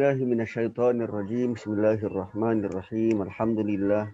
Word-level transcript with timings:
بالله 0.00 0.24
من 0.24 0.40
الشيطان 0.40 1.02
الرجيم 1.04 1.60
بسم 1.60 1.70
الله 1.76 2.00
الرحمن 2.08 2.64
الرحيم 2.64 3.22
الحمد 3.22 3.58
لله 3.70 4.04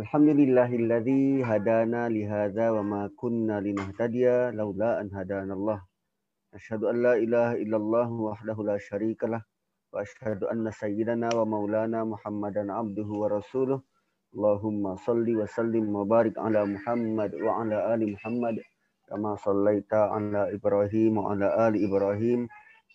الحمد 0.00 0.28
لله 0.40 0.70
الذي 0.82 1.44
هدانا 1.44 2.08
لهذا 2.08 2.66
وما 2.70 3.12
كنا 3.20 3.60
لنهتدي 3.60 4.50
لولا 4.56 5.00
أن 5.00 5.08
هدانا 5.12 5.54
الله 5.54 5.78
أشهد 6.54 6.84
أن 6.84 6.96
لا 7.04 7.14
إله 7.20 7.52
إلا 7.52 7.76
الله 7.76 8.08
وحده 8.12 8.56
لا 8.64 8.78
شريك 8.80 9.24
له 9.24 9.44
وأشهد 9.92 10.44
أن 10.44 10.70
سيدنا 10.70 11.28
ومولانا 11.36 12.04
محمدا 12.04 12.72
عبده 12.72 13.08
ورسوله 13.22 13.80
اللهم 14.34 14.96
صل 14.96 15.26
وسلم 15.36 15.84
وبارك 15.96 16.38
على 16.38 16.64
محمد 16.64 17.34
وعلى 17.34 17.76
آل 17.94 18.00
محمد 18.12 18.56
كما 19.08 19.36
صليت 19.36 19.92
على 19.94 20.40
إبراهيم 20.56 21.12
وعلى 21.18 21.46
آل 21.68 21.74
إبراهيم 21.84 22.48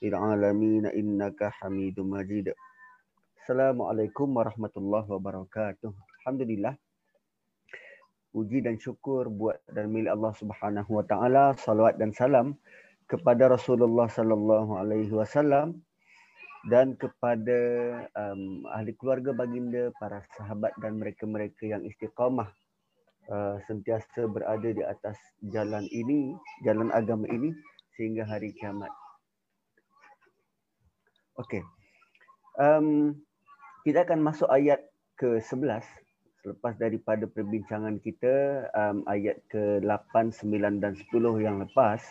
fil 0.03 0.19
alamin 0.19 0.83
innaka 0.91 1.55
hamidum 1.63 2.11
majid. 2.11 2.51
Assalamualaikum 3.39 4.35
warahmatullahi 4.35 5.07
wabarakatuh. 5.07 5.95
Alhamdulillah. 5.95 6.75
Puji 8.35 8.67
dan 8.67 8.75
syukur 8.75 9.31
buat 9.31 9.63
dan 9.71 9.87
milik 9.95 10.11
Allah 10.11 10.35
Subhanahu 10.35 10.99
wa 10.99 11.07
taala, 11.07 11.55
salawat 11.55 11.95
dan 11.95 12.11
salam 12.11 12.59
kepada 13.07 13.47
Rasulullah 13.47 14.11
sallallahu 14.11 14.75
alaihi 14.75 15.07
wasallam 15.07 15.79
dan 16.67 16.99
kepada 16.99 17.59
um, 18.19 18.67
ahli 18.75 18.91
keluarga 18.99 19.31
baginda, 19.31 19.87
para 20.03 20.19
sahabat 20.35 20.75
dan 20.83 20.99
mereka-mereka 20.99 21.63
yang 21.63 21.87
istiqamah 21.87 22.51
uh, 23.31 23.55
sentiasa 23.71 24.27
berada 24.27 24.67
di 24.67 24.83
atas 24.83 25.15
jalan 25.47 25.87
ini, 25.95 26.35
jalan 26.67 26.91
agama 26.91 27.23
ini 27.31 27.55
sehingga 27.95 28.27
hari 28.27 28.51
kiamat. 28.59 28.91
Okey. 31.33 31.65
Um, 32.61 33.17
kita 33.81 34.05
akan 34.05 34.21
masuk 34.21 34.45
ayat 34.53 34.85
ke-11 35.17 35.81
selepas 36.43 36.75
daripada 36.75 37.23
perbincangan 37.25 37.97
kita 38.03 38.67
um, 38.75 39.07
ayat 39.07 39.39
ke-8, 39.47 40.29
9 40.29 40.83
dan 40.83 40.93
10 40.93 41.09
yang 41.39 41.57
lepas. 41.63 42.03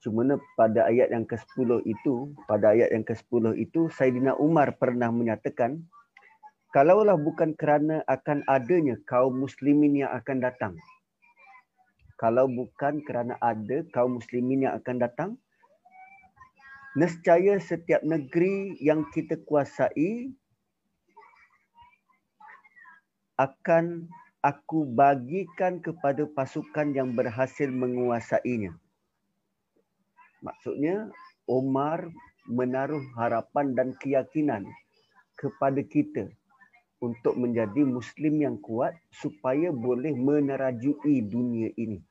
Cuma 0.00 0.24
pada 0.56 0.88
ayat 0.88 1.12
yang 1.12 1.28
ke-10 1.28 1.84
itu, 1.84 2.32
pada 2.48 2.72
ayat 2.72 2.88
yang 2.90 3.04
ke-10 3.04 3.52
itu 3.60 3.92
Saidina 3.92 4.32
Umar 4.40 4.74
pernah 4.80 5.12
menyatakan 5.12 5.84
kalaulah 6.72 7.20
bukan 7.20 7.52
kerana 7.52 8.00
akan 8.08 8.40
adanya 8.48 8.96
kaum 9.04 9.36
muslimin 9.36 10.00
yang 10.00 10.10
akan 10.16 10.40
datang. 10.40 10.74
Kalau 12.16 12.48
bukan 12.48 13.04
kerana 13.04 13.36
ada 13.44 13.84
kaum 13.92 14.16
muslimin 14.16 14.64
yang 14.64 14.74
akan 14.80 14.96
datang, 14.96 15.30
nescaya 16.98 17.58
setiap 17.62 18.02
negeri 18.02 18.74
yang 18.82 19.06
kita 19.14 19.38
kuasai 19.46 20.34
akan 23.38 24.10
aku 24.44 24.84
bagikan 24.88 25.80
kepada 25.80 26.28
pasukan 26.28 26.92
yang 26.92 27.16
berhasil 27.16 27.68
menguasainya. 27.68 28.74
Maksudnya 30.40 31.12
Omar 31.44 32.08
menaruh 32.48 33.04
harapan 33.16 33.76
dan 33.76 33.92
keyakinan 34.00 34.64
kepada 35.36 35.80
kita 35.84 36.28
untuk 37.00 37.36
menjadi 37.36 37.84
muslim 37.84 38.44
yang 38.44 38.56
kuat 38.60 38.92
supaya 39.08 39.72
boleh 39.72 40.12
menerajui 40.12 41.24
dunia 41.24 41.72
ini. 41.80 42.04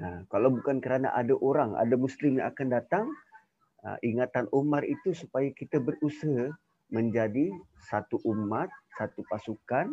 Ha, 0.00 0.24
kalau 0.32 0.48
bukan 0.48 0.80
kerana 0.80 1.12
ada 1.12 1.36
orang, 1.44 1.76
ada 1.76 1.92
Muslim 1.92 2.40
yang 2.40 2.48
akan 2.48 2.68
datang, 2.72 3.04
ha, 3.84 4.00
ingatan 4.00 4.48
Umar 4.48 4.80
itu 4.88 5.12
supaya 5.12 5.52
kita 5.52 5.76
berusaha 5.76 6.48
menjadi 6.88 7.52
satu 7.84 8.16
umat, 8.24 8.72
satu 8.96 9.20
pasukan, 9.28 9.92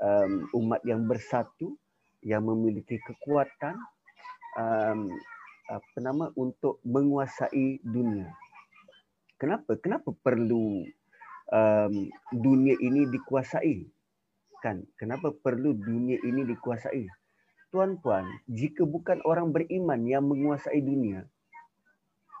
um, 0.00 0.48
umat 0.56 0.80
yang 0.88 1.04
bersatu, 1.04 1.76
yang 2.24 2.48
memiliki 2.48 2.98
kekuatan, 3.04 3.76
um, 4.58 5.12
apa 5.70 5.98
nama 6.00 6.32
untuk 6.34 6.80
menguasai 6.82 7.80
dunia. 7.84 8.32
Kenapa? 9.38 9.76
Kenapa 9.78 10.16
perlu 10.16 10.86
um, 11.52 11.94
dunia 12.32 12.74
ini 12.80 13.04
dikuasai? 13.04 13.84
Kan? 14.64 14.86
Kenapa 14.96 15.34
perlu 15.34 15.74
dunia 15.74 16.18
ini 16.22 16.46
dikuasai? 16.46 17.21
Tuan-tuan, 17.72 18.28
jika 18.52 18.84
bukan 18.84 19.24
orang 19.24 19.50
beriman 19.50 20.04
yang 20.04 20.28
menguasai 20.28 20.84
dunia, 20.84 21.24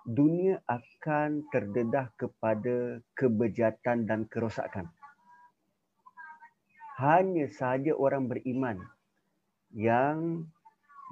dunia 0.04 0.60
akan 0.68 1.48
terdedah 1.48 2.12
kepada 2.20 3.00
kebejatan 3.16 4.04
dan 4.04 4.28
kerosakan. 4.28 4.92
Hanya 7.00 7.48
sahaja 7.48 7.96
orang 7.96 8.28
beriman 8.28 8.76
yang 9.72 10.44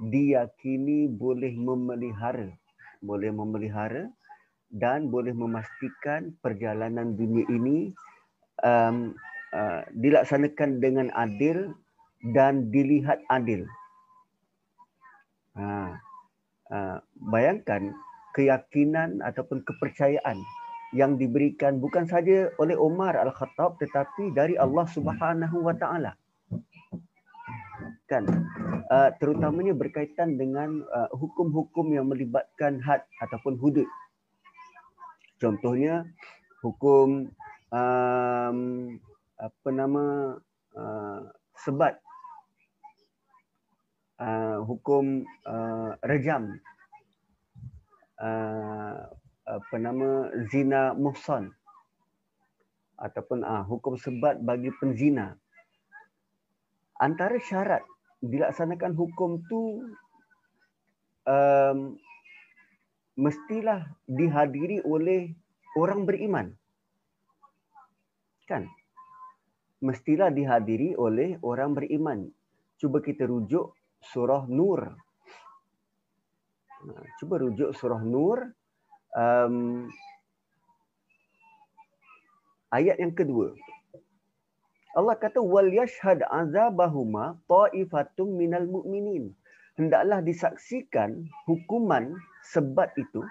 diyakini 0.04 1.08
boleh 1.08 1.56
memelihara, 1.56 2.52
boleh 3.00 3.32
memelihara 3.32 4.12
dan 4.68 5.08
boleh 5.08 5.32
memastikan 5.32 6.36
perjalanan 6.44 7.16
dunia 7.16 7.48
ini 7.48 7.90
um, 8.62 9.16
uh, 9.56 9.82
dilaksanakan 9.96 10.78
dengan 10.78 11.08
adil 11.16 11.72
dan 12.36 12.68
dilihat 12.68 13.24
adil 13.32 13.64
Ha, 15.58 15.98
ha, 16.70 16.98
bayangkan 17.18 17.90
keyakinan 18.34 19.18
ataupun 19.24 19.66
kepercayaan 19.66 20.38
yang 20.90 21.14
diberikan 21.14 21.78
bukan 21.78 22.06
saja 22.06 22.50
oleh 22.58 22.74
Umar 22.74 23.14
Al-Khattab 23.14 23.78
tetapi 23.78 24.34
dari 24.34 24.58
Allah 24.58 24.86
Subhanahu 24.90 25.62
Wa 25.62 25.74
Taala. 25.78 26.12
Kan 28.10 28.26
uh, 28.90 29.10
terutamanya 29.22 29.70
berkaitan 29.70 30.34
dengan 30.34 30.82
uh, 30.90 31.10
hukum-hukum 31.14 31.94
yang 31.94 32.10
melibatkan 32.10 32.82
had 32.82 33.06
ataupun 33.22 33.54
hudud. 33.54 33.86
Contohnya 35.38 36.02
hukum 36.58 37.30
um, 37.70 38.58
apa 39.38 39.68
nama 39.70 40.04
uh, 40.74 41.20
sebat 41.54 42.02
uh, 44.20 44.62
hukum 44.62 45.24
uh, 45.48 45.96
rejam. 46.04 46.60
Uh, 48.20 49.08
apa 49.48 49.74
nama? 49.80 50.28
Zina 50.52 50.92
muhsan. 50.92 51.50
Ataupun 53.00 53.40
uh, 53.42 53.64
hukum 53.64 53.96
sebat 53.96 54.38
bagi 54.44 54.68
penzina. 54.76 55.32
Antara 57.00 57.40
syarat 57.40 57.80
dilaksanakan 58.20 58.92
hukum 58.92 59.40
tu 59.48 59.88
um, 61.24 61.96
mestilah 63.16 63.88
dihadiri 64.04 64.84
oleh 64.84 65.32
orang 65.80 66.04
beriman. 66.04 66.52
Kan? 68.44 68.68
Mestilah 69.80 70.28
dihadiri 70.28 70.92
oleh 71.00 71.40
orang 71.40 71.72
beriman. 71.72 72.28
Cuba 72.76 73.00
kita 73.00 73.24
rujuk 73.24 73.79
surah 74.04 74.48
Nur. 74.48 74.96
Cuba 77.20 77.34
rujuk 77.36 77.76
surah 77.76 78.00
Nur. 78.00 78.52
Um, 79.12 79.88
ayat 82.72 82.96
yang 83.02 83.12
kedua. 83.12 83.52
Allah 84.96 85.14
kata 85.14 85.38
wal 85.38 85.70
yashhad 85.70 86.26
azabahuma 86.26 87.38
ta'ifatum 87.46 88.34
minal 88.34 88.66
mu'minin. 88.66 89.30
Hendaklah 89.78 90.20
disaksikan 90.20 91.24
hukuman 91.46 92.18
sebat 92.42 92.90
itu 92.98 93.22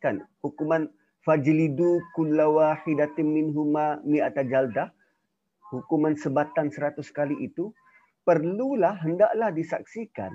kan 0.00 0.24
hukuman 0.40 0.88
fajlidu 1.24 2.00
kullawahidatin 2.16 3.28
minhuma 3.28 4.00
mi'ata 4.02 4.40
jaldah 4.48 4.88
hukuman 5.68 6.16
sebatan 6.16 6.72
seratus 6.72 7.12
kali 7.12 7.36
itu 7.44 7.70
perlulah 8.24 8.96
hendaklah 9.00 9.50
disaksikan 9.50 10.32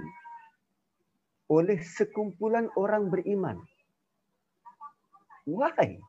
oleh 1.50 1.78
sekumpulan 1.82 2.70
orang 2.74 3.14
beriman. 3.14 3.62
Why? 5.46 6.02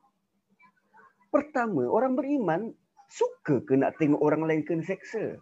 Pertama, 1.29 1.85
orang 1.93 2.17
beriman 2.17 2.73
suka 3.13 3.61
ke 3.61 3.77
nak 3.77 4.01
tengok 4.01 4.21
orang 4.25 4.49
lain 4.49 4.63
kena 4.65 4.81
seksa? 4.81 5.37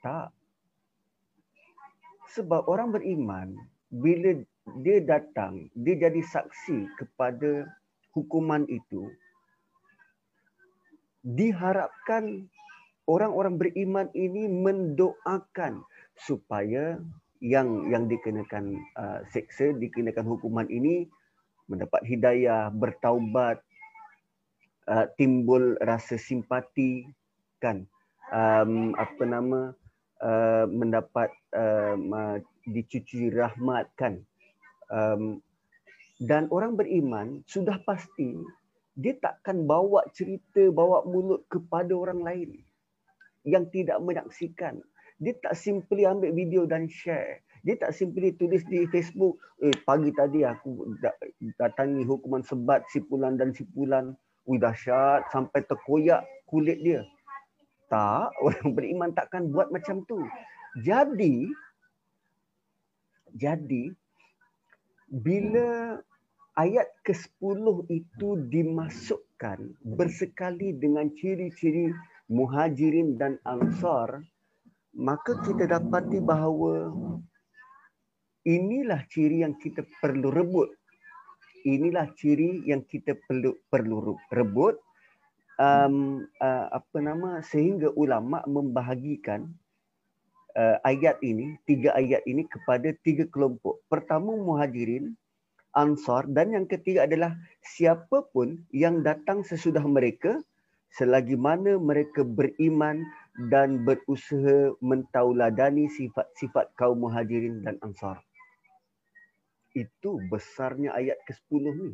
Tak. 0.00 0.32
Sebab 2.32 2.64
orang 2.64 2.96
beriman, 2.96 3.52
bila 3.92 4.40
dia 4.80 4.98
datang, 5.04 5.68
dia 5.76 6.08
jadi 6.08 6.20
saksi 6.24 6.88
kepada 6.96 7.68
hukuman 8.16 8.64
itu, 8.72 9.12
diharapkan 11.20 12.48
orang-orang 13.06 13.56
beriman 13.56 14.10
ini 14.12 14.50
mendoakan 14.50 15.82
supaya 16.18 16.98
yang 17.38 17.86
yang 17.92 18.10
dikenakan 18.10 18.80
uh, 18.98 19.20
seksa 19.30 19.70
dikenakan 19.76 20.26
hukuman 20.26 20.66
ini 20.66 21.06
mendapat 21.66 22.02
hidayah, 22.06 22.70
bertaubat, 22.70 23.62
uh, 24.90 25.06
timbul 25.18 25.74
rasa 25.82 26.18
simpati 26.18 27.06
kan 27.58 27.86
um, 28.30 28.94
apa 28.98 29.22
nama 29.26 29.74
uh, 30.22 30.64
mendapat 30.70 31.30
uh, 31.54 32.38
dicuci 32.66 33.30
rahmat 33.30 33.90
kan. 33.98 34.22
Um, 34.86 35.42
dan 36.16 36.48
orang 36.48 36.78
beriman 36.78 37.44
sudah 37.44 37.76
pasti 37.84 38.40
dia 38.96 39.12
takkan 39.20 39.68
bawa 39.68 40.08
cerita 40.16 40.72
bawa 40.72 41.04
mulut 41.04 41.44
kepada 41.52 41.92
orang 41.92 42.24
lain 42.24 42.50
yang 43.46 43.70
tidak 43.70 44.02
menyaksikan. 44.02 44.82
Dia 45.22 45.32
tak 45.40 45.56
simply 45.56 46.04
ambil 46.04 46.34
video 46.34 46.68
dan 46.68 46.90
share. 46.90 47.40
Dia 47.64 47.78
tak 47.80 47.96
simply 47.96 48.36
tulis 48.36 48.62
di 48.68 48.84
Facebook 48.92 49.40
eh 49.64 49.74
pagi 49.88 50.12
tadi 50.12 50.44
aku 50.44 50.92
datangi 51.56 52.04
hukuman 52.04 52.44
sebat 52.44 52.84
si 52.92 53.00
pulan 53.00 53.40
dan 53.40 53.56
si 53.56 53.64
pulan. 53.72 54.12
Ui 54.46 54.60
dahsyat. 54.60 55.30
Sampai 55.32 55.64
terkoyak 55.64 56.26
kulit 56.50 56.78
dia. 56.84 57.02
Tak, 57.86 58.34
orang 58.44 58.74
beriman 58.74 59.10
takkan 59.14 59.50
buat 59.50 59.70
macam 59.70 60.02
tu. 60.04 60.20
Jadi, 60.82 61.48
jadi 63.32 63.94
bila 65.06 65.96
ayat 66.58 66.88
ke-10 67.06 67.62
itu 67.92 68.28
dimasukkan 68.50 69.58
bersekali 69.84 70.74
dengan 70.76 71.12
ciri-ciri 71.14 71.94
muhajirin 72.26 73.18
dan 73.18 73.38
ansar, 73.46 74.22
maka 74.96 75.38
kita 75.46 75.70
dapati 75.70 76.18
bahawa 76.18 76.90
inilah 78.46 79.02
ciri 79.10 79.42
yang 79.46 79.54
kita 79.58 79.86
perlu 80.02 80.30
rebut. 80.30 80.70
Inilah 81.66 82.06
ciri 82.14 82.62
yang 82.62 82.86
kita 82.86 83.18
perlu 83.26 83.58
perlu 83.66 84.14
rebut. 84.30 84.78
Um, 85.56 86.28
uh, 86.44 86.68
apa 86.68 87.00
nama 87.00 87.40
sehingga 87.40 87.88
ulama 87.96 88.44
membahagikan 88.44 89.48
uh, 90.52 90.76
ayat 90.84 91.16
ini 91.24 91.56
tiga 91.64 91.96
ayat 91.96 92.20
ini 92.28 92.44
kepada 92.44 92.92
tiga 93.00 93.24
kelompok. 93.32 93.80
Pertama 93.88 94.36
muhajirin, 94.36 95.16
Ansar 95.76 96.24
dan 96.32 96.56
yang 96.56 96.64
ketiga 96.64 97.04
adalah 97.04 97.36
siapapun 97.60 98.64
yang 98.72 99.04
datang 99.04 99.44
sesudah 99.44 99.84
mereka 99.84 100.40
selagi 100.94 101.34
mana 101.34 101.76
mereka 101.80 102.22
beriman 102.22 103.02
dan 103.50 103.84
berusaha 103.84 104.72
mentauladani 104.80 105.90
sifat-sifat 105.92 106.72
kaum 106.78 107.04
muhajirin 107.04 107.60
dan 107.66 107.76
ansar. 107.84 108.22
Itu 109.76 110.22
besarnya 110.32 110.96
ayat 110.96 111.20
ke-10 111.28 111.64
ni. 111.76 111.92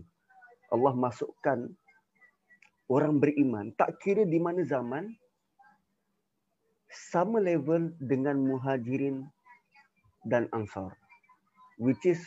Allah 0.70 0.94
masukkan 0.94 1.66
orang 2.86 3.18
beriman. 3.18 3.74
Tak 3.74 3.98
kira 3.98 4.22
di 4.22 4.38
mana 4.38 4.62
zaman, 4.62 5.10
sama 6.92 7.42
level 7.42 7.90
dengan 7.98 8.38
muhajirin 8.38 9.26
dan 10.28 10.46
ansar. 10.54 10.94
Which 11.82 12.06
is 12.06 12.22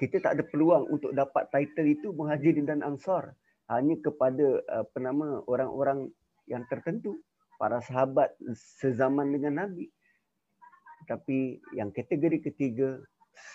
kita 0.00 0.22
tak 0.22 0.38
ada 0.38 0.44
peluang 0.46 0.88
untuk 0.88 1.12
dapat 1.12 1.50
title 1.50 1.90
itu 1.90 2.14
muhajirin 2.14 2.64
dan 2.64 2.80
ansar 2.86 3.34
hanya 3.68 3.96
kepada 4.00 4.64
apa 4.68 4.96
nama 4.98 5.44
orang-orang 5.44 6.08
yang 6.48 6.64
tertentu. 6.68 7.20
Para 7.58 7.82
sahabat 7.82 8.30
sezaman 8.78 9.34
dengan 9.34 9.66
nabi. 9.66 9.90
Tapi 11.10 11.58
yang 11.74 11.90
kategori 11.90 12.38
ketiga 12.38 13.02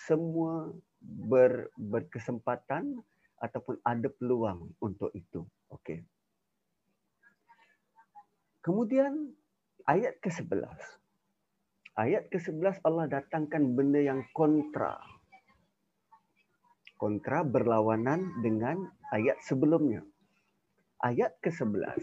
semua 0.04 0.76
ber, 1.00 1.72
berkesempatan 1.80 3.00
ataupun 3.40 3.80
ada 3.80 4.12
peluang 4.20 4.76
untuk 4.84 5.08
itu. 5.16 5.48
Okey. 5.72 6.04
Kemudian 8.60 9.32
ayat 9.88 10.16
ke-11 10.20 10.64
ayat 11.94 12.26
ke-11 12.32 12.82
Allah 12.82 13.06
datangkan 13.06 13.76
benda 13.76 14.00
yang 14.02 14.24
kontra 14.34 14.98
kontra 16.98 17.42
berlawanan 17.42 18.24
dengan 18.40 18.88
ayat 19.12 19.38
sebelumnya. 19.44 20.02
Ayat 21.02 21.36
ke-11. 21.44 22.00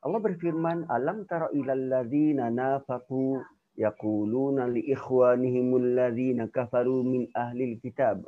Allah 0.00 0.20
berfirman, 0.24 0.88
"Alam 0.88 1.28
tara 1.28 1.52
ilal 1.52 1.92
ladzina 1.92 2.48
nafaqu 2.48 3.36
yaquluna 3.76 4.64
li 4.72 4.80
ikhwanihim 4.92 5.76
alladzina 5.76 6.48
kafaru 6.48 7.04
min 7.04 7.28
ahli 7.36 7.76
alkitab 7.76 8.24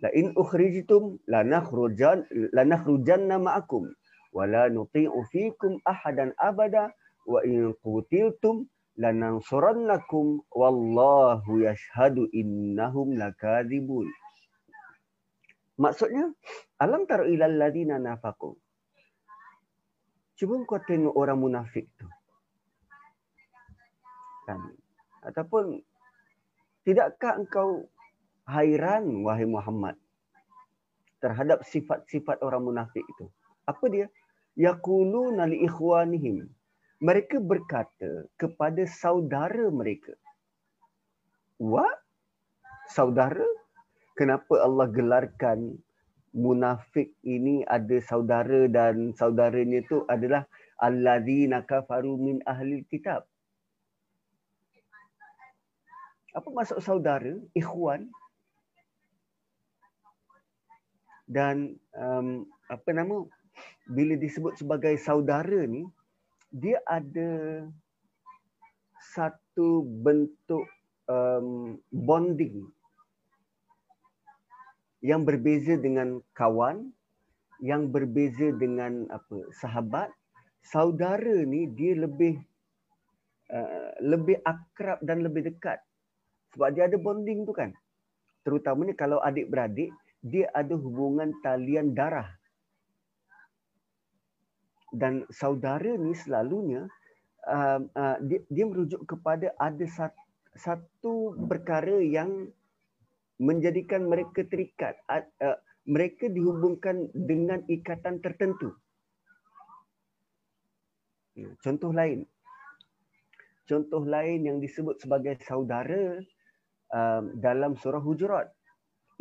la 0.00 0.08
in 0.12 0.32
ukhrijtum 0.36 1.20
lanakhrujan 1.28 2.24
lanakhrujanna 2.52 3.36
ma'akum 3.36 3.88
wa 4.32 4.44
la 4.44 4.68
nuti'u 4.68 5.24
fikum 5.32 5.80
ahadan 5.84 6.32
abada 6.40 6.92
wa 7.28 7.40
in 7.44 7.72
qutiltum 7.84 8.68
lanansurannakum 8.96 10.44
wallahu 10.52 11.64
yashhadu 11.64 12.28
innahum 12.32 13.16
lakadzibun." 13.16 14.08
Maksudnya, 15.80 16.28
alam 16.76 17.08
taru 17.08 17.24
ilal 17.24 17.56
ladina 17.56 17.96
nafaku. 17.96 18.52
Cuba 20.36 20.60
kau 20.68 20.76
tengok 20.76 21.16
orang 21.16 21.40
munafik 21.40 21.88
tu. 21.96 22.04
Kan? 24.44 24.60
Ataupun, 25.24 25.80
tidakkah 26.84 27.40
engkau 27.40 27.88
hairan, 28.44 29.24
wahai 29.24 29.48
Muhammad, 29.48 29.96
terhadap 31.24 31.64
sifat-sifat 31.64 32.44
orang 32.44 32.64
munafik 32.64 33.04
itu? 33.04 33.32
Apa 33.64 33.84
dia? 33.88 34.08
Yakulu 34.60 35.32
nali 35.32 35.64
ikhwanihim. 35.64 36.44
Mereka 37.00 37.40
berkata 37.40 38.28
kepada 38.36 38.84
saudara 38.84 39.72
mereka. 39.72 40.12
What? 41.56 42.04
Saudara? 42.92 43.48
Kenapa 44.20 44.60
Allah 44.60 44.84
gelarkan 44.92 45.80
munafik 46.36 47.16
ini 47.24 47.64
ada 47.64 47.96
saudara 48.04 48.68
dan 48.68 49.16
saudaranya 49.16 49.80
itu 49.80 50.04
adalah 50.12 50.44
alladzina 50.76 51.64
kafaru 51.64 52.20
min 52.20 52.44
ahli 52.44 52.84
kitab. 52.92 53.24
Apa 56.36 56.46
maksud 56.52 56.84
saudara? 56.84 57.32
Ikhwan. 57.56 58.12
Dan 61.24 61.80
um, 61.96 62.44
apa 62.68 62.92
nama? 62.92 63.24
Bila 63.90 64.14
disebut 64.14 64.54
sebagai 64.54 64.94
saudara 65.00 65.66
ni, 65.66 65.88
dia 66.54 66.78
ada 66.86 67.66
satu 69.16 69.82
bentuk 69.82 70.70
um, 71.10 71.74
bonding 71.90 72.70
yang 75.00 75.24
berbeza 75.24 75.80
dengan 75.80 76.20
kawan, 76.36 76.92
yang 77.60 77.88
berbeza 77.88 78.52
dengan 78.56 79.08
apa 79.08 79.48
sahabat, 79.56 80.12
saudara 80.64 81.44
ni 81.44 81.68
dia 81.72 81.96
lebih 81.96 82.40
uh, 83.52 83.90
lebih 84.00 84.40
akrab 84.44 85.00
dan 85.04 85.24
lebih 85.24 85.48
dekat. 85.48 85.80
Sebab 86.52 86.68
dia 86.76 86.88
ada 86.88 86.96
bonding 87.00 87.48
tu 87.48 87.52
kan. 87.56 87.72
Terutamanya 88.44 88.96
kalau 88.96 89.20
adik-beradik, 89.20 89.92
dia 90.24 90.48
ada 90.52 90.76
hubungan 90.76 91.32
talian 91.44 91.92
darah. 91.92 92.28
Dan 94.90 95.22
saudara 95.30 95.94
ni 95.94 96.12
selalunya 96.18 96.90
uh, 97.46 97.80
uh, 97.94 98.16
dia, 98.26 98.42
dia 98.50 98.64
merujuk 98.66 99.06
kepada 99.06 99.54
ada 99.54 99.86
satu, 99.86 100.18
satu 100.58 101.14
perkara 101.46 102.02
yang 102.02 102.50
menjadikan 103.40 104.04
mereka 104.04 104.44
terikat 104.44 105.00
mereka 105.88 106.28
dihubungkan 106.28 107.08
dengan 107.16 107.64
ikatan 107.66 108.20
tertentu. 108.20 108.76
Ya, 111.34 111.48
contoh 111.64 111.90
lain. 111.90 112.28
Contoh 113.64 114.02
lain 114.02 114.44
yang 114.44 114.58
disebut 114.58 114.98
sebagai 115.00 115.38
saudara 115.46 116.20
um, 116.90 117.38
dalam 117.38 117.78
surah 117.78 118.02
hujurat 118.02 118.50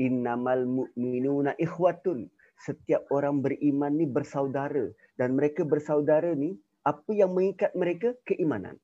innamal 0.02 0.66
mu'minuna 0.68 1.56
ikhwatun. 1.56 2.28
Setiap 2.60 3.08
orang 3.16 3.40
beriman 3.40 3.96
ni 3.96 4.04
bersaudara 4.04 4.92
dan 5.16 5.40
mereka 5.40 5.64
bersaudara 5.64 6.36
ni 6.36 6.60
apa 6.84 7.08
yang 7.16 7.32
mengikat 7.32 7.72
mereka? 7.72 8.12
Keimanan. 8.28 8.76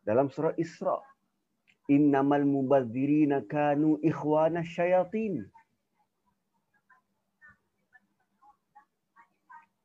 Dalam 0.00 0.32
surah 0.32 0.56
Isra 0.56 0.96
innamal 1.88 2.44
mubadzirina 2.44 3.44
kanu 3.48 4.00
ikhwana 4.00 4.64
syayatin. 4.64 5.44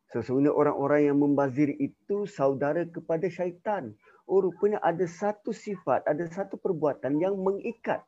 Sesungguhnya 0.10 0.50
orang-orang 0.50 1.14
yang 1.14 1.18
membazir 1.22 1.70
itu 1.78 2.26
saudara 2.26 2.82
kepada 2.90 3.30
syaitan. 3.30 3.94
Oh, 4.26 4.42
rupanya 4.42 4.82
ada 4.82 5.06
satu 5.06 5.54
sifat, 5.54 6.02
ada 6.10 6.26
satu 6.30 6.58
perbuatan 6.58 7.22
yang 7.22 7.38
mengikat. 7.38 8.02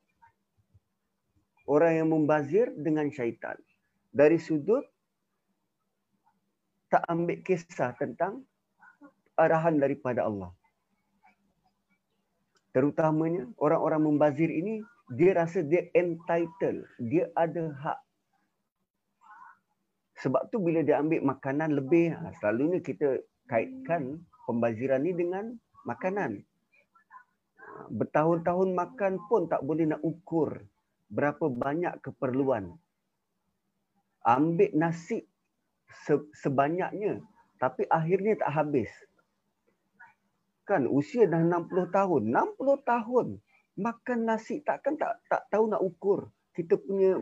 orang 1.69 2.03
yang 2.03 2.09
membazir 2.11 2.67
dengan 2.75 3.07
syaitan. 3.13 3.55
Dari 4.11 4.35
sudut 4.35 4.83
tak 6.91 7.07
ambil 7.07 7.39
kisah 7.47 7.95
tentang 7.95 8.43
arahan 9.39 9.79
daripada 9.79 10.27
Allah. 10.27 10.51
Terutamanya 12.71 13.51
orang-orang 13.59 14.15
membazir 14.15 14.47
ini 14.47 14.79
dia 15.11 15.35
rasa 15.35 15.59
dia 15.59 15.91
entitled, 15.91 16.87
dia 17.03 17.27
ada 17.35 17.67
hak. 17.83 17.99
Sebab 20.23 20.47
tu 20.53 20.63
bila 20.63 20.79
dia 20.79 21.01
ambil 21.03 21.19
makanan 21.25 21.75
lebih, 21.75 22.15
ha, 22.15 22.31
selalunya 22.39 22.79
kita 22.79 23.19
kaitkan 23.51 24.23
pembaziran 24.47 25.03
ni 25.03 25.11
dengan 25.11 25.51
makanan. 25.83 26.39
Ha, 27.59 27.91
bertahun-tahun 27.91 28.71
makan 28.71 29.19
pun 29.27 29.51
tak 29.51 29.59
boleh 29.67 29.91
nak 29.91 29.99
ukur 30.05 30.63
berapa 31.11 31.51
banyak 31.51 31.99
keperluan. 31.99 32.71
Ambil 34.23 34.71
nasi 34.77 35.27
sebanyaknya 36.39 37.19
tapi 37.59 37.85
akhirnya 37.91 38.39
tak 38.39 38.51
habis. 38.57 38.89
Kan 40.65 40.85
usia 40.87 41.25
dah 41.25 41.41
60 41.41 41.89
tahun, 41.91 42.21
60 42.29 42.81
tahun 42.85 43.27
makan 43.79 44.19
nasi 44.27 44.59
takkan 44.61 44.99
tak 44.99 45.23
tak 45.31 45.47
tahu 45.47 45.71
nak 45.71 45.79
ukur 45.79 46.27
kita 46.51 46.75
punya 46.75 47.17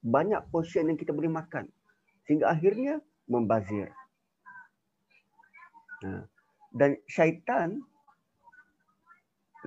banyak 0.00 0.40
portion 0.48 0.88
yang 0.88 0.96
kita 0.96 1.12
boleh 1.12 1.28
makan. 1.28 1.68
Sehingga 2.24 2.48
akhirnya 2.48 3.04
membazir. 3.28 3.92
Ha. 6.00 6.24
Dan 6.72 6.96
syaitan 7.04 7.84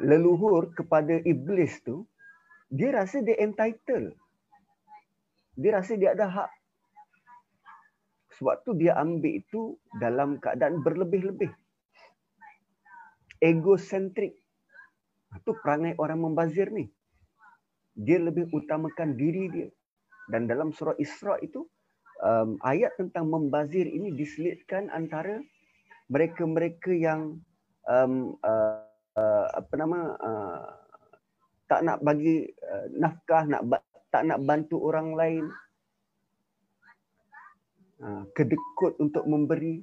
leluhur 0.01 0.73
kepada 0.73 1.21
iblis 1.21 1.77
tu 1.85 2.09
dia 2.73 2.89
rasa 2.89 3.21
dia 3.21 3.37
entitled. 3.37 4.17
Dia 5.53 5.71
rasa 5.77 5.93
dia 5.93 6.17
ada 6.17 6.25
hak. 6.25 6.51
Sebab 8.41 8.65
tu 8.65 8.73
dia 8.73 8.97
ambil 8.97 9.37
itu 9.37 9.77
dalam 10.01 10.41
keadaan 10.41 10.81
berlebih-lebih. 10.81 11.53
Egocentrik. 13.43 14.39
Itu 15.35 15.51
perangai 15.59 15.99
orang 15.99 16.23
membazir 16.23 16.71
ni. 16.71 16.87
Dia 17.99 18.23
lebih 18.23 18.47
utamakan 18.55 19.19
diri 19.19 19.51
dia. 19.51 19.69
Dan 20.31 20.47
dalam 20.47 20.71
surah 20.71 20.95
Isra 20.95 21.35
itu, 21.43 21.67
um, 22.23 22.55
ayat 22.63 22.95
tentang 22.95 23.27
membazir 23.27 23.83
ini 23.83 24.15
diselitkan 24.15 24.87
antara 24.95 25.43
mereka-mereka 26.07 26.95
yang 26.95 27.43
um, 27.89 28.39
uh, 28.39 28.79
uh, 29.19 29.47
apa 29.51 29.73
nama 29.75 29.99
uh, 30.15 30.67
tak 31.67 31.83
nak 31.83 31.99
bagi 31.99 32.47
uh, 32.47 32.87
nafkah, 32.95 33.43
nak 33.49 33.67
tak 34.13 34.23
nak 34.29 34.39
bantu 34.45 34.77
orang 34.77 35.17
lain, 35.17 35.45
uh, 38.03 38.23
kedekut 38.37 38.93
untuk 39.01 39.25
memberi, 39.25 39.81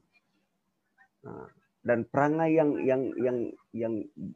uh, 1.27 1.47
dan 1.81 2.05
perangai 2.09 2.57
yang 2.57 2.77
yang 2.85 3.03
yang 3.17 3.39
yang 3.73 3.95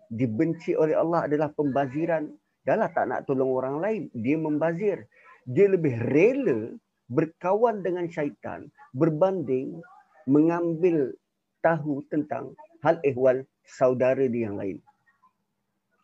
dibenci 0.08 0.72
oleh 0.72 0.96
Allah 0.96 1.28
adalah 1.28 1.52
pembaziran. 1.52 2.32
Dahlah 2.64 2.88
tak 2.96 3.12
nak 3.12 3.28
tolong 3.28 3.52
orang 3.52 3.76
lain, 3.84 4.02
dia 4.16 4.40
membazir. 4.40 5.04
Dia 5.44 5.68
lebih 5.68 6.00
rela 6.00 6.72
berkawan 7.12 7.84
dengan 7.84 8.08
syaitan 8.08 8.72
berbanding 8.96 9.84
mengambil 10.24 11.12
tahu 11.60 12.00
tentang 12.08 12.56
hal 12.80 12.96
ehwal 13.04 13.44
saudara 13.68 14.24
dia 14.24 14.48
yang 14.48 14.56
lain. 14.56 14.80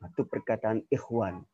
Itu 0.05 0.29
perkataan 0.29 0.85
ikhwan. 0.93 1.45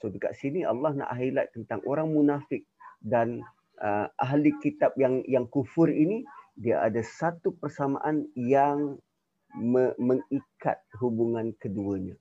So 0.00 0.12
dekat 0.12 0.36
sini 0.36 0.64
Allah 0.64 0.96
nak 0.96 1.12
highlight 1.16 1.52
tentang 1.56 1.80
orang 1.88 2.12
munafik 2.12 2.64
dan 3.00 3.40
uh, 3.80 4.08
ahli 4.20 4.52
kitab 4.60 4.96
yang 5.00 5.24
yang 5.28 5.48
kufur 5.48 5.88
ini 5.88 6.24
dia 6.56 6.80
ada 6.84 7.00
satu 7.00 7.56
persamaan 7.56 8.28
yang 8.36 9.00
me- 9.56 9.96
mengikat 9.98 10.82
hubungan 10.98 11.54
keduanya. 11.58 12.14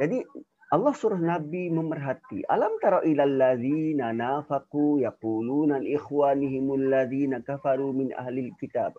Jadi 0.00 0.24
Allah 0.70 0.94
suruh 0.94 1.18
Nabi 1.18 1.66
memerhati. 1.66 2.46
Alam 2.46 2.78
tara 2.78 3.02
ilal 3.02 3.36
ladzina 3.36 4.14
nafaqu 4.14 5.02
yaquluna 5.02 5.82
al 5.82 5.86
ikhwanihimul 5.86 6.86
ladzina 6.88 7.42
kafaru 7.42 7.90
min 7.90 8.14
ahli 8.14 8.54
kitab. 8.56 8.94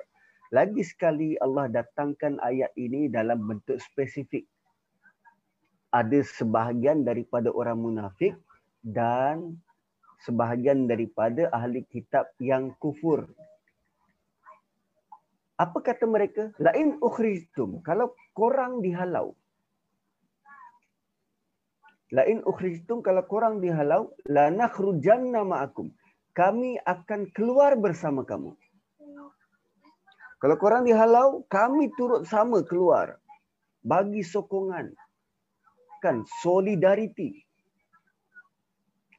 Lagi 0.52 0.84
sekali 0.84 1.40
Allah 1.40 1.72
datangkan 1.72 2.44
ayat 2.44 2.76
ini 2.76 3.08
dalam 3.08 3.48
bentuk 3.48 3.80
spesifik 3.80 4.44
ada 5.96 6.20
sebahagian 6.24 7.08
daripada 7.08 7.52
orang 7.52 7.80
munafik 7.80 8.36
dan 8.84 9.60
sebahagian 10.24 10.88
daripada 10.88 11.52
ahli 11.56 11.88
kitab 11.88 12.28
yang 12.40 12.76
kufur. 12.80 13.28
Apa 15.62 15.78
kata 15.86 16.10
mereka? 16.10 16.50
Lain 16.58 16.98
ukhrijtum. 16.98 17.86
Kalau 17.86 18.18
korang 18.34 18.82
dihalau. 18.82 19.38
Lain 22.10 22.42
ukhrijtum 22.42 23.06
kalau 23.06 23.22
korang 23.30 23.62
dihalau. 23.62 24.10
La 24.26 24.50
nakhrujanna 24.50 25.46
ma'akum. 25.46 25.94
Kami 26.34 26.82
akan 26.82 27.30
keluar 27.38 27.78
bersama 27.78 28.26
kamu. 28.26 28.58
Kalau 30.42 30.58
korang 30.58 30.90
dihalau, 30.90 31.46
kami 31.46 31.94
turut 31.94 32.26
sama 32.26 32.66
keluar. 32.66 33.22
Bagi 33.86 34.26
sokongan 34.26 34.90
kan 36.02 36.26
solidariti. 36.42 37.46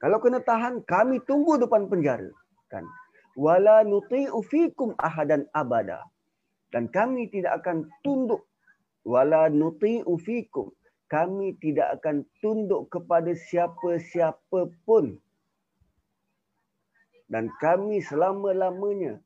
Kalau 0.03 0.19
kena 0.19 0.43
tahan, 0.43 0.83
kami 0.83 1.23
tunggu 1.23 1.55
depan 1.55 1.87
penjara. 1.87 2.27
Kan? 2.67 2.83
Wala 3.39 3.87
nuti'u 3.87 4.43
fikum 4.43 4.91
ahadan 4.99 5.47
abada. 5.55 6.03
Dan 6.73 6.89
kami 6.89 7.29
tidak 7.29 7.61
akan 7.61 7.85
tunduk. 8.01 8.41
Wala 9.05 9.47
nuti'u 9.53 10.17
fikum. 10.17 10.73
Kami 11.05 11.53
tidak 11.61 12.01
akan 12.01 12.25
tunduk 12.41 12.89
kepada 12.89 13.29
siapa-siapa 13.37 14.73
pun. 14.81 15.21
Dan 17.29 17.53
kami 17.61 18.01
selama-lamanya 18.01 19.21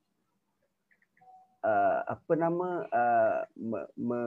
uh, 1.63 2.00
apa 2.08 2.34
nama 2.36 2.70
uh, 2.92 3.39
me, 3.56 3.80
me, 3.96 4.20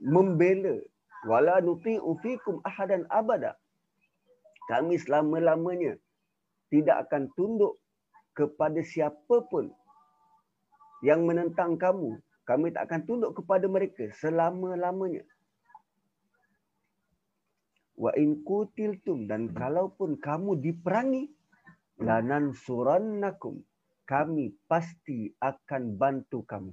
membela 0.00 0.78
wala 1.26 1.58
nuti'u 1.62 2.14
fikum 2.22 2.62
ahadan 2.62 3.06
abada 3.10 3.58
kami 4.70 5.00
selama-lamanya 5.00 5.98
tidak 6.68 7.08
akan 7.08 7.32
tunduk 7.34 7.80
kepada 8.36 8.78
siapa 8.84 9.42
pun 9.50 9.72
yang 11.02 11.26
menentang 11.26 11.74
kamu 11.74 12.20
kami 12.48 12.72
tak 12.72 12.88
akan 12.88 13.00
tunduk 13.04 13.36
kepada 13.36 13.68
mereka 13.68 14.08
selama-lamanya 14.16 15.20
wa 18.00 18.08
in 18.16 18.40
kutiltum 18.40 19.28
dan 19.28 19.52
kalaupun 19.52 20.16
kamu 20.16 20.56
diperangi 20.56 21.28
lanan 22.00 22.56
surannakum 22.56 23.60
kami 24.08 24.56
pasti 24.64 25.28
akan 25.44 26.00
bantu 26.00 26.40
kamu 26.48 26.72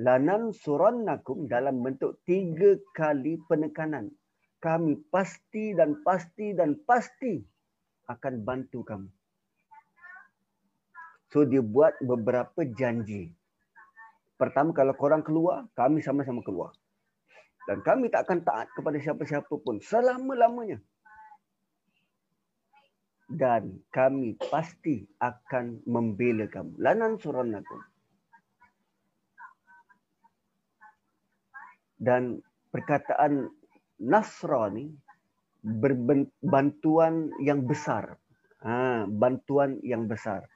lanan 0.00 0.56
surannakum 0.56 1.44
dalam 1.44 1.84
bentuk 1.84 2.16
tiga 2.24 2.80
kali 2.96 3.36
penekanan. 3.44 4.08
Kami 4.60 4.96
pasti 5.08 5.72
dan 5.72 6.00
pasti 6.04 6.52
dan 6.52 6.76
pasti 6.84 7.40
akan 8.08 8.34
bantu 8.44 8.84
kamu. 8.84 9.08
So 11.32 11.48
dia 11.48 11.64
buat 11.64 11.96
beberapa 12.04 12.64
janji. 12.76 13.32
Pertama 14.40 14.72
kalau 14.72 14.96
korang 14.96 15.20
keluar, 15.20 15.68
kami 15.76 16.00
sama-sama 16.00 16.40
keluar. 16.40 16.72
Dan 17.68 17.84
kami 17.84 18.08
tak 18.08 18.24
akan 18.24 18.40
taat 18.40 18.72
kepada 18.72 18.96
siapa-siapa 18.96 19.52
pun 19.60 19.76
selama-lamanya. 19.84 20.80
Dan 23.28 23.84
kami 23.92 24.40
pasti 24.48 25.04
akan 25.20 25.84
membela 25.84 26.48
kamu. 26.48 26.80
Lanan 26.80 27.20
surannakum. 27.20 27.90
dan 32.00 32.40
perkataan 32.72 33.52
Nasra 34.00 34.72
ni 34.72 34.88
berbantuan 36.40 37.28
yang 37.44 37.68
besar. 37.68 38.16
Ha, 38.64 39.04
bantuan 39.04 39.76
yang 39.84 40.08
besar. 40.08 40.48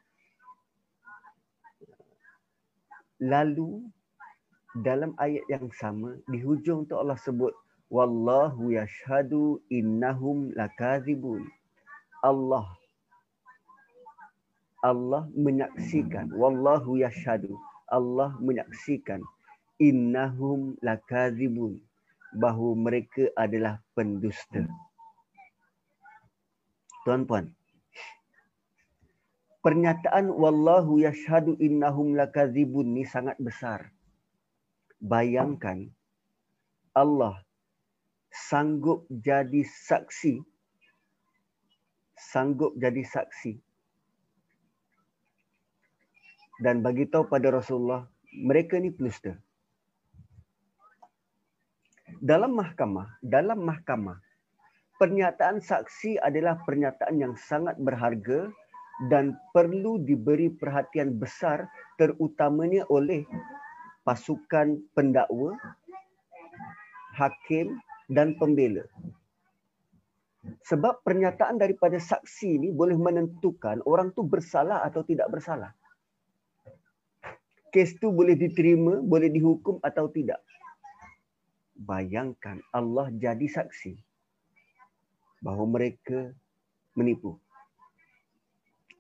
Lalu 3.25 3.89
dalam 4.85 5.17
ayat 5.17 5.49
yang 5.49 5.73
sama 5.73 6.21
di 6.29 6.45
hujung 6.45 6.85
tu 6.85 6.99
Allah 7.01 7.17
sebut 7.17 7.57
wallahu 7.89 8.69
yashhadu 8.69 9.65
innahum 9.73 10.53
lakadzibun. 10.53 11.49
Allah 12.21 12.69
Allah 14.85 15.25
menyaksikan 15.33 16.29
wallahu 16.37 17.01
yashhadu 17.01 17.57
Allah 17.89 18.37
menyaksikan 18.41 19.25
innahum 19.81 20.77
lakadzibun 20.85 21.81
bahawa 22.37 22.73
mereka 22.77 23.31
adalah 23.39 23.79
pendusta. 23.95 24.67
Tuan-puan, 27.05 27.53
pernyataan 29.65 30.29
wallahu 30.29 31.01
yashhadu 31.01 31.57
innahum 31.57 32.13
lakadzibun 32.13 32.93
ni 32.93 33.09
sangat 33.09 33.41
besar. 33.41 33.89
Bayangkan 35.01 35.89
Allah 36.93 37.41
sanggup 38.29 39.09
jadi 39.09 39.65
saksi 39.65 40.45
sanggup 42.15 42.77
jadi 42.77 43.03
saksi 43.03 43.59
dan 46.63 46.85
bagi 46.85 47.09
tahu 47.11 47.27
pada 47.27 47.51
Rasulullah 47.51 48.07
mereka 48.31 48.79
ni 48.79 48.93
penusta. 48.93 49.35
Dalam 52.25 52.57
mahkamah, 52.57 53.21
dalam 53.21 53.65
mahkamah 53.65 54.21
pernyataan 54.97 55.61
saksi 55.61 56.21
adalah 56.23 56.57
pernyataan 56.63 57.19
yang 57.19 57.35
sangat 57.35 57.75
berharga 57.77 58.49
dan 59.11 59.35
perlu 59.51 59.99
diberi 60.03 60.51
perhatian 60.55 61.19
besar 61.19 61.67
terutamanya 61.99 62.87
oleh 62.87 63.27
pasukan 64.07 64.79
pendakwa, 64.95 65.59
hakim 67.19 67.79
dan 68.13 68.39
pembela. 68.39 68.87
Sebab 70.69 71.01
pernyataan 71.01 71.57
daripada 71.57 71.97
saksi 71.97 72.61
ini 72.61 72.69
boleh 72.69 73.01
menentukan 73.01 73.81
orang 73.89 74.13
tu 74.13 74.21
bersalah 74.21 74.85
atau 74.85 75.01
tidak 75.01 75.33
bersalah. 75.33 75.73
Kes 77.73 77.97
tu 77.97 78.13
boleh 78.13 78.37
diterima, 78.37 79.01
boleh 79.01 79.33
dihukum 79.33 79.81
atau 79.81 80.07
tidak. 80.13 80.39
Bayangkan 81.75 82.63
Allah 82.71 83.11
jadi 83.11 83.51
saksi 83.51 83.99
bahawa 85.43 85.67
mereka 85.67 86.31
menipu. 86.95 87.41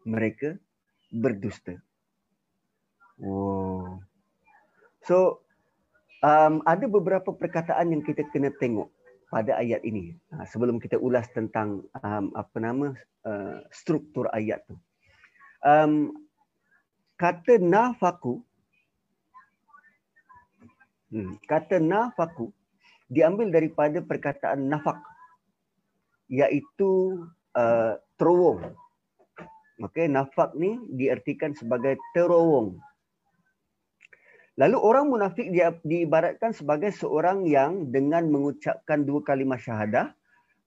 Mereka 0.04 0.60
berdusta. 1.08 1.80
Wow. 3.20 4.02
So, 5.04 5.44
um, 6.24 6.64
ada 6.64 6.88
beberapa 6.88 7.30
perkataan 7.32 7.92
yang 7.92 8.02
kita 8.02 8.24
kena 8.32 8.52
tengok 8.56 8.88
pada 9.28 9.58
ayat 9.60 9.84
ini. 9.84 10.16
Ha, 10.32 10.46
sebelum 10.48 10.80
kita 10.80 10.96
ulas 10.96 11.28
tentang 11.34 11.84
um, 12.00 12.30
apa 12.38 12.56
nama 12.62 12.94
uh, 13.26 13.58
struktur 13.74 14.30
ayat 14.32 14.64
tu. 14.64 14.76
Um, 15.64 16.12
kata 17.16 17.56
nafaku, 17.56 18.44
hmm, 21.12 21.40
kata 21.48 21.80
nafaku 21.80 22.52
diambil 23.08 23.48
daripada 23.52 24.00
perkataan 24.00 24.68
nafak 24.68 24.98
iaitu 26.28 27.24
uh, 27.56 27.96
terowong. 28.16 28.72
Okey, 29.82 30.06
nafak 30.06 30.54
ni 30.54 30.78
diartikan 30.86 31.50
sebagai 31.50 31.98
terowong. 32.14 32.78
Lalu 34.54 34.78
orang 34.78 35.10
munafik 35.10 35.50
dia 35.50 35.74
diibaratkan 35.82 36.54
sebagai 36.54 36.94
seorang 36.94 37.42
yang 37.42 37.90
dengan 37.90 38.30
mengucapkan 38.30 39.02
dua 39.02 39.18
kalimah 39.26 39.58
syahadah 39.58 40.14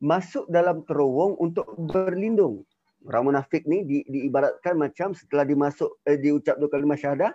masuk 0.04 0.44
dalam 0.52 0.84
terowong 0.84 1.40
untuk 1.40 1.72
berlindung. 1.88 2.68
Orang 3.08 3.32
munafik 3.32 3.64
ni 3.64 3.88
di, 3.88 4.04
diibaratkan 4.04 4.76
macam 4.76 5.16
setelah 5.16 5.48
dimasuk 5.48 5.88
eh, 6.04 6.20
diucap 6.20 6.60
dua 6.60 6.68
kalimah 6.68 7.00
syahadah 7.00 7.32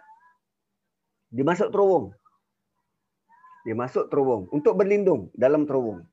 dimasuk 1.33 1.73
terowong. 1.73 2.13
Dia 3.65 3.73
masuk 3.73 4.13
terowong 4.13 4.53
untuk 4.53 4.77
berlindung 4.77 5.33
dalam 5.33 5.65
terowong. 5.65 6.05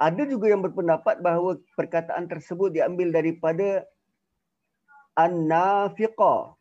Ada 0.00 0.24
juga 0.24 0.48
yang 0.48 0.64
berpendapat 0.64 1.20
bahawa 1.20 1.60
perkataan 1.76 2.24
tersebut 2.24 2.72
diambil 2.72 3.12
daripada 3.12 3.84
an-nafiqa. 5.20 6.56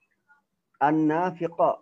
An-nafiqa 0.83 1.79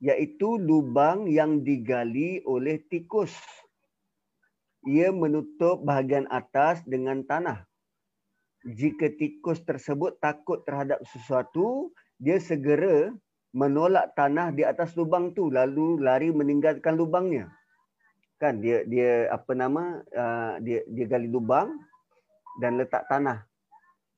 iaitu 0.00 0.56
lubang 0.56 1.26
yang 1.28 1.60
digali 1.60 2.40
oleh 2.48 2.80
tikus. 2.88 3.34
Ia 4.86 5.10
menutup 5.12 5.82
bahagian 5.84 6.24
atas 6.30 6.80
dengan 6.88 7.20
tanah. 7.26 7.66
Jika 8.64 9.12
tikus 9.20 9.60
tersebut 9.68 10.16
takut 10.22 10.64
terhadap 10.64 11.02
sesuatu, 11.08 11.92
dia 12.16 12.40
segera 12.40 13.12
menolak 13.54 14.12
tanah 14.12 14.52
di 14.52 14.62
atas 14.62 14.92
lubang 14.94 15.32
tu 15.32 15.48
lalu 15.48 15.96
lari 16.04 16.28
meninggalkan 16.28 17.00
lubangnya 17.00 17.48
kan 18.38 18.62
dia 18.62 18.86
dia 18.86 19.26
apa 19.34 19.52
nama 19.56 19.98
uh, 20.14 20.54
dia 20.62 20.86
dia 20.86 21.06
gali 21.10 21.26
lubang 21.26 21.74
dan 22.62 22.78
letak 22.78 23.02
tanah 23.10 23.42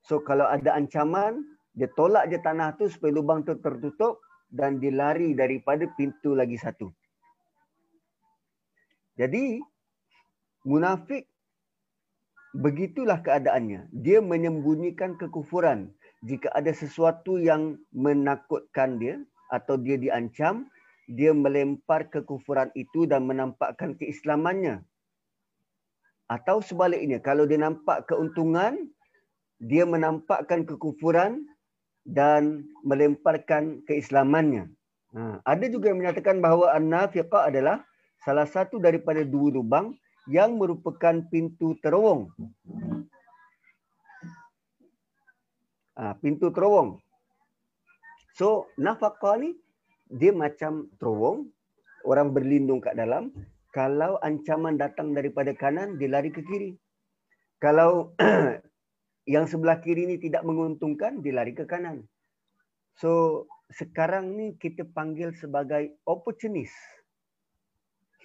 so 0.05 0.21
kalau 0.21 0.45
ada 0.45 0.77
ancaman 0.77 1.41
dia 1.81 1.89
tolak 1.97 2.29
je 2.29 2.37
tanah 2.37 2.77
tu 2.77 2.93
supaya 2.93 3.17
lubang 3.17 3.41
tu 3.41 3.57
tertutup 3.57 4.21
dan 4.53 4.77
dia 4.77 4.93
lari 4.93 5.33
daripada 5.33 5.89
pintu 5.97 6.37
lagi 6.37 6.61
satu. 6.61 6.93
Jadi 9.17 9.65
munafik 10.69 11.25
begitulah 12.53 13.25
keadaannya. 13.25 13.89
Dia 13.97 14.21
menyembunyikan 14.21 15.17
kekufuran. 15.17 15.89
Jika 16.21 16.53
ada 16.53 16.69
sesuatu 16.77 17.41
yang 17.41 17.81
menakutkan 17.97 19.01
dia 19.01 19.17
atau 19.49 19.81
dia 19.81 19.97
diancam 19.97 20.69
dia 21.11 21.35
melempar 21.35 22.07
kekufuran 22.07 22.71
itu 22.79 23.03
dan 23.03 23.27
menampakkan 23.27 23.99
keislamannya. 23.99 24.87
Atau 26.31 26.63
sebaliknya, 26.63 27.19
kalau 27.19 27.51
dia 27.51 27.59
nampak 27.59 28.07
keuntungan, 28.07 28.79
dia 29.59 29.83
menampakkan 29.83 30.63
kekufuran 30.63 31.50
dan 32.11 32.67
melemparkan 32.83 33.87
keislamannya. 33.87 34.67
Ha, 35.15 35.43
ada 35.47 35.67
juga 35.71 35.91
yang 35.91 36.03
menyatakan 36.03 36.43
bahawa 36.43 36.75
an-nafiqah 36.75 37.51
adalah 37.51 37.83
salah 38.23 38.47
satu 38.47 38.83
daripada 38.83 39.23
dua 39.23 39.55
lubang 39.55 39.95
yang 40.27 40.59
merupakan 40.59 41.23
pintu 41.31 41.79
terowong. 41.83 42.31
Ha, 45.99 46.15
pintu 46.19 46.51
terowong. 46.51 46.99
So, 48.35 48.71
nafaqah 48.79 49.39
ni 49.39 49.59
dia 50.11 50.35
macam 50.35 50.91
terowong, 50.99 51.47
orang 52.07 52.35
berlindung 52.35 52.83
kat 52.83 52.99
dalam. 52.99 53.31
Kalau 53.71 54.19
ancaman 54.27 54.75
datang 54.75 55.15
daripada 55.15 55.55
kanan, 55.55 55.95
dia 55.95 56.11
lari 56.11 56.35
ke 56.35 56.43
kiri. 56.43 56.75
Kalau 57.63 58.11
yang 59.31 59.47
sebelah 59.47 59.79
kiri 59.79 60.11
ni 60.11 60.19
tidak 60.19 60.43
menguntungkan, 60.43 61.23
dia 61.23 61.39
lari 61.39 61.55
ke 61.55 61.63
kanan. 61.63 62.03
So, 62.99 63.47
sekarang 63.71 64.35
ni 64.35 64.59
kita 64.59 64.83
panggil 64.91 65.31
sebagai 65.39 65.95
opportunist. 66.03 66.75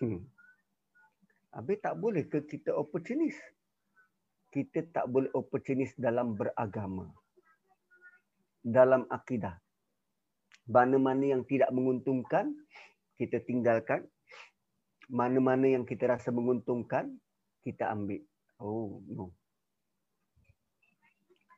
Hmm. 0.02 0.26
Habis 1.54 1.78
tak 1.86 1.96
boleh 2.02 2.26
ke 2.26 2.42
kita 2.50 2.74
opportunist? 2.74 3.38
Kita 4.50 4.82
tak 4.90 5.06
boleh 5.14 5.30
opportunist 5.38 5.94
dalam 6.02 6.34
beragama. 6.34 7.08
Dalam 8.66 9.06
akidah 9.14 9.62
mana-mana 10.66 11.38
yang 11.38 11.46
tidak 11.46 11.70
menguntungkan 11.70 12.50
kita 13.22 13.38
tinggalkan 13.46 14.02
mana-mana 15.06 15.70
yang 15.70 15.86
kita 15.86 16.10
rasa 16.10 16.34
menguntungkan 16.34 17.14
kita 17.62 17.94
ambil 17.94 18.22
oh 18.58 18.98
no 19.06 19.30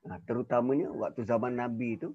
nah, 0.06 0.20
terutamanya 0.28 0.92
waktu 0.94 1.26
zaman 1.26 1.58
nabi 1.58 1.98
itu 1.98 2.14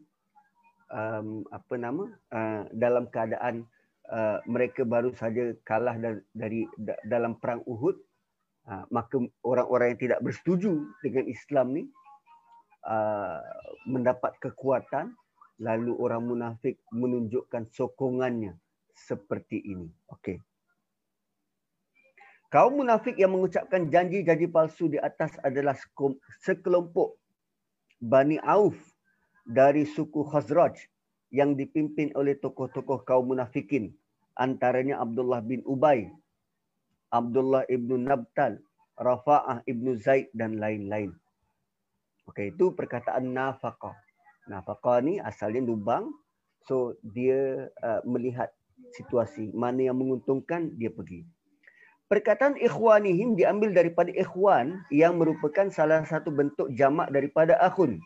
um, 0.93 1.43
apa 1.51 1.75
nama 1.81 2.05
uh, 2.31 2.63
dalam 2.77 3.09
keadaan 3.09 3.67
uh, 4.13 4.39
mereka 4.45 4.85
baru 4.85 5.11
saja 5.17 5.57
kalah 5.65 5.97
dari, 5.97 6.21
dari 6.37 6.61
dalam 7.09 7.41
perang 7.41 7.65
Uhud 7.65 7.97
uh, 8.69 8.85
maka 8.93 9.19
orang-orang 9.43 9.97
yang 9.97 10.01
tidak 10.11 10.21
bersetuju 10.23 10.87
dengan 11.01 11.25
Islam 11.27 11.67
ni 11.75 11.83
uh, 12.87 13.41
mendapat 13.89 14.37
kekuatan 14.39 15.17
lalu 15.63 15.95
orang 15.99 16.27
munafik 16.27 16.83
menunjukkan 16.91 17.71
sokongannya 17.71 18.59
seperti 18.93 19.63
ini. 19.63 19.89
Okey. 20.11 20.43
Kaum 22.53 22.85
munafik 22.85 23.17
yang 23.17 23.33
mengucapkan 23.33 23.89
janji-janji 23.89 24.45
palsu 24.45 24.85
di 24.93 25.01
atas 25.01 25.33
adalah 25.41 25.73
sekelompok 26.45 27.17
Bani 28.03 28.43
Auf 28.43 28.75
dari 29.47 29.87
suku 29.87 30.27
Khazraj 30.27 30.75
yang 31.31 31.55
dipimpin 31.55 32.11
oleh 32.19 32.35
tokoh-tokoh 32.35 33.07
kaum 33.07 33.31
munafikin 33.31 33.95
antaranya 34.35 34.99
Abdullah 34.99 35.39
bin 35.39 35.63
Ubay, 35.63 36.11
Abdullah 37.15 37.63
ibnu 37.71 38.01
Nabtal, 38.03 38.59
Rafa'ah 38.99 39.63
ibnu 39.71 39.97
Zaid 40.03 40.35
dan 40.35 40.59
lain-lain. 40.59 41.15
Okey, 42.27 42.55
itu 42.55 42.75
perkataan 42.75 43.35
nafaqah. 43.35 43.95
Nafaqah 44.51 44.99
ni 45.03 45.23
asalnya 45.23 45.63
lubang. 45.63 46.11
So 46.63 46.95
dia 47.03 47.67
uh, 47.83 48.01
melihat 48.07 48.55
situasi 48.95 49.51
mana 49.51 49.91
yang 49.91 49.99
menguntungkan 49.99 50.75
dia 50.79 50.91
pergi. 50.91 51.27
Perkataan 52.13 52.61
ikhwanihim 52.61 53.41
diambil 53.41 53.73
daripada 53.73 54.13
ikhwan 54.13 54.85
yang 54.93 55.17
merupakan 55.17 55.73
salah 55.73 56.05
satu 56.05 56.29
bentuk 56.29 56.69
jamak 56.77 57.09
daripada 57.09 57.57
akhun. 57.57 58.05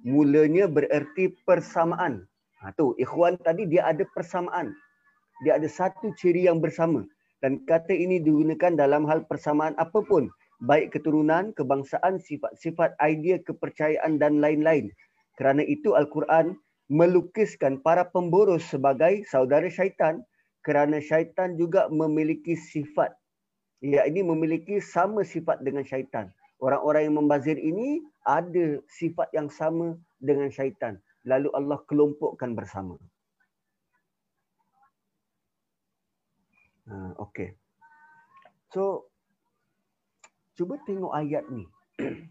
Mulanya 0.00 0.64
bererti 0.64 1.36
persamaan. 1.44 2.24
Ha, 2.64 2.72
tu, 2.72 2.96
ikhwan 2.96 3.36
tadi 3.44 3.68
dia 3.68 3.84
ada 3.84 4.08
persamaan. 4.16 4.72
Dia 5.44 5.60
ada 5.60 5.68
satu 5.68 6.16
ciri 6.16 6.48
yang 6.48 6.64
bersama. 6.64 7.04
Dan 7.44 7.60
kata 7.68 7.92
ini 7.92 8.16
digunakan 8.16 8.80
dalam 8.80 9.04
hal 9.04 9.28
persamaan 9.28 9.76
apapun. 9.76 10.32
Baik 10.64 10.96
keturunan, 10.96 11.52
kebangsaan, 11.52 12.16
sifat-sifat, 12.16 12.96
idea, 12.96 13.36
kepercayaan 13.44 14.16
dan 14.16 14.40
lain-lain. 14.40 14.88
Kerana 15.36 15.60
itu 15.60 15.92
Al-Quran 15.92 16.56
melukiskan 16.88 17.76
para 17.84 18.08
pemboros 18.08 18.64
sebagai 18.72 19.20
saudara 19.28 19.68
syaitan 19.68 20.24
kerana 20.62 21.02
syaitan 21.02 21.58
juga 21.58 21.90
memiliki 21.90 22.54
sifat. 22.54 23.12
Ya 23.82 24.06
ini 24.06 24.22
memiliki 24.22 24.78
sama 24.78 25.26
sifat 25.26 25.66
dengan 25.66 25.82
syaitan. 25.82 26.30
Orang-orang 26.62 27.10
yang 27.10 27.18
membazir 27.18 27.58
ini 27.58 27.98
ada 28.22 28.78
sifat 28.86 29.26
yang 29.34 29.50
sama 29.50 29.98
dengan 30.22 30.46
syaitan. 30.54 31.02
Lalu 31.26 31.50
Allah 31.58 31.82
kelompokkan 31.90 32.54
bersama. 32.54 32.94
Ha 36.86 37.18
okey. 37.26 37.58
So 38.70 39.10
cuba 40.54 40.78
tengok 40.86 41.10
ayat 41.10 41.42
ni. 41.50 41.66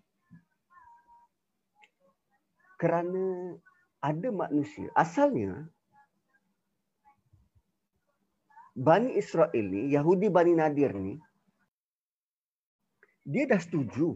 Kerana 2.82 3.60
ada 4.00 4.30
manusia 4.32 4.88
asalnya 4.96 5.68
Bani 8.72 9.20
Israel 9.20 9.66
ni, 9.68 9.92
Yahudi 9.92 10.32
Bani 10.32 10.56
Nadir 10.56 10.96
ni, 10.96 11.20
dia 13.28 13.46
dah 13.46 13.60
setuju. 13.60 14.16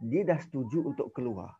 Dia 0.00 0.22
dah 0.24 0.40
setuju 0.40 0.92
untuk 0.92 1.12
keluar. 1.12 1.56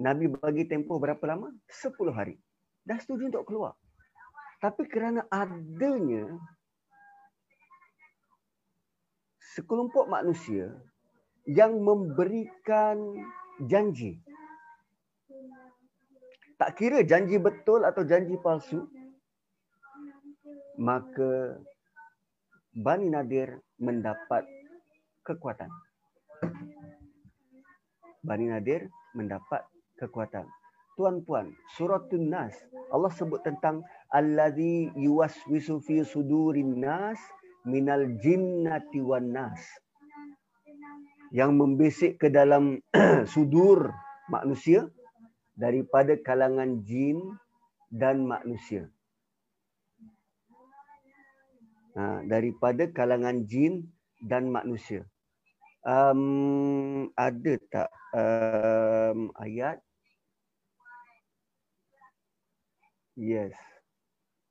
Nabi 0.00 0.32
bagi 0.32 0.64
tempoh 0.66 0.96
berapa 0.96 1.20
lama? 1.28 1.52
Sepuluh 1.68 2.10
hari. 2.10 2.40
Dah 2.82 2.96
setuju 2.98 3.30
untuk 3.30 3.44
keluar. 3.46 3.76
Tapi 4.58 4.88
kerana 4.88 5.28
adanya 5.28 6.26
sekelompok 9.54 10.08
manusia 10.08 10.72
yang 11.44 11.80
memberikan 11.80 12.96
janji. 13.68 14.20
Tak 16.60 16.76
kira 16.76 17.00
janji 17.04 17.40
betul 17.40 17.88
atau 17.88 18.04
janji 18.04 18.36
palsu, 18.36 18.84
maka 20.80 21.60
Bani 22.72 23.12
Nadir 23.12 23.60
mendapat 23.76 24.48
kekuatan. 25.20 25.68
Bani 28.24 28.48
Nadir 28.48 28.88
mendapat 29.12 29.68
kekuatan. 30.00 30.48
Tuan-puan, 30.96 31.52
surah 31.76 32.00
Nas, 32.16 32.56
Allah 32.92 33.12
sebut 33.12 33.44
tentang 33.44 33.84
allazi 34.12 34.88
yuwaswisu 34.96 35.80
fi 35.84 36.04
sudurin 36.04 36.80
nas 36.80 37.20
minal 37.64 38.16
jinnati 38.20 39.00
wan 39.00 39.32
nas. 39.32 39.60
Yang 41.32 41.50
membisik 41.56 42.12
ke 42.20 42.28
dalam 42.28 42.80
sudur 43.32 43.92
manusia 44.28 44.88
daripada 45.56 46.16
kalangan 46.20 46.84
jin 46.84 47.20
dan 47.88 48.24
manusia 48.28 48.90
ha, 52.00 52.24
daripada 52.24 52.88
kalangan 52.88 53.44
jin 53.44 53.84
dan 54.24 54.48
manusia. 54.48 55.04
Um, 55.84 57.12
ada 57.16 57.56
tak 57.68 57.88
um, 58.16 59.28
ayat? 59.36 59.80
Yes. 63.20 63.52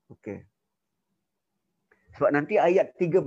Okay. 0.09 0.45
Sebab 2.17 2.33
nanti 2.33 2.57
ayat 2.57 2.93
13, 2.97 3.25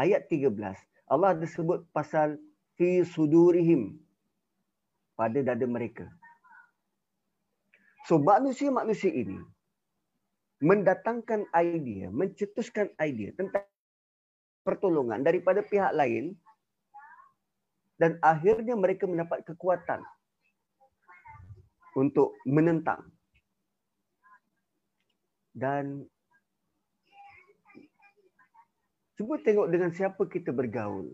ayat 0.00 0.22
13, 0.28 0.76
Allah 1.08 1.36
ada 1.36 1.46
sebut 1.48 1.84
pasal 1.92 2.40
fi 2.76 3.04
sudurihim 3.04 4.00
pada 5.16 5.40
dada 5.44 5.66
mereka. 5.68 6.08
So 8.04 8.20
manusia-manusia 8.20 9.08
ini 9.08 9.40
mendatangkan 10.64 11.44
idea, 11.52 12.08
mencetuskan 12.08 12.88
idea 12.96 13.36
tentang 13.36 13.68
pertolongan 14.64 15.20
daripada 15.20 15.60
pihak 15.60 15.92
lain 15.92 16.32
dan 18.00 18.16
akhirnya 18.24 18.72
mereka 18.72 19.04
mendapat 19.04 19.44
kekuatan 19.44 20.00
untuk 22.00 22.32
menentang. 22.48 23.04
Dan 25.54 26.08
cuba 29.14 29.38
tengok 29.44 29.68
dengan 29.70 29.92
siapa 29.92 30.26
kita 30.26 30.50
bergaul. 30.50 31.12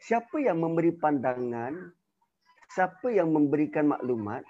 Siapa 0.00 0.36
yang 0.38 0.62
memberi 0.62 0.94
pandangan, 0.94 1.90
siapa 2.70 3.08
yang 3.10 3.34
memberikan 3.34 3.90
maklumat, 3.90 4.46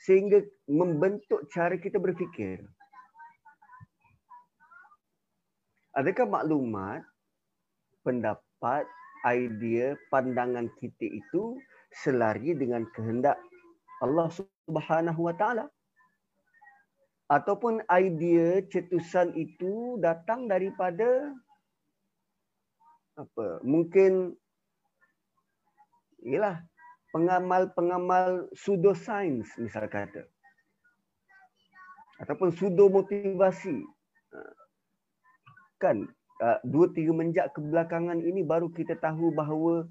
sehingga 0.00 0.44
membentuk 0.68 1.48
cara 1.52 1.74
kita 1.80 1.96
berfikir. 1.96 2.60
Adakah 5.96 6.28
maklumat, 6.28 7.00
pendapat, 8.04 8.84
idea, 9.24 9.96
pandangan 10.12 10.68
kita 10.76 11.08
itu 11.08 11.56
selari 12.04 12.52
dengan 12.52 12.84
kehendak 12.92 13.40
Allah 14.04 14.28
Subhanahu 14.28 15.32
Wa 15.32 15.34
Taala? 15.40 15.66
Ataupun 17.26 17.82
idea 17.90 18.62
cetusan 18.70 19.34
itu 19.34 19.98
datang 19.98 20.46
daripada 20.46 21.34
apa? 23.16 23.58
Mungkin 23.64 24.36
ialah 26.22 26.60
pengamal-pengamal 27.14 28.50
pseudoscience 28.54 29.54
misal 29.60 29.86
kata. 29.86 30.26
Ataupun 32.16 32.48
pseudo 32.50 32.88
motivasi 32.88 33.84
ha. 34.32 34.40
kan 35.76 36.08
ha, 36.40 36.56
dua 36.64 36.88
tiga 36.96 37.12
menjak 37.12 37.52
kebelakangan 37.52 38.24
ini 38.24 38.40
baru 38.40 38.72
kita 38.72 38.96
tahu 38.96 39.36
bahawa 39.36 39.84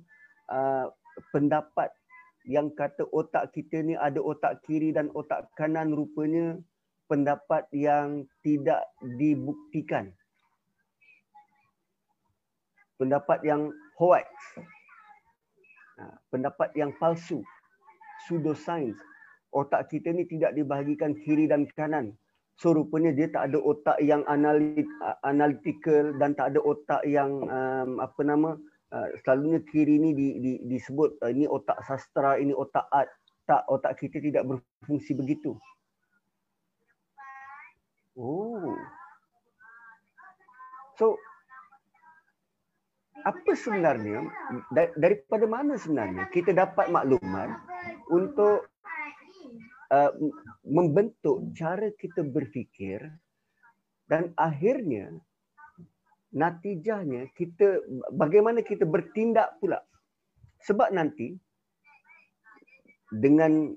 uh, 0.49 0.89
pendapat 1.30 1.93
yang 2.45 2.73
kata 2.73 3.06
otak 3.13 3.54
kita 3.54 3.82
ni 3.82 3.93
ada 3.97 4.21
otak 4.21 4.62
kiri 4.65 4.93
dan 4.93 5.10
otak 5.13 5.49
kanan 5.58 5.93
rupanya 5.93 6.58
pendapat 7.06 7.65
yang 7.73 8.25
tidak 8.41 8.86
dibuktikan. 9.17 10.13
Pendapat 12.97 13.43
yang 13.45 13.69
hoax. 14.01 14.25
Ha, 14.58 14.75
pendapat 16.31 16.69
yang 16.75 16.91
palsu, 16.99 17.43
pseudoscience. 18.25 18.99
Otak 19.55 19.88
kita 19.88 20.12
ni 20.12 20.27
tidak 20.27 20.51
dibahagikan 20.51 21.15
kiri 21.15 21.47
dan 21.47 21.63
kanan. 21.79 22.12
So 22.55 22.71
rupanya 22.71 23.12
dia 23.12 23.27
tak 23.31 23.51
ada 23.51 23.60
otak 23.60 23.99
yang 23.99 24.23
analit, 24.31 24.88
analytical 25.27 26.15
dan 26.19 26.36
tak 26.36 26.55
ada 26.55 26.60
otak 26.63 27.03
yang 27.03 27.43
um, 27.51 27.99
apa 27.99 28.21
nama 28.23 28.55
uh, 28.95 29.08
selalunya 29.23 29.60
kiri 29.67 29.99
ni 29.99 30.15
di, 30.15 30.27
di, 30.39 30.51
disebut 30.67 31.19
uh, 31.19 31.31
ini 31.31 31.47
otak 31.47 31.79
sastra, 31.84 32.39
ini 32.39 32.55
otak 32.55 32.88
art. 32.91 33.12
Tak, 33.45 33.62
otak 33.69 34.01
kita 34.01 34.17
tidak 34.23 34.41
berfungsi 34.47 35.13
begitu. 35.13 35.53
Oh. 38.17 38.73
So 40.95 41.19
apa 43.26 43.52
sebenarnya? 43.58 44.30
Daripada 44.96 45.50
mana 45.50 45.76
sebenarnya 45.82 46.30
kita 46.30 46.54
dapat 46.54 46.94
maklumat 46.94 47.58
untuk 48.14 48.70
uh, 49.90 50.12
membentuk 50.62 51.50
cara 51.58 51.90
kita 51.98 52.22
berfikir 52.22 53.02
dan 54.06 54.30
akhirnya 54.38 55.10
natijahnya 56.30 57.34
kita 57.34 57.82
bagaimana 58.14 58.62
kita 58.62 58.86
bertindak 58.86 59.58
pula? 59.58 59.82
Sebab 60.62 60.94
nanti 60.94 61.34
dengan 63.10 63.74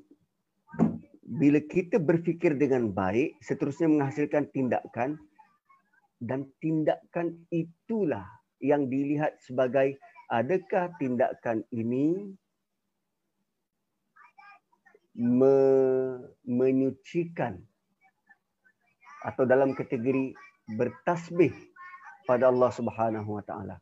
bila 1.29 1.61
kita 1.61 2.01
berfikir 2.01 2.57
dengan 2.57 2.93
baik 2.93 3.37
seterusnya 3.45 3.89
menghasilkan 3.89 4.49
tindakan 4.53 5.21
dan 6.25 6.49
tindakan 6.59 7.37
itulah 7.53 8.38
yang 8.59 8.91
dilihat 8.91 9.39
sebagai 9.43 9.99
adakah 10.29 10.93
tindakan 10.99 11.65
ini 11.73 12.35
me, 15.19 15.57
menyucikan 16.47 17.59
atau 19.27 19.43
dalam 19.43 19.75
kategori 19.75 20.35
bertasbih 20.79 21.51
pada 22.29 22.53
Allah 22.53 22.71
Subhanahu 22.71 23.41
Wa 23.41 23.45
Taala. 23.49 23.77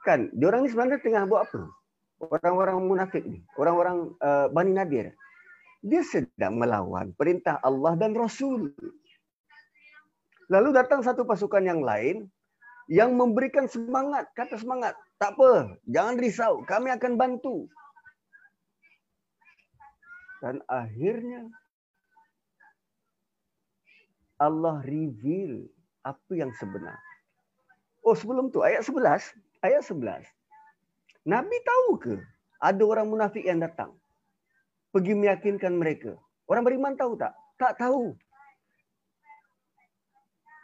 Kan, 0.00 0.32
diorang 0.32 0.64
ni 0.64 0.72
sebenarnya 0.72 1.04
tengah 1.04 1.28
buat 1.28 1.44
apa? 1.44 1.60
Orang-orang 2.20 2.78
munafik 2.88 3.24
ni, 3.24 3.44
orang-orang 3.60 4.16
uh, 4.24 4.48
Bani 4.48 4.72
Nadir. 4.72 5.12
Dia 5.80 6.04
sedang 6.04 6.60
melawan 6.60 7.12
perintah 7.16 7.60
Allah 7.64 7.96
dan 7.96 8.12
Rasul. 8.12 8.72
Lalu 10.50 10.74
datang 10.74 11.00
satu 11.06 11.22
pasukan 11.22 11.62
yang 11.62 11.80
lain 11.86 12.26
yang 12.90 13.14
memberikan 13.14 13.70
semangat, 13.70 14.26
kata 14.34 14.58
semangat. 14.58 14.98
Tak 15.22 15.38
apa, 15.38 15.78
jangan 15.86 16.18
risau, 16.18 16.66
kami 16.66 16.90
akan 16.90 17.14
bantu. 17.14 17.70
Dan 20.42 20.58
akhirnya 20.66 21.46
Allah 24.42 24.82
reveal 24.82 25.70
apa 26.02 26.32
yang 26.34 26.50
sebenar. 26.58 26.98
Oh 28.02 28.16
sebelum 28.16 28.50
tu 28.50 28.64
ayat 28.66 28.82
11, 28.82 29.36
ayat 29.62 29.84
11. 29.86 30.26
Nabi 31.28 31.56
tahu 31.62 31.88
ke 32.00 32.14
ada 32.58 32.82
orang 32.82 33.06
munafik 33.06 33.44
yang 33.44 33.60
datang? 33.60 33.92
Pergi 34.90 35.14
meyakinkan 35.14 35.76
mereka. 35.76 36.16
Orang 36.50 36.66
beriman 36.66 36.96
tahu 36.96 37.14
tak? 37.14 37.36
Tak 37.60 37.78
tahu. 37.78 38.16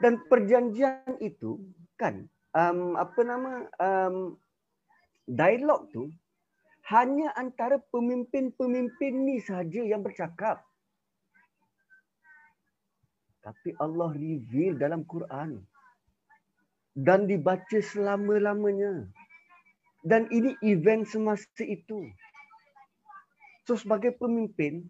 Dan 0.02 0.20
perjanjian 0.28 1.16
itu 1.24 1.56
kan 1.96 2.28
um, 2.52 3.00
apa 3.00 3.20
nama 3.24 3.52
um, 3.80 4.36
dialog 5.24 5.88
tu 5.92 6.12
hanya 6.86 7.34
antara 7.34 7.82
pemimpin-pemimpin 7.90 9.14
ni 9.26 9.42
saja 9.42 9.82
yang 9.82 10.06
bercakap. 10.06 10.62
Tapi 13.42 13.74
Allah 13.82 14.10
reveal 14.14 14.78
dalam 14.78 15.02
Quran. 15.06 15.62
Dan 16.96 17.28
dibaca 17.28 17.78
selama-lamanya. 17.78 19.06
Dan 20.06 20.30
ini 20.30 20.54
event 20.62 21.04
semasa 21.04 21.62
itu. 21.66 22.06
So 23.66 23.74
sebagai 23.74 24.14
pemimpin, 24.14 24.86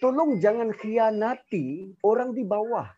tolong 0.00 0.40
jangan 0.40 0.72
khianati 0.72 1.92
orang 2.00 2.32
di 2.32 2.42
bawah. 2.42 2.88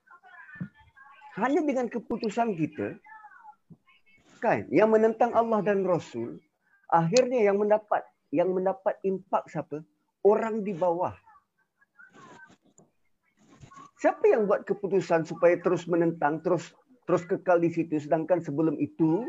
Hanya 1.40 1.64
dengan 1.64 1.88
keputusan 1.88 2.52
kita, 2.52 3.00
kan, 4.44 4.68
yang 4.68 4.92
menentang 4.92 5.32
Allah 5.32 5.64
dan 5.64 5.88
Rasul, 5.88 6.36
akhirnya 6.92 7.48
yang 7.48 7.56
mendapat 7.56 8.04
yang 8.28 8.52
mendapat 8.52 9.00
impak 9.02 9.48
siapa? 9.48 9.80
Orang 10.20 10.60
di 10.62 10.76
bawah. 10.76 11.16
Siapa 14.00 14.24
yang 14.28 14.44
buat 14.44 14.68
keputusan 14.68 15.24
supaya 15.24 15.56
terus 15.60 15.88
menentang, 15.88 16.44
terus 16.44 16.72
terus 17.08 17.24
kekal 17.24 17.60
di 17.60 17.72
situ 17.72 17.96
sedangkan 18.00 18.44
sebelum 18.44 18.76
itu 18.76 19.24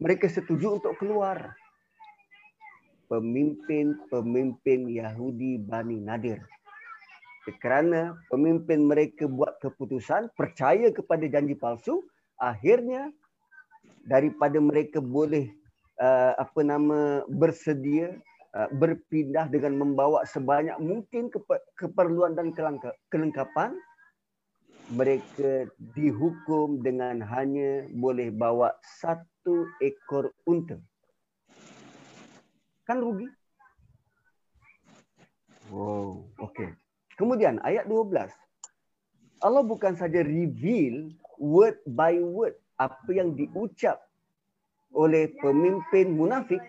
mereka 0.00 0.28
setuju 0.28 0.80
untuk 0.80 1.00
keluar. 1.00 1.56
Pemimpin-pemimpin 3.08 4.84
Yahudi 4.84 5.64
Bani 5.64 5.96
Nadir. 5.96 6.44
Kerana 7.56 8.18
pemimpin 8.28 8.84
mereka 8.84 9.24
buat 9.24 9.56
keputusan, 9.64 10.36
percaya 10.36 10.92
kepada 10.92 11.24
janji 11.24 11.56
palsu, 11.56 12.04
akhirnya 12.36 13.08
daripada 14.04 14.60
mereka 14.60 15.00
boleh 15.00 15.48
uh, 16.00 16.32
apa 16.36 16.60
nama 16.60 17.24
bersedia 17.28 18.16
uh, 18.56 18.68
berpindah 18.76 19.48
dengan 19.48 19.76
membawa 19.80 20.24
sebanyak 20.28 20.76
mungkin 20.80 21.32
keperluan 21.76 22.36
dan 22.36 22.52
kelengkapan 23.12 23.76
mereka 24.88 25.68
dihukum 25.92 26.80
dengan 26.80 27.20
hanya 27.20 27.84
boleh 27.92 28.32
bawa 28.32 28.72
satu 29.04 29.68
ekor 29.84 30.32
unta. 30.48 30.80
Kan 32.88 33.04
rugi? 33.04 33.28
Wow, 35.68 36.24
okey. 36.40 36.72
Kemudian 37.18 37.58
ayat 37.66 37.90
12. 37.90 38.30
Allah 39.42 39.62
bukan 39.62 39.94
saja 39.94 40.22
reveal 40.22 41.10
word 41.38 41.78
by 41.86 42.18
word 42.18 42.54
apa 42.78 43.10
yang 43.10 43.34
diucap 43.34 44.02
oleh 44.94 45.30
pemimpin 45.42 46.14
munafik 46.14 46.62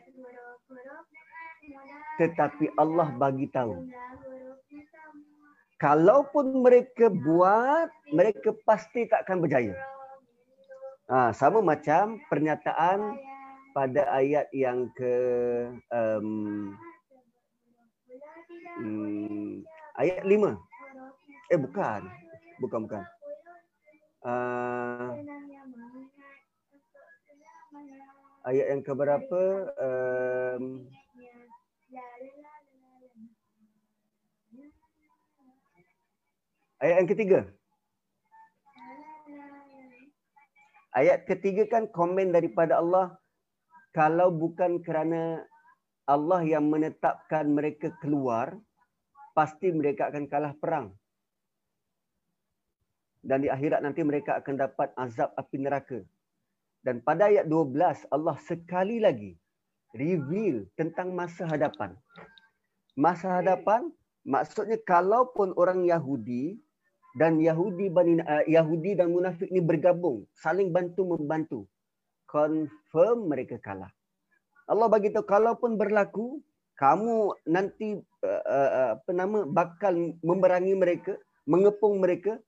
tetapi 2.20 2.68
Allah 2.76 3.10
bagi 3.16 3.48
tahu 3.50 3.90
kalaupun 5.80 6.60
mereka 6.60 7.08
buat 7.08 7.90
mereka 8.12 8.52
pasti 8.68 9.08
tak 9.08 9.26
akan 9.26 9.48
berjaya. 9.48 9.74
Ha, 11.10 11.34
sama 11.34 11.64
macam 11.64 12.22
pernyataan 12.30 13.18
pada 13.74 14.06
ayat 14.14 14.46
yang 14.54 14.92
ke 14.94 15.16
um, 15.90 16.76
ayat 20.00 20.24
lima. 20.24 20.56
Eh 21.52 21.60
bukan. 21.60 22.08
Bukan 22.64 22.80
bukan. 22.88 23.04
Uh, 24.20 25.16
ayat 28.48 28.66
yang 28.76 28.84
keberapa? 28.84 29.42
Um, 29.80 30.88
ayat 36.84 36.96
yang 37.04 37.10
ketiga. 37.12 37.40
Ayat 40.90 41.24
ketiga 41.30 41.64
kan 41.70 41.88
komen 41.92 42.34
daripada 42.36 42.82
Allah. 42.82 43.16
Kalau 43.96 44.30
bukan 44.34 44.84
kerana 44.84 45.44
Allah 46.10 46.42
yang 46.46 46.68
menetapkan 46.68 47.46
mereka 47.46 47.94
keluar, 48.02 48.58
pasti 49.38 49.72
mereka 49.74 50.10
akan 50.10 50.26
kalah 50.26 50.54
perang. 50.58 50.94
Dan 53.20 53.44
di 53.44 53.50
akhirat 53.52 53.84
nanti 53.84 54.02
mereka 54.02 54.40
akan 54.40 54.56
dapat 54.56 54.96
azab 54.96 55.36
api 55.36 55.58
neraka. 55.60 56.00
Dan 56.80 57.04
pada 57.04 57.28
ayat 57.28 57.52
12 57.52 58.08
Allah 58.16 58.38
sekali 58.48 59.04
lagi 59.04 59.36
reveal 59.92 60.64
tentang 60.80 61.12
masa 61.12 61.44
hadapan. 61.44 61.92
Masa 62.96 63.44
hadapan 63.44 63.92
maksudnya 64.24 64.80
kalaupun 64.88 65.52
orang 65.60 65.84
Yahudi 65.84 66.56
dan 67.20 67.42
Yahudi 67.44 67.92
Bani 67.92 68.24
uh, 68.24 68.46
Yahudi 68.48 68.96
dan 68.96 69.12
munafik 69.12 69.52
ni 69.52 69.60
bergabung, 69.60 70.24
saling 70.32 70.72
bantu 70.72 71.04
membantu. 71.04 71.60
Confirm 72.30 73.26
mereka 73.26 73.58
kalah. 73.60 73.90
Allah 74.70 74.86
bagi 74.86 75.10
tahu 75.10 75.26
kalaupun 75.26 75.82
berlaku 75.82 76.46
kamu 76.80 77.36
nanti 77.44 78.00
uh, 78.24 78.44
uh, 78.48 78.88
apa 78.96 79.12
nama 79.12 79.44
bakal 79.44 80.16
memerangi 80.24 80.80
mereka, 80.80 81.20
mengepung 81.44 82.00
mereka, 82.00 82.40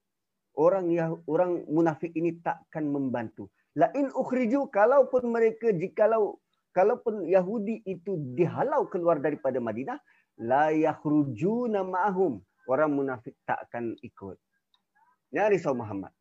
orang 0.55 0.87
yang 0.87 1.19
orang 1.27 1.67
munafik 1.67 2.15
ini 2.15 2.39
takkan 2.39 2.87
membantu. 2.87 3.51
La 3.75 3.91
in 3.91 4.07
ukhriju 4.15 4.71
kalaupun 4.71 5.35
mereka 5.35 5.75
jikalau 5.75 6.39
kalaupun 6.71 7.27
Yahudi 7.27 7.83
itu 7.83 8.15
dihalau 8.31 8.87
keluar 8.87 9.19
daripada 9.19 9.59
Madinah 9.59 9.99
la 10.39 10.71
yakhrujuna 10.71 11.83
ma'ahum 11.83 12.39
orang 12.71 12.91
munafik 12.95 13.35
tak 13.43 13.67
akan 13.67 13.99
ikut. 13.99 14.39
Ya 15.35 15.51
risau 15.51 15.75
Muhammad. 15.75 16.15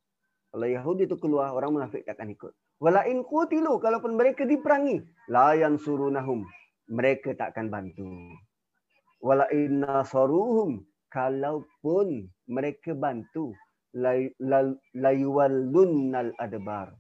Kalau 0.51 0.67
Yahudi 0.67 1.07
itu 1.07 1.15
keluar 1.15 1.55
orang 1.55 1.79
munafik 1.79 2.03
tak 2.03 2.19
akan 2.19 2.35
ikut. 2.35 2.55
Wala 2.83 3.07
in 3.07 3.23
qutilu 3.23 3.79
kalaupun 3.79 4.19
mereka 4.19 4.43
diperangi 4.43 4.99
la 5.31 5.55
yansurunahum 5.55 6.43
mereka 6.91 7.31
tak 7.39 7.55
akan 7.55 7.71
bantu. 7.71 8.35
Wala 9.23 9.47
in 9.55 9.87
nasaruhum 9.87 10.83
kalaupun 11.09 12.29
mereka 12.51 12.99
bantu 12.99 13.55
layuwallunnal 13.95 16.35
adbar. 16.43 16.91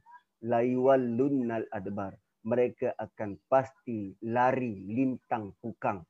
Layuwallunnal 0.46 1.66
adbar. 1.74 2.14
Mereka 2.40 2.96
akan 2.96 3.36
pasti 3.50 4.16
lari 4.24 4.88
lintang 4.88 5.52
pukang. 5.60 6.00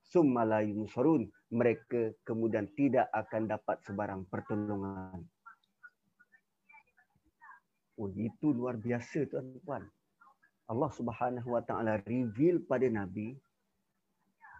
Summa 0.00 0.48
la 0.48 0.64
yunsurun 0.64 1.28
mereka 1.52 2.16
kemudian 2.24 2.72
tidak 2.72 3.12
akan 3.12 3.44
dapat 3.50 3.76
sebarang 3.84 4.24
pertolongan. 4.30 5.20
Oh 8.00 8.08
itu 8.16 8.56
luar 8.56 8.80
biasa 8.80 9.28
tuan-tuan 9.28 9.84
Allah 10.70 10.90
Subhanahu 10.94 11.48
wa 11.58 11.62
taala 11.66 11.98
reveal 12.06 12.62
pada 12.62 12.86
nabi 12.86 13.34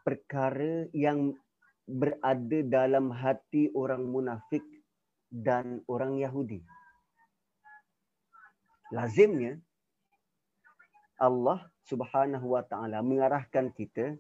perkara 0.03 0.91
yang 0.91 1.39
berada 1.87 2.61
dalam 2.67 3.15
hati 3.15 3.71
orang 3.79 4.11
munafik 4.11 4.63
dan 5.31 5.87
orang 5.87 6.19
Yahudi 6.19 6.59
lazimnya 8.91 9.63
Allah 11.23 11.63
Subhanahu 11.87 12.59
wa 12.59 12.63
taala 12.67 12.99
mengarahkan 13.07 13.71
kita 13.71 14.19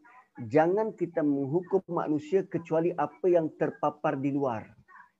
jangan 0.48 0.94
kita 0.96 1.20
menghukum 1.20 1.82
manusia 1.90 2.46
kecuali 2.46 2.94
apa 2.94 3.26
yang 3.28 3.52
terpapar 3.60 4.16
di 4.16 4.32
luar. 4.32 4.64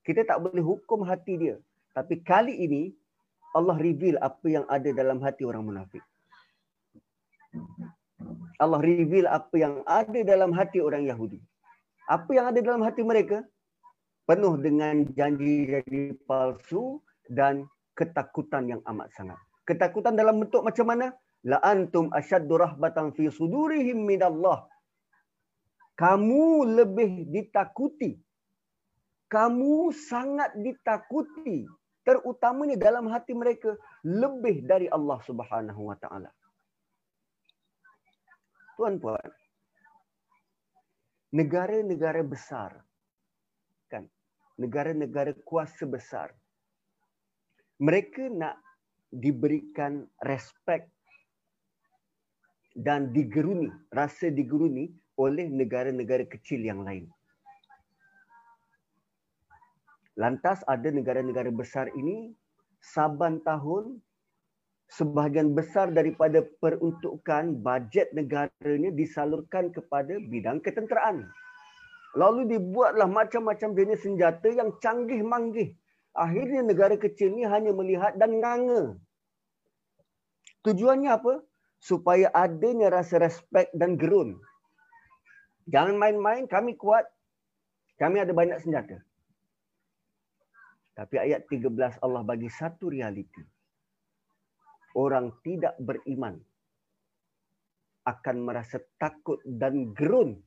Kita 0.00 0.24
tak 0.24 0.40
boleh 0.40 0.64
hukum 0.64 1.04
hati 1.04 1.34
dia. 1.36 1.56
Tapi 1.92 2.22
kali 2.24 2.64
ini 2.64 2.94
Allah 3.52 3.76
reveal 3.76 4.16
apa 4.22 4.46
yang 4.46 4.64
ada 4.70 4.88
dalam 4.94 5.20
hati 5.20 5.42
orang 5.44 5.66
munafik. 5.66 6.00
Allah 8.60 8.80
reveal 8.84 9.24
apa 9.24 9.56
yang 9.56 9.80
ada 9.88 10.20
dalam 10.20 10.52
hati 10.52 10.84
orang 10.84 11.08
Yahudi. 11.08 11.40
Apa 12.12 12.30
yang 12.36 12.46
ada 12.52 12.60
dalam 12.60 12.84
hati 12.84 13.00
mereka? 13.00 13.40
Penuh 14.28 14.54
dengan 14.60 15.08
janji-janji 15.16 16.20
palsu 16.28 17.00
dan 17.26 17.64
ketakutan 17.96 18.68
yang 18.68 18.80
amat 18.84 19.08
sangat. 19.16 19.40
Ketakutan 19.64 20.14
dalam 20.14 20.44
bentuk 20.44 20.60
macam 20.60 20.86
mana? 20.86 21.16
La 21.46 21.56
antum 21.64 22.12
ashaddu 22.12 22.60
rahbatan 22.60 23.16
fi 23.16 23.32
sudurihim 23.32 24.04
min 24.04 24.20
Allah. 24.20 24.68
Kamu 25.96 26.68
lebih 26.68 27.32
ditakuti. 27.32 28.20
Kamu 29.30 29.94
sangat 29.94 30.52
ditakuti 30.58 31.64
terutamanya 32.02 32.76
dalam 32.76 33.06
hati 33.08 33.32
mereka 33.36 33.78
lebih 34.02 34.66
dari 34.66 34.90
Allah 34.90 35.20
Subhanahu 35.22 35.92
wa 35.92 35.96
taala. 36.00 36.28
Tuan-puan, 38.80 39.28
negara-negara 41.36 42.24
besar 42.24 42.80
kan, 43.92 44.08
negara-negara 44.56 45.36
kuasa 45.44 45.84
besar 45.84 46.32
mereka 47.76 48.24
nak 48.32 48.56
diberikan 49.12 50.08
respect 50.24 50.88
dan 52.72 53.12
digeruni, 53.12 53.68
rasa 53.92 54.32
digeruni 54.32 54.88
oleh 55.20 55.52
negara-negara 55.52 56.24
kecil 56.24 56.64
yang 56.64 56.80
lain. 56.80 57.04
Lantas 60.16 60.64
ada 60.64 60.88
negara-negara 60.88 61.52
besar 61.52 61.92
ini 61.92 62.32
saban 62.80 63.44
tahun 63.44 64.00
sebahagian 64.90 65.54
besar 65.54 65.94
daripada 65.94 66.42
peruntukan 66.58 67.62
bajet 67.62 68.10
negaranya 68.10 68.90
disalurkan 68.90 69.70
kepada 69.70 70.18
bidang 70.18 70.58
ketenteraan. 70.58 71.30
Lalu 72.18 72.58
dibuatlah 72.58 73.06
macam-macam 73.06 73.70
jenis 73.78 74.02
senjata 74.02 74.50
yang 74.50 74.74
canggih 74.82 75.22
manggih. 75.22 75.70
Akhirnya 76.10 76.66
negara 76.66 76.98
kecil 76.98 77.38
ini 77.38 77.46
hanya 77.46 77.70
melihat 77.70 78.18
dan 78.18 78.42
nganga. 78.42 78.98
Tujuannya 80.66 81.10
apa? 81.14 81.38
Supaya 81.78 82.28
adanya 82.34 82.90
rasa 82.90 83.22
respek 83.22 83.70
dan 83.70 83.94
gerun. 83.94 84.42
Jangan 85.70 85.94
main-main, 85.94 86.50
kami 86.50 86.74
kuat. 86.74 87.06
Kami 87.94 88.18
ada 88.18 88.34
banyak 88.34 88.58
senjata. 88.58 88.98
Tapi 90.98 91.16
ayat 91.16 91.46
13 91.46 92.02
Allah 92.02 92.26
bagi 92.26 92.50
satu 92.50 92.90
realiti. 92.90 93.59
Orang 94.94 95.38
tidak 95.46 95.78
beriman 95.78 96.38
akan 98.08 98.36
merasa 98.42 98.82
takut 98.98 99.38
dan 99.46 99.94
gerun 99.94 100.40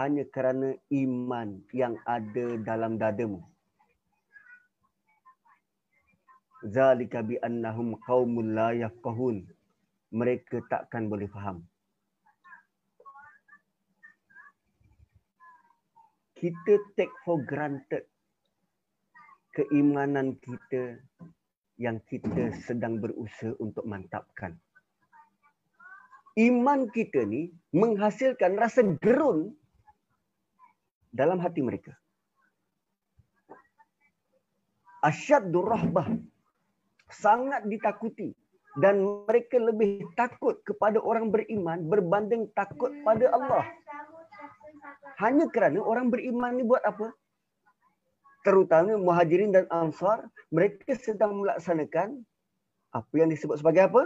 hanya 0.00 0.24
kerana 0.30 0.74
iman 0.90 1.62
yang 1.70 1.94
ada 2.08 2.58
dalam 2.64 2.96
dadamu. 2.96 3.44
Zalika 6.64 7.20
bi 7.20 7.36
annahum 7.44 7.94
qaumul 8.08 8.56
la 8.56 8.72
yafqahun. 8.72 9.44
Mereka 10.14 10.64
takkan 10.70 11.10
boleh 11.10 11.28
faham. 11.28 11.66
Kita 16.38 16.74
take 16.96 17.12
for 17.26 17.42
granted 17.42 18.08
keimanan 19.54 20.34
kita 20.42 20.98
yang 21.78 21.98
kita 22.06 22.54
sedang 22.62 23.02
berusaha 23.02 23.54
untuk 23.58 23.82
mantapkan. 23.86 24.54
Iman 26.34 26.90
kita 26.90 27.22
ni 27.22 27.54
menghasilkan 27.70 28.58
rasa 28.58 28.82
gerun 28.98 29.54
dalam 31.14 31.38
hati 31.38 31.62
mereka. 31.62 31.94
Asyaddu 35.06 35.62
rahbah. 35.62 36.10
Sangat 37.06 37.62
ditakuti. 37.70 38.34
Dan 38.74 39.06
mereka 39.30 39.54
lebih 39.62 40.02
takut 40.18 40.58
kepada 40.66 40.98
orang 40.98 41.30
beriman 41.30 41.86
berbanding 41.86 42.50
takut 42.58 42.90
pada 43.06 43.30
Allah. 43.30 43.62
Hanya 45.22 45.46
kerana 45.54 45.78
orang 45.78 46.10
beriman 46.10 46.58
ni 46.58 46.66
buat 46.66 46.82
apa? 46.82 47.14
Terutama 48.44 48.94
muhajirin 49.00 49.50
dan 49.50 49.64
ansar, 49.72 50.28
mereka 50.52 50.94
sedang 50.94 51.40
melaksanakan 51.40 52.22
apa 52.92 53.14
yang 53.16 53.32
disebut 53.32 53.58
sebagai 53.58 53.90
apa? 53.90 54.02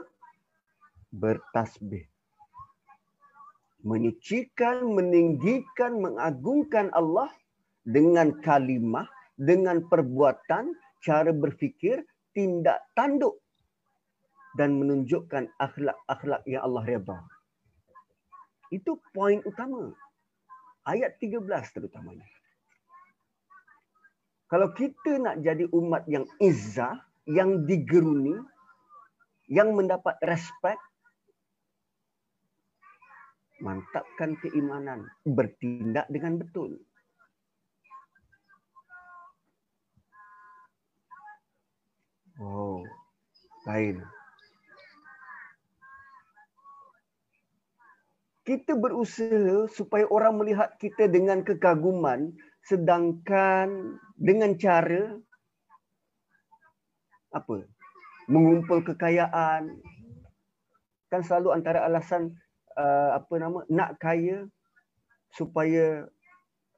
Bertasbih. 1.12 2.06
Menyucikan, 3.82 4.86
meninggikan, 4.94 5.98
mengagungkan 5.98 6.88
Allah 6.94 7.28
dengan 7.82 8.38
kalimah, 8.40 9.06
dengan 9.34 9.84
perbuatan, 9.86 10.72
cara 11.02 11.30
berfikir, 11.30 12.02
tindak 12.32 12.82
tanduk 12.94 13.38
dan 14.58 14.78
menunjukkan 14.78 15.50
akhlak-akhlak 15.58 16.42
yang 16.46 16.62
Allah 16.66 16.84
redha. 16.86 17.18
Itu 18.74 19.00
poin 19.14 19.40
utama. 19.46 19.94
Ayat 20.84 21.20
13 21.20 21.44
terutamanya. 21.76 22.37
Kalau 24.48 24.72
kita 24.72 25.20
nak 25.20 25.44
jadi 25.44 25.68
umat 25.76 26.08
yang 26.08 26.24
izzah, 26.40 26.96
yang 27.28 27.68
digeruni, 27.68 28.40
yang 29.44 29.76
mendapat 29.76 30.16
respect, 30.24 30.80
mantapkan 33.60 34.40
keimanan, 34.40 35.04
bertindak 35.28 36.08
dengan 36.08 36.40
betul. 36.40 36.80
Oh, 42.40 42.80
lain. 43.68 44.00
Kita 48.48 48.80
berusaha 48.80 49.68
supaya 49.68 50.08
orang 50.08 50.40
melihat 50.40 50.72
kita 50.80 51.04
dengan 51.04 51.44
kekaguman 51.44 52.32
sedangkan 52.68 53.96
dengan 54.20 54.52
cara 54.60 55.16
apa? 57.32 57.64
Mengumpul 58.28 58.84
kekayaan. 58.84 59.80
Kan 61.08 61.24
selalu 61.24 61.56
antara 61.56 61.88
alasan 61.88 62.36
uh, 62.76 63.16
apa 63.16 63.34
nama 63.40 63.64
nak 63.72 63.96
kaya 63.96 64.44
supaya 65.32 66.04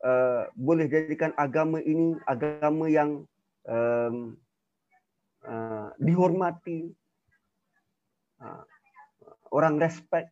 uh, 0.07 0.47
boleh 0.55 0.87
jadikan 0.87 1.35
agama 1.35 1.83
ini 1.83 2.15
agama 2.31 2.87
yang 2.87 3.27
um, 3.67 4.39
uh, 5.43 5.91
dihormati. 5.99 6.95
Uh, 8.39 8.63
orang 9.51 9.83
respect. 9.83 10.31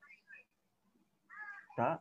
Tak? 1.75 1.99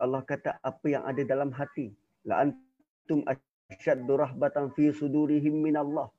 Allah 0.00 0.24
kata 0.24 0.56
apa 0.64 0.86
yang 0.88 1.04
ada 1.04 1.20
dalam 1.22 1.52
hati 1.52 1.92
la 2.28 2.46
antum 2.46 3.26
ashaddu 3.72 4.14
rahbatan 4.18 4.70
fi 4.76 4.92
sudurihim 4.92 5.62
min 5.62 5.78
Allah. 5.78 6.10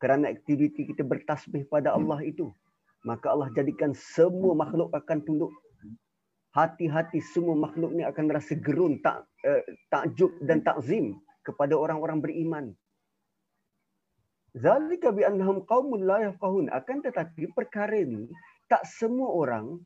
Kerana 0.00 0.32
aktiviti 0.32 0.88
kita 0.88 1.04
bertasbih 1.04 1.68
pada 1.68 1.92
Allah 1.92 2.24
itu, 2.24 2.48
maka 3.04 3.36
Allah 3.36 3.52
jadikan 3.52 3.92
semua 3.92 4.56
makhluk 4.56 4.88
akan 4.96 5.20
tunduk. 5.28 5.52
Hati-hati 6.50 7.22
semua 7.30 7.54
makhluk 7.54 7.94
ni 7.94 8.02
akan 8.02 8.26
rasa 8.32 8.58
gerun, 8.58 8.98
tak 9.04 9.22
uh, 9.46 9.62
takjub 9.92 10.34
dan 10.42 10.64
takzim 10.66 11.20
kepada 11.46 11.76
orang-orang 11.78 12.18
beriman. 12.18 12.66
Zalika 14.58 15.14
bi 15.14 15.22
annahum 15.22 15.62
qaumun 15.62 16.02
la 16.02 16.26
yafqahun. 16.26 16.72
Akan 16.74 17.04
tetapi 17.06 17.54
perkara 17.54 18.02
ni 18.02 18.26
tak 18.66 18.82
semua 18.82 19.30
orang 19.30 19.78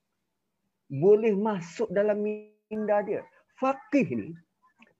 boleh 0.89 1.37
masuk 1.37 1.91
dalam 1.93 2.25
minda 2.25 3.05
dia. 3.05 3.21
Faqih 3.61 4.09
ni 4.15 4.29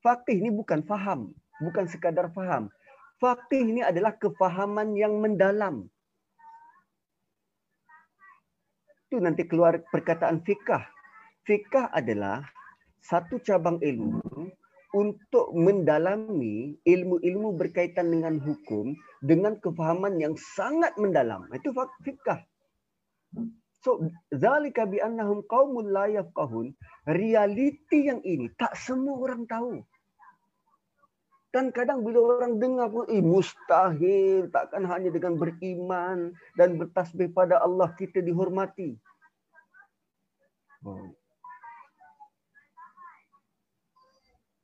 Faqih 0.05 0.37
ni 0.37 0.53
bukan 0.53 0.85
faham, 0.85 1.33
bukan 1.65 1.89
sekadar 1.89 2.29
faham. 2.37 2.69
Faqih 3.25 3.65
ni 3.65 3.81
adalah 3.81 4.13
kefahaman 4.21 4.93
yang 4.93 5.17
mendalam. 5.17 5.89
Itu 9.09 9.17
nanti 9.25 9.49
keluar 9.49 9.81
perkataan 9.89 10.45
fikah. 10.45 10.85
Fikah 11.49 11.89
adalah 11.89 12.45
satu 13.01 13.41
cabang 13.41 13.81
ilmu 13.81 14.53
untuk 14.93 15.57
mendalami 15.57 16.77
ilmu-ilmu 16.85 17.57
berkaitan 17.57 18.13
dengan 18.13 18.37
hukum 18.45 18.93
dengan 19.25 19.57
kefahaman 19.57 20.21
yang 20.21 20.37
sangat 20.37 20.93
mendalam. 21.01 21.49
Itu 21.57 21.73
fikah. 22.05 22.45
So, 23.85 24.05
zalika 24.33 24.85
bi 24.85 25.01
annahum 25.01 25.45
qaumun 25.49 25.93
la 25.93 26.13
yafqahun. 26.13 26.73
Realiti 27.09 28.09
yang 28.09 28.21
ini 28.25 28.53
tak 28.57 28.77
semua 28.77 29.17
orang 29.21 29.45
tahu. 29.49 29.85
Dan 31.55 31.71
kadang 31.71 32.03
bila 32.03 32.35
orang 32.35 32.59
dengar 32.59 32.91
pun, 32.91 33.07
eh 33.07 33.23
mustahil, 33.23 34.51
takkan 34.51 34.83
hanya 34.91 35.15
dengan 35.15 35.39
beriman 35.39 36.35
dan 36.59 36.75
bertasbih 36.75 37.31
pada 37.31 37.63
Allah 37.63 37.95
kita 37.95 38.19
dihormati. 38.19 38.99
Oh. 40.83 41.15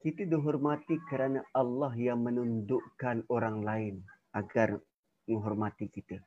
Kita 0.02 0.26
dihormati 0.26 0.98
kerana 1.06 1.46
Allah 1.54 1.94
yang 1.94 2.26
menundukkan 2.26 3.22
orang 3.30 3.62
lain 3.62 3.94
agar 4.34 4.82
menghormati 5.30 5.86
kita. 5.94 6.18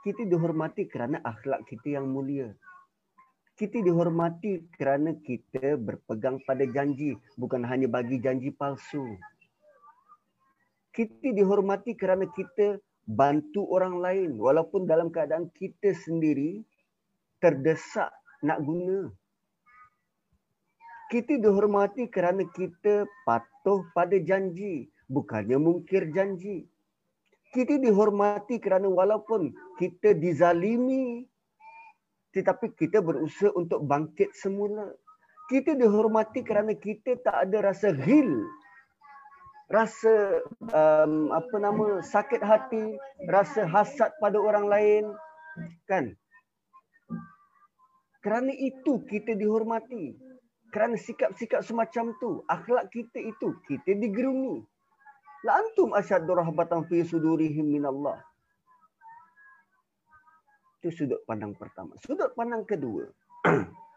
Kita 0.00 0.24
dihormati 0.24 0.88
kerana 0.88 1.20
akhlak 1.20 1.68
kita 1.68 2.00
yang 2.00 2.08
mulia. 2.08 2.48
Kita 3.52 3.84
dihormati 3.84 4.64
kerana 4.80 5.12
kita 5.20 5.76
berpegang 5.76 6.40
pada 6.48 6.64
janji, 6.64 7.20
bukan 7.36 7.68
hanya 7.68 7.84
bagi 7.84 8.16
janji 8.16 8.48
palsu 8.48 9.20
kita 10.92 11.32
dihormati 11.32 11.96
kerana 11.96 12.28
kita 12.28 12.76
bantu 13.08 13.66
orang 13.72 13.98
lain 13.98 14.30
walaupun 14.38 14.86
dalam 14.86 15.08
keadaan 15.08 15.48
kita 15.56 15.96
sendiri 15.96 16.62
terdesak 17.42 18.12
nak 18.44 18.62
guna. 18.62 19.10
Kita 21.10 21.36
dihormati 21.36 22.08
kerana 22.08 22.44
kita 22.56 23.04
patuh 23.28 23.84
pada 23.92 24.16
janji, 24.16 24.88
bukannya 25.12 25.60
mungkir 25.60 26.08
janji. 26.12 26.64
Kita 27.52 27.76
dihormati 27.76 28.56
kerana 28.56 28.88
walaupun 28.88 29.52
kita 29.76 30.16
dizalimi 30.16 31.28
tetapi 32.32 32.72
kita 32.72 33.04
berusaha 33.04 33.52
untuk 33.52 33.84
bangkit 33.84 34.32
semula. 34.32 34.88
Kita 35.52 35.76
dihormati 35.76 36.40
kerana 36.40 36.72
kita 36.72 37.20
tak 37.20 37.44
ada 37.44 37.60
rasa 37.60 37.92
ghil 37.92 38.40
rasa 39.72 40.44
um, 40.68 41.32
apa 41.32 41.56
nama 41.56 42.04
sakit 42.04 42.44
hati, 42.44 43.00
rasa 43.32 43.64
hasad 43.64 44.12
pada 44.20 44.36
orang 44.36 44.68
lain, 44.68 45.04
kan? 45.88 46.12
Kerana 48.22 48.52
itu 48.54 49.02
kita 49.08 49.34
dihormati. 49.34 50.14
Kerana 50.72 50.96
sikap-sikap 50.96 51.60
semacam 51.64 52.16
tu, 52.16 52.40
akhlak 52.48 52.88
kita 52.92 53.20
itu 53.20 53.52
kita 53.68 53.92
digerungi. 53.92 54.64
La 55.42 55.58
antum 55.58 55.92
asyaddu 55.92 56.32
rahbatan 56.32 56.86
fi 56.86 57.02
sudurihim 57.02 57.66
min 57.66 57.84
Allah. 57.84 58.22
Itu 60.80 60.94
sudut 60.94 61.20
pandang 61.26 61.52
pertama. 61.58 61.98
Sudut 62.00 62.30
pandang 62.38 62.62
kedua. 62.64 63.10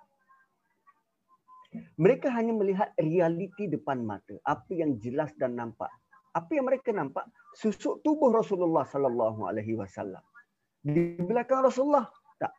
Mereka 1.96 2.28
hanya 2.32 2.54
melihat 2.56 2.90
realiti 3.00 3.72
depan 3.72 4.04
mata, 4.04 4.36
apa 4.44 4.72
yang 4.72 5.00
jelas 5.00 5.32
dan 5.40 5.56
nampak. 5.58 5.90
Apa 6.36 6.52
yang 6.52 6.68
mereka 6.68 6.92
nampak? 6.92 7.24
Susuk 7.56 8.04
tubuh 8.04 8.32
Rasulullah 8.36 8.84
sallallahu 8.84 9.48
alaihi 9.48 9.80
wasallam. 9.80 10.20
Di 10.84 11.16
belakang 11.18 11.64
Rasulullah 11.64 12.12
tak. 12.36 12.52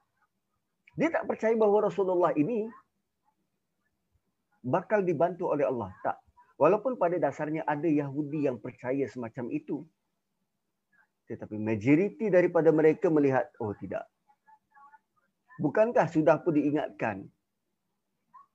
Dia 0.97 1.13
tak 1.13 1.29
percaya 1.29 1.53
bahawa 1.53 1.93
Rasulullah 1.93 2.33
ini 2.33 2.67
bakal 4.65 5.05
dibantu 5.05 5.53
oleh 5.53 5.69
Allah, 5.69 5.93
tak. 6.01 6.19
Walaupun 6.57 6.97
pada 6.97 7.21
dasarnya 7.21 7.69
ada 7.69 7.85
Yahudi 7.85 8.49
yang 8.49 8.57
percaya 8.57 9.05
semacam 9.07 9.53
itu. 9.53 9.85
Tetapi 11.29 11.61
majoriti 11.61 12.33
daripada 12.33 12.73
mereka 12.73 13.13
melihat, 13.13 13.53
oh 13.61 13.77
tidak. 13.77 14.09
Bukankah 15.61 16.09
sudah 16.09 16.41
pun 16.41 16.57
diingatkan 16.57 17.29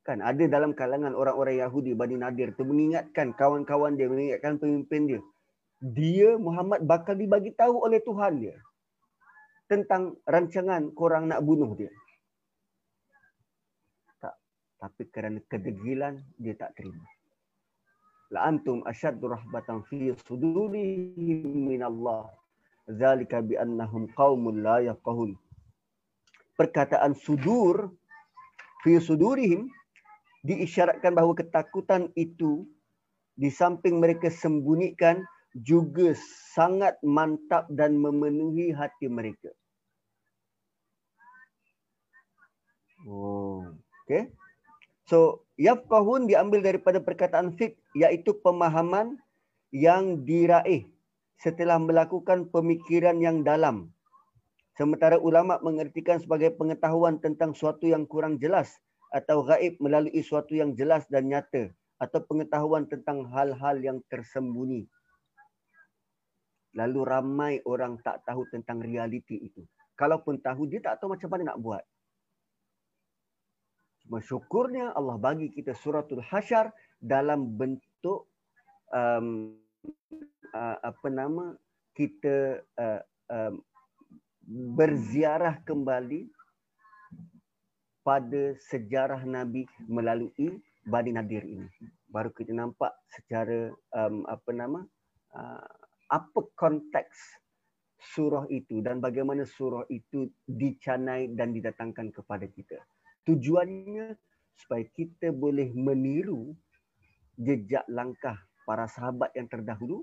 Kan 0.02 0.18
ada 0.18 0.42
dalam 0.50 0.74
kalangan 0.74 1.14
orang-orang 1.14 1.62
Yahudi 1.62 1.94
Bani 1.94 2.18
Nadir 2.18 2.58
tu 2.58 2.66
mengingatkan 2.66 3.38
kawan-kawan 3.38 3.94
dia, 3.94 4.10
mengingatkan 4.10 4.58
pemimpin 4.58 5.02
dia. 5.06 5.22
Dia 5.82 6.38
Muhammad 6.42 6.86
bakal 6.86 7.18
dibagi 7.18 7.54
tahu 7.54 7.86
oleh 7.86 8.02
Tuhan 8.02 8.42
dia 8.42 8.58
tentang 9.70 10.18
rancangan 10.26 10.90
korang 10.98 11.30
nak 11.30 11.42
bunuh 11.46 11.74
dia. 11.78 11.94
Tak. 14.22 14.36
Tapi 14.82 15.04
kerana 15.14 15.40
kedegilan 15.46 16.18
dia 16.38 16.58
tak 16.58 16.74
terima. 16.74 17.06
La 18.34 18.50
antum 18.50 18.82
asyaddu 18.84 19.30
rahbatan 19.30 19.86
fi 19.86 20.18
sudurihim 20.26 21.46
min 21.46 21.86
Allah. 21.86 22.26
Zalika 22.90 23.40
bi 23.46 23.54
annahum 23.54 24.10
qaumun 24.18 24.66
la 24.66 24.82
yafqahun. 24.82 25.38
Perkataan 26.58 27.14
sudur 27.14 27.94
fi 28.82 28.98
sudurihim 28.98 29.70
diisyaratkan 30.42 31.14
bahawa 31.14 31.38
ketakutan 31.38 32.10
itu 32.18 32.66
di 33.38 33.50
samping 33.50 34.02
mereka 34.02 34.30
sembunyikan 34.30 35.22
juga 35.58 36.16
sangat 36.54 36.98
mantap 37.04 37.68
dan 37.74 38.00
memenuhi 38.00 38.72
hati 38.72 39.12
mereka. 39.12 39.52
Oh, 43.10 43.66
okay. 44.06 44.30
So, 45.10 45.44
yafqahun 45.58 46.30
diambil 46.30 46.62
daripada 46.62 47.02
perkataan 47.02 47.58
fiqh 47.58 47.76
iaitu 47.98 48.38
pemahaman 48.46 49.18
yang 49.74 50.22
diraih 50.24 50.86
setelah 51.42 51.82
melakukan 51.82 52.46
pemikiran 52.54 53.18
yang 53.18 53.42
dalam. 53.42 53.90
Sementara 54.78 55.18
ulama 55.20 55.60
mengertikan 55.60 56.22
sebagai 56.22 56.54
pengetahuan 56.56 57.20
tentang 57.20 57.52
suatu 57.58 57.90
yang 57.90 58.08
kurang 58.08 58.40
jelas 58.40 58.72
atau 59.12 59.44
gaib 59.44 59.76
melalui 59.84 60.24
suatu 60.24 60.56
yang 60.56 60.72
jelas 60.72 61.04
dan 61.12 61.28
nyata 61.28 61.70
atau 62.00 62.20
pengetahuan 62.24 62.88
tentang 62.88 63.28
hal-hal 63.30 63.78
yang 63.84 64.00
tersembunyi. 64.08 64.88
Lalu 66.74 67.00
ramai 67.04 67.54
orang 67.68 68.00
tak 68.00 68.24
tahu 68.24 68.48
tentang 68.48 68.80
realiti 68.80 69.38
itu. 69.38 69.68
Kalaupun 70.00 70.40
tahu, 70.40 70.66
dia 70.72 70.80
tak 70.80 71.04
tahu 71.04 71.14
macam 71.14 71.30
mana 71.30 71.54
nak 71.54 71.60
buat. 71.60 71.84
Cuma 74.02 74.18
syukurnya 74.24 74.96
Allah 74.96 75.20
bagi 75.20 75.52
kita 75.54 75.76
suratul 75.78 76.24
hasyar 76.26 76.74
dalam 76.98 77.54
bentuk 77.54 78.32
um, 78.90 79.54
uh, 80.56 80.78
apa 80.82 81.08
nama 81.12 81.54
kita 81.94 82.66
uh, 82.82 83.02
um, 83.30 83.62
berziarah 84.74 85.62
kembali 85.64 86.28
pada 88.02 88.58
sejarah 88.70 89.22
Nabi 89.26 89.66
melalui 89.86 90.62
Bani 90.86 91.14
Nadir 91.14 91.46
ini. 91.46 91.70
Baru 92.10 92.34
kita 92.34 92.52
nampak 92.52 92.92
secara 93.08 93.70
um, 93.94 94.26
apa 94.26 94.50
nama 94.52 94.80
uh, 95.38 95.70
apa 96.12 96.40
konteks 96.58 97.40
surah 98.02 98.50
itu 98.50 98.82
dan 98.82 98.98
bagaimana 98.98 99.46
surah 99.46 99.86
itu 99.94 100.28
dicanai 100.50 101.32
dan 101.38 101.54
didatangkan 101.54 102.10
kepada 102.10 102.50
kita. 102.50 102.82
Tujuannya 103.30 104.18
supaya 104.58 104.84
kita 104.98 105.30
boleh 105.30 105.70
meniru 105.78 106.58
jejak 107.38 107.86
langkah 107.88 108.36
para 108.66 108.90
sahabat 108.90 109.30
yang 109.38 109.46
terdahulu 109.46 110.02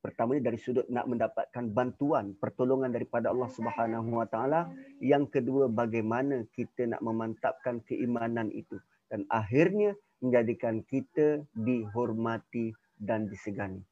Pertamanya 0.00 0.48
dari 0.48 0.56
sudut 0.56 0.88
nak 0.88 1.04
mendapatkan 1.12 1.64
bantuan, 1.76 2.32
pertolongan 2.40 2.88
daripada 2.88 3.28
Allah 3.28 3.52
Subhanahu 3.52 4.16
Wa 4.16 4.26
Taala. 4.32 4.72
Yang 5.04 5.36
kedua 5.36 5.68
bagaimana 5.68 6.48
kita 6.56 6.88
nak 6.88 7.04
memantapkan 7.04 7.84
keimanan 7.84 8.48
itu 8.48 8.80
dan 9.12 9.28
akhirnya 9.28 9.92
menjadikan 10.24 10.80
kita 10.88 11.44
dihormati 11.52 12.72
dan 12.96 13.28
disegani. 13.28 13.84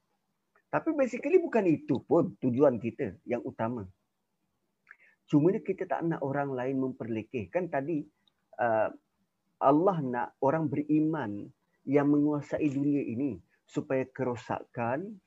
Tapi 0.68 0.92
basically 0.92 1.40
bukan 1.40 1.64
itu 1.64 2.00
pun 2.04 2.36
tujuan 2.40 2.76
kita 2.80 3.16
yang 3.24 3.40
utama. 3.44 3.88
Cuma 5.28 5.52
kita 5.60 5.84
tak 5.84 6.08
nak 6.08 6.24
orang 6.24 6.56
lain 6.56 6.76
memperlekeh. 6.80 7.52
Kan 7.52 7.68
tadi 7.68 8.00
uh, 8.60 8.88
Allah 9.60 9.96
nak 10.00 10.28
orang 10.40 10.72
beriman 10.72 11.48
yang 11.84 12.08
menguasai 12.08 12.68
dunia 12.68 13.04
ini 13.04 13.36
supaya 13.68 14.04
kerosakan, 14.08 15.20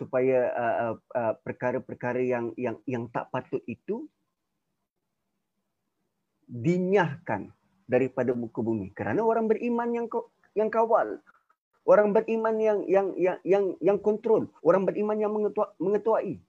supaya 0.00 0.48
uh, 0.56 0.76
uh, 0.80 0.96
uh, 1.12 1.34
perkara-perkara 1.44 2.24
yang 2.24 2.56
yang 2.56 2.80
yang 2.88 3.04
tak 3.12 3.28
patut 3.28 3.60
itu 3.68 4.08
dinyahkan 6.48 7.52
daripada 7.84 8.32
muka 8.32 8.64
bumi. 8.64 8.88
Kerana 8.96 9.20
orang 9.20 9.44
beriman 9.44 9.92
yang 9.92 10.06
yang 10.56 10.72
kawal 10.72 11.20
orang 11.84 12.16
beriman 12.16 12.56
yang 12.56 12.78
yang 12.88 13.08
yang 13.20 13.38
yang 13.44 13.64
yang 13.84 13.98
kontrol 14.00 14.48
orang 14.64 14.88
beriman 14.88 15.20
yang 15.20 15.32
mengetua, 15.36 15.76
mengetuai. 15.76 16.40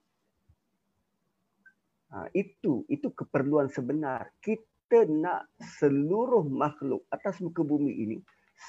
Ha, 2.12 2.28
itu 2.32 2.88
itu 2.88 3.08
keperluan 3.12 3.68
sebenar. 3.68 4.32
Kita 4.40 5.04
nak 5.08 5.52
seluruh 5.60 6.44
makhluk 6.48 7.04
atas 7.12 7.40
muka 7.44 7.60
bumi 7.60 7.92
ini 7.92 8.16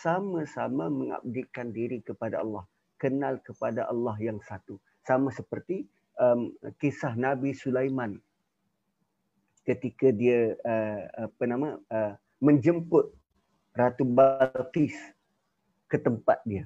sama-sama 0.04 0.88
mengabdikan 0.88 1.72
diri 1.72 2.00
kepada 2.04 2.40
Allah 2.44 2.64
kenal 3.04 3.43
kepada 3.43 3.91
Allah 3.91 4.16
yang 4.24 4.39
satu. 4.47 4.80
Sama 5.04 5.28
seperti 5.36 5.84
um, 6.16 6.56
kisah 6.80 7.12
Nabi 7.20 7.51
Sulaiman 7.51 8.16
ketika 9.68 10.16
dia 10.16 10.56
uh, 10.64 11.28
apa 11.28 11.43
nama 11.43 11.76
uh, 11.91 12.16
menjemput 12.39 13.12
Ratu 13.76 14.08
Balqis 14.08 14.95
ke 15.91 15.99
tempat 15.99 16.39
dia. 16.47 16.64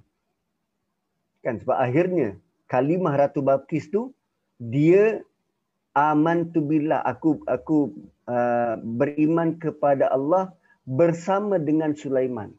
Kan 1.42 1.58
sebab 1.58 1.78
akhirnya 1.78 2.38
kalimah 2.70 3.18
Ratu 3.18 3.42
Balqis 3.42 3.90
tu 3.90 4.14
dia 4.62 5.26
aman 5.98 6.54
tu 6.54 6.62
billah 6.62 7.02
aku 7.02 7.42
aku 7.50 7.90
uh, 8.30 8.78
beriman 8.82 9.58
kepada 9.58 10.14
Allah 10.14 10.54
bersama 10.86 11.58
dengan 11.58 11.98
Sulaiman. 11.98 12.54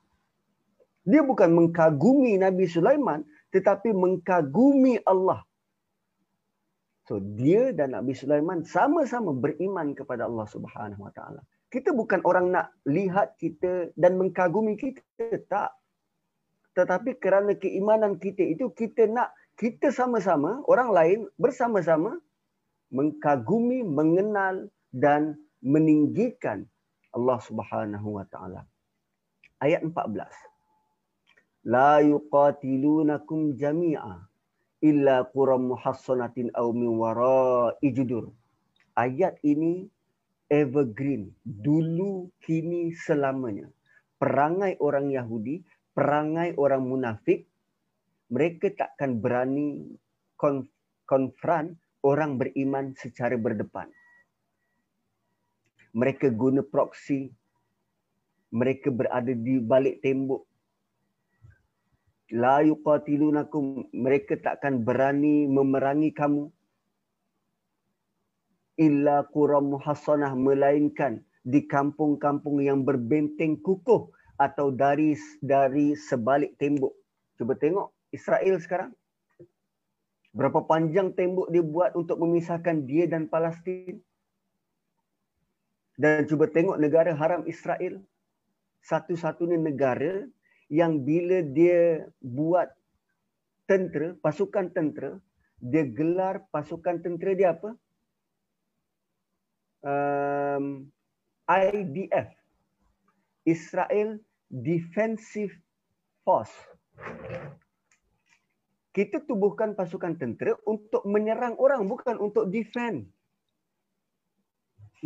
Dia 1.08 1.24
bukan 1.24 1.56
mengkagumi 1.56 2.36
Nabi 2.36 2.68
Sulaiman 2.68 3.24
tetapi 3.54 3.92
mengkagumi 3.92 5.00
Allah. 5.04 5.44
So 7.08 7.16
dia 7.20 7.72
dan 7.72 7.96
Nabi 7.96 8.12
Sulaiman 8.12 8.68
sama-sama 8.68 9.32
beriman 9.32 9.96
kepada 9.96 10.28
Allah 10.28 10.44
Subhanahu 10.44 11.08
Wa 11.08 11.12
Taala. 11.16 11.40
Kita 11.72 11.92
bukan 11.96 12.20
orang 12.24 12.52
nak 12.52 12.72
lihat 12.84 13.36
kita 13.40 13.92
dan 13.96 14.20
mengkagumi 14.20 14.76
kita 14.76 15.40
tak. 15.48 15.72
Tetapi 16.76 17.16
kerana 17.16 17.56
keimanan 17.56 18.20
kita 18.20 18.44
itu 18.44 18.68
kita 18.76 19.08
nak 19.08 19.32
kita 19.56 19.88
sama-sama 19.88 20.62
orang 20.68 20.92
lain 20.92 21.18
bersama-sama 21.40 22.20
mengkagumi, 22.92 23.84
mengenal 23.84 24.68
dan 24.92 25.36
meninggikan 25.60 26.64
Allah 27.12 27.38
Subhanahu 27.42 28.20
wa 28.20 28.24
taala. 28.28 28.64
Ayat 29.58 29.82
14. 29.82 30.47
La 31.68 32.00
yuqatilunakum 32.00 33.52
jami'a 33.60 34.24
illa 34.80 35.20
quram 35.28 35.68
muhassanatin 35.76 36.48
aw 36.56 36.72
min 36.72 36.96
wara'i 36.96 37.92
judur. 37.92 38.32
Ayat 38.96 39.36
ini 39.44 39.84
evergreen, 40.48 41.28
dulu 41.44 42.32
kini 42.40 42.96
selamanya. 42.96 43.68
Perangai 44.16 44.80
orang 44.80 45.12
Yahudi, 45.12 45.60
perangai 45.92 46.56
orang 46.56 46.88
munafik, 46.88 47.44
mereka 48.32 48.72
takkan 48.72 49.20
berani 49.20 49.92
konfront 51.04 51.76
orang 52.00 52.40
beriman 52.40 52.96
secara 52.96 53.36
berdepan. 53.36 53.92
Mereka 55.92 56.32
guna 56.32 56.64
proksi, 56.64 57.28
mereka 58.56 58.88
berada 58.88 59.36
di 59.36 59.60
balik 59.60 60.00
tembok 60.00 60.47
la 62.32 62.60
yuqatilunakum 62.60 63.88
mereka 63.96 64.36
takkan 64.36 64.84
berani 64.84 65.48
memerangi 65.48 66.12
kamu. 66.12 66.52
Illa 68.78 69.26
qura 69.34 69.58
muhassanah 69.58 70.38
melainkan 70.38 71.24
di 71.42 71.66
kampung-kampung 71.66 72.62
yang 72.62 72.86
berbenteng 72.86 73.58
kukuh 73.58 74.12
atau 74.38 74.70
dari 74.70 75.18
dari 75.42 75.98
sebalik 75.98 76.54
tembok. 76.60 76.94
Cuba 77.34 77.58
tengok 77.58 77.90
Israel 78.14 78.56
sekarang. 78.62 78.90
Berapa 80.30 80.62
panjang 80.62 81.10
tembok 81.16 81.50
dia 81.50 81.64
buat 81.64 81.96
untuk 81.98 82.20
memisahkan 82.22 82.86
dia 82.86 83.10
dan 83.10 83.26
Palestin? 83.26 83.98
Dan 85.98 86.30
cuba 86.30 86.46
tengok 86.46 86.78
negara 86.78 87.10
haram 87.10 87.42
Israel. 87.50 87.98
Satu-satunya 88.86 89.58
negara 89.58 90.22
yang 90.68 91.04
bila 91.04 91.40
dia 91.44 92.08
buat 92.20 92.68
tentera, 93.64 94.16
pasukan 94.20 94.72
tentera, 94.72 95.16
dia 95.58 95.84
gelar 95.88 96.44
pasukan 96.52 97.00
tentera 97.02 97.32
dia 97.34 97.48
apa? 97.56 97.70
Um, 99.84 100.88
IDF. 101.48 102.38
Israel 103.48 104.20
Defensive 104.52 105.56
Force. 106.20 106.52
Kita 108.92 109.24
tubuhkan 109.24 109.72
pasukan 109.72 110.20
tentera 110.20 110.52
untuk 110.68 111.00
menyerang 111.08 111.56
orang, 111.56 111.88
bukan 111.88 112.20
untuk 112.20 112.52
defend. 112.52 113.08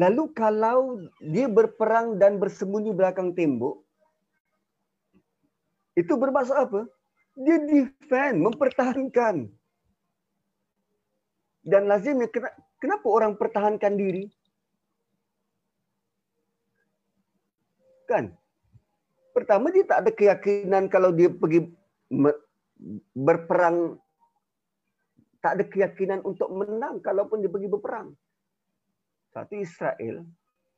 Lalu 0.00 0.32
kalau 0.32 0.96
dia 1.20 1.46
berperang 1.46 2.16
dan 2.16 2.40
bersembunyi 2.40 2.96
belakang 2.96 3.36
tembok, 3.36 3.84
itu 5.92 6.12
bermaksud 6.16 6.56
apa? 6.56 6.88
Dia 7.36 7.60
defend, 7.60 8.36
mempertahankan. 8.44 9.48
Dan 11.62 11.82
lazimnya, 11.86 12.28
kenapa 12.80 13.06
orang 13.06 13.36
pertahankan 13.36 13.94
diri? 13.96 14.26
Kan? 18.08 18.34
Pertama, 19.32 19.72
dia 19.72 19.84
tak 19.88 20.04
ada 20.04 20.10
keyakinan 20.12 20.92
kalau 20.92 21.12
dia 21.12 21.32
pergi 21.32 21.72
berperang. 23.16 23.96
Tak 25.40 25.58
ada 25.58 25.64
keyakinan 25.64 26.20
untuk 26.22 26.52
menang 26.52 27.00
kalaupun 27.00 27.40
dia 27.40 27.50
pergi 27.50 27.68
berperang. 27.72 28.12
Satu 29.32 29.56
Israel, 29.56 30.28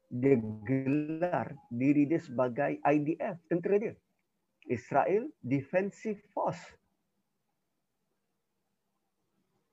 dia 0.07 0.39
gelar 0.39 1.59
diri 1.75 2.07
dia 2.07 2.23
sebagai 2.23 2.79
IDF, 2.79 3.43
tentera 3.51 3.77
dia. 3.83 3.95
Israel 4.69 5.29
Defensive 5.45 6.21
Force. 6.33 6.63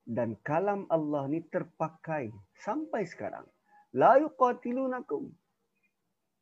Dan 0.04 0.36
kalam 0.44 0.90
Allah 0.92 1.30
ni 1.32 1.46
terpakai 1.48 2.34
sampai 2.60 3.08
sekarang. 3.08 3.48
La 3.96 4.20
yuqatilunakum. 4.20 5.32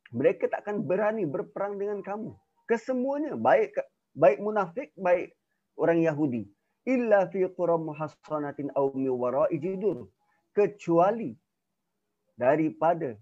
Mereka 0.09 0.49
takkan 0.49 0.81
berani 0.81 1.29
berperang 1.29 1.77
dengan 1.77 2.01
kamu. 2.01 2.33
Kesemuanya 2.65 3.37
baik 3.37 3.77
baik 4.17 4.39
munafik 4.41 4.89
baik 4.97 5.33
orang 5.77 6.01
Yahudi 6.01 6.49
illa 6.89 7.29
fi 7.29 7.45
quram 7.53 7.87
muhassanatin 7.93 8.73
aw 8.73 8.89
mi 8.97 9.07
wara'i 9.07 9.61
judur 9.61 10.09
kecuali 10.51 11.37
daripada 12.33 13.13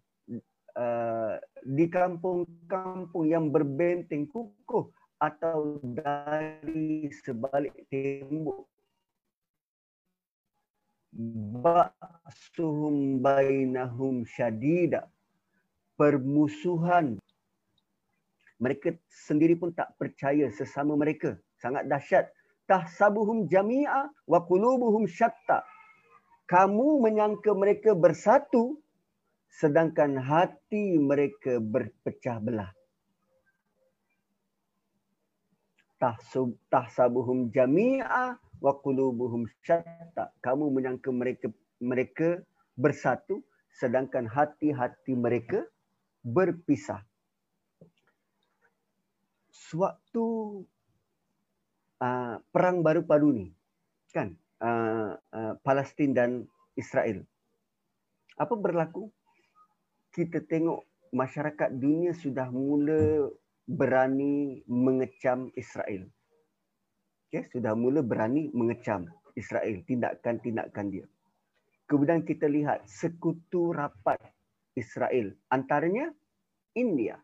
uh, 0.77 1.35
di 1.65 1.85
kampung-kampung 1.91 3.25
yang 3.27 3.51
berbenteng 3.51 4.29
kukuh 4.29 4.87
atau 5.17 5.81
dari 5.81 7.09
sebalik 7.09 7.73
tembok. 7.89 8.69
Ba'suhum 11.65 13.17
bainahum 13.21 14.21
syadida. 14.29 15.09
Permusuhan. 15.97 17.17
Mereka 18.61 18.97
sendiri 19.09 19.57
pun 19.57 19.73
tak 19.73 19.97
percaya 19.97 20.49
sesama 20.53 20.93
mereka. 20.93 21.37
Sangat 21.57 21.89
dahsyat. 21.89 22.29
Tahsabuhum 22.69 23.49
jami'a 23.49 24.09
wa 24.29 24.39
qulubuhum 24.45 25.09
syatta. 25.09 25.65
Kamu 26.45 27.01
menyangka 27.01 27.57
mereka 27.57 27.97
bersatu 27.97 28.77
sedangkan 29.49 30.21
hati 30.21 30.99
mereka 31.01 31.57
berpecah 31.57 32.37
belah 32.43 32.76
tahsabuhum 36.69 37.49
jami'a 37.53 38.37
wa 38.61 38.73
qulubuhum 38.81 39.49
syatta. 39.65 40.33
Kamu 40.41 40.69
menyangka 40.69 41.09
mereka 41.09 41.47
mereka 41.81 42.41
bersatu 42.77 43.41
sedangkan 43.77 44.25
hati-hati 44.25 45.13
mereka 45.13 45.65
berpisah. 46.25 47.01
Sewaktu 49.53 50.25
uh, 52.01 52.35
perang 52.49 52.81
baru 52.81 53.03
padu 53.05 53.33
ni 53.33 53.47
kan? 54.13 54.33
Uh, 54.57 55.13
uh, 55.37 55.53
Palestin 55.61 56.17
dan 56.17 56.49
Israel. 56.73 57.21
Apa 58.41 58.57
berlaku? 58.57 59.13
Kita 60.09 60.41
tengok 60.41 60.81
masyarakat 61.13 61.69
dunia 61.77 62.17
sudah 62.17 62.49
mula 62.49 63.29
berani 63.67 64.63
mengecam 64.65 65.51
Israel. 65.59 66.07
Okay, 67.27 67.43
sudah 67.51 67.75
mula 67.75 67.99
berani 67.99 68.47
mengecam 68.55 69.11
Israel, 69.35 69.83
tindakan-tindakan 69.83 70.87
dia. 70.87 71.05
Kemudian 71.91 72.23
kita 72.23 72.47
lihat 72.47 72.87
sekutu 72.87 73.75
rapat 73.75 74.17
Israel, 74.79 75.35
antaranya 75.51 76.15
India. 76.71 77.19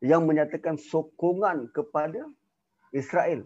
Yang 0.00 0.22
menyatakan 0.24 0.80
sokongan 0.80 1.68
kepada 1.76 2.24
Israel. 2.96 3.44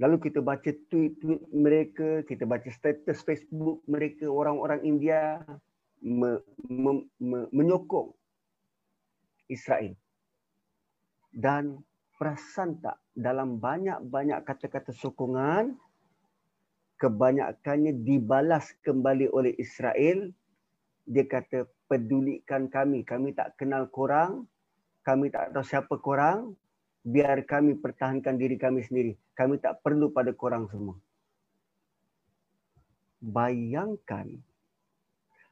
Lalu 0.00 0.16
kita 0.30 0.40
baca 0.40 0.70
tweet-tweet 0.88 1.52
mereka, 1.52 2.24
kita 2.24 2.48
baca 2.48 2.70
status 2.72 3.20
Facebook 3.20 3.84
mereka, 3.84 4.24
orang-orang 4.32 4.80
India 4.80 5.44
me, 6.00 6.40
me, 6.70 7.04
me, 7.20 7.44
menyokong 7.52 8.16
Israel. 9.50 9.96
Dan 11.28 11.80
perasan 12.16 12.80
tak 12.80 13.00
dalam 13.12 13.58
banyak-banyak 13.58 14.44
kata-kata 14.46 14.94
sokongan, 14.94 15.76
kebanyakannya 16.98 18.04
dibalas 18.04 18.74
kembali 18.84 19.30
oleh 19.32 19.54
Israel. 19.58 20.30
Dia 21.08 21.24
kata, 21.24 21.64
pedulikan 21.88 22.68
kami. 22.68 23.02
Kami 23.02 23.32
tak 23.32 23.56
kenal 23.56 23.88
korang. 23.88 24.44
Kami 25.02 25.32
tak 25.32 25.56
tahu 25.56 25.64
siapa 25.64 25.96
korang. 25.98 26.54
biar 27.08 27.40
kami 27.48 27.78
pertahankan 27.80 28.36
diri 28.36 28.60
kami 28.60 28.84
sendiri. 28.84 29.16
Kami 29.32 29.56
tak 29.56 29.80
perlu 29.80 30.12
pada 30.12 30.34
korang 30.36 30.68
semua. 30.68 31.00
Bayangkan 33.18 34.38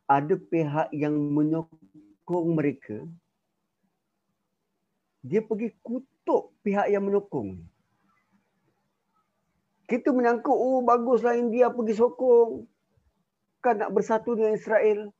ada 0.06 0.34
pihak 0.36 0.92
yang 0.92 1.16
menyokong 1.16 2.48
mereka. 2.52 3.02
Dia 5.26 5.42
pergi 5.42 5.74
kutuk 5.82 6.54
pihak 6.62 6.86
yang 6.86 7.02
menyokong. 7.02 7.58
Kita 9.90 10.14
menyangka, 10.14 10.50
oh 10.50 10.82
baguslah 10.86 11.34
India 11.34 11.70
pergi 11.70 11.94
sokong. 11.98 12.62
Kan 13.62 13.82
nak 13.82 13.90
bersatu 13.90 14.38
dengan 14.38 14.54
Israel. 14.54 15.10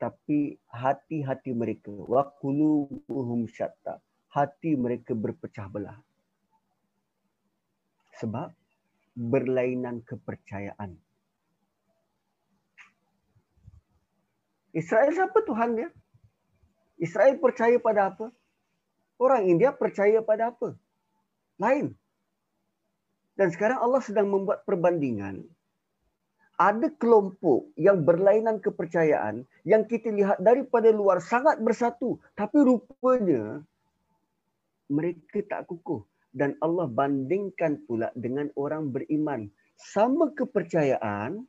Tapi 0.00 0.56
hati-hati 0.72 1.52
mereka. 1.52 1.92
Wa 1.92 2.28
kulubuhum 2.40 3.44
syatta 3.48 4.00
hati 4.34 4.74
mereka 4.74 5.14
berpecah 5.14 5.70
belah. 5.70 5.94
Sebab 8.18 8.50
berlainan 9.14 10.02
kepercayaan. 10.02 10.98
Israel 14.74 15.10
siapa 15.14 15.38
Tuhan 15.46 15.78
dia? 15.78 15.88
Israel 16.98 17.38
percaya 17.38 17.78
pada 17.78 18.10
apa? 18.10 18.34
Orang 19.18 19.46
India 19.46 19.70
percaya 19.70 20.20
pada 20.20 20.50
apa? 20.50 20.74
Lain. 21.60 21.94
Dan 23.34 23.50
sekarang 23.50 23.82
Allah 23.82 24.02
sedang 24.02 24.30
membuat 24.30 24.62
perbandingan. 24.66 25.42
Ada 26.54 26.86
kelompok 27.02 27.74
yang 27.74 28.06
berlainan 28.06 28.62
kepercayaan 28.62 29.42
yang 29.66 29.90
kita 29.90 30.14
lihat 30.14 30.38
daripada 30.38 30.94
luar 30.94 31.18
sangat 31.18 31.58
bersatu. 31.58 32.22
Tapi 32.38 32.62
rupanya 32.62 33.58
mereka 34.86 35.42
tak 35.50 35.66
kukuh 35.66 36.06
dan 36.34 36.58
Allah 36.62 36.90
bandingkan 36.90 37.78
pula 37.86 38.10
dengan 38.18 38.50
orang 38.58 38.90
beriman 38.90 39.50
sama 39.78 40.34
kepercayaan 40.34 41.46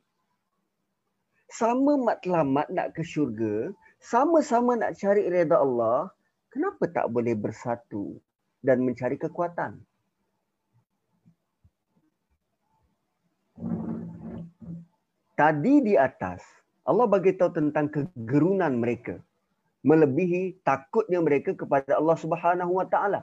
sama 1.50 1.98
matlamat 1.98 2.66
nak 2.70 2.94
ke 2.94 3.02
syurga 3.02 3.70
sama-sama 4.02 4.78
nak 4.78 4.98
cari 4.98 5.26
redha 5.26 5.58
Allah 5.58 6.10
kenapa 6.56 6.84
tak 6.88 7.06
boleh 7.12 7.36
bersatu 7.36 8.16
dan 8.64 8.80
mencari 8.80 9.20
kekuatan 9.20 9.76
tadi 15.36 15.74
di 15.84 16.00
atas 16.00 16.40
Allah 16.88 17.04
bagi 17.04 17.36
tahu 17.36 17.52
tentang 17.52 17.92
kegerunan 17.92 18.72
mereka 18.80 19.20
melebihi 19.86 20.66
takutnya 20.66 21.22
mereka 21.22 21.54
kepada 21.54 21.94
Allah 21.94 22.18
Subhanahu 22.18 22.82
wa 22.82 22.86
taala. 22.90 23.22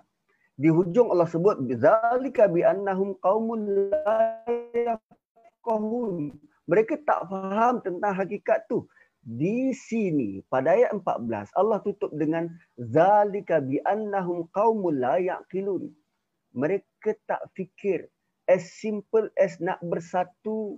Di 0.56 0.72
hujung 0.72 1.12
Allah 1.12 1.28
sebut 1.28 1.60
zalika 1.76 2.48
bi 2.48 2.64
annahum 2.64 3.20
qaumun 3.20 3.92
la 3.92 4.48
yafqahun. 4.72 6.32
Mereka 6.64 7.04
tak 7.04 7.28
faham 7.28 7.84
tentang 7.84 8.16
hakikat 8.16 8.64
tu. 8.72 8.88
Di 9.24 9.72
sini 9.72 10.44
pada 10.52 10.76
ayat 10.76 11.00
14 11.00 11.56
Allah 11.56 11.80
tutup 11.80 12.12
dengan 12.12 12.52
zalika 12.76 13.64
bi 13.64 13.80
annahum 13.88 14.52
qaumun 14.52 15.00
la 15.00 15.16
yaqilun. 15.16 15.88
Mereka 16.52 17.16
tak 17.24 17.40
fikir 17.56 18.12
as 18.52 18.68
simple 18.84 19.32
as 19.40 19.56
nak 19.64 19.80
bersatu 19.80 20.76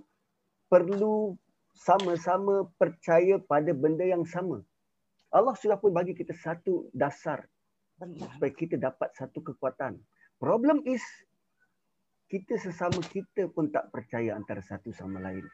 perlu 0.70 1.34
sama-sama 1.74 2.70
percaya 2.78 3.42
pada 3.42 3.74
benda 3.74 4.06
yang 4.06 4.22
sama. 4.22 4.62
Allah 5.34 5.52
sudah 5.58 5.76
pun 5.76 5.90
bagi 5.90 6.14
kita 6.14 6.32
satu 6.32 6.86
dasar 6.94 7.44
supaya 7.98 8.52
kita 8.54 8.78
dapat 8.78 9.10
satu 9.18 9.42
kekuatan. 9.42 9.98
Problem 10.38 10.86
is 10.86 11.02
kita 12.30 12.56
sesama 12.62 13.02
kita 13.10 13.50
pun 13.50 13.74
tak 13.74 13.90
percaya 13.90 14.38
antara 14.38 14.62
satu 14.62 14.94
sama 14.94 15.18
lain. 15.18 15.44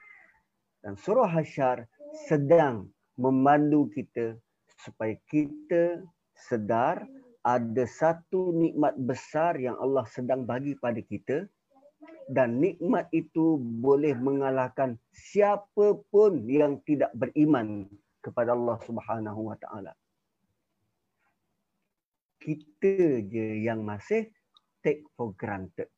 Dan 0.82 0.99
surah 0.99 1.30
Hasyar 1.30 1.86
sedang 2.29 2.89
memandu 3.17 3.89
kita 3.93 4.37
supaya 4.81 5.17
kita 5.31 6.05
sedar 6.37 7.05
ada 7.43 7.85
satu 7.87 8.55
nikmat 8.55 8.95
besar 9.03 9.59
yang 9.59 9.75
Allah 9.83 10.07
sedang 10.07 10.47
bagi 10.47 10.79
pada 10.79 11.03
kita 11.03 11.47
dan 12.31 12.63
nikmat 12.63 13.11
itu 13.11 13.59
boleh 13.59 14.15
mengalahkan 14.15 14.95
siapa 15.11 15.99
pun 16.11 16.47
yang 16.47 16.79
tidak 16.87 17.11
beriman 17.19 17.91
kepada 18.23 18.55
Allah 18.55 18.79
Subhanahu 18.87 19.51
Wa 19.51 19.57
Taala. 19.59 19.93
Kita 22.39 23.23
je 23.27 23.63
yang 23.63 23.83
masih 23.87 24.31
take 24.83 25.07
for 25.15 25.35
granted. 25.35 25.91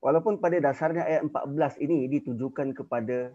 Walaupun 0.00 0.38
pada 0.38 0.60
dasarnya 0.60 1.08
ayat 1.08 1.24
14 1.24 1.82
ini 1.82 2.06
ditujukan 2.06 2.76
kepada 2.76 3.32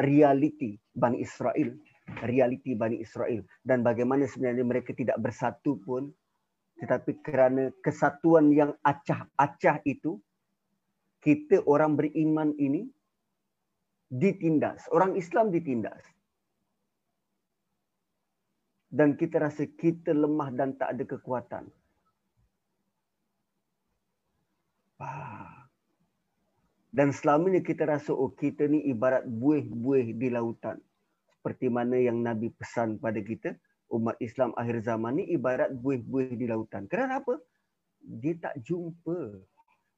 realiti 0.00 0.80
Bani 0.96 1.20
Israel, 1.20 1.76
realiti 2.24 2.72
Bani 2.72 3.02
Israel 3.02 3.44
dan 3.66 3.82
bagaimana 3.84 4.24
sebenarnya 4.24 4.64
mereka 4.64 4.96
tidak 4.96 5.18
bersatu 5.20 5.76
pun 5.82 6.08
tetapi 6.76 7.24
kerana 7.24 7.72
kesatuan 7.80 8.52
yang 8.52 8.76
acah-acah 8.84 9.80
itu 9.88 10.20
kita 11.24 11.64
orang 11.64 11.96
beriman 11.96 12.52
ini 12.60 12.86
ditindas, 14.12 14.86
orang 14.92 15.16
Islam 15.16 15.50
ditindas 15.50 16.04
dan 18.92 19.18
kita 19.18 19.42
rasa 19.42 19.66
kita 19.66 20.14
lemah 20.14 20.54
dan 20.54 20.72
tak 20.78 20.94
ada 20.94 21.04
kekuatan. 21.04 21.64
Dan 26.96 27.12
selama 27.12 27.52
ini 27.52 27.60
kita 27.60 27.84
rasa 27.84 28.16
oh 28.16 28.32
kita 28.32 28.64
ni 28.72 28.88
ibarat 28.88 29.28
buih-buih 29.28 30.16
di 30.16 30.32
lautan. 30.32 30.80
Seperti 31.28 31.68
mana 31.68 32.00
yang 32.00 32.24
Nabi 32.24 32.48
pesan 32.56 32.96
pada 32.96 33.20
kita, 33.20 33.52
umat 33.92 34.16
Islam 34.16 34.56
akhir 34.56 34.80
zaman 34.80 35.20
ni 35.20 35.28
ibarat 35.36 35.76
buih-buih 35.76 36.40
di 36.40 36.48
lautan. 36.48 36.88
Kerana 36.88 37.20
apa? 37.20 37.36
Dia 38.00 38.40
tak 38.40 38.64
jumpa 38.64 39.44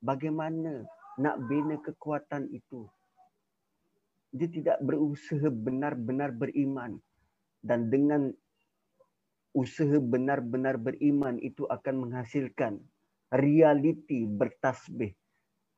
bagaimana 0.03 0.91
nak 1.23 1.39
bina 1.47 1.79
kekuatan 1.79 2.51
itu. 2.51 2.91
Dia 4.35 4.51
tidak 4.51 4.83
berusaha 4.83 5.55
benar-benar 5.55 6.35
beriman. 6.35 6.99
Dan 7.63 7.95
dengan 7.95 8.35
usaha 9.55 10.03
benar-benar 10.03 10.83
beriman 10.83 11.39
itu 11.39 11.63
akan 11.71 12.11
menghasilkan 12.11 12.83
realiti 13.31 14.27
bertasbih 14.27 15.15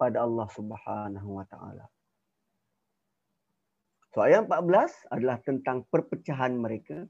pada 0.01 0.25
Allah 0.25 0.49
Subhanahu 0.57 1.29
wa 1.37 1.45
taala. 1.45 1.85
So 4.17 4.25
ayat 4.25 4.49
14 4.49 5.13
adalah 5.13 5.39
tentang 5.45 5.85
perpecahan 5.93 6.57
mereka. 6.57 7.05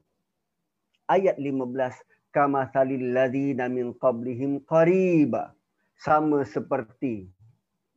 Ayat 1.07 1.39
15 1.39 1.71
kama 2.35 2.67
salil 2.75 3.15
ladzina 3.15 3.71
min 3.71 3.95
qablihim 3.95 4.61
qariba 4.67 5.55
sama 5.97 6.43
seperti 6.45 7.31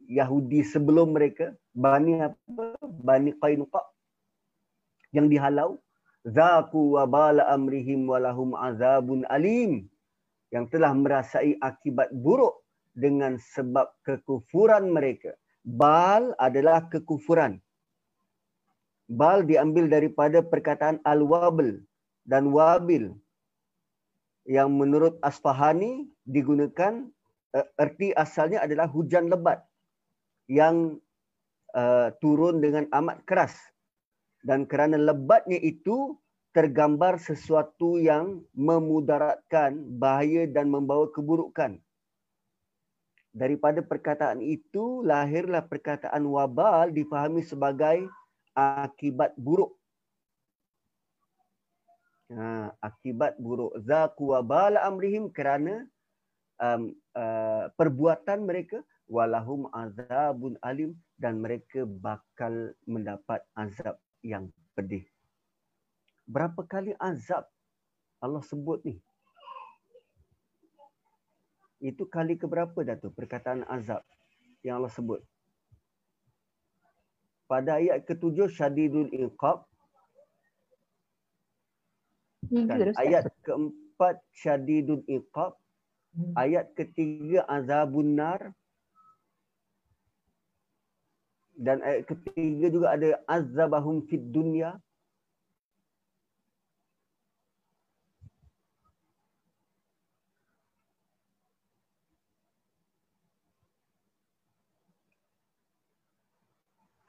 Yahudi 0.08 0.62
sebelum 0.64 1.12
mereka 1.12 1.52
Bani 1.74 2.22
apa? 2.22 2.78
Bani 2.80 3.34
Qainuqa 3.42 3.82
yang 5.14 5.28
dihalau 5.30 5.78
zaku 6.26 6.96
wa 6.96 7.04
bala 7.06 7.44
amrihim 7.52 8.08
walahum 8.08 8.56
azabun 8.56 9.22
alim 9.30 9.86
yang 10.50 10.66
telah 10.72 10.90
merasai 10.96 11.58
akibat 11.60 12.10
buruk 12.14 12.63
dengan 12.94 13.36
sebab 13.36 13.90
kekufuran 14.06 14.90
mereka. 14.90 15.34
Bal 15.66 16.32
adalah 16.38 16.86
kekufuran. 16.88 17.58
Bal 19.10 19.44
diambil 19.44 19.90
daripada 19.90 20.40
perkataan 20.40 21.02
al-wabil 21.04 21.84
dan 22.24 22.48
wabil 22.54 23.12
yang 24.48 24.72
menurut 24.72 25.20
Asfahani 25.20 26.08
digunakan 26.24 27.04
uh, 27.52 27.66
erti 27.76 28.16
asalnya 28.16 28.64
adalah 28.64 28.88
hujan 28.88 29.28
lebat 29.28 29.60
yang 30.48 31.00
uh, 31.76 32.12
turun 32.20 32.60
dengan 32.64 32.88
amat 32.92 33.24
keras 33.28 33.56
dan 34.44 34.68
kerana 34.68 35.00
lebatnya 35.00 35.56
itu 35.60 36.16
tergambar 36.54 37.18
sesuatu 37.18 37.98
yang 37.98 38.44
memudaratkan 38.54 39.74
bahaya 39.98 40.46
dan 40.46 40.70
membawa 40.70 41.10
keburukan. 41.10 41.82
Daripada 43.34 43.82
perkataan 43.82 44.38
itu 44.38 45.02
lahirlah 45.02 45.66
perkataan 45.66 46.22
wabal 46.22 46.94
difahami 46.94 47.42
sebagai 47.42 48.06
akibat 48.54 49.34
buruk. 49.34 49.74
Ha, 52.30 52.70
akibat 52.78 53.34
buruk. 53.42 53.74
Zaku 53.82 54.38
wabal 54.38 54.78
amrihim 54.78 55.34
kerana 55.34 55.82
um, 56.62 56.94
uh, 57.18 57.66
perbuatan 57.74 58.46
mereka 58.46 58.78
walahum 59.10 59.66
azabun 59.74 60.54
alim 60.62 60.94
dan 61.18 61.42
mereka 61.42 61.82
bakal 61.82 62.70
mendapat 62.86 63.42
azab 63.58 63.98
yang 64.22 64.46
pedih. 64.78 65.02
Berapa 66.24 66.62
kali 66.64 66.94
azab 67.02 67.44
Allah 68.22 68.40
sebut 68.46 68.80
ni? 68.86 68.96
Itu 71.84 72.08
kali 72.08 72.40
keberapa 72.40 72.80
dah 72.80 72.96
tu 72.96 73.12
perkataan 73.12 73.68
azab 73.68 74.00
yang 74.64 74.80
Allah 74.80 74.88
sebut. 74.88 75.20
Pada 77.44 77.76
ayat 77.76 78.08
ketujuh 78.08 78.48
syadidul 78.48 79.12
iqab. 79.12 79.68
Dan 82.48 82.96
ayat 82.96 83.28
keempat 83.44 84.16
syadidul 84.32 85.04
iqab. 85.04 85.52
Hmm. 86.16 86.32
Ayat 86.40 86.72
ketiga 86.72 87.44
azabun 87.44 88.16
nar. 88.16 88.56
Dan 91.52 91.84
ayat 91.84 92.08
ketiga 92.08 92.66
juga 92.72 92.96
ada 92.96 93.20
azabahum 93.28 94.08
fid 94.08 94.24
dunya. 94.32 94.72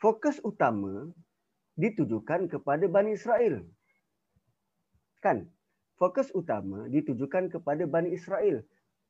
Fokus 0.05 0.37
utama 0.45 1.09
ditujukan 1.81 2.45
kepada 2.45 2.85
Bani 2.85 3.17
Israel. 3.17 3.65
Kan? 5.17 5.49
Fokus 5.97 6.29
utama 6.37 6.85
ditujukan 6.93 7.49
kepada 7.49 7.89
Bani 7.89 8.13
Israel. 8.13 8.61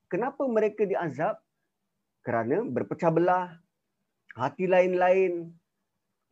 Kenapa 0.08 0.48
mereka 0.48 0.88
diazab? 0.88 1.36
Kerana 2.24 2.64
berpecah 2.64 3.12
belah, 3.12 3.60
hati 4.40 4.64
lain-lain, 4.64 5.52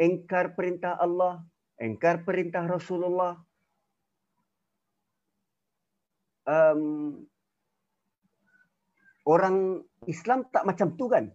engkar 0.00 0.56
perintah 0.56 0.96
Allah, 0.96 1.44
engkar 1.76 2.24
perintah 2.24 2.64
Rasulullah. 2.64 3.36
Um, 6.48 7.20
orang 9.28 9.84
Islam 10.08 10.48
tak 10.48 10.64
macam 10.64 10.96
tu 10.96 11.12
kan? 11.12 11.28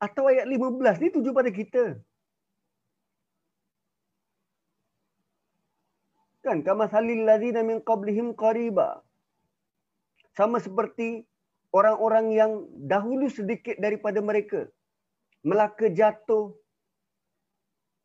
Atau 0.00 0.32
ayat 0.32 0.48
15 0.48 1.02
ni 1.02 1.08
tuju 1.12 1.30
pada 1.36 1.50
kita. 1.52 1.84
Kan 6.40 6.64
kama 6.64 6.88
salil 6.88 7.28
ladzina 7.28 7.60
min 7.60 7.84
qablihim 7.84 8.32
qariba. 8.32 9.04
Sama 10.32 10.56
seperti 10.56 11.28
orang-orang 11.78 12.26
yang 12.32 12.52
dahulu 12.92 13.28
sedikit 13.28 13.76
daripada 13.76 14.24
mereka 14.24 14.64
melaka 15.44 15.92
jatuh 15.92 16.56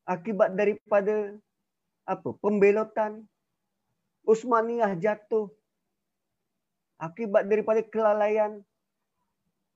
akibat 0.04 0.52
daripada 0.60 1.40
apa? 2.04 2.30
Pembelotan 2.44 3.24
Usmaniyah 4.26 4.98
jatuh 5.00 5.48
akibat 7.00 7.46
daripada 7.46 7.82
kelalaian 7.86 8.66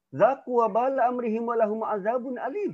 Zaku 0.10 0.66
wa 0.66 0.68
bala 0.70 1.05
amrihim 1.05 1.45
wa 1.45 1.55
lahum 1.55 1.86
azabun 1.86 2.41
alim. 2.41 2.74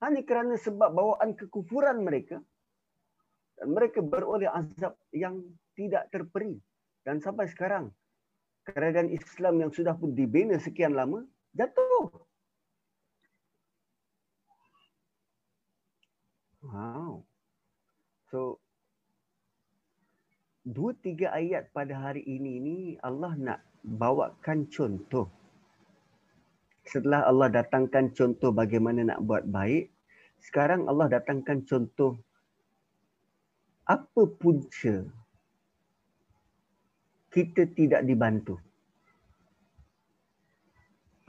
Hanya 0.00 0.22
kerana 0.22 0.54
sebab 0.56 0.94
bawaan 0.94 1.34
kekufuran 1.36 2.00
mereka 2.06 2.40
dan 3.60 3.76
mereka 3.76 4.00
beroleh 4.00 4.48
azab 4.48 4.96
yang 5.12 5.42
tidak 5.76 6.08
terperi. 6.08 6.56
Dan 7.04 7.20
sampai 7.20 7.50
sekarang 7.50 7.92
kerajaan 8.64 9.12
Islam 9.12 9.60
yang 9.60 9.70
sudah 9.74 9.92
pun 9.98 10.14
dibina 10.16 10.56
sekian 10.56 10.96
lama 10.96 11.26
jatuh. 11.52 12.08
Wow. 16.64 17.26
So 18.30 18.62
dua 20.62 20.94
tiga 21.02 21.34
ayat 21.34 21.74
pada 21.74 21.98
hari 21.98 22.22
ini 22.22 22.62
ni 22.62 22.78
Allah 23.02 23.34
nak 23.34 23.60
bawakan 23.82 24.68
contoh 24.70 25.39
setelah 26.90 27.22
Allah 27.22 27.46
datangkan 27.46 28.10
contoh 28.10 28.50
bagaimana 28.50 29.06
nak 29.06 29.22
buat 29.22 29.46
baik, 29.46 29.94
sekarang 30.42 30.90
Allah 30.90 31.06
datangkan 31.06 31.62
contoh 31.62 32.18
apa 33.86 34.22
punca 34.26 35.06
kita 37.30 37.62
tidak 37.78 38.02
dibantu. 38.02 38.58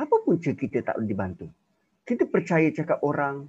Apa 0.01 0.17
punca 0.25 0.49
kita 0.49 0.81
tak 0.81 0.97
dibantu? 1.05 1.45
Kita 2.09 2.25
percaya 2.25 2.73
cakap 2.73 2.97
orang 3.05 3.45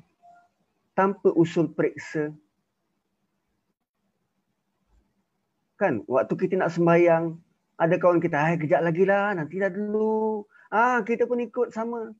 tanpa 0.92 1.32
usul 1.32 1.72
periksa. 1.72 2.28
Kan, 5.80 6.04
waktu 6.04 6.36
kita 6.36 6.60
nak 6.60 6.76
sembahyang, 6.76 7.40
ada 7.80 7.96
kawan 7.96 8.20
kita, 8.20 8.36
hai 8.36 8.60
kejap 8.60 8.84
lagi 8.84 9.08
lah, 9.08 9.32
nanti 9.32 9.56
dah 9.56 9.72
dulu. 9.72 10.44
Ah, 10.72 11.04
kita 11.04 11.28
pun 11.28 11.36
ikut 11.36 11.68
sama. 11.68 12.16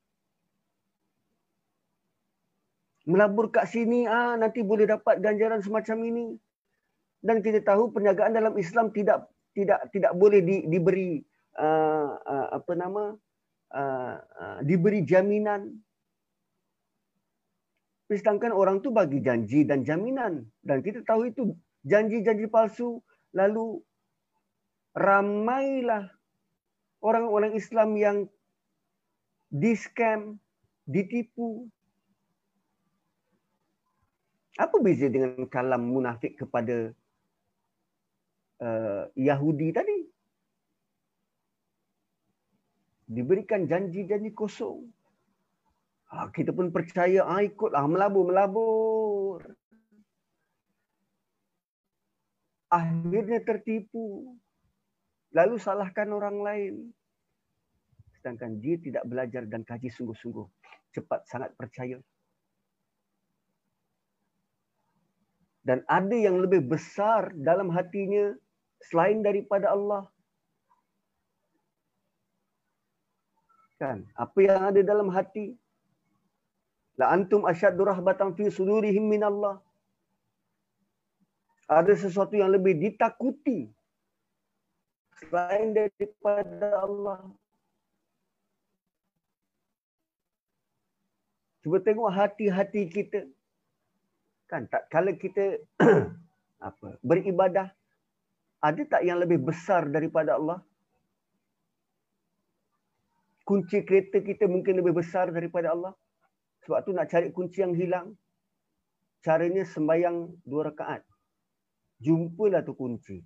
Melabur 3.09 3.49
kat 3.49 3.65
sini, 3.73 4.05
ah, 4.05 4.37
nanti 4.37 4.61
boleh 4.61 4.85
dapat 4.85 5.25
ganjaran 5.25 5.65
semacam 5.65 5.99
ini. 6.05 6.27
Dan 7.25 7.41
kita 7.41 7.65
tahu 7.65 7.97
perniagaan 7.97 8.37
dalam 8.37 8.53
Islam 8.61 8.93
tidak 8.93 9.33
tidak 9.57 9.89
tidak 9.89 10.13
boleh 10.13 10.45
di, 10.45 10.69
diberi 10.69 11.23
uh, 11.57 12.19
uh, 12.19 12.47
apa 12.57 12.73
nama 12.77 13.15
uh, 13.73 14.15
uh, 14.21 14.59
diberi 14.67 15.07
jaminan. 15.07 15.71
Sedangkan 18.13 18.53
orang 18.53 18.85
tu 18.85 18.93
bagi 18.93 19.25
janji 19.25 19.65
dan 19.65 19.87
jaminan 19.87 20.45
dan 20.61 20.85
kita 20.85 21.01
tahu 21.09 21.33
itu 21.33 21.57
janji-janji 21.89 22.45
palsu 22.45 23.01
lalu 23.33 23.81
ramailah 24.93 26.13
orang-orang 27.01 27.57
Islam 27.57 27.97
yang 27.97 28.17
di-scam, 29.53 30.41
ditipu. 30.89 31.69
Apa 34.57 34.81
beza 34.81 35.13
dengan 35.13 35.45
kalam 35.49 35.93
munafik 35.93 36.41
kepada 36.41 36.97
uh, 38.65 39.05
Yahudi 39.13 39.69
tadi? 39.77 39.99
Diberikan 43.13 43.69
janji-janji 43.69 44.33
kosong. 44.33 44.89
Ha, 46.13 46.33
kita 46.33 46.53
pun 46.53 46.73
percaya, 46.73 47.25
ah, 47.29 47.45
ikutlah, 47.45 47.85
melabur, 47.89 48.25
melabur. 48.29 49.41
Akhirnya 52.73 53.45
tertipu. 53.45 54.37
Lalu 55.33 55.57
salahkan 55.61 56.09
orang 56.13 56.41
lain 56.41 56.75
sedangkan 58.23 58.63
dia 58.63 58.79
tidak 58.79 59.03
belajar 59.03 59.43
dan 59.51 59.67
kaji 59.67 59.91
sungguh-sungguh. 59.91 60.47
Cepat 60.95 61.27
sangat 61.27 61.51
percaya. 61.59 61.99
Dan 65.67 65.83
ada 65.91 66.15
yang 66.15 66.39
lebih 66.39 66.63
besar 66.63 67.35
dalam 67.35 67.75
hatinya 67.75 68.31
selain 68.87 69.27
daripada 69.27 69.75
Allah. 69.75 70.07
Kan? 73.83 74.07
Apa 74.15 74.39
yang 74.39 74.71
ada 74.71 74.81
dalam 74.87 75.11
hati? 75.11 75.59
La 76.95 77.11
antum 77.11 77.43
asyaddu 77.43 77.83
rahbatan 77.83 78.39
fi 78.39 78.47
sudurihim 78.47 79.11
min 79.11 79.27
Allah. 79.27 79.59
Ada 81.67 81.99
sesuatu 81.99 82.39
yang 82.39 82.55
lebih 82.55 82.79
ditakuti 82.79 83.67
selain 85.19 85.75
daripada 85.75 86.87
Allah. 86.87 87.27
Cuba 91.63 91.79
tengok 91.79 92.11
hati-hati 92.11 92.91
kita. 92.91 93.31
Kan 94.51 94.67
tak 94.67 94.91
kalau 94.91 95.15
kita 95.15 95.63
apa 96.69 96.99
beribadah 97.01 97.71
ada 98.63 98.83
tak 98.87 99.03
yang 99.07 99.23
lebih 99.23 99.39
besar 99.43 99.87
daripada 99.87 100.39
Allah? 100.39 100.59
Kunci 103.43 103.83
kereta 103.83 104.23
kita 104.23 104.47
mungkin 104.47 104.79
lebih 104.79 105.03
besar 105.03 105.31
daripada 105.31 105.75
Allah. 105.75 105.95
Sebab 106.63 106.79
tu 106.87 106.95
nak 106.95 107.11
cari 107.11 107.35
kunci 107.35 107.59
yang 107.59 107.75
hilang. 107.75 108.15
Caranya 109.23 109.67
sembahyang 109.67 110.47
dua 110.47 110.71
rakaat. 110.71 111.03
Jumpalah 112.03 112.63
tu 112.63 112.75
kunci. 112.75 113.19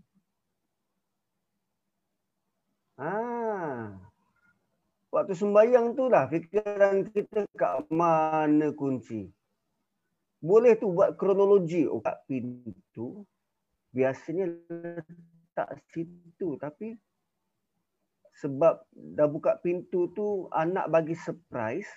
Ah, 2.97 3.93
Waktu 5.17 5.33
sembahyang 5.33 5.97
tu 5.97 6.12
lah 6.12 6.29
fikiran 6.29 7.09
kita 7.09 7.49
kat 7.57 7.89
mana 7.89 8.69
kunci. 8.77 9.33
Boleh 10.45 10.77
tu 10.77 10.93
buat 10.93 11.17
kronologi. 11.17 11.89
Oh, 11.89 12.05
kat 12.05 12.21
pintu. 12.29 13.25
Biasanya 13.97 14.45
tak 15.57 15.81
situ. 15.89 16.61
Tapi 16.61 17.01
sebab 18.45 18.85
dah 18.93 19.25
buka 19.25 19.57
pintu 19.64 20.12
tu 20.12 20.53
anak 20.53 20.93
bagi 20.93 21.17
surprise. 21.17 21.89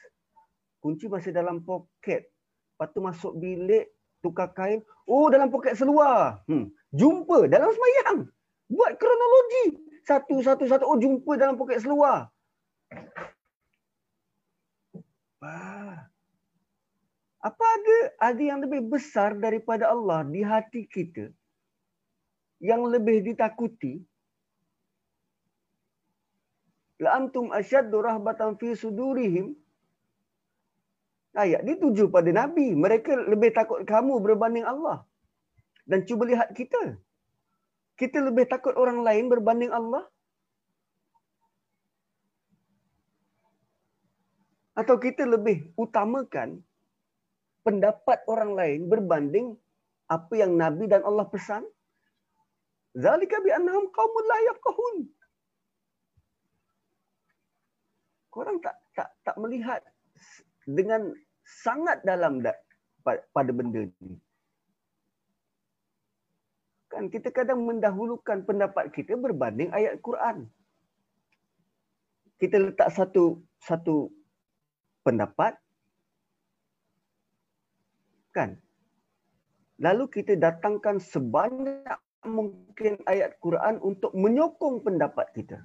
Kunci 0.80 1.12
masih 1.12 1.36
dalam 1.36 1.60
poket. 1.60 2.32
Lepas 2.32 2.88
tu 2.96 3.04
masuk 3.04 3.36
bilik, 3.36 3.92
tukar 4.24 4.56
kain. 4.56 4.80
Oh 5.04 5.28
dalam 5.28 5.52
poket 5.52 5.76
seluar. 5.76 6.40
Hmm. 6.48 6.72
Jumpa 6.96 7.52
dalam 7.52 7.68
sembahyang. 7.68 8.32
Buat 8.72 8.96
kronologi. 8.96 9.76
Satu-satu-satu. 10.08 10.88
Oh 10.88 10.96
jumpa 10.96 11.36
dalam 11.36 11.60
poket 11.60 11.84
seluar. 11.84 12.32
Wah. 15.40 16.10
Apa 17.40 17.64
ada 17.64 17.98
ada 18.20 18.44
yang 18.44 18.60
lebih 18.60 18.92
besar 18.92 19.40
daripada 19.40 19.88
Allah 19.88 20.28
di 20.28 20.44
hati 20.44 20.84
kita 20.84 21.32
yang 22.60 22.84
lebih 22.84 23.24
ditakuti? 23.24 24.04
La 27.00 27.16
antum 27.16 27.48
asyaddu 27.56 28.04
rahbatan 28.04 28.60
fi 28.60 28.76
sudurihim. 28.76 29.56
Ayat 31.32 31.64
dituju 31.64 32.12
pada 32.12 32.28
Nabi. 32.36 32.76
Mereka 32.76 33.32
lebih 33.32 33.56
takut 33.56 33.88
kamu 33.88 34.20
berbanding 34.20 34.68
Allah. 34.68 35.08
Dan 35.88 36.04
cuba 36.04 36.28
lihat 36.28 36.52
kita. 36.52 37.00
Kita 37.96 38.20
lebih 38.20 38.52
takut 38.52 38.76
orang 38.76 39.00
lain 39.08 39.32
berbanding 39.32 39.72
Allah. 39.72 40.04
Atau 44.80 44.96
kita 44.96 45.28
lebih 45.28 45.76
utamakan 45.76 46.64
pendapat 47.68 48.24
orang 48.32 48.56
lain 48.56 48.80
berbanding 48.88 49.48
apa 50.08 50.34
yang 50.40 50.56
Nabi 50.56 50.88
dan 50.88 51.04
Allah 51.04 51.28
pesan? 51.28 51.68
Zalika 52.96 53.44
bi 53.44 53.52
annahum 53.52 53.92
qaumun 53.92 54.26
la 54.32 54.38
yafqahun. 54.48 54.98
Korang 58.32 58.58
tak 58.64 58.80
tak 58.96 59.10
tak 59.28 59.36
melihat 59.36 59.84
dengan 60.64 61.12
sangat 61.44 62.00
dalam 62.08 62.40
pada 63.36 63.52
benda 63.52 63.84
ini. 63.84 64.16
Kan 66.90 67.12
kita 67.12 67.30
kadang 67.36 67.68
mendahulukan 67.68 68.48
pendapat 68.48 68.96
kita 68.96 69.20
berbanding 69.20 69.70
ayat 69.76 70.00
Quran. 70.00 70.48
Kita 72.40 72.56
letak 72.58 72.90
satu 72.96 73.44
satu 73.60 74.19
pendapat? 75.02 75.56
Kan? 78.36 78.60
Lalu 79.80 80.12
kita 80.12 80.36
datangkan 80.36 81.00
sebanyak 81.00 82.00
mungkin 82.28 83.00
ayat 83.08 83.40
Quran 83.40 83.80
untuk 83.80 84.12
menyokong 84.12 84.84
pendapat 84.84 85.32
kita. 85.34 85.60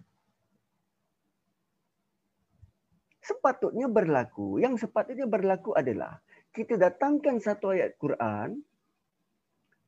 Sepatutnya 3.24 3.91
berlaku. 3.91 4.62
Yang 4.62 4.87
sepatutnya 4.87 5.26
berlaku 5.26 5.74
adalah 5.74 6.20
kita 6.55 6.78
datangkan 6.78 7.43
satu 7.43 7.74
ayat 7.74 7.99
Quran 7.99 8.62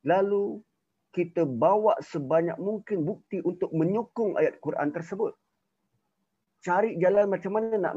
lalu 0.02 0.58
kita 1.14 1.46
bawa 1.46 1.96
sebanyak 2.02 2.58
mungkin 2.58 3.06
bukti 3.06 3.38
untuk 3.40 3.70
menyokong 3.70 4.34
ayat 4.36 4.58
Quran 4.58 4.90
tersebut 4.90 5.32
cari 6.64 6.98
jalan 6.98 7.30
macam 7.30 7.52
mana 7.56 7.76
nak 7.78 7.94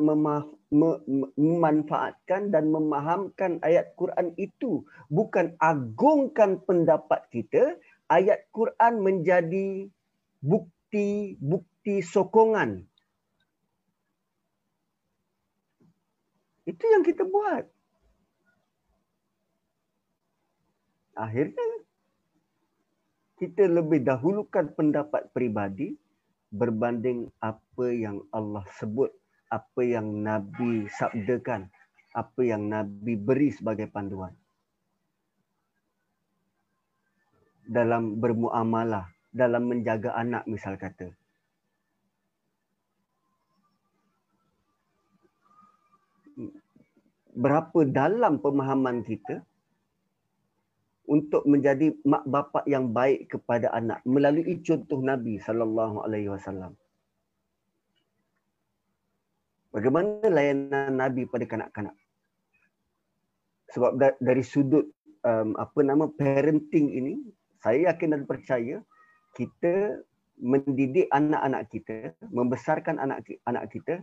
memanfaatkan 1.38 2.54
dan 2.54 2.70
memahamkan 2.70 3.58
ayat 3.66 3.94
Quran 3.98 4.34
itu. 4.38 4.86
Bukan 5.10 5.58
agungkan 5.58 6.62
pendapat 6.64 7.26
kita, 7.34 7.78
ayat 8.10 8.46
Quran 8.54 9.02
menjadi 9.02 9.90
bukti-bukti 10.42 12.02
sokongan. 12.06 12.86
Itu 16.70 16.84
yang 16.86 17.02
kita 17.02 17.26
buat. 17.26 17.66
Akhirnya, 21.18 21.68
kita 23.40 23.66
lebih 23.72 24.04
dahulukan 24.06 24.72
pendapat 24.76 25.32
peribadi 25.34 25.96
berbanding 26.50 27.30
apa 27.42 27.86
yang 27.94 28.22
Allah 28.34 28.66
sebut, 28.78 29.14
apa 29.54 29.82
yang 29.82 30.26
Nabi 30.26 30.90
sabdakan, 30.90 31.70
apa 32.14 32.42
yang 32.42 32.70
Nabi 32.70 33.14
beri 33.18 33.54
sebagai 33.54 33.90
panduan. 33.90 34.34
Dalam 37.70 38.18
bermuamalah, 38.18 39.06
dalam 39.30 39.70
menjaga 39.70 40.18
anak 40.18 40.50
misal 40.50 40.74
kata. 40.74 41.14
Berapa 47.40 47.86
dalam 47.86 48.42
pemahaman 48.42 49.06
kita 49.06 49.46
untuk 51.10 51.42
menjadi 51.50 51.90
mak 52.06 52.22
bapak 52.30 52.70
yang 52.70 52.94
baik 52.94 53.34
kepada 53.34 53.74
anak 53.74 53.98
melalui 54.06 54.62
contoh 54.62 55.02
Nabi 55.02 55.42
sallallahu 55.42 56.06
alaihi 56.06 56.30
wasallam. 56.30 56.78
Bagaimana 59.74 60.30
layanan 60.30 60.98
Nabi 60.98 61.26
pada 61.26 61.46
kanak-kanak? 61.50 61.98
Sebab 63.74 63.98
dari 64.18 64.42
sudut 64.46 64.90
um, 65.26 65.54
apa 65.58 65.80
nama 65.82 66.10
parenting 66.10 66.94
ini, 66.94 67.14
saya 67.62 67.94
yakin 67.94 68.14
dan 68.14 68.24
percaya 68.26 68.82
kita 69.38 70.02
mendidik 70.42 71.06
anak-anak 71.14 71.70
kita, 71.70 72.14
membesarkan 72.34 72.98
anak 72.98 73.26
anak 73.46 73.70
kita 73.70 74.02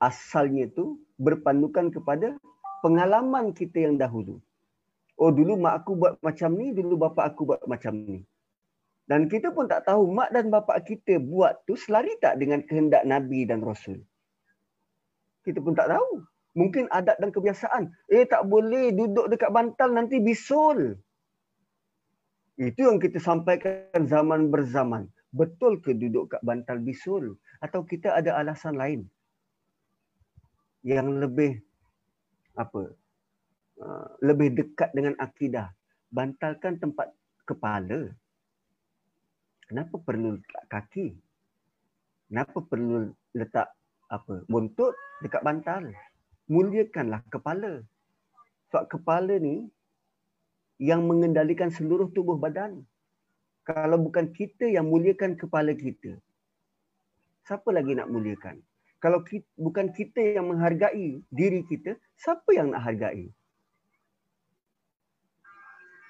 asalnya 0.00 0.68
itu 0.68 1.00
berpandukan 1.16 1.88
kepada 1.88 2.36
pengalaman 2.84 3.52
kita 3.56 3.86
yang 3.86 3.96
dahulu. 4.00 4.36
Oh 5.16 5.32
dulu 5.32 5.56
mak 5.56 5.84
aku 5.84 5.92
buat 5.96 6.12
macam 6.20 6.50
ni, 6.60 6.76
dulu 6.76 6.94
bapa 7.08 7.32
aku 7.32 7.42
buat 7.48 7.62
macam 7.64 7.96
ni. 7.96 8.20
Dan 9.06 9.30
kita 9.32 9.54
pun 9.54 9.70
tak 9.70 9.86
tahu 9.88 10.10
mak 10.10 10.34
dan 10.34 10.50
bapa 10.50 10.76
kita 10.82 11.22
buat 11.22 11.62
tu 11.64 11.78
selari 11.78 12.12
tak 12.20 12.42
dengan 12.42 12.60
kehendak 12.66 13.06
Nabi 13.06 13.46
dan 13.48 13.62
Rasul. 13.62 14.02
Kita 15.46 15.62
pun 15.62 15.78
tak 15.78 15.94
tahu. 15.94 16.26
Mungkin 16.56 16.88
adat 16.90 17.16
dan 17.22 17.30
kebiasaan. 17.30 17.92
Eh 18.10 18.24
tak 18.26 18.48
boleh 18.48 18.90
duduk 18.90 19.28
dekat 19.30 19.52
bantal 19.52 19.92
nanti 19.92 20.18
bisul. 20.18 20.98
Itu 22.56 22.88
yang 22.88 22.98
kita 22.98 23.20
sampaikan 23.20 24.08
zaman 24.08 24.48
berzaman. 24.48 25.06
Betul 25.30 25.84
ke 25.84 25.92
duduk 25.92 26.32
kat 26.32 26.40
bantal 26.40 26.80
bisul? 26.80 27.36
Atau 27.60 27.84
kita 27.84 28.16
ada 28.16 28.40
alasan 28.40 28.80
lain? 28.80 29.04
Yang 30.80 31.08
lebih 31.20 31.52
apa? 32.56 32.92
Uh, 33.76 34.08
lebih 34.24 34.56
dekat 34.56 34.90
dengan 34.96 35.14
akidah. 35.20 35.70
Bantalkan 36.08 36.80
tempat 36.80 37.12
kepala. 37.44 38.10
Kenapa 39.68 40.00
perlu 40.00 40.40
letak 40.40 40.64
kaki? 40.72 41.08
Kenapa 42.26 42.58
perlu 42.64 43.12
letak 43.36 43.68
apa 44.10 44.42
buntut 44.50 44.94
dekat 45.22 45.42
bantal? 45.44 45.92
Muliakanlah 46.50 47.22
kepala. 47.30 47.82
Sebab 48.70 48.84
kepala 48.90 49.38
ni 49.38 49.66
yang 50.78 51.06
mengendalikan 51.06 51.70
seluruh 51.70 52.10
tubuh 52.14 52.38
badan. 52.38 52.82
Kalau 53.66 53.98
bukan 53.98 54.30
kita 54.30 54.70
yang 54.70 54.86
muliakan 54.86 55.34
kepala 55.34 55.74
kita 55.74 56.14
siapa 57.46 57.70
lagi 57.70 57.94
nak 57.94 58.10
muliakan 58.10 58.58
kalau 58.96 59.20
kita, 59.20 59.44
bukan 59.60 59.92
kita 59.92 60.40
yang 60.40 60.48
menghargai 60.48 61.20
diri 61.28 61.60
kita, 61.68 62.00
siapa 62.16 62.48
yang 62.56 62.72
nak 62.72 62.82
hargai? 62.84 63.28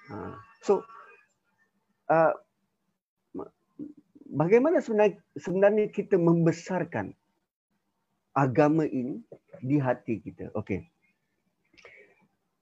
Ha. 0.06 0.38
So, 0.62 0.86
uh, 2.06 2.32
bagaimana 4.30 4.78
sebenarnya, 4.78 5.18
sebenarnya 5.34 5.86
kita 5.90 6.14
membesarkan 6.14 7.10
agama 8.38 8.86
ini 8.86 9.18
di 9.58 9.82
hati 9.82 10.22
kita? 10.22 10.54
Okey. 10.54 10.86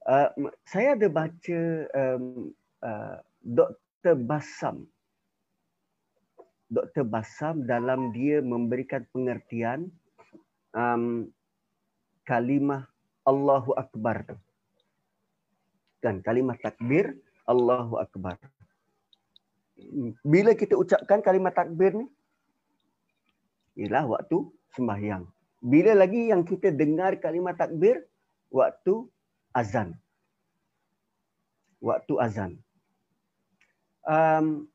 Uh, 0.05 0.29
saya 0.69 0.97
ada 0.97 1.09
baca 1.09 1.61
um, 1.97 2.53
uh, 2.85 3.17
Dr. 3.41 4.17
Basam. 4.17 4.89
Dr. 6.73 7.05
Basam 7.05 7.69
dalam 7.69 8.13
dia 8.17 8.41
memberikan 8.41 9.05
pengertian 9.13 9.93
um, 10.75 11.31
kalimah 12.27 12.85
Allahu 13.25 13.73
Akbar. 13.79 14.37
Kan 16.03 16.21
kalimah 16.21 16.59
takbir 16.61 17.17
Allahu 17.49 17.97
Akbar. 17.97 18.37
Bila 20.21 20.53
kita 20.53 20.77
ucapkan 20.77 21.25
kalimah 21.25 21.55
takbir 21.55 21.97
ni 21.97 22.07
ialah 23.81 24.07
waktu 24.07 24.39
sembahyang. 24.77 25.25
Bila 25.65 25.97
lagi 25.97 26.29
yang 26.29 26.45
kita 26.45 26.69
dengar 26.71 27.17
kalimah 27.17 27.57
takbir 27.57 28.05
waktu 28.53 29.09
azan. 29.57 29.97
Waktu 31.81 32.15
azan. 32.21 32.53
Um, 34.05 34.69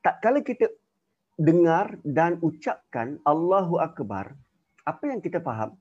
tak 0.00 0.24
kala 0.24 0.40
kita 0.40 0.72
dengar 1.38 1.94
dan 2.02 2.42
ucapkan 2.42 3.22
Allahu 3.22 3.78
Akbar, 3.78 4.34
apa 4.82 5.04
yang 5.06 5.22
kita 5.22 5.38
faham? 5.38 5.78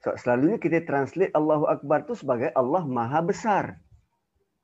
So, 0.00 0.16
selalunya 0.16 0.56
kita 0.56 0.80
translate 0.86 1.34
Allahu 1.36 1.68
Akbar 1.68 2.08
tu 2.08 2.16
sebagai 2.16 2.48
Allah 2.56 2.86
Maha 2.88 3.20
Besar. 3.20 3.76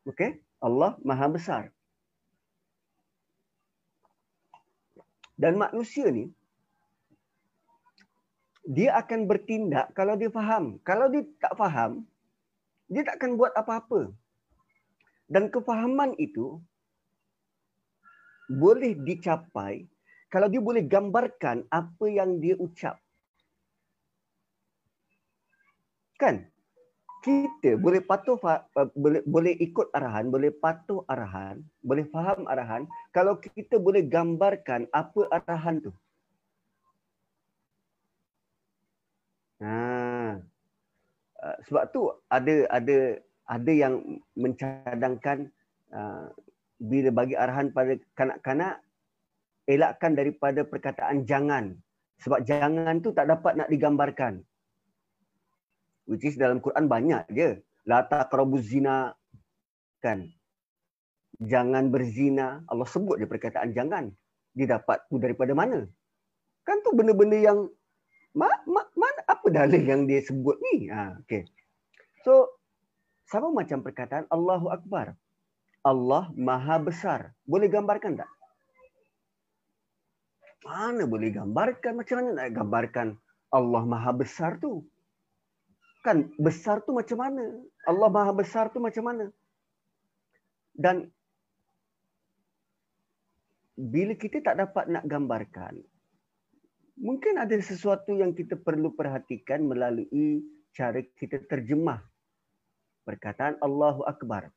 Okey? 0.08 0.40
Allah 0.62 0.96
Maha 1.04 1.26
Besar. 1.28 1.62
Dan 5.36 5.58
manusia 5.58 6.06
ni 6.14 6.30
dia 8.62 8.94
akan 8.94 9.26
bertindak 9.26 9.90
kalau 9.98 10.14
dia 10.14 10.30
faham. 10.30 10.78
Kalau 10.86 11.10
dia 11.10 11.26
tak 11.42 11.58
faham, 11.58 12.06
dia 12.86 13.02
tak 13.02 13.18
akan 13.18 13.34
buat 13.34 13.50
apa-apa. 13.58 14.14
Dan 15.30 15.48
kefahaman 15.48 16.14
itu 16.18 16.60
boleh 18.50 18.98
dicapai 18.98 19.86
kalau 20.32 20.48
dia 20.48 20.60
boleh 20.64 20.84
gambarkan 20.84 21.68
apa 21.68 22.06
yang 22.08 22.40
dia 22.40 22.56
ucap. 22.56 22.96
Kan? 26.16 26.48
Kita 27.22 27.78
boleh 27.78 28.02
patuh 28.02 28.34
boleh 28.98 29.22
boleh 29.22 29.54
ikut 29.62 29.94
arahan, 29.94 30.26
boleh 30.26 30.50
patuh 30.50 31.06
arahan, 31.06 31.62
boleh 31.78 32.02
faham 32.10 32.50
arahan 32.50 32.82
kalau 33.14 33.38
kita 33.38 33.78
boleh 33.78 34.02
gambarkan 34.02 34.90
apa 34.90 35.30
arahan 35.30 35.78
tu. 35.78 35.92
Ha. 39.62 40.42
Uh, 41.38 41.56
sebab 41.70 41.84
tu 41.94 42.10
ada 42.26 42.66
ada 42.74 43.22
ada 43.46 43.72
yang 43.72 44.22
mencadangkan 44.38 45.50
uh, 45.90 46.30
bila 46.82 47.10
bagi 47.14 47.38
arahan 47.38 47.70
pada 47.70 47.94
kanak-kanak 48.18 48.82
elakkan 49.70 50.18
daripada 50.18 50.66
perkataan 50.66 51.22
jangan. 51.26 51.78
Sebab 52.22 52.46
jangan 52.46 53.02
tu 53.02 53.10
tak 53.14 53.26
dapat 53.30 53.58
nak 53.58 53.68
digambarkan. 53.70 54.42
Which 56.06 56.26
is 56.26 56.38
dalam 56.38 56.58
Quran 56.58 56.86
banyak 56.90 57.30
je. 57.30 57.58
La 57.86 58.06
taqrabuz 58.06 58.66
zina. 58.66 59.14
Kan? 60.02 60.30
Jangan 61.42 61.90
berzina. 61.90 62.62
Allah 62.70 62.86
sebut 62.86 63.18
je 63.18 63.26
perkataan 63.26 63.74
jangan. 63.74 64.10
Dia 64.54 64.78
dapat 64.78 65.02
tu 65.10 65.18
daripada 65.18 65.54
mana? 65.54 65.86
Kan 66.62 66.82
tu 66.86 66.94
benda-benda 66.94 67.38
yang 67.38 67.66
ma, 68.38 68.46
ma, 68.70 68.82
mana 68.94 69.20
apa 69.26 69.46
dalil 69.50 69.82
yang 69.82 70.06
dia 70.06 70.22
sebut 70.22 70.58
ni? 70.70 70.90
Ha 70.90 71.18
okey. 71.26 71.42
So 72.22 72.61
sama 73.32 73.48
macam 73.48 73.80
perkataan 73.80 74.28
Allahu 74.28 74.68
akbar 74.68 75.16
Allah 75.82 76.28
Maha 76.36 76.76
Besar. 76.78 77.32
Boleh 77.48 77.66
gambarkan 77.66 78.20
tak? 78.20 78.30
Mana 80.62 81.08
boleh 81.08 81.32
gambarkan? 81.34 81.98
Macam 81.98 82.22
mana 82.22 82.30
nak 82.38 82.50
gambarkan 82.54 83.08
Allah 83.50 83.82
Maha 83.82 84.12
Besar 84.14 84.60
tu? 84.62 84.84
Kan 86.06 86.30
besar 86.36 86.84
tu 86.86 86.94
macam 86.94 87.18
mana? 87.18 87.44
Allah 87.88 88.08
Maha 88.12 88.32
Besar 88.36 88.70
tu 88.70 88.78
macam 88.78 89.10
mana? 89.10 89.26
Dan 90.76 91.10
bila 93.74 94.14
kita 94.14 94.38
tak 94.44 94.60
dapat 94.60 94.86
nak 94.86 95.04
gambarkan, 95.08 95.82
mungkin 97.00 97.42
ada 97.42 97.56
sesuatu 97.58 98.14
yang 98.14 98.36
kita 98.36 98.54
perlu 98.54 98.94
perhatikan 98.94 99.66
melalui 99.66 100.46
cara 100.70 101.02
kita 101.18 101.42
terjemah 101.50 102.11
perkataan 103.06 103.58
Allahu 103.62 104.02
Akbar. 104.06 104.50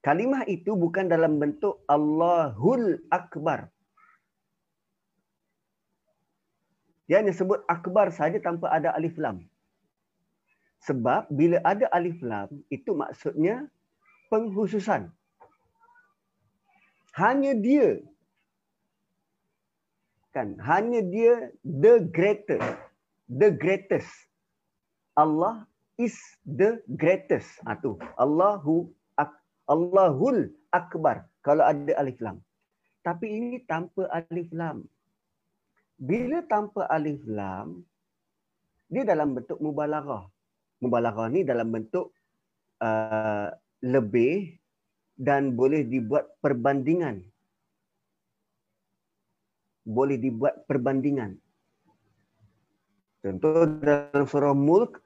Kalimah 0.00 0.46
itu 0.46 0.72
bukan 0.78 1.10
dalam 1.10 1.36
bentuk 1.42 1.82
Allahul 1.90 3.02
Akbar. 3.10 3.68
Dia 7.08 7.24
hanya 7.24 7.32
sebut 7.32 7.64
akbar 7.72 8.12
saja 8.12 8.36
tanpa 8.36 8.68
ada 8.68 8.92
alif 8.92 9.16
lam. 9.16 9.40
Sebab 10.84 11.32
bila 11.32 11.60
ada 11.64 11.88
alif 11.88 12.20
lam, 12.20 12.52
itu 12.68 12.92
maksudnya 12.92 13.64
penghususan. 14.28 15.08
Hanya 17.16 17.52
dia. 17.56 17.98
Kan? 20.36 20.60
Hanya 20.60 21.00
dia 21.00 21.48
the 21.64 22.04
greatest. 22.12 22.76
The 23.28 23.56
greatest. 23.56 24.12
Allah 25.16 25.67
is 25.98 26.14
the 26.46 26.78
greatest. 26.94 27.58
Ha, 27.66 27.76
Allahu 28.22 28.88
Allahul 29.68 30.48
Akbar 30.72 31.28
kalau 31.44 31.60
ada 31.60 31.92
alif 32.00 32.16
lam. 32.24 32.40
Tapi 33.04 33.26
ini 33.28 33.56
tanpa 33.68 34.08
alif 34.08 34.48
lam. 34.52 34.84
Bila 36.00 36.40
tanpa 36.48 36.88
alif 36.88 37.20
lam, 37.28 37.84
dia 38.88 39.04
dalam 39.04 39.36
bentuk 39.36 39.60
mubalaghah. 39.60 40.24
Mubalaghah 40.80 41.28
ni 41.28 41.44
dalam 41.44 41.68
bentuk 41.68 42.16
uh, 42.80 43.52
lebih 43.84 44.56
dan 45.20 45.52
boleh 45.52 45.84
dibuat 45.84 46.32
perbandingan. 46.40 47.20
Boleh 49.84 50.16
dibuat 50.16 50.64
perbandingan. 50.64 51.36
Contoh 53.24 53.66
dalam 53.82 54.24
surah 54.24 54.54
Mulk, 54.54 55.02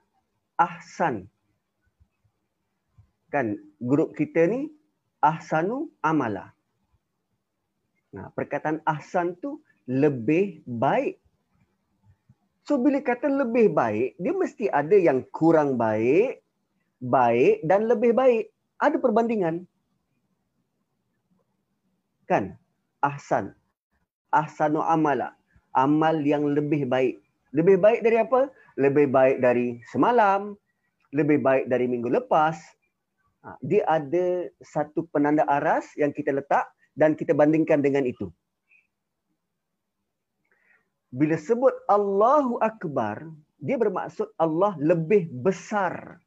ahsan 0.63 1.27
kan 3.33 3.57
grup 3.81 4.13
kita 4.13 4.45
ni 4.45 4.69
ahsanu 5.25 5.89
amala. 6.05 6.53
Nah, 8.13 8.29
perkataan 8.37 8.85
ahsan 8.85 9.41
tu 9.41 9.65
lebih 9.89 10.61
baik. 10.69 11.17
So 12.69 12.77
bila 12.77 13.01
kata 13.01 13.27
lebih 13.27 13.73
baik, 13.73 14.21
dia 14.21 14.35
mesti 14.37 14.69
ada 14.69 14.95
yang 14.95 15.25
kurang 15.33 15.81
baik, 15.81 16.45
baik 17.01 17.65
dan 17.65 17.89
lebih 17.89 18.13
baik. 18.13 18.53
Ada 18.77 19.01
perbandingan. 19.01 19.65
Kan? 22.29 22.61
Ahsan. 23.01 23.57
Ahsanu 24.29 24.85
amala. 24.85 25.35
Amal 25.73 26.21
yang 26.21 26.53
lebih 26.53 26.85
baik. 26.85 27.25
Lebih 27.57 27.81
baik 27.81 28.01
dari 28.05 28.21
apa? 28.21 28.53
Lebih 28.81 29.13
baik 29.13 29.43
dari 29.45 29.81
semalam, 29.93 30.57
lebih 31.13 31.45
baik 31.45 31.69
dari 31.69 31.85
minggu 31.89 32.09
lepas, 32.09 32.57
Ha, 33.43 33.59
dia 33.59 33.83
ada 33.91 34.47
satu 34.63 35.03
penanda 35.11 35.43
aras 35.51 35.91
yang 35.99 36.15
kita 36.15 36.31
letak 36.31 36.63
dan 36.95 37.19
kita 37.19 37.35
bandingkan 37.35 37.83
dengan 37.83 38.07
itu. 38.07 38.31
Bila 41.11 41.35
sebut 41.35 41.75
Allahu 41.91 42.63
Akbar, 42.63 43.27
dia 43.59 43.75
bermaksud 43.75 44.31
Allah 44.39 44.79
lebih 44.79 45.27
besar. 45.43 46.23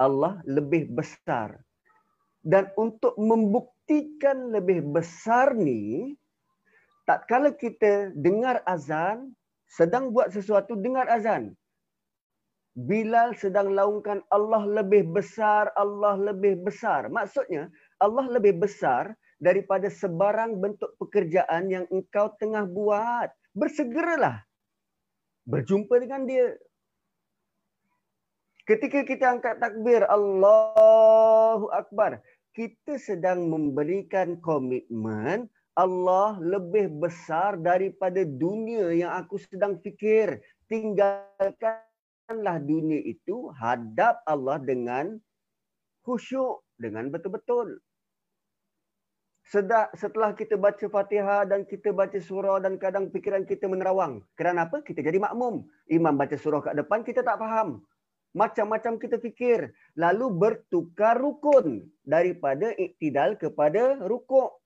Allah 0.00 0.40
lebih 0.48 0.88
besar. 0.88 1.60
Dan 2.40 2.72
untuk 2.80 3.12
membuktikan 3.20 4.56
lebih 4.56 4.80
besar 4.88 5.52
ni, 5.52 6.16
tak 7.04 7.28
kala 7.28 7.52
kita 7.52 8.08
dengar 8.16 8.64
azan, 8.64 9.36
sedang 9.70 10.10
buat 10.10 10.34
sesuatu, 10.34 10.74
dengar 10.74 11.06
azan. 11.06 11.54
Bilal 12.74 13.34
sedang 13.38 13.74
laungkan 13.74 14.22
Allah 14.30 14.62
lebih 14.66 15.10
besar, 15.10 15.70
Allah 15.78 16.18
lebih 16.18 16.62
besar. 16.62 17.10
Maksudnya 17.10 17.70
Allah 17.98 18.26
lebih 18.30 18.62
besar 18.62 19.14
daripada 19.42 19.90
sebarang 19.90 20.58
bentuk 20.58 20.90
pekerjaan 20.98 21.70
yang 21.70 21.84
engkau 21.90 22.30
tengah 22.38 22.66
buat. 22.66 23.30
Bersegeralah 23.54 24.42
berjumpa 25.50 25.94
dengan 25.98 26.26
dia. 26.26 26.54
Ketika 28.70 29.02
kita 29.02 29.34
angkat 29.34 29.58
takbir 29.58 30.06
Allahu 30.06 31.66
Akbar, 31.74 32.22
kita 32.54 33.02
sedang 33.02 33.50
memberikan 33.50 34.38
komitmen 34.38 35.50
Allah 35.80 36.36
lebih 36.36 36.92
besar 37.00 37.56
daripada 37.56 38.20
dunia 38.20 38.92
yang 38.92 39.16
aku 39.16 39.40
sedang 39.40 39.80
fikir. 39.80 40.44
Tinggalkan 40.68 41.80
janganlah 42.30 42.60
dunia 42.60 43.00
itu 43.00 43.48
hadap 43.56 44.20
Allah 44.28 44.60
dengan 44.60 45.16
khusyuk, 46.04 46.62
dengan 46.76 47.08
betul-betul. 47.08 47.80
Setelah 49.98 50.30
kita 50.38 50.54
baca 50.54 50.86
fatihah 50.86 51.42
dan 51.42 51.66
kita 51.66 51.90
baca 51.90 52.14
surah 52.22 52.62
dan 52.62 52.78
kadang 52.78 53.10
fikiran 53.10 53.42
kita 53.42 53.66
menerawang. 53.66 54.22
Kerana 54.38 54.70
apa? 54.70 54.78
Kita 54.78 55.02
jadi 55.02 55.18
makmum. 55.18 55.66
Imam 55.90 56.14
baca 56.14 56.38
surah 56.38 56.62
kat 56.62 56.78
depan, 56.78 57.02
kita 57.02 57.26
tak 57.26 57.42
faham. 57.42 57.82
Macam-macam 58.30 58.94
kita 59.02 59.18
fikir. 59.18 59.74
Lalu 59.98 60.26
bertukar 60.38 61.18
rukun 61.18 61.82
daripada 62.06 62.70
iktidal 62.78 63.34
kepada 63.34 63.98
rukuk. 64.06 64.59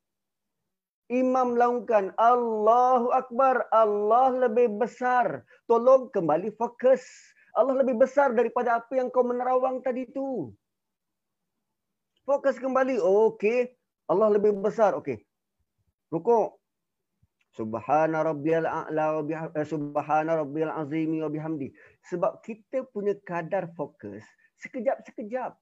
Imam 1.13 1.53
laungkan 1.53 2.17
Allahu 2.17 3.13
Akbar. 3.13 3.69
Allah 3.69 4.49
lebih 4.49 4.81
besar. 4.81 5.45
Tolong 5.69 6.09
kembali 6.09 6.53
fokus. 6.57 7.05
Allah 7.53 7.85
lebih 7.85 8.01
besar 8.01 8.33
daripada 8.33 8.81
apa 8.81 8.93
yang 8.97 9.13
kau 9.13 9.23
menerawang 9.23 9.85
tadi 9.85 10.09
tu. 10.09 10.57
Fokus 12.25 12.57
kembali. 12.57 12.97
Okey. 13.05 13.77
Allah 14.09 14.29
lebih 14.33 14.57
besar. 14.57 14.97
Okey. 14.97 15.21
Rukuk. 16.09 16.57
Subhana 17.55 18.27
rabbiyal 18.27 18.67
a'la 18.67 19.23
wa 19.23 19.23
eh, 19.31 19.63
subhana 19.63 20.43
rabbiyal 20.43 20.75
azim 20.75 21.23
wa 21.23 21.31
bihamdi. 21.31 21.71
Sebab 22.11 22.43
kita 22.43 22.83
punya 22.91 23.15
kadar 23.23 23.71
fokus 23.79 24.27
sekejap-sekejap. 24.59 25.55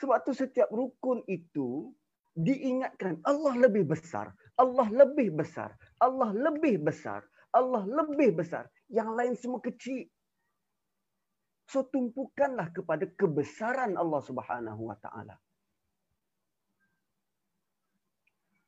Sebab 0.00 0.18
tu 0.24 0.32
setiap 0.32 0.72
rukun 0.72 1.20
itu 1.28 1.92
diingatkan 2.36 3.24
Allah 3.24 3.56
lebih 3.56 3.88
besar, 3.88 4.30
Allah 4.60 4.86
lebih 4.92 5.32
besar, 5.32 5.72
Allah 5.96 6.30
lebih 6.36 6.84
besar, 6.84 7.24
Allah 7.56 7.82
lebih 7.88 8.36
besar. 8.36 8.68
Yang 8.92 9.10
lain 9.16 9.34
semua 9.40 9.60
kecil. 9.64 10.04
So 11.66 11.82
tumpukanlah 11.88 12.70
kepada 12.70 13.08
kebesaran 13.10 13.98
Allah 13.98 14.22
Subhanahu 14.22 14.86
wa 14.86 14.96
taala. 15.00 15.34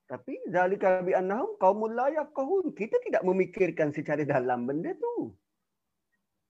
Tapi 0.09 0.41
zalika 0.49 1.05
bi 1.05 1.13
annahum 1.13 1.61
qaumul 1.61 1.93
la 1.93 2.09
yaqahun. 2.09 2.73
Kita 2.73 2.97
tidak 3.05 3.23
memikirkan 3.23 3.93
secara 3.93 4.25
dalam 4.25 4.65
benda 4.65 4.97
tu. 4.97 5.37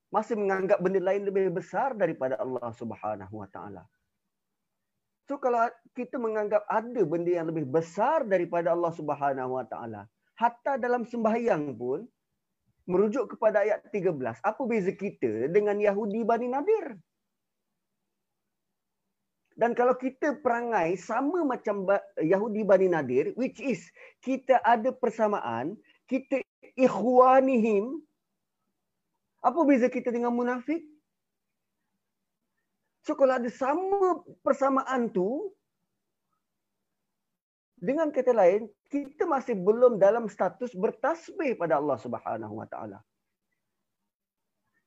Masih 0.09 0.39
menganggap 0.39 0.81
benda 0.81 1.03
lain 1.03 1.27
lebih 1.27 1.53
besar 1.53 1.93
daripada 1.99 2.39
Allah 2.39 2.71
Subhanahu 2.73 3.35
wa 3.35 3.49
taala. 3.51 3.83
So 5.29 5.37
kalau 5.37 5.69
kita 5.93 6.17
menganggap 6.17 6.65
ada 6.73 7.05
benda 7.05 7.29
yang 7.29 7.53
lebih 7.53 7.69
besar 7.69 8.25
daripada 8.25 8.73
Allah 8.73 8.97
Subhanahu 8.97 9.61
wa 9.61 9.65
taala, 9.69 10.09
hatta 10.41 10.81
dalam 10.81 11.05
sembahyang 11.05 11.77
pun 11.77 12.09
merujuk 12.89 13.37
kepada 13.37 13.61
ayat 13.61 13.85
13. 13.93 14.41
Apa 14.41 14.63
beza 14.65 14.97
kita 14.97 15.53
dengan 15.53 15.77
Yahudi 15.77 16.25
Bani 16.25 16.49
Nadir? 16.49 16.97
Dan 19.53 19.77
kalau 19.77 20.01
kita 20.01 20.41
perangai 20.41 20.97
sama 20.97 21.45
macam 21.45 21.85
Yahudi 22.17 22.65
Bani 22.65 22.89
Nadir, 22.89 23.37
which 23.37 23.61
is 23.61 23.85
kita 24.25 24.57
ada 24.65 24.97
persamaan, 24.97 25.77
kita 26.09 26.41
ikhwanihim, 26.73 28.01
apa 29.45 29.61
beza 29.69 29.93
kita 29.93 30.09
dengan 30.09 30.33
munafik? 30.33 30.81
So 33.09 33.17
kalau 33.17 33.41
ada 33.41 33.49
sama 33.49 34.21
persamaan 34.45 35.09
tu, 35.09 35.49
dengan 37.81 38.13
kata 38.13 38.37
lain, 38.37 38.69
kita 38.93 39.25
masih 39.25 39.57
belum 39.57 39.97
dalam 39.97 40.29
status 40.29 40.77
bertasbih 40.77 41.57
pada 41.57 41.81
Allah 41.81 41.97
Subhanahu 41.97 42.61
Wa 42.61 42.69
Taala. 42.69 43.01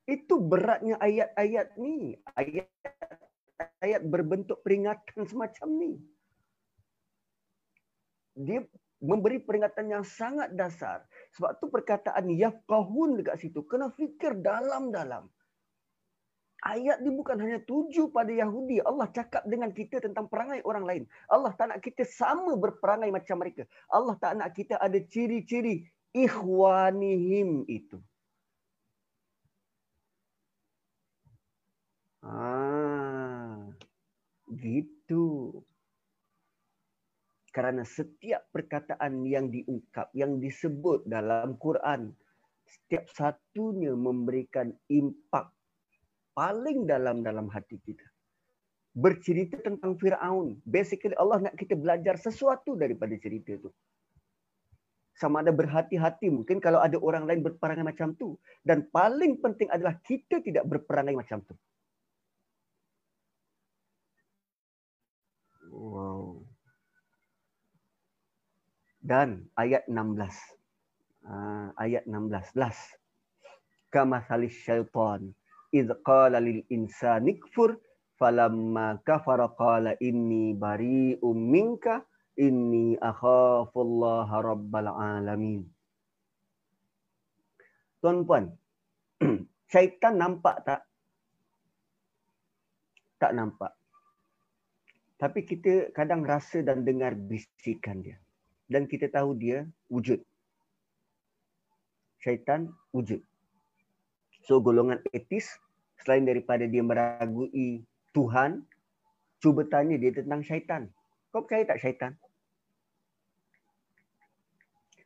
Itu 0.06 0.38
beratnya 0.38 1.02
ayat-ayat 1.02 1.74
ni. 1.82 2.14
Ayat 2.38 2.70
ayat 3.82 4.06
berbentuk 4.06 4.62
peringatan 4.62 5.26
semacam 5.26 5.68
ni. 5.82 5.92
Dia 8.38 8.62
memberi 9.02 9.42
peringatan 9.42 9.98
yang 9.98 10.04
sangat 10.06 10.54
dasar. 10.54 11.02
Sebab 11.34 11.58
tu 11.58 11.66
perkataan 11.74 12.30
yafqahun 12.30 13.18
dekat 13.18 13.42
situ. 13.42 13.66
Kena 13.66 13.90
fikir 13.90 14.38
dalam-dalam. 14.38 15.26
Ayat 16.62 17.02
ni 17.02 17.10
bukan 17.10 17.42
hanya 17.42 17.58
tuju 17.66 18.14
pada 18.14 18.30
Yahudi. 18.30 18.78
Allah 18.86 19.10
cakap 19.10 19.42
dengan 19.50 19.74
kita 19.74 19.98
tentang 19.98 20.30
perangai 20.30 20.62
orang 20.62 20.86
lain. 20.86 21.02
Allah 21.26 21.50
tak 21.58 21.74
nak 21.74 21.82
kita 21.82 22.06
sama 22.06 22.54
berperangai 22.54 23.10
macam 23.10 23.42
mereka. 23.42 23.66
Allah 23.90 24.14
tak 24.22 24.38
nak 24.38 24.54
kita 24.54 24.78
ada 24.78 24.94
ciri-ciri 25.02 25.90
ikhwanihim 26.14 27.66
itu. 27.66 27.98
Ah. 32.22 33.66
Gitu. 34.46 35.58
Kerana 37.50 37.82
setiap 37.82 38.46
perkataan 38.54 39.26
yang 39.26 39.50
diungkap, 39.50 40.14
yang 40.14 40.38
disebut 40.38 41.10
dalam 41.10 41.58
Quran, 41.58 42.14
setiap 42.64 43.10
satunya 43.10 43.98
memberikan 43.98 44.70
impak 44.86 45.50
paling 46.32 46.88
dalam 46.88 47.20
dalam 47.20 47.48
hati 47.52 47.78
kita. 47.80 48.04
Bercerita 48.92 49.56
tentang 49.64 49.96
Fir'aun. 49.96 50.60
Basically 50.68 51.16
Allah 51.16 51.48
nak 51.48 51.56
kita 51.56 51.72
belajar 51.72 52.20
sesuatu 52.20 52.76
daripada 52.76 53.16
cerita 53.16 53.56
itu. 53.56 53.72
Sama 55.16 55.40
ada 55.40 55.52
berhati-hati 55.52 56.28
mungkin 56.32 56.60
kalau 56.60 56.80
ada 56.80 56.96
orang 57.00 57.24
lain 57.24 57.40
berperangai 57.40 57.84
macam 57.84 58.12
tu. 58.16 58.36
Dan 58.60 58.84
paling 58.92 59.40
penting 59.40 59.68
adalah 59.72 59.96
kita 60.04 60.44
tidak 60.44 60.64
berperangai 60.68 61.16
macam 61.16 61.40
tu. 61.44 61.56
Wow. 65.72 66.44
Dan 69.00 69.48
ayat 69.56 69.88
16. 69.88 69.96
Uh, 71.24 71.72
ayat 71.80 72.04
16. 72.04 72.60
Last. 72.60 72.82
Kama 73.88 74.20
salis 74.28 74.56
syaitan. 74.62 75.32
Iz 75.72 75.88
qala 76.04 76.38
lil 76.38 76.62
insani 76.68 77.40
kfur. 77.40 77.76
Falamma 78.20 79.02
kafara 79.02 79.48
qala 79.58 79.96
inni 80.00 80.54
bari'um 80.54 81.36
minka. 81.36 82.04
Inni 82.36 82.96
akhafullaha 82.96 84.36
rabbal 84.40 84.88
alamin. 84.88 85.64
Tuan-puan. 88.00 88.52
syaitan 89.72 90.20
nampak 90.20 90.56
tak? 90.68 90.80
Tak 93.16 93.32
nampak. 93.32 93.72
Tapi 95.16 95.46
kita 95.46 95.94
kadang 95.94 96.26
rasa 96.26 96.60
dan 96.66 96.82
dengar 96.82 97.14
bisikan 97.14 98.02
dia. 98.02 98.18
Dan 98.66 98.90
kita 98.90 99.06
tahu 99.06 99.38
dia 99.38 99.62
wujud. 99.86 100.18
Syaitan 102.18 102.74
wujud. 102.90 103.22
So 104.42 104.58
golongan 104.58 105.02
etis, 105.14 105.58
selain 106.02 106.26
daripada 106.26 106.66
dia 106.66 106.82
meragui 106.82 107.86
Tuhan, 108.10 108.66
cuba 109.38 109.66
tanya 109.66 109.98
dia 109.98 110.10
tentang 110.14 110.42
syaitan. 110.42 110.90
Kau 111.30 111.46
percaya 111.46 111.64
tak 111.66 111.80
syaitan? 111.80 112.12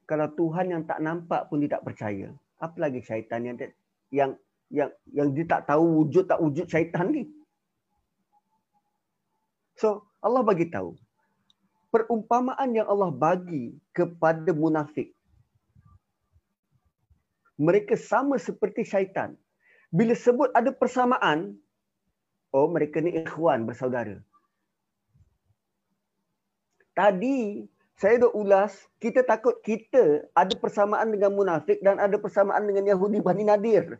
Kalau 0.06 0.30
Tuhan 0.32 0.70
yang 0.70 0.82
tak 0.86 1.02
nampak 1.02 1.50
pun 1.50 1.60
dia 1.60 1.76
tak 1.76 1.84
percaya, 1.84 2.30
apa 2.62 2.76
lagi 2.78 3.02
syaitan 3.02 3.42
yang 3.42 3.56
yang 4.14 4.30
yang 4.70 4.90
yang 5.10 5.28
dia 5.34 5.46
tak 5.46 5.66
tahu 5.66 6.06
wujud 6.06 6.24
tak 6.30 6.38
wujud 6.38 6.66
syaitan 6.70 7.10
ni? 7.10 7.26
So 9.76 10.06
Allah 10.22 10.46
bagi 10.46 10.70
tahu 10.70 10.94
perumpamaan 11.96 12.76
yang 12.76 12.84
Allah 12.92 13.08
bagi 13.08 13.72
kepada 13.96 14.52
munafik. 14.52 15.15
Mereka 17.56 17.96
sama 17.96 18.36
seperti 18.36 18.84
syaitan. 18.84 19.32
Bila 19.88 20.12
sebut 20.12 20.52
ada 20.52 20.68
persamaan, 20.72 21.56
oh 22.52 22.68
mereka 22.68 23.00
ni 23.00 23.16
ikhwan 23.16 23.64
bersaudara. 23.64 24.20
Tadi 26.96 27.64
saya 27.96 28.28
dah 28.28 28.32
ulas, 28.36 28.76
kita 29.00 29.24
takut 29.24 29.56
kita 29.64 30.28
ada 30.36 30.52
persamaan 30.60 31.08
dengan 31.16 31.32
munafik 31.32 31.80
dan 31.80 31.96
ada 31.96 32.20
persamaan 32.20 32.68
dengan 32.68 32.84
Yahudi 32.92 33.24
Bani 33.24 33.48
Nadir. 33.48 33.96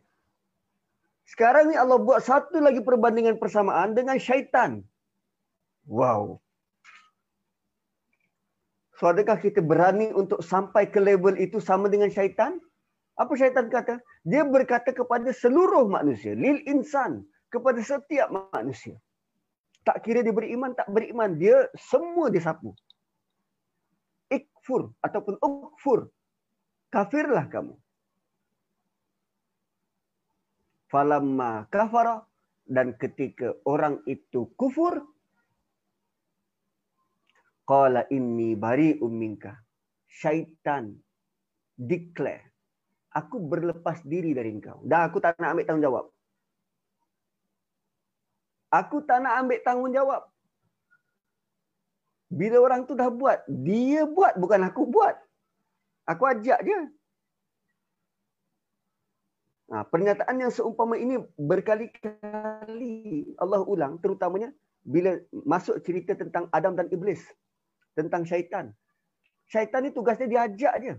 Sekarang 1.25 1.73
ni 1.73 1.75
Allah 1.75 1.97
buat 1.97 2.21
satu 2.21 2.61
lagi 2.61 2.79
perbandingan 2.85 3.41
persamaan 3.41 3.97
dengan 3.97 4.21
syaitan. 4.21 4.85
Wow. 5.89 6.37
So 9.01 9.09
adakah 9.09 9.41
kita 9.41 9.65
berani 9.65 10.13
untuk 10.13 10.45
sampai 10.45 10.89
ke 10.89 11.01
level 11.01 11.33
itu 11.37 11.57
sama 11.57 11.89
dengan 11.89 12.13
syaitan? 12.13 12.61
Apa 13.17 13.33
syaitan 13.33 13.65
kata? 13.65 13.97
Dia 14.21 14.45
berkata 14.45 14.93
kepada 14.93 15.33
seluruh 15.33 15.89
manusia. 15.89 16.37
Lil 16.37 16.61
insan. 16.69 17.25
Kepada 17.49 17.81
setiap 17.81 18.29
manusia. 18.53 18.99
Tak 19.81 20.03
kira 20.03 20.19
dia 20.21 20.35
beriman, 20.35 20.75
tak 20.75 20.91
beriman. 20.91 21.39
Dia 21.39 21.65
semua 21.79 22.29
disapu. 22.29 22.75
Ikfur 24.29 24.93
ataupun 25.01 25.39
ukfur. 25.41 26.11
Kafirlah 26.93 27.49
kamu. 27.49 27.73
Falamma 30.91 31.65
kafara. 31.73 32.21
Dan 32.67 32.99
ketika 32.99 33.55
orang 33.63 34.03
itu 34.11 34.51
kufur, 34.59 34.99
Qala 37.67 38.07
inni 38.07 38.55
bari'um 38.55 39.11
minka. 39.11 39.59
Syaitan 40.07 40.95
declare. 41.75 42.46
Aku 43.17 43.41
berlepas 43.41 44.05
diri 44.05 44.37
dari 44.37 44.53
engkau. 44.53 44.77
Dah 44.85 45.09
aku 45.09 45.17
tak 45.17 45.41
nak 45.41 45.57
ambil 45.57 45.65
tanggungjawab. 45.65 46.05
Aku 48.69 48.97
tak 49.07 49.17
nak 49.25 49.33
ambil 49.41 49.59
tanggungjawab. 49.65 50.23
Bila 52.27 52.57
orang 52.59 52.83
tu 52.85 52.93
dah 52.93 53.09
buat, 53.09 53.41
dia 53.47 54.05
buat 54.05 54.37
bukan 54.37 54.61
aku 54.69 54.85
buat. 54.85 55.15
Aku 56.05 56.23
ajak 56.27 56.59
dia. 56.61 56.79
Ha, 59.67 59.83
pernyataan 59.83 60.39
yang 60.39 60.51
seumpama 60.51 60.95
ini 60.95 61.19
berkali-kali 61.35 63.35
Allah 63.35 63.59
ulang 63.67 63.99
terutamanya 63.99 64.55
bila 64.87 65.19
masuk 65.43 65.83
cerita 65.83 66.15
tentang 66.15 66.47
Adam 66.55 66.79
dan 66.79 66.87
Iblis 66.87 67.19
tentang 67.91 68.23
syaitan. 68.23 68.71
Syaitan 69.51 69.83
ni 69.83 69.91
tugas 69.91 70.15
dia 70.15 70.27
diajak 70.27 70.75
je. 70.79 70.93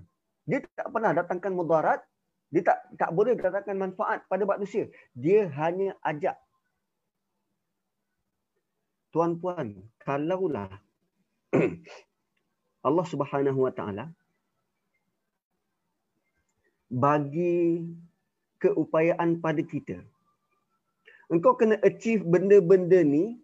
Dia 0.49 0.65
tak 0.73 0.89
pernah 0.89 1.12
datangkan 1.12 1.53
mudarat. 1.53 2.01
Dia 2.49 2.65
tak 2.65 2.79
tak 2.97 3.11
boleh 3.12 3.37
datangkan 3.37 3.77
manfaat 3.77 4.25
pada 4.33 4.49
manusia. 4.49 4.89
Dia 5.12 5.53
hanya 5.61 5.93
ajak. 6.01 6.41
Tuan-puan, 9.12 9.77
kalaulah 10.01 10.73
Allah 12.89 13.07
Subhanahu 13.12 13.69
Wa 13.69 13.73
Taala 13.77 14.09
bagi 16.89 17.85
keupayaan 18.65 19.45
pada 19.45 19.61
kita. 19.61 20.01
Engkau 21.29 21.53
kena 21.61 21.77
achieve 21.85 22.25
benda-benda 22.25 23.05
ni. 23.05 23.37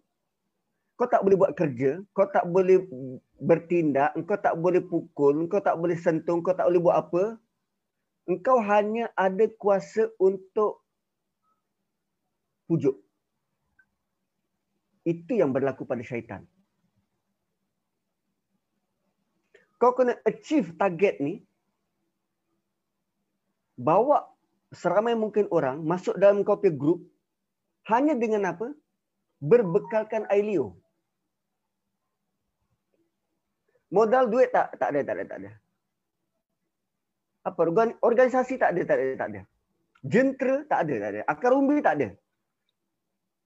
Kau 0.95 1.11
tak 1.11 1.27
boleh 1.27 1.35
buat 1.35 1.51
kerja, 1.59 1.99
kau 2.15 2.23
tak 2.31 2.47
boleh 2.47 2.87
bertindak, 3.35 4.15
engkau 4.15 4.39
tak 4.39 4.55
boleh 4.55 4.79
pukul, 4.79 5.43
engkau 5.43 5.59
tak 5.59 5.75
boleh 5.75 5.99
sentuh, 5.99 6.39
engkau 6.39 6.55
tak 6.55 6.71
boleh 6.71 6.79
buat 6.79 6.95
apa. 6.95 7.23
Engkau 8.31 8.57
hanya 8.63 9.11
ada 9.19 9.43
kuasa 9.59 10.07
untuk 10.17 10.87
pujuk. 12.71 12.95
Itu 15.03 15.35
yang 15.35 15.51
berlaku 15.51 15.83
pada 15.83 16.01
syaitan. 16.01 16.47
Kau 19.75 19.91
kena 19.93 20.15
achieve 20.23 20.73
target 20.79 21.19
ni. 21.19 21.43
Bawa 23.75 24.31
seramai 24.71 25.19
mungkin 25.19 25.51
orang 25.51 25.83
masuk 25.83 26.15
dalam 26.15 26.47
kau 26.47 26.55
punya 26.55 26.71
group 26.71 27.03
hanya 27.91 28.15
dengan 28.15 28.47
apa? 28.47 28.71
Berbekalkan 29.43 30.25
air 30.31 30.47
Modal 33.93 34.29
duit 34.33 34.49
tak 34.49 34.73
tak 34.81 34.89
ada 34.93 35.01
tak 35.05 35.15
ada 35.15 35.23
tak 35.29 35.39
ada. 35.41 35.51
Apa 37.45 37.61
organisasi 38.01 38.57
tak 38.57 38.73
ada 38.73 38.81
tak 38.81 38.97
ada 38.97 39.13
tak 39.21 39.29
ada. 39.29 39.41
Jentera 40.01 40.57
tak 40.65 40.79
ada 40.85 40.95
tak 41.03 41.09
ada. 41.13 41.21
Akar 41.29 41.51
umbi 41.53 41.77
tak 41.81 42.01
ada. 42.01 42.09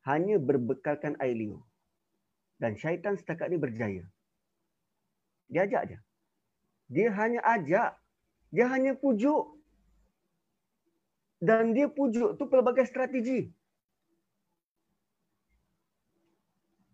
Hanya 0.07 0.39
berbekalkan 0.39 1.19
air 1.19 1.35
liur. 1.35 1.59
Dan 2.59 2.75
syaitan 2.79 3.15
setakat 3.19 3.51
ni 3.51 3.59
berjaya. 3.59 4.03
Dia 5.51 5.67
ajak 5.67 5.83
je. 5.91 5.97
Dia 6.91 7.07
hanya 7.19 7.39
ajak. 7.43 7.91
Dia 8.51 8.65
hanya 8.71 8.95
pujuk. 8.95 9.59
Dan 11.39 11.71
dia 11.71 11.87
pujuk 11.87 12.35
tu 12.35 12.43
pelbagai 12.51 12.83
strategi. 12.87 13.47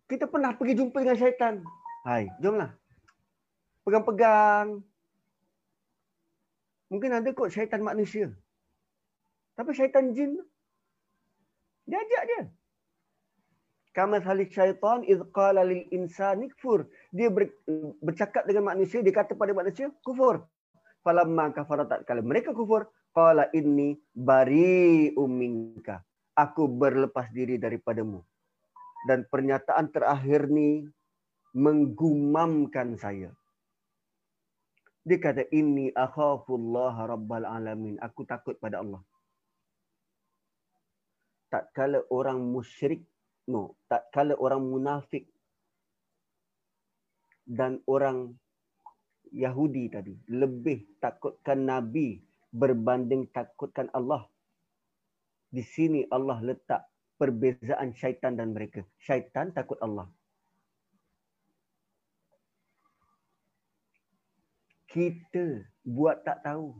Kita 0.05 0.29
pernah 0.29 0.53
pergi 0.53 0.77
jumpa 0.77 0.97
dengan 1.01 1.17
syaitan. 1.17 1.53
Hai, 2.05 2.29
jomlah. 2.37 2.69
Pegang-pegang. 3.85 4.81
Mungkin 6.89 7.11
ada 7.13 7.29
kot 7.37 7.53
syaitan 7.53 7.85
manusia. 7.85 8.33
Tapi 9.55 9.71
syaitan 9.77 10.11
jin 10.11 10.41
dia 11.85 12.01
ajak 12.01 12.23
dia. 12.25 12.41
Kama 13.95 14.19
salik 14.19 14.51
syaitan 14.51 15.05
iz 15.07 15.21
qala 15.31 15.63
lil 15.63 15.85
insani 15.93 16.49
kfur. 16.57 16.89
Dia 17.15 17.29
ber, 17.31 17.47
bercakap 18.01 18.43
dengan 18.49 18.75
manusia, 18.75 18.99
dia 19.05 19.13
kata 19.13 19.37
pada 19.37 19.53
manusia 19.55 19.87
kufur. 20.03 20.43
Falamma 21.05 21.53
kafara 21.53 21.85
tak 21.85 22.03
kala 22.09 22.25
mereka 22.25 22.51
kufur, 22.51 22.89
qala 23.13 23.47
inni 23.53 23.95
bari 24.11 25.13
minka. 25.15 26.01
Aku 26.35 26.67
berlepas 26.67 27.31
diri 27.31 27.55
daripadamu 27.55 28.19
dan 29.07 29.23
pernyataan 29.31 29.87
terakhir 29.93 30.51
ni 30.51 30.83
menggumamkan 31.55 32.99
saya. 32.99 33.31
Dia 35.05 35.21
kata 35.21 35.45
ini 35.53 35.93
akhafullah 35.93 37.05
rabbal 37.05 37.45
alamin. 37.45 38.01
Aku 38.01 38.25
takut 38.25 38.57
pada 38.57 38.81
Allah. 38.81 39.05
Tak 41.53 41.69
kala 41.77 42.01
orang 42.09 42.41
musyrik 42.41 43.05
no, 43.45 43.77
tak 43.85 44.09
kala 44.09 44.33
orang 44.41 44.65
munafik 44.65 45.29
dan 47.45 47.77
orang 47.85 48.33
Yahudi 49.29 49.93
tadi 49.93 50.17
lebih 50.33 50.97
takutkan 50.97 51.69
nabi 51.69 52.17
berbanding 52.49 53.29
takutkan 53.29 53.93
Allah. 53.93 54.25
Di 55.53 55.61
sini 55.61 56.01
Allah 56.09 56.41
letak 56.41 56.81
perbezaan 57.21 57.93
syaitan 57.93 58.35
dan 58.35 58.51
mereka. 58.51 58.81
Syaitan 58.99 59.53
takut 59.53 59.77
Allah. 59.79 60.09
Kita 64.95 65.59
buat 65.83 66.23
tak 66.23 66.47
tahu. 66.47 66.71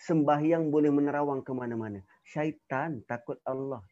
Sembahyang 0.00 0.72
boleh 0.72 0.88
menerawang 0.88 1.44
ke 1.44 1.52
mana-mana. 1.52 2.00
Syaitan 2.24 3.04
takut 3.04 3.36
Allah. 3.44 3.84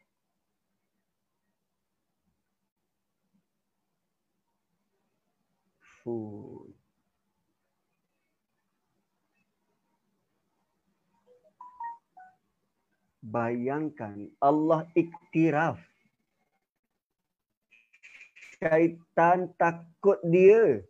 Fuh. 6.00 6.72
Bayangkan 13.20 14.32
Allah 14.40 14.88
iktiraf. 14.96 15.76
Syaitan 18.56 19.52
takut 19.60 20.24
dia. 20.24 20.80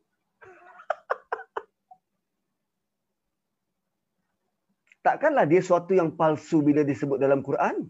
Takkanlah 5.07 5.47
dia 5.47 5.63
suatu 5.63 5.95
yang 5.95 6.19
palsu 6.19 6.67
bila 6.67 6.83
disebut 6.83 7.23
dalam 7.23 7.39
Quran. 7.39 7.87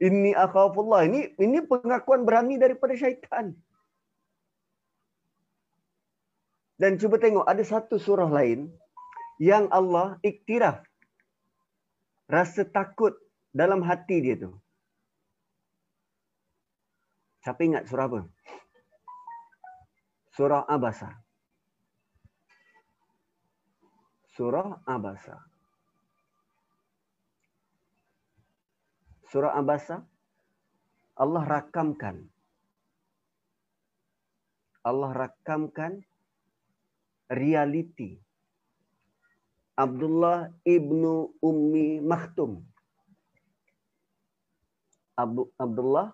Ini 0.00 0.32
akhafullah. 0.32 1.04
Ini 1.04 1.36
ini 1.36 1.60
pengakuan 1.68 2.24
berani 2.24 2.56
daripada 2.56 2.96
syaitan. 2.96 3.52
Dan 6.80 6.96
cuba 6.96 7.20
tengok 7.20 7.44
ada 7.44 7.60
satu 7.60 8.00
surah 8.00 8.26
lain 8.26 8.72
yang 9.36 9.68
Allah 9.68 10.16
iktiraf 10.24 10.80
rasa 12.24 12.64
takut 12.64 13.12
dalam 13.52 13.84
hati 13.84 14.24
dia 14.24 14.40
tu. 14.40 14.56
Siapa 17.44 17.60
ingat 17.60 17.84
surah 17.84 18.08
apa? 18.08 18.20
Surah 20.32 20.64
Abasa. 20.64 21.23
Surah 24.34 24.82
Abasa. 24.82 25.38
Surah 29.30 29.54
Abasa 29.54 30.02
Allah 31.14 31.42
rakamkan 31.46 32.26
Allah 34.82 35.10
rakamkan 35.14 36.02
realiti 37.30 38.18
Abdullah 39.74 40.50
ibnu 40.62 41.34
Ummi 41.42 41.98
Maktum. 42.02 42.62
Abu 45.14 45.50
Abdullah 45.58 46.10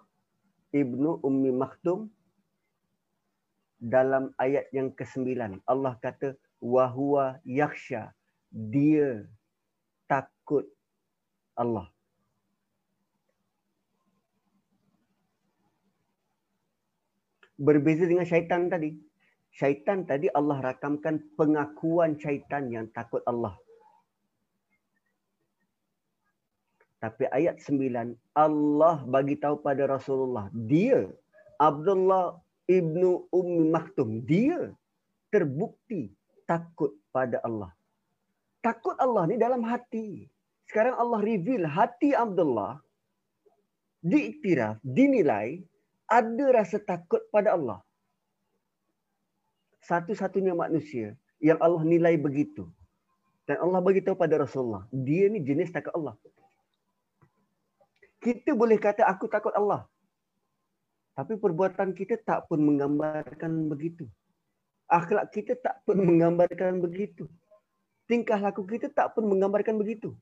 ibnu 0.77 1.25
Ummi 1.25 1.57
Maktum 1.57 2.13
dalam 3.81 4.33
ayat 4.37 4.69
yang 4.77 4.93
ke-9 4.93 5.61
Allah 5.65 5.97
kata 6.05 6.37
wahwa 6.61 7.41
yakhsha 7.45 8.13
dia 8.53 9.25
takut 10.05 10.69
Allah. 11.57 11.89
Berbeza 17.61 18.09
dengan 18.09 18.25
syaitan 18.25 18.73
tadi 18.73 18.97
syaitan 19.53 20.09
tadi 20.09 20.33
Allah 20.33 20.73
rakamkan 20.73 21.21
pengakuan 21.37 22.17
syaitan 22.17 22.73
yang 22.73 22.89
takut 22.89 23.21
Allah. 23.29 23.57
Tapi 27.01 27.25
ayat 27.33 27.57
9 27.65 28.13
Allah 28.37 28.97
bagi 29.09 29.37
tahu 29.41 29.65
pada 29.65 29.89
Rasulullah 29.89 30.53
dia 30.53 31.09
Abdullah 31.57 32.37
ibnu 32.69 33.25
Ummi 33.33 33.73
Maktum 33.73 34.21
dia 34.25 34.73
terbukti 35.33 36.13
takut 36.51 36.91
pada 37.15 37.39
Allah. 37.47 37.71
Takut 38.59 38.99
Allah 38.99 39.31
ni 39.31 39.39
dalam 39.39 39.63
hati. 39.63 40.27
Sekarang 40.67 40.99
Allah 40.99 41.23
reveal 41.23 41.63
hati 41.63 42.11
Abdullah 42.25 42.83
diiktiraf, 44.03 44.83
dinilai 44.83 45.63
ada 46.11 46.45
rasa 46.51 46.83
takut 46.83 47.23
pada 47.31 47.55
Allah 47.55 47.79
satu-satunya 49.91 50.55
manusia 50.55 51.17
yang 51.41 51.59
Allah 51.59 51.83
nilai 51.83 52.15
begitu. 52.21 52.69
Dan 53.49 53.59
Allah 53.59 53.81
beritahu 53.83 54.15
pada 54.15 54.39
Rasulullah, 54.39 54.87
dia 54.95 55.27
ni 55.27 55.43
jenis 55.43 55.75
takut 55.75 55.91
Allah. 55.99 56.15
Kita 58.23 58.55
boleh 58.55 58.79
kata 58.79 59.03
aku 59.09 59.27
takut 59.27 59.51
Allah. 59.57 59.89
Tapi 61.19 61.35
perbuatan 61.41 61.91
kita 61.97 62.21
tak 62.23 62.47
pun 62.47 62.63
menggambarkan 62.63 63.67
begitu. 63.67 64.07
Akhlak 64.91 65.31
kita 65.31 65.55
tak 65.55 65.87
pun 65.87 66.03
menggambarkan 66.03 66.83
begitu. 66.83 67.31
Tingkah 68.11 68.43
laku 68.43 68.67
kita 68.67 68.91
tak 68.91 69.15
pun 69.15 69.31
menggambarkan 69.31 69.79
begitu. 69.79 70.19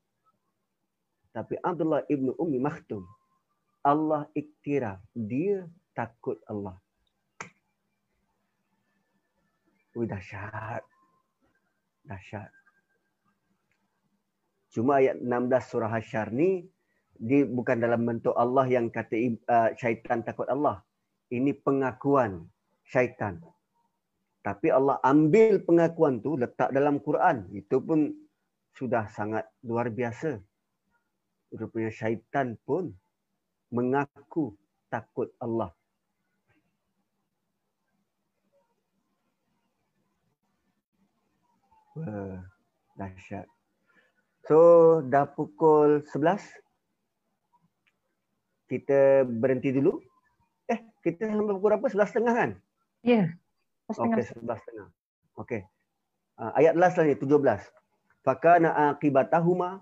Tapi 1.32 1.56
Abdullah 1.64 2.04
ibnu 2.04 2.36
Ummi 2.36 2.60
Maktum, 2.60 3.08
Allah 3.80 4.28
iktiraf. 4.36 5.00
Dia 5.16 5.64
takut 5.96 6.36
Allah. 6.44 6.76
Ui, 9.96 10.04
dahsyat. 10.04 10.84
Dahsyat. 12.04 12.52
Cuma 14.68 15.00
ayat 15.00 15.16
16 15.18 15.70
surah 15.72 15.90
Hasyar 15.90 16.28
ni, 16.28 16.68
dia 17.18 17.42
bukan 17.48 17.80
dalam 17.80 18.04
bentuk 18.04 18.36
Allah 18.36 18.68
yang 18.68 18.92
kata 18.92 19.16
uh, 19.48 19.72
syaitan 19.74 20.22
takut 20.22 20.46
Allah. 20.46 20.84
Ini 21.32 21.56
pengakuan 21.64 22.46
syaitan. 22.86 23.42
Tapi 24.42 24.70
Allah 24.70 25.02
ambil 25.02 25.58
pengakuan 25.66 26.22
tu 26.22 26.38
letak 26.38 26.70
dalam 26.70 27.02
Quran. 27.02 27.50
Itu 27.50 27.82
pun 27.82 28.14
sudah 28.78 29.10
sangat 29.10 29.44
luar 29.66 29.90
biasa. 29.90 30.38
Rupanya 31.50 31.90
syaitan 31.90 32.54
pun 32.62 32.94
mengaku 33.74 34.54
takut 34.86 35.34
Allah. 35.42 35.74
Wah, 41.98 42.38
dahsyat. 42.94 43.50
So, 44.46 44.58
dah 45.02 45.26
pukul 45.26 46.06
11. 46.06 46.40
Kita 48.70 49.26
berhenti 49.26 49.74
dulu. 49.74 49.98
Eh, 50.70 50.78
kita 51.02 51.26
sampai 51.26 51.58
pukul 51.58 51.74
berapa? 51.74 51.84
11.30 51.90 52.38
kan? 52.38 52.50
Ya. 53.02 53.12
Yeah. 53.12 53.28
Okey, 53.88 54.20
sebelah 54.20 54.60
setengah. 54.60 54.88
Okey. 55.40 55.64
Uh, 56.36 56.52
ayat 56.60 56.76
last 56.76 57.00
lagi, 57.00 57.16
17. 57.16 57.40
Fakana 58.20 58.92
aqibatahuma 58.92 59.80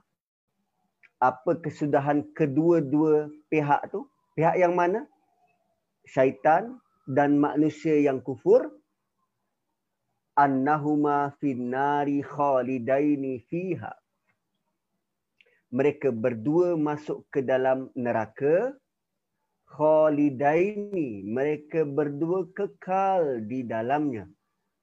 apa 1.19 1.53
kesudahan 1.59 2.23
kedua-dua 2.37 3.27
pihak 3.51 3.91
tu? 3.91 4.07
Pihak 4.39 4.55
yang 4.61 4.79
mana? 4.79 5.11
Syaitan 6.07 6.79
dan 7.11 7.35
manusia 7.41 7.99
yang 7.99 8.23
kufur. 8.23 8.71
Annahuma 10.39 11.35
finnari 11.43 12.23
khalidaini 12.23 13.43
fiha. 13.49 13.91
Mereka 15.73 16.15
berdua 16.15 16.79
masuk 16.79 17.27
ke 17.33 17.43
dalam 17.43 17.91
neraka 17.99 18.71
khalidaini 19.77 21.21
mereka 21.29 21.85
berdua 21.85 22.49
kekal 22.57 23.45
di 23.45 23.61
dalamnya. 23.61 24.25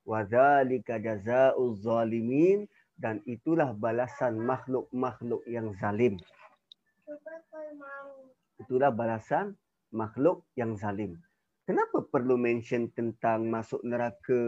Wa 0.06 0.22
zalika 0.30 1.02
jazaa'uz 1.02 1.82
zalimin 1.82 2.70
dan 2.94 3.18
itulah 3.26 3.74
balasan 3.74 4.38
makhluk-makhluk 4.38 5.42
yang 5.50 5.74
zalim. 5.82 6.22
Itulah 8.62 8.94
balasan 8.94 9.58
makhluk 9.90 10.46
yang 10.54 10.78
zalim. 10.78 11.18
Kenapa 11.66 12.06
perlu 12.06 12.38
mention 12.38 12.92
tentang 12.94 13.50
masuk 13.50 13.82
neraka 13.82 14.42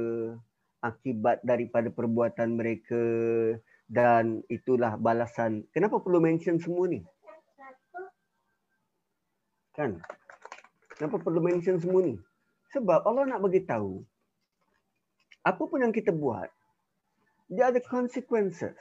akibat 0.86 1.42
daripada 1.42 1.90
perbuatan 1.90 2.54
mereka 2.54 3.02
dan 3.90 4.46
itulah 4.52 4.94
balasan? 5.00 5.66
Kenapa 5.74 5.98
perlu 5.98 6.22
mention 6.22 6.62
semua 6.62 6.86
ni? 6.86 7.02
Kan 9.74 10.00
Kenapa 10.96 11.20
perlu 11.20 11.44
mention 11.44 11.78
semua 11.80 12.02
ni? 12.04 12.16
Sebab 12.72 13.04
Allah 13.04 13.28
nak 13.28 13.44
bagi 13.44 13.64
tahu 13.64 14.04
apa 15.46 15.62
pun 15.62 15.78
yang 15.78 15.94
kita 15.94 16.10
buat 16.10 16.50
dia 17.46 17.70
ada 17.70 17.78
consequences. 17.78 18.74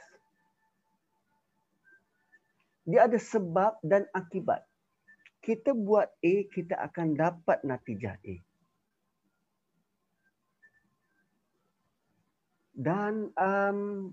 Dia 2.89 3.05
ada 3.05 3.17
sebab 3.21 3.77
dan 3.85 4.09
akibat. 4.13 4.65
Kita 5.45 5.77
buat 5.77 6.09
A, 6.25 6.35
kita 6.49 6.73
akan 6.89 7.13
dapat 7.13 7.61
natijah 7.61 8.17
A. 8.17 8.35
Dan 12.73 13.29
um, 13.37 14.09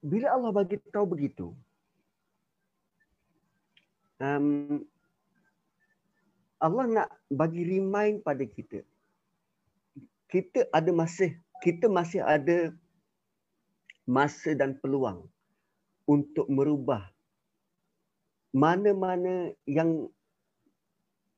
bila 0.00 0.32
Allah 0.32 0.52
bagi 0.56 0.80
tahu 0.88 1.06
begitu, 1.12 1.52
um, 4.22 4.80
Allah 6.62 6.86
nak 6.86 7.08
bagi 7.26 7.66
remind 7.66 8.22
pada 8.22 8.46
kita. 8.46 8.86
Kita 10.30 10.70
ada 10.70 10.90
masih 10.94 11.34
kita 11.60 11.90
masih 11.90 12.22
ada 12.22 12.70
masa 14.06 14.54
dan 14.54 14.78
peluang 14.78 15.26
untuk 16.06 16.46
merubah 16.46 17.10
mana-mana 18.54 19.50
yang 19.66 20.06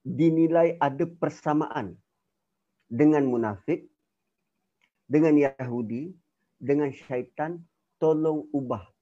dinilai 0.04 0.76
ada 0.82 1.08
persamaan 1.08 1.96
dengan 2.90 3.24
munafik, 3.24 3.88
dengan 5.08 5.36
Yahudi, 5.36 6.12
dengan 6.60 6.90
syaitan, 6.92 7.62
tolong 8.02 8.44
ubah 8.50 8.93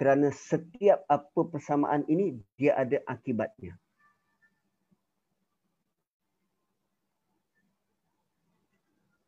kerana 0.00 0.32
setiap 0.32 1.04
apa 1.12 1.40
persamaan 1.44 2.08
ini 2.08 2.40
dia 2.56 2.72
ada 2.72 3.04
akibatnya. 3.04 3.76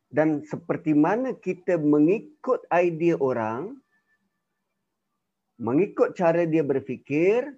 Dan 0.09 0.49
seperti 0.49 0.97
mana 0.97 1.37
kita 1.37 1.77
mengikut 1.77 2.65
idea 2.73 3.21
orang, 3.21 3.77
mengikut 5.61 6.17
cara 6.17 6.49
dia 6.49 6.65
berfikir, 6.65 7.53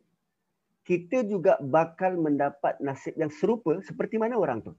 kita 0.83 1.23
juga 1.23 1.55
bakal 1.63 2.19
mendapat 2.19 2.83
nasib 2.83 3.15
yang 3.15 3.31
serupa 3.31 3.79
seperti 3.87 4.19
mana 4.19 4.35
orang 4.35 4.59
tu. 4.59 4.75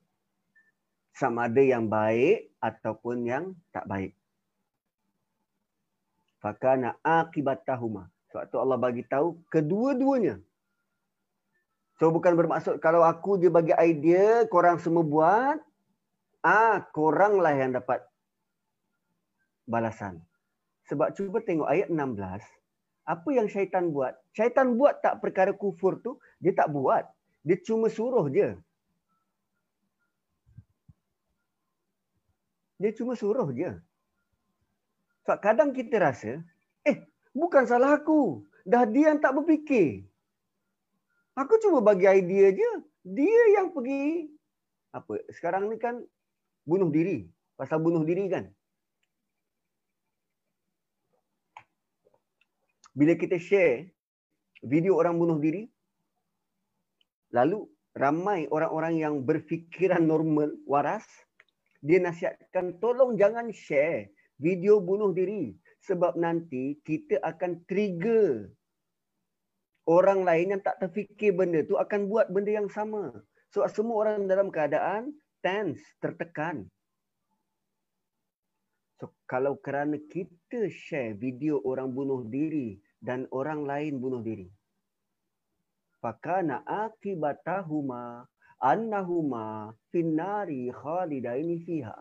Sama 1.16 1.48
ada 1.48 1.64
yang 1.64 1.88
baik 1.88 2.52
ataupun 2.60 3.28
yang 3.28 3.56
tak 3.72 3.88
baik. 3.88 4.12
Fakana 6.44 7.00
akibatahuma. 7.00 8.15
Sebab 8.36 8.52
tu 8.52 8.60
Allah 8.60 8.76
bagi 8.76 9.00
tahu 9.08 9.40
kedua-duanya. 9.48 10.44
So 11.96 12.12
bukan 12.12 12.36
bermaksud 12.36 12.84
kalau 12.84 13.00
aku 13.08 13.40
dia 13.40 13.48
bagi 13.48 13.72
idea, 13.80 14.44
korang 14.52 14.76
semua 14.76 15.08
buat, 15.08 15.56
ah 16.44 16.84
koranglah 16.92 17.56
yang 17.56 17.72
dapat 17.80 18.04
balasan. 19.64 20.20
Sebab 20.92 21.16
cuba 21.16 21.40
tengok 21.48 21.64
ayat 21.64 21.88
16, 21.88 22.44
apa 23.08 23.30
yang 23.32 23.48
syaitan 23.48 23.96
buat? 23.96 24.20
Syaitan 24.36 24.76
buat 24.76 25.00
tak 25.00 25.24
perkara 25.24 25.56
kufur 25.56 26.04
tu, 26.04 26.20
dia 26.44 26.52
tak 26.52 26.76
buat. 26.76 27.08
Dia 27.48 27.56
cuma 27.64 27.88
suruh 27.88 28.28
je. 28.28 28.52
Dia 32.84 32.92
cuma 32.92 33.16
suruh 33.16 33.48
je. 33.56 33.72
Sebab 35.24 35.40
kadang 35.40 35.72
kita 35.72 36.04
rasa, 36.04 36.44
Bukan 37.36 37.68
salah 37.68 38.00
aku. 38.00 38.48
Dah 38.64 38.88
dia 38.88 39.12
yang 39.12 39.20
tak 39.20 39.36
berfikir. 39.36 40.08
Aku 41.36 41.60
cuma 41.60 41.84
bagi 41.84 42.08
idea 42.08 42.56
je. 42.56 42.72
Dia 43.04 43.60
yang 43.60 43.76
pergi. 43.76 44.32
Apa? 44.96 45.20
Sekarang 45.36 45.68
ni 45.68 45.76
kan 45.76 46.00
bunuh 46.64 46.88
diri. 46.88 47.28
Pasal 47.60 47.84
bunuh 47.84 48.08
diri 48.08 48.32
kan? 48.32 48.48
Bila 52.96 53.20
kita 53.20 53.36
share 53.36 53.92
video 54.64 54.96
orang 54.96 55.20
bunuh 55.20 55.36
diri, 55.36 55.68
lalu 57.36 57.68
ramai 57.92 58.48
orang-orang 58.48 59.04
yang 59.04 59.16
berfikiran 59.28 60.00
normal, 60.00 60.56
waras, 60.64 61.04
dia 61.84 62.00
nasihatkan 62.00 62.80
tolong 62.80 63.20
jangan 63.20 63.52
share 63.52 64.16
video 64.40 64.80
bunuh 64.80 65.12
diri 65.12 65.52
sebab 65.86 66.18
nanti 66.18 66.82
kita 66.82 67.22
akan 67.22 67.62
trigger 67.70 68.50
orang 69.86 70.26
lain 70.26 70.58
yang 70.58 70.62
tak 70.66 70.82
terfikir 70.82 71.38
benda 71.38 71.62
tu 71.62 71.78
akan 71.78 72.10
buat 72.10 72.34
benda 72.34 72.58
yang 72.58 72.70
sama. 72.70 73.14
So 73.54 73.62
semua 73.70 74.10
orang 74.10 74.26
dalam 74.26 74.50
keadaan 74.50 75.14
tense, 75.46 75.86
tertekan. 76.02 76.66
So 78.98 79.14
kalau 79.30 79.62
kerana 79.62 80.02
kita 80.10 80.68
share 80.74 81.14
video 81.14 81.62
orang 81.62 81.94
bunuh 81.94 82.26
diri 82.26 82.82
dan 82.98 83.30
orang 83.30 83.64
lain 83.64 84.02
bunuh 84.02 84.26
diri. 84.26 84.50
Fakana 86.02 86.66
akibatahuma 86.66 88.26
annahuma 88.58 89.74
finnari 89.94 90.74
khalidaini 90.74 91.62
fiha. 91.62 91.98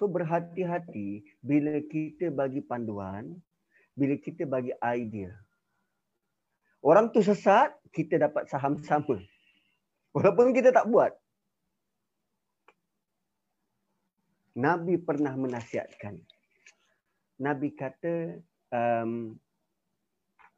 So 0.00 0.08
berhati-hati 0.08 1.20
bila 1.44 1.76
kita 1.84 2.32
bagi 2.32 2.64
panduan, 2.64 3.36
bila 3.92 4.16
kita 4.16 4.48
bagi 4.48 4.72
idea. 4.80 5.28
Orang 6.80 7.12
tu 7.12 7.20
sesat, 7.20 7.76
kita 7.92 8.16
dapat 8.16 8.48
saham 8.48 8.80
sama. 8.80 9.20
Walaupun 10.16 10.56
kita 10.56 10.72
tak 10.72 10.88
buat. 10.88 11.12
Nabi 14.56 14.96
pernah 15.04 15.36
menasihatkan. 15.36 16.16
Nabi 17.36 17.68
kata 17.76 18.40
um, 18.72 19.36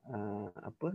uh, 0.07 0.55
apa? 0.55 0.95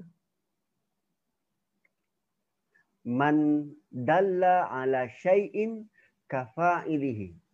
Man 3.04 3.68
dalla 3.92 4.72
ala 4.72 5.12
syai'in 5.20 5.84
kafa'ilihi. 6.32 7.47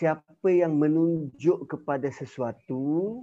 Siapa 0.00 0.48
yang 0.48 0.80
menunjuk 0.80 1.68
kepada 1.68 2.08
sesuatu, 2.08 3.20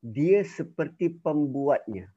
dia 0.00 0.40
seperti 0.40 1.12
pembuatnya. 1.20 2.08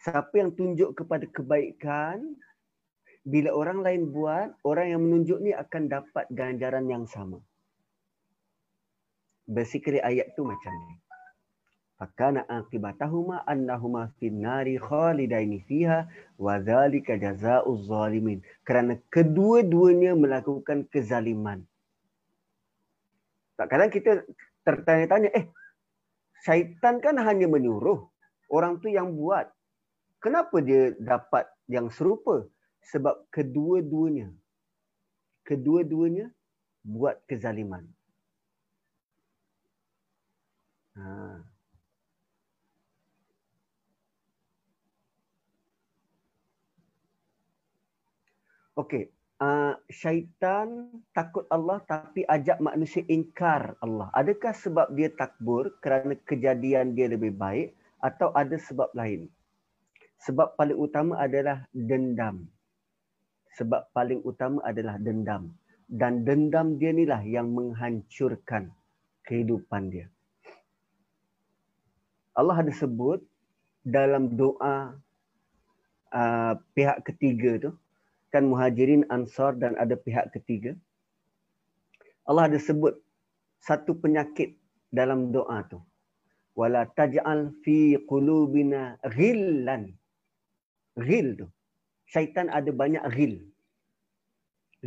Siapa 0.00 0.32
yang 0.32 0.56
tunjuk 0.56 0.96
kepada 0.96 1.28
kebaikan, 1.28 2.40
bila 3.20 3.52
orang 3.52 3.84
lain 3.84 4.08
buat, 4.08 4.56
orang 4.64 4.96
yang 4.96 5.04
menunjuk 5.04 5.36
ni 5.44 5.52
akan 5.52 5.92
dapat 5.92 6.24
ganjaran 6.32 6.88
yang 6.88 7.04
sama. 7.04 7.44
Basically 9.44 10.00
ayat 10.00 10.32
tu 10.32 10.48
macam 10.48 10.72
ni. 10.88 11.04
Fakana 12.00 12.48
aqibatahuma 12.48 13.44
annahuma 13.44 14.08
fin 14.16 14.40
nari 14.40 14.80
khalidaini 14.80 15.60
fiha 15.68 16.08
wa 16.40 16.56
dhalika 16.56 17.20
jazaa'uz 17.20 17.92
zalimin. 17.92 18.40
Kerana 18.64 18.96
kedua-duanya 19.12 20.16
melakukan 20.16 20.88
kezaliman. 20.88 21.60
Tak 23.54 23.66
kadang 23.70 23.90
kita 23.90 24.26
tertanya-tanya, 24.66 25.30
eh 25.30 25.46
syaitan 26.42 26.98
kan 26.98 27.16
hanya 27.22 27.46
menyuruh 27.46 28.06
orang 28.50 28.82
tu 28.82 28.90
yang 28.90 29.14
buat. 29.14 29.50
Kenapa 30.18 30.58
dia 30.64 30.96
dapat 30.98 31.46
yang 31.68 31.92
serupa? 31.92 32.48
Sebab 32.84 33.28
kedua-duanya 33.32 34.28
kedua-duanya 35.44 36.32
buat 36.82 37.20
kezaliman. 37.28 37.84
Ha. 40.96 41.44
Okey, 48.74 49.06
uh, 49.44 49.72
syaitan 49.92 50.88
takut 51.12 51.44
Allah 51.52 51.84
tapi 51.84 52.24
ajak 52.24 52.58
manusia 52.64 53.04
ingkar 53.06 53.76
Allah. 53.84 54.08
Adakah 54.16 54.56
sebab 54.56 54.88
dia 54.96 55.12
takbur 55.12 55.76
kerana 55.84 56.16
kejadian 56.24 56.96
dia 56.96 57.12
lebih 57.12 57.36
baik 57.36 57.76
atau 58.00 58.32
ada 58.32 58.56
sebab 58.56 58.88
lain? 58.96 59.28
Sebab 60.24 60.56
paling 60.56 60.78
utama 60.80 61.20
adalah 61.20 61.68
dendam. 61.76 62.48
Sebab 63.60 63.92
paling 63.92 64.24
utama 64.24 64.64
adalah 64.64 64.96
dendam. 64.96 65.52
Dan 65.84 66.24
dendam 66.24 66.80
dia 66.80 66.96
inilah 66.96 67.20
yang 67.28 67.52
menghancurkan 67.52 68.72
kehidupan 69.28 69.92
dia. 69.92 70.08
Allah 72.34 72.66
ada 72.66 72.72
sebut 72.72 73.20
dalam 73.84 74.32
doa 74.32 74.96
uh, 76.10 76.54
pihak 76.72 77.04
ketiga 77.04 77.68
tu, 77.68 77.70
kan 78.34 78.44
muhajirin 78.50 79.06
ansar 79.14 79.54
dan 79.62 79.78
ada 79.82 79.94
pihak 80.06 80.26
ketiga. 80.34 80.74
Allah 82.26 82.50
ada 82.50 82.58
sebut 82.58 82.94
satu 83.62 83.94
penyakit 84.02 84.58
dalam 84.98 85.30
doa 85.36 85.58
tu. 85.70 85.78
Wala 86.58 86.82
taj'al 86.98 87.54
fi 87.62 87.78
qulubina 88.10 88.82
ghillan. 89.16 89.94
Ghil 91.06 91.28
tu. 91.38 91.46
Syaitan 92.14 92.50
ada 92.58 92.70
banyak 92.82 93.04
ghil. 93.14 93.34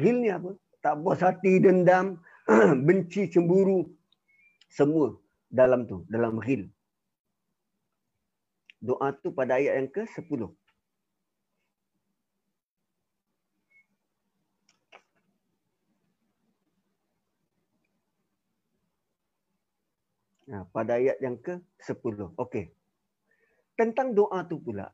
Ghil 0.02 0.18
ni 0.24 0.30
apa? 0.38 0.52
Tak 0.84 0.96
puas 1.04 1.24
hati 1.26 1.54
dendam 1.64 2.20
benci 2.88 3.32
cemburu. 3.34 3.80
Semua 4.78 5.16
dalam 5.60 5.88
tu 5.90 6.04
dalam 6.12 6.36
ghil. 6.44 6.68
Doa 8.88 9.10
tu 9.24 9.32
pada 9.40 9.58
ayat 9.60 9.74
yang 9.80 9.90
ke-10 9.96 10.42
Ha, 20.48 20.64
pada 20.72 20.96
ayat 20.96 21.20
yang 21.20 21.36
ke-10. 21.44 22.32
Okey. 22.40 22.72
Tentang 23.76 24.16
doa 24.16 24.48
tu 24.48 24.64
pula. 24.64 24.88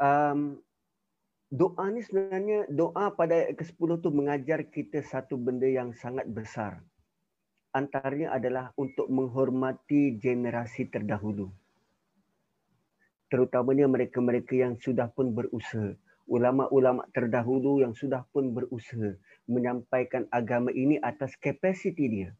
Um, 0.00 0.60
doa 1.52 1.88
ni 1.92 2.00
sebenarnya 2.00 2.68
doa 2.72 3.12
pada 3.12 3.36
ayat 3.36 3.60
ke-10 3.60 3.90
tu 4.00 4.08
mengajar 4.12 4.60
kita 4.64 5.04
satu 5.04 5.36
benda 5.36 5.68
yang 5.68 5.92
sangat 5.92 6.24
besar. 6.32 6.80
Antaranya 7.76 8.32
adalah 8.32 8.72
untuk 8.80 9.04
menghormati 9.12 10.16
generasi 10.16 10.88
terdahulu. 10.88 11.52
Terutamanya 13.28 13.84
mereka-mereka 13.84 14.56
yang 14.56 14.80
sudah 14.80 15.12
pun 15.12 15.36
berusaha. 15.36 15.92
Ulama-ulama 16.24 17.04
terdahulu 17.12 17.84
yang 17.84 17.92
sudah 17.92 18.24
pun 18.32 18.50
berusaha 18.56 19.14
menyampaikan 19.44 20.24
agama 20.32 20.72
ini 20.72 20.96
atas 21.04 21.36
kapasiti 21.36 22.08
dia. 22.08 22.30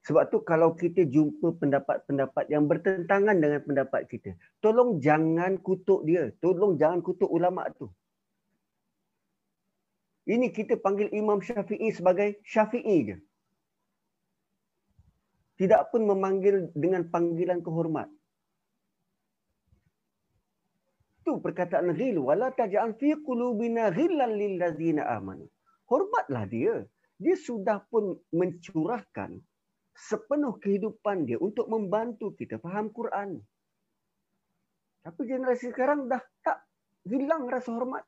Sebab 0.00 0.32
tu 0.32 0.40
kalau 0.40 0.72
kita 0.72 1.04
jumpa 1.04 1.60
pendapat-pendapat 1.60 2.48
yang 2.48 2.64
bertentangan 2.64 3.36
dengan 3.36 3.60
pendapat 3.60 4.08
kita, 4.08 4.32
tolong 4.64 4.96
jangan 4.96 5.60
kutuk 5.60 6.08
dia. 6.08 6.32
Tolong 6.40 6.80
jangan 6.80 7.04
kutuk 7.04 7.28
ulama 7.28 7.68
tu. 7.76 7.92
Ini 10.24 10.48
kita 10.56 10.80
panggil 10.80 11.12
Imam 11.12 11.44
Syafi'i 11.44 11.92
sebagai 11.92 12.40
Syafi'i 12.48 12.96
je. 13.12 13.16
Tidak 15.60 15.92
pun 15.92 16.08
memanggil 16.08 16.72
dengan 16.72 17.04
panggilan 17.12 17.60
kehormat. 17.60 18.08
Tu 21.20 21.36
perkataan 21.36 21.92
ghil 21.92 22.16
wala 22.16 22.48
taj'al 22.48 22.96
fi 22.96 23.12
qulubina 23.20 23.92
ghillan 23.92 24.32
lil 24.40 24.56
ladzina 24.56 25.04
amanu. 25.12 25.44
Hormatlah 25.84 26.48
dia. 26.48 26.88
Dia 27.20 27.36
sudah 27.36 27.84
pun 27.92 28.16
mencurahkan 28.32 29.36
sepenuh 30.00 30.56
kehidupan 30.56 31.28
dia 31.28 31.36
untuk 31.36 31.68
membantu 31.68 32.32
kita 32.32 32.56
faham 32.56 32.88
Quran. 32.88 33.36
Tapi 35.04 35.20
generasi 35.28 35.72
sekarang 35.72 36.08
dah 36.08 36.20
tak 36.40 36.64
hilang 37.04 37.48
rasa 37.48 37.72
hormat. 37.72 38.04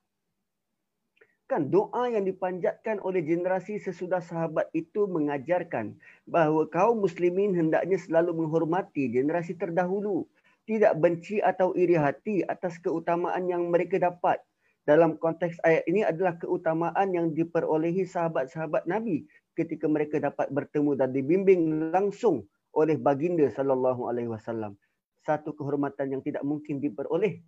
Kan 1.49 1.69
doa 1.69 2.09
yang 2.09 2.25
dipanjatkan 2.25 2.97
oleh 3.05 3.21
generasi 3.21 3.77
sesudah 3.77 4.25
sahabat 4.25 4.73
itu 4.73 5.05
mengajarkan 5.05 6.01
bahawa 6.25 6.65
kaum 6.73 7.05
muslimin 7.05 7.53
hendaknya 7.53 8.01
selalu 8.01 8.45
menghormati 8.45 9.13
generasi 9.13 9.53
terdahulu. 9.57 10.25
Tidak 10.65 10.95
benci 10.97 11.43
atau 11.43 11.75
iri 11.77 11.99
hati 11.99 12.41
atas 12.47 12.81
keutamaan 12.81 13.51
yang 13.51 13.69
mereka 13.69 14.01
dapat. 14.01 14.41
Dalam 14.83 15.19
konteks 15.21 15.61
ayat 15.63 15.85
ini 15.87 16.07
adalah 16.07 16.39
keutamaan 16.39 17.15
yang 17.15 17.31
diperolehi 17.35 18.03
sahabat-sahabat 18.07 18.87
Nabi 18.89 19.27
ketika 19.53 19.87
mereka 19.89 20.17
dapat 20.19 20.49
bertemu 20.49 20.97
dan 20.97 21.13
dibimbing 21.13 21.93
langsung 21.93 22.49
oleh 22.73 22.97
baginda 22.97 23.49
sallallahu 23.53 24.09
alaihi 24.09 24.33
wasallam. 24.33 24.77
Satu 25.23 25.55
kehormatan 25.55 26.19
yang 26.19 26.23
tidak 26.25 26.43
mungkin 26.43 26.83
diperoleh 26.83 27.39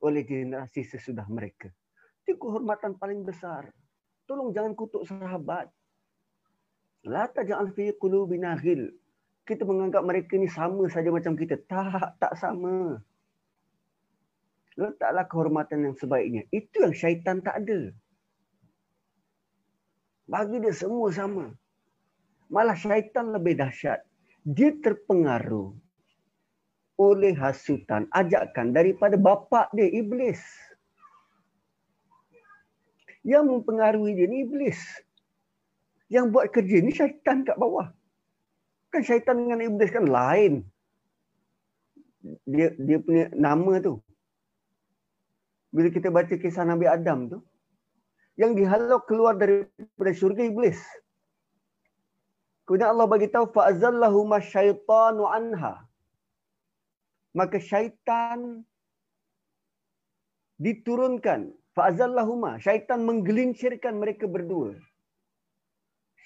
oleh 0.00 0.22
generasi 0.22 0.86
sesudah 0.86 1.26
mereka. 1.26 1.72
Itu 2.22 2.38
kehormatan 2.38 2.96
paling 3.00 3.26
besar. 3.26 3.72
Tolong 4.28 4.54
jangan 4.54 4.78
kutuk 4.78 5.02
sahabat. 5.08 5.66
La 7.08 7.26
taj'al 7.26 7.72
fi 7.74 7.90
qulubina 7.98 8.54
ghil. 8.54 8.94
Kita 9.42 9.66
menganggap 9.66 10.06
mereka 10.06 10.38
ni 10.38 10.46
sama 10.46 10.86
saja 10.86 11.10
macam 11.10 11.34
kita. 11.34 11.58
Tak 11.66 12.20
tak 12.22 12.38
sama. 12.38 13.02
Letaklah 14.78 15.26
kehormatan 15.26 15.90
yang 15.90 15.94
sebaiknya. 15.98 16.46
Itu 16.54 16.86
yang 16.86 16.94
syaitan 16.94 17.42
tak 17.42 17.66
ada 17.66 17.90
bagi 20.30 20.62
dia 20.62 20.70
semua 20.70 21.10
sama. 21.10 21.50
Malah 22.46 22.78
syaitan 22.78 23.34
lebih 23.34 23.58
dahsyat. 23.58 24.06
Dia 24.46 24.70
terpengaruh 24.78 25.74
oleh 27.00 27.34
hasutan, 27.34 28.06
ajakan 28.14 28.70
daripada 28.70 29.18
bapa 29.18 29.66
dia, 29.74 29.90
Iblis. 29.90 30.38
Yang 33.26 33.44
mempengaruhi 33.52 34.14
dia 34.14 34.28
ni 34.30 34.46
Iblis. 34.46 34.78
Yang 36.08 36.26
buat 36.30 36.46
kerja 36.54 36.76
ni 36.78 36.94
syaitan 36.94 37.42
kat 37.42 37.58
bawah. 37.58 37.90
Kan 38.94 39.02
syaitan 39.02 39.36
dengan 39.38 39.60
Iblis 39.60 39.90
kan 39.90 40.06
lain. 40.06 40.62
Dia 42.46 42.74
dia 42.76 42.98
punya 43.00 43.32
nama 43.32 43.80
tu. 43.80 43.98
Bila 45.70 45.88
kita 45.88 46.10
baca 46.10 46.34
kisah 46.34 46.66
Nabi 46.66 46.90
Adam 46.90 47.30
tu, 47.30 47.38
yang 48.40 48.56
dihalau 48.56 49.04
keluar 49.04 49.36
daripada 49.36 50.12
syurga 50.16 50.48
iblis. 50.48 50.80
Kemudian 52.64 52.96
Allah 52.96 53.04
bagi 53.04 53.28
tahu 53.28 53.52
fa'azallahu 53.52 54.24
masyaitanu 54.24 55.28
anha. 55.28 55.90
maka 57.30 57.62
syaitan 57.62 58.66
diturunkan 60.58 61.54
fa'azallahuma 61.78 62.58
syaitan 62.58 63.06
menggelincirkan 63.06 64.02
mereka 64.02 64.26
berdua 64.26 64.74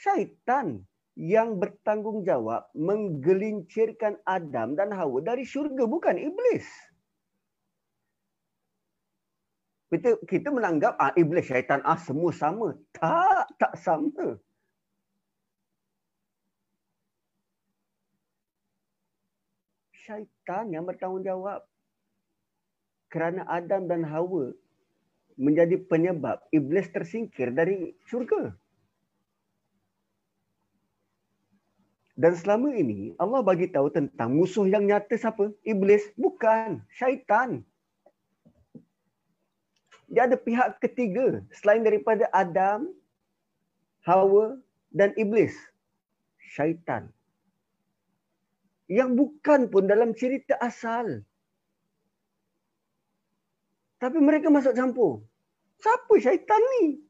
syaitan 0.01 0.81
yang 1.15 1.61
bertanggungjawab 1.63 2.67
menggelincirkan 2.75 4.19
Adam 4.27 4.75
dan 4.75 4.91
Hawa 4.91 5.23
dari 5.23 5.47
syurga 5.47 5.87
bukan 5.87 6.19
iblis 6.19 6.67
kita 9.93 10.17
kita 10.25 10.49
menanggap 10.49 10.97
ah 10.97 11.13
iblis 11.19 11.49
syaitan 11.49 11.85
ah 11.85 11.99
semua 11.99 12.33
sama 12.33 12.73
tak 12.97 13.47
tak 13.61 13.73
sama 13.77 14.41
syaitan 19.93 20.65
yang 20.73 20.85
bertanggungjawab 20.89 21.65
kerana 23.13 23.47
Adam 23.47 23.87
dan 23.87 24.03
Hawa 24.03 24.51
menjadi 25.39 25.79
penyebab 25.87 26.43
iblis 26.51 26.91
tersingkir 26.91 27.55
dari 27.55 27.95
syurga 28.09 28.55
Dan 32.15 32.39
selama 32.39 32.71
ini 32.71 33.11
Allah 33.19 33.43
bagi 33.43 33.67
tahu 33.67 33.91
tentang 33.91 34.39
musuh 34.39 34.71
yang 34.71 34.87
nyata 34.87 35.19
siapa? 35.19 35.51
Iblis, 35.67 36.15
bukan 36.15 36.79
syaitan. 36.95 37.67
Dia 40.15 40.31
ada 40.31 40.39
pihak 40.39 40.79
ketiga 40.79 41.43
selain 41.51 41.83
daripada 41.83 42.31
Adam, 42.31 42.87
Hawa 44.07 44.55
dan 44.95 45.11
iblis. 45.19 45.51
Syaitan. 46.55 47.11
Yang 48.87 49.11
bukan 49.19 49.67
pun 49.67 49.91
dalam 49.91 50.15
cerita 50.15 50.55
asal. 50.63 51.27
Tapi 53.99 54.23
mereka 54.23 54.55
masuk 54.55 54.79
campur. 54.79 55.27
Siapa 55.83 56.15
syaitan 56.23 56.63
ni? 56.79 57.03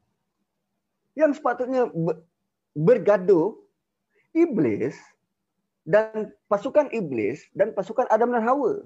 Yang 1.13 1.37
sepatutnya 1.37 1.85
bergaduh 2.73 3.53
iblis 4.33 4.97
dan 5.85 6.33
pasukan 6.49 6.89
iblis 6.89 7.45
dan 7.53 7.69
pasukan 7.77 8.09
Adam 8.09 8.33
dan 8.33 8.41
Hawa. 8.41 8.81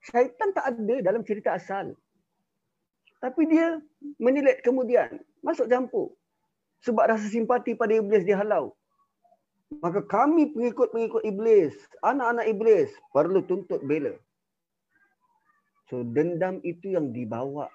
Syaitan 0.00 0.56
tak 0.56 0.64
ada 0.64 1.04
dalam 1.04 1.20
cerita 1.28 1.52
asal. 1.52 1.92
Tapi 3.18 3.42
dia 3.50 3.82
menilik 4.22 4.62
kemudian 4.62 5.18
masuk 5.42 5.66
campur. 5.66 6.14
Sebab 6.86 7.10
rasa 7.10 7.26
simpati 7.26 7.74
pada 7.74 7.98
iblis 7.98 8.22
dihalau. 8.22 8.74
Maka 9.82 10.00
kami 10.06 10.54
pengikut-pengikut 10.54 11.26
iblis, 11.28 11.74
anak-anak 12.00 12.46
iblis 12.48 12.88
perlu 13.12 13.44
tuntut 13.44 13.82
bela. 13.84 14.14
So 15.90 16.06
dendam 16.06 16.62
itu 16.62 16.94
yang 16.94 17.10
dibawa. 17.12 17.68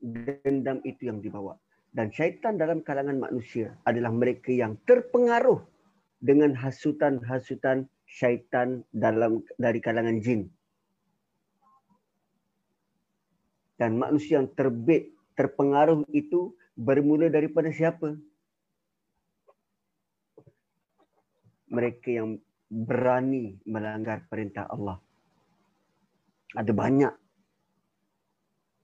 Dendam 0.00 0.80
itu 0.86 1.12
yang 1.12 1.20
dibawa 1.20 1.60
dan 1.90 2.14
syaitan 2.14 2.54
dalam 2.54 2.82
kalangan 2.86 3.18
manusia 3.18 3.74
adalah 3.82 4.14
mereka 4.14 4.54
yang 4.54 4.78
terpengaruh 4.86 5.58
dengan 6.22 6.54
hasutan-hasutan 6.54 7.90
syaitan 8.06 8.86
dalam 8.94 9.42
dari 9.58 9.82
kalangan 9.82 10.22
jin. 10.22 10.46
Dan 13.80 13.96
manusia 13.96 14.36
yang 14.36 14.52
terbit 14.52 15.16
terpengaruh 15.32 16.04
itu 16.12 16.52
bermula 16.76 17.32
daripada 17.32 17.72
siapa? 17.72 18.12
Mereka 21.72 22.08
yang 22.12 22.36
berani 22.68 23.56
melanggar 23.64 24.28
perintah 24.28 24.68
Allah. 24.68 25.00
Ada 26.52 26.76
banyak 26.76 27.14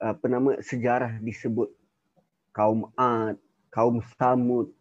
apa 0.01 0.25
nama 0.33 0.57
sejarah 0.65 1.21
disebut 1.21 1.69
kaum 2.57 2.89
Ad, 2.97 3.37
kaum 3.69 4.01
Samud. 4.17 4.73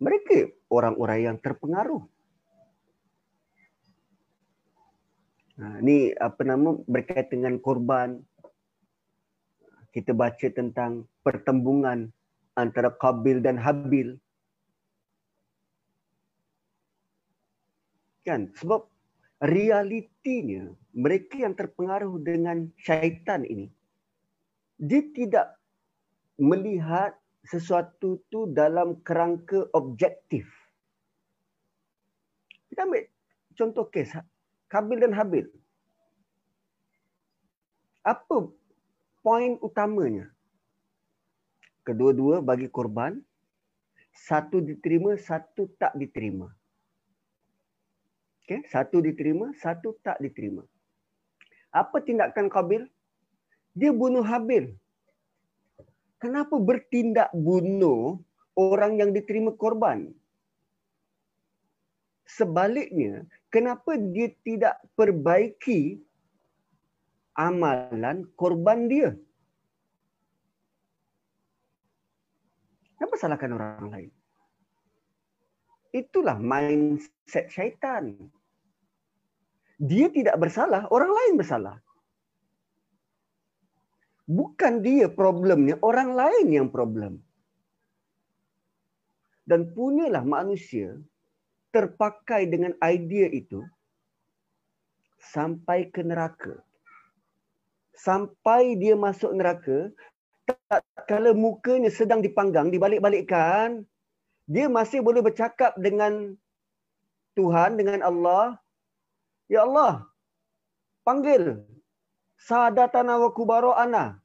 Mereka 0.00 0.48
orang-orang 0.72 1.28
yang 1.28 1.36
terpengaruh. 1.36 2.00
Ha, 5.60 5.76
ini 5.84 6.16
apa 6.16 6.40
nama 6.40 6.72
berkaitan 6.88 7.44
dengan 7.44 7.60
korban. 7.60 8.24
Kita 9.90 10.14
baca 10.14 10.46
tentang 10.54 11.06
pertembungan 11.26 12.10
antara 12.54 12.94
Qabil 12.94 13.42
dan 13.42 13.58
Habil. 13.58 14.14
Kan? 18.22 18.54
Sebab 18.54 18.86
realitinya 19.42 20.70
mereka 20.94 21.42
yang 21.42 21.58
terpengaruh 21.58 22.20
dengan 22.22 22.70
syaitan 22.78 23.42
ini 23.42 23.66
dia 24.80 25.04
tidak 25.12 25.60
melihat 26.40 27.12
sesuatu 27.44 28.24
tu 28.32 28.48
dalam 28.48 28.96
kerangka 29.04 29.68
objektif. 29.76 30.48
Kita 32.72 32.88
ambil 32.88 33.04
contoh 33.52 33.84
kes 33.92 34.16
Kabil 34.72 34.98
dan 35.04 35.12
Habil. 35.12 35.44
Apa 38.00 38.48
poin 39.20 39.56
utamanya? 39.60 40.28
Kedua-dua 41.84 42.44
bagi 42.44 42.68
korban, 42.68 43.16
satu 44.12 44.60
diterima, 44.60 45.16
satu 45.16 45.70
tak 45.80 45.96
diterima. 45.96 46.52
Okay? 48.44 48.66
Satu 48.68 49.00
diterima, 49.00 49.54
satu 49.56 49.96
tak 50.04 50.20
diterima. 50.20 50.66
Apa 51.70 52.02
tindakan 52.02 52.50
Kabil? 52.50 52.82
Dia 53.72 53.94
bunuh 53.94 54.26
Habil 54.26 54.74
kenapa 56.20 56.60
bertindak 56.60 57.32
bunuh 57.32 58.20
orang 58.54 59.00
yang 59.00 59.10
diterima 59.10 59.56
korban? 59.56 60.12
Sebaliknya, 62.28 63.26
kenapa 63.50 63.98
dia 63.98 64.30
tidak 64.46 64.78
perbaiki 64.94 65.98
amalan 67.40 68.28
korban 68.36 68.84
dia? 68.92 69.16
Kenapa 73.00 73.16
salahkan 73.16 73.56
orang 73.56 73.88
lain? 73.88 74.10
Itulah 75.96 76.36
mindset 76.36 77.48
syaitan. 77.48 78.12
Dia 79.80 80.12
tidak 80.12 80.36
bersalah, 80.36 80.84
orang 80.92 81.08
lain 81.08 81.34
bersalah 81.40 81.80
bukan 84.30 84.78
dia 84.86 85.10
problemnya, 85.10 85.74
orang 85.82 86.14
lain 86.14 86.46
yang 86.54 86.68
problem. 86.70 87.18
Dan 89.42 89.74
punyalah 89.74 90.22
manusia 90.22 90.94
terpakai 91.74 92.46
dengan 92.46 92.78
idea 92.78 93.26
itu 93.26 93.66
sampai 95.18 95.90
ke 95.90 96.06
neraka. 96.06 96.62
Sampai 97.96 98.78
dia 98.78 98.96
masuk 98.96 99.34
neraka, 99.36 99.90
tak 100.46 100.82
kala 101.10 101.34
mukanya 101.36 101.90
sedang 101.90 102.22
dipanggang, 102.22 102.70
dibalik-balikkan, 102.70 103.84
dia 104.50 104.66
masih 104.66 105.02
boleh 105.02 105.22
bercakap 105.22 105.74
dengan 105.78 106.34
Tuhan, 107.38 107.78
dengan 107.78 108.02
Allah. 108.02 108.58
Ya 109.50 109.66
Allah, 109.66 110.06
panggil 111.02 111.62
sadatana 112.38 113.18
wa 113.18 113.30
kubaro 113.34 113.74
ana. 113.74 114.22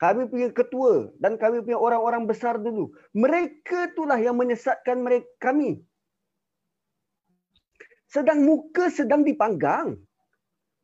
Kami 0.00 0.26
punya 0.26 0.50
ketua 0.50 1.12
dan 1.22 1.38
kami 1.38 1.62
punya 1.62 1.78
orang-orang 1.78 2.26
besar 2.26 2.58
dulu. 2.58 2.92
Mereka 3.14 3.94
itulah 3.94 4.18
yang 4.18 4.36
menyesatkan 4.36 5.00
mereka 5.00 5.30
kami. 5.38 5.80
Sedang 8.10 8.42
muka 8.42 8.90
sedang 8.90 9.22
dipanggang. 9.22 9.96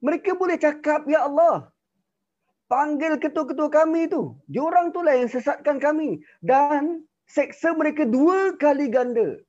Mereka 0.01 0.38
boleh 0.38 0.56
cakap, 0.56 1.05
Ya 1.10 1.26
Allah, 1.28 1.68
panggil 2.70 3.18
ketua-ketua 3.18 3.68
kami 3.68 4.06
itu. 4.06 4.38
Diorang 4.47 4.94
itulah 4.94 5.18
yang 5.18 5.26
sesatkan 5.26 5.82
kami. 5.82 6.22
Dan 6.38 7.02
seksa 7.26 7.74
mereka 7.74 8.06
dua 8.06 8.55
kali 8.55 8.86
ganda. 8.86 9.42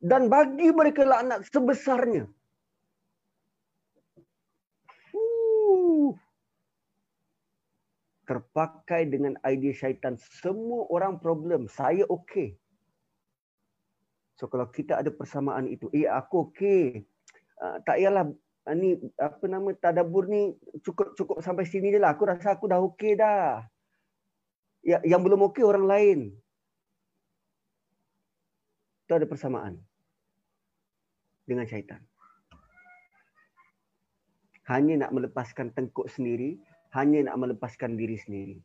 Dan 0.00 0.32
bagi 0.32 0.72
mereka 0.72 1.04
laknat 1.04 1.44
sebesarnya. 1.52 2.24
terpakai 8.28 9.08
dengan 9.08 9.40
idea 9.48 9.72
syaitan. 9.72 10.20
Semua 10.20 10.84
orang 10.92 11.16
problem. 11.16 11.64
Saya 11.64 12.04
okey. 12.12 12.60
So 14.36 14.46
kalau 14.52 14.68
kita 14.68 15.00
ada 15.00 15.08
persamaan 15.08 15.66
itu, 15.66 15.88
eh 15.96 16.04
aku 16.04 16.52
okey. 16.52 17.08
Uh, 17.58 17.80
tak 17.88 17.98
yalah 17.98 18.28
uh, 18.28 18.36
ni 18.76 18.98
apa 19.16 19.44
nama 19.48 19.72
tadabbur 19.72 20.28
ni 20.28 20.52
cukup 20.84 21.14
cukup 21.16 21.40
sampai 21.40 21.64
sini 21.64 21.94
je 21.94 21.98
lah. 22.00 22.12
Aku 22.16 22.28
rasa 22.28 22.56
aku 22.56 22.68
dah 22.68 22.80
okey 22.92 23.16
dah. 23.16 23.64
Ya, 24.84 25.00
yang 25.04 25.24
belum 25.24 25.48
okey 25.52 25.64
orang 25.64 25.86
lain. 25.88 26.18
Itu 29.04 29.16
ada 29.16 29.24
persamaan. 29.24 29.80
dengan 31.48 31.64
syaitan. 31.64 32.04
Hanya 34.68 35.08
nak 35.08 35.16
melepaskan 35.16 35.72
tengkuk 35.72 36.12
sendiri, 36.12 36.60
hanya 36.92 37.32
nak 37.32 37.40
melepaskan 37.40 37.96
diri 37.96 38.20
sendiri. 38.20 38.60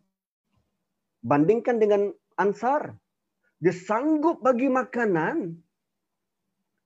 Bandingkan 1.23 1.79
dengan 1.79 2.11
Ansar, 2.35 2.99
dia 3.63 3.71
sanggup 3.71 4.43
bagi 4.43 4.67
makanan 4.67 5.55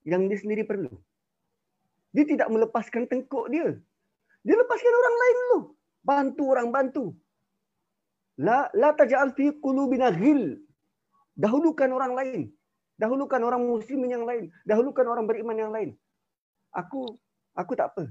yang 0.06 0.30
dia 0.30 0.38
sendiri 0.38 0.62
perlu. 0.62 0.94
Dia 2.16 2.24
tidak 2.24 2.48
melepaskan 2.52 3.06
tengkuk 3.12 3.52
dia. 3.54 3.68
Dia 4.46 4.56
lepaskan 4.56 4.94
orang 4.96 5.16
lain 5.22 5.36
dulu. 5.44 5.60
Bantu 6.08 6.44
orang 6.48 6.70
bantu. 6.72 7.06
La 8.38 8.70
la 8.78 8.94
taj'al 8.94 9.34
fi 9.38 9.52
qulubina 9.60 10.14
ghil. 10.14 10.62
Dahulukan 11.36 11.90
orang 11.92 12.14
lain. 12.16 12.42
Dahulukan 12.98 13.42
orang 13.44 13.62
muslim 13.62 14.10
yang 14.10 14.26
lain. 14.26 14.50
Dahulukan 14.66 15.06
orang 15.06 15.26
beriman 15.30 15.58
yang 15.58 15.72
lain. 15.74 15.94
Aku 16.74 17.20
aku 17.54 17.72
tak 17.76 17.94
apa. 17.94 18.10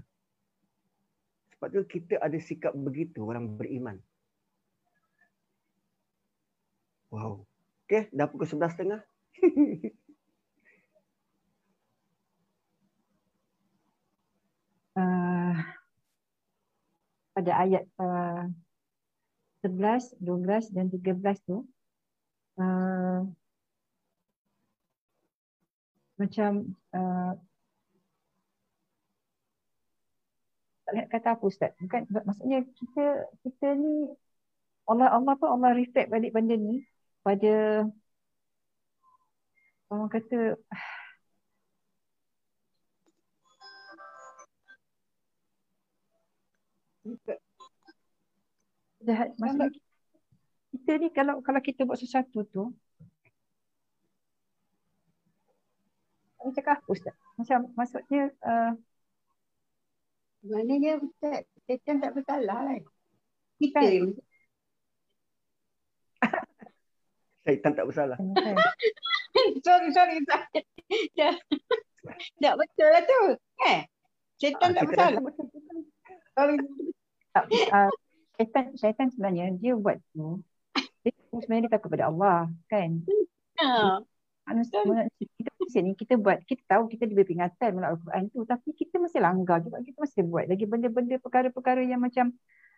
Sebab 1.57 1.69
tu 1.73 1.81
kita 1.89 2.21
ada 2.21 2.37
sikap 2.37 2.77
begitu 2.77 3.25
orang 3.25 3.57
beriman. 3.57 3.97
Wow. 7.09 7.49
Okey, 7.87 8.11
dah 8.11 8.27
pukul 8.27 8.51
11.30. 8.51 8.99
uh, 14.99 15.55
pada 17.37 17.53
ayat 17.61 17.85
uh, 18.01 18.49
11, 19.61 20.17
12 20.25 20.73
dan 20.73 20.89
13 20.89 21.21
tu 21.45 21.69
uh, 22.57 23.21
macam 26.17 26.73
uh, 26.97 27.37
kata 31.13 31.37
apa 31.37 31.45
Ustaz. 31.45 31.77
Bukan, 31.77 32.09
maksudnya 32.25 32.65
kita 32.73 33.05
kita 33.45 33.67
ni 33.77 34.09
Allah 34.89 35.13
Allah 35.13 35.35
pun 35.37 35.51
Allah 35.51 35.77
reflect 35.77 36.09
balik 36.09 36.33
benda 36.33 36.57
ni 36.57 36.87
pada 37.27 37.85
orang 39.91 40.09
kata 40.09 40.57
jahat 49.07 49.29
maksudnya 49.39 49.71
kita 50.75 50.93
ni 51.01 51.09
kalau 51.15 51.41
kalau 51.41 51.61
kita 51.63 51.87
buat 51.87 51.99
sesuatu 52.01 52.43
tu 52.51 52.65
Saya 56.47 56.63
cakap 56.63 56.79
apa 56.79 56.91
Ustaz? 56.95 57.15
Macam 57.35 57.59
maksudnya 57.75 58.31
uh, 58.47 58.71
Maknanya 60.47 61.03
Ustaz, 61.03 61.43
setan 61.67 61.99
tak 61.99 62.15
bersalah 62.15 62.71
kan? 62.71 62.83
Kita 63.59 63.83
kan? 63.83 64.15
Syaitan 67.47 67.73
tak 67.75 67.87
bersalah. 67.87 68.19
sorry, 69.67 69.91
sorry. 69.91 70.19
tak, 70.27 70.47
tak 72.39 72.55
betul 72.59 72.89
lah 72.91 73.03
tu. 73.03 73.23
Eh? 73.67 73.81
Syaitan 74.39 74.71
ah, 74.71 74.75
tak 74.79 74.85
bersalah. 74.87 75.23
Sorry. 76.39 76.59
Uh, 77.45 77.93
syaitan, 78.41 78.65
syaitan 78.79 79.07
sebenarnya 79.13 79.53
dia 79.61 79.77
buat 79.77 80.01
tu. 80.17 80.41
Dia 81.05 81.13
sebenarnya 81.43 81.69
dia 81.69 81.73
takut 81.77 81.91
pada 81.93 82.09
Allah. 82.09 82.49
Kan? 82.73 83.05
Manusia, 84.47 84.81
kita 85.19 85.51
ni 85.83 85.93
kita 85.99 86.15
buat 86.17 86.39
kita 86.47 86.63
tahu 86.71 86.87
kita 86.87 87.05
diberi 87.11 87.27
peringatan 87.27 87.75
melalui 87.75 87.99
Al-Quran 87.99 88.23
tu 88.31 88.41
tapi 88.47 88.71
kita 88.73 89.03
masih 89.03 89.21
langgar 89.21 89.59
juga 89.61 89.83
kita 89.83 89.99
masih 89.99 90.23
buat 90.23 90.47
lagi 90.47 90.65
benda-benda 90.65 91.19
perkara-perkara 91.19 91.83
yang 91.83 92.01
macam 92.01 92.31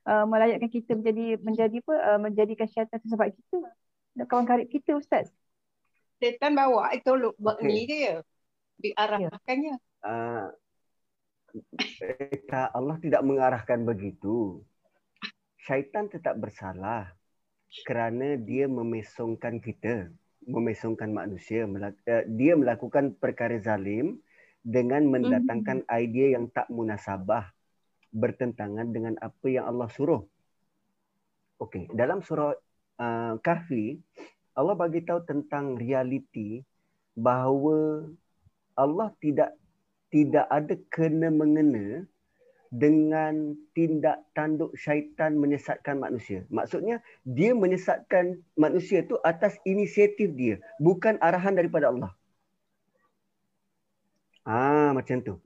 uh, 0.09 0.24
melayakkan 0.24 0.70
kita 0.72 0.97
menjadi 0.97 1.36
menjadi 1.39 1.76
apa 1.85 1.94
uh, 1.94 2.18
menjadikan 2.18 2.66
syaitan 2.66 2.98
sebab 3.05 3.30
kita 3.30 3.56
kawan 4.26 4.48
karib 4.48 4.66
kita 4.72 4.97
ustaz 4.97 5.30
setan 6.18 6.56
bawa 6.56 6.90
itu 6.97 7.12
lu 7.14 7.36
buat 7.36 7.60
okay. 7.60 7.68
ni 7.68 7.85
dia 7.86 8.14
diarahkannya 8.80 9.74
uh, 10.02 10.48
Allah 12.76 12.96
tidak 13.00 13.22
mengarahkan 13.24 13.84
begitu 13.84 14.62
syaitan 15.68 16.08
tetap 16.08 16.36
bersalah 16.40 17.12
kerana 17.84 18.40
dia 18.40 18.64
memesongkan 18.64 19.60
kita 19.60 20.08
memesongkan 20.48 21.12
manusia 21.12 21.68
eh, 22.08 22.24
dia 22.24 22.56
melakukan 22.56 23.12
perkara 23.20 23.60
zalim 23.60 24.16
dengan 24.64 25.04
mendatangkan 25.08 25.84
mm-hmm. 25.84 26.00
idea 26.00 26.26
yang 26.40 26.48
tak 26.48 26.68
munasabah 26.72 27.52
bertentangan 28.08 28.88
dengan 28.88 29.14
apa 29.20 29.46
yang 29.52 29.68
Allah 29.68 29.88
suruh. 29.92 30.24
Okey, 31.60 31.92
dalam 31.92 32.24
surah 32.24 32.56
uh, 33.02 33.34
Kahfi 33.44 34.00
Allah 34.56 34.74
bagi 34.74 35.04
tahu 35.06 35.22
tentang 35.22 35.78
realiti 35.78 36.62
bahawa 37.14 38.06
Allah 38.74 39.10
tidak 39.22 39.54
tidak 40.09 40.47
ada 40.48 40.74
kena 40.89 41.28
mengena 41.28 42.05
dengan 42.68 43.56
tindak 43.72 44.28
tanduk 44.36 44.76
syaitan 44.76 45.36
menyesatkan 45.40 45.97
manusia. 45.97 46.44
Maksudnya 46.52 47.01
dia 47.24 47.56
menyesatkan 47.56 48.36
manusia 48.60 49.01
itu 49.05 49.16
atas 49.24 49.56
inisiatif 49.64 50.36
dia, 50.36 50.60
bukan 50.76 51.16
arahan 51.24 51.56
daripada 51.56 51.89
Allah. 51.89 52.12
Ah 54.44 54.93
macam 54.93 55.20
tu. 55.24 55.36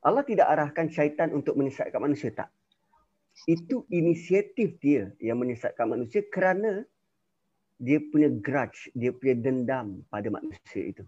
Allah 0.00 0.24
tidak 0.24 0.48
arahkan 0.48 0.88
syaitan 0.88 1.32
untuk 1.36 1.56
menyesatkan 1.56 2.00
manusia 2.00 2.32
tak. 2.32 2.48
Itu 3.48 3.88
inisiatif 3.88 4.76
dia 4.80 5.12
yang 5.20 5.40
menyesatkan 5.40 5.88
manusia 5.88 6.24
kerana 6.28 6.84
dia 7.80 7.96
punya 8.12 8.28
grudge, 8.28 8.92
dia 8.92 9.12
punya 9.12 9.40
dendam 9.40 10.04
pada 10.12 10.28
manusia 10.28 10.84
itu. 10.84 11.04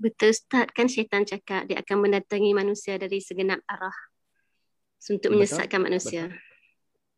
Betul 0.00 0.34
Ustaz 0.34 0.68
kan 0.72 0.86
syaitan 0.88 1.22
cakap 1.22 1.68
dia 1.68 1.78
akan 1.80 2.08
mendatangi 2.08 2.52
manusia 2.56 2.98
dari 2.98 3.22
segenap 3.22 3.60
arah 3.68 3.94
untuk 5.10 5.30
menyesatkan 5.34 5.82
Betul. 5.82 5.86
manusia. 5.90 6.24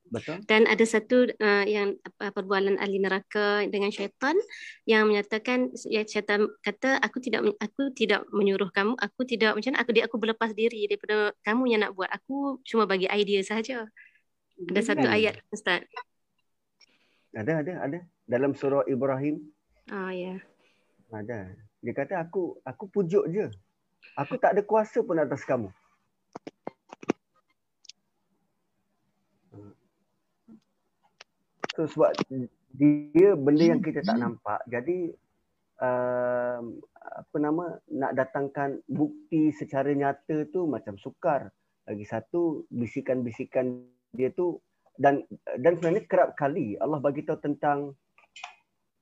Betul. 0.05 0.45
Dan 0.45 0.69
ada 0.69 0.85
satu 0.85 1.33
uh, 1.33 1.65
yang 1.65 1.97
uh, 2.21 2.33
perbualan 2.33 2.77
ahli 2.77 3.01
neraka 3.01 3.65
dengan 3.67 3.89
syaitan 3.89 4.37
yang 4.85 5.09
menyatakan 5.09 5.73
ya 5.89 6.05
syaitan 6.05 6.45
kata 6.61 7.01
aku 7.01 7.25
tidak 7.25 7.57
aku 7.57 7.89
tidak 7.97 8.23
menyuruh 8.29 8.69
kamu 8.69 8.93
aku 9.01 9.25
tidak 9.25 9.57
macam 9.57 9.73
aku 9.75 9.91
dia 9.97 10.05
aku 10.05 10.17
berlepas 10.21 10.53
diri 10.53 10.87
daripada 10.87 11.33
kamu 11.41 11.63
yang 11.73 11.81
nak 11.89 11.97
buat 11.97 12.13
aku 12.13 12.61
cuma 12.69 12.85
bagi 12.85 13.09
idea 13.09 13.41
saja. 13.41 13.89
Ada 14.61 14.81
hmm. 14.81 14.89
satu 14.93 15.07
ayat 15.09 15.35
Ustaz. 15.51 15.83
Ada 17.35 17.65
ada 17.65 17.73
ada 17.83 17.99
dalam 18.29 18.53
surah 18.55 18.85
Ibrahim. 18.87 19.41
Oh 19.91 20.13
ya. 20.13 20.37
Yeah. 20.37 20.39
Ada. 21.11 21.41
Dia 21.85 21.93
kata 21.93 22.17
aku 22.17 22.57
aku 22.65 22.89
pujuk 22.89 23.29
je. 23.29 23.53
Aku 24.17 24.41
tak 24.41 24.57
ada 24.57 24.65
kuasa 24.65 25.05
pun 25.05 25.21
atas 25.21 25.45
kamu. 25.45 25.69
So 31.77 31.85
sebab 31.85 32.17
dia 32.73 33.37
benda 33.37 33.65
yang 33.77 33.85
kita 33.85 34.01
tak 34.01 34.17
nampak. 34.17 34.65
Jadi 34.73 35.13
um, 35.85 36.81
apa 37.05 37.37
nama 37.37 37.77
nak 37.93 38.13
datangkan 38.17 38.81
bukti 38.89 39.53
secara 39.53 39.93
nyata 39.93 40.49
tu 40.49 40.65
macam 40.65 40.97
sukar. 40.97 41.53
Lagi 41.85 42.09
satu 42.09 42.65
bisikan-bisikan 42.73 43.85
dia 44.17 44.33
tu 44.33 44.57
dan 44.97 45.21
dan 45.61 45.77
sebenarnya 45.77 46.09
kerap 46.09 46.33
kali 46.39 46.81
Allah 46.81 47.03
bagi 47.03 47.27
tahu 47.27 47.37
tentang 47.45 47.93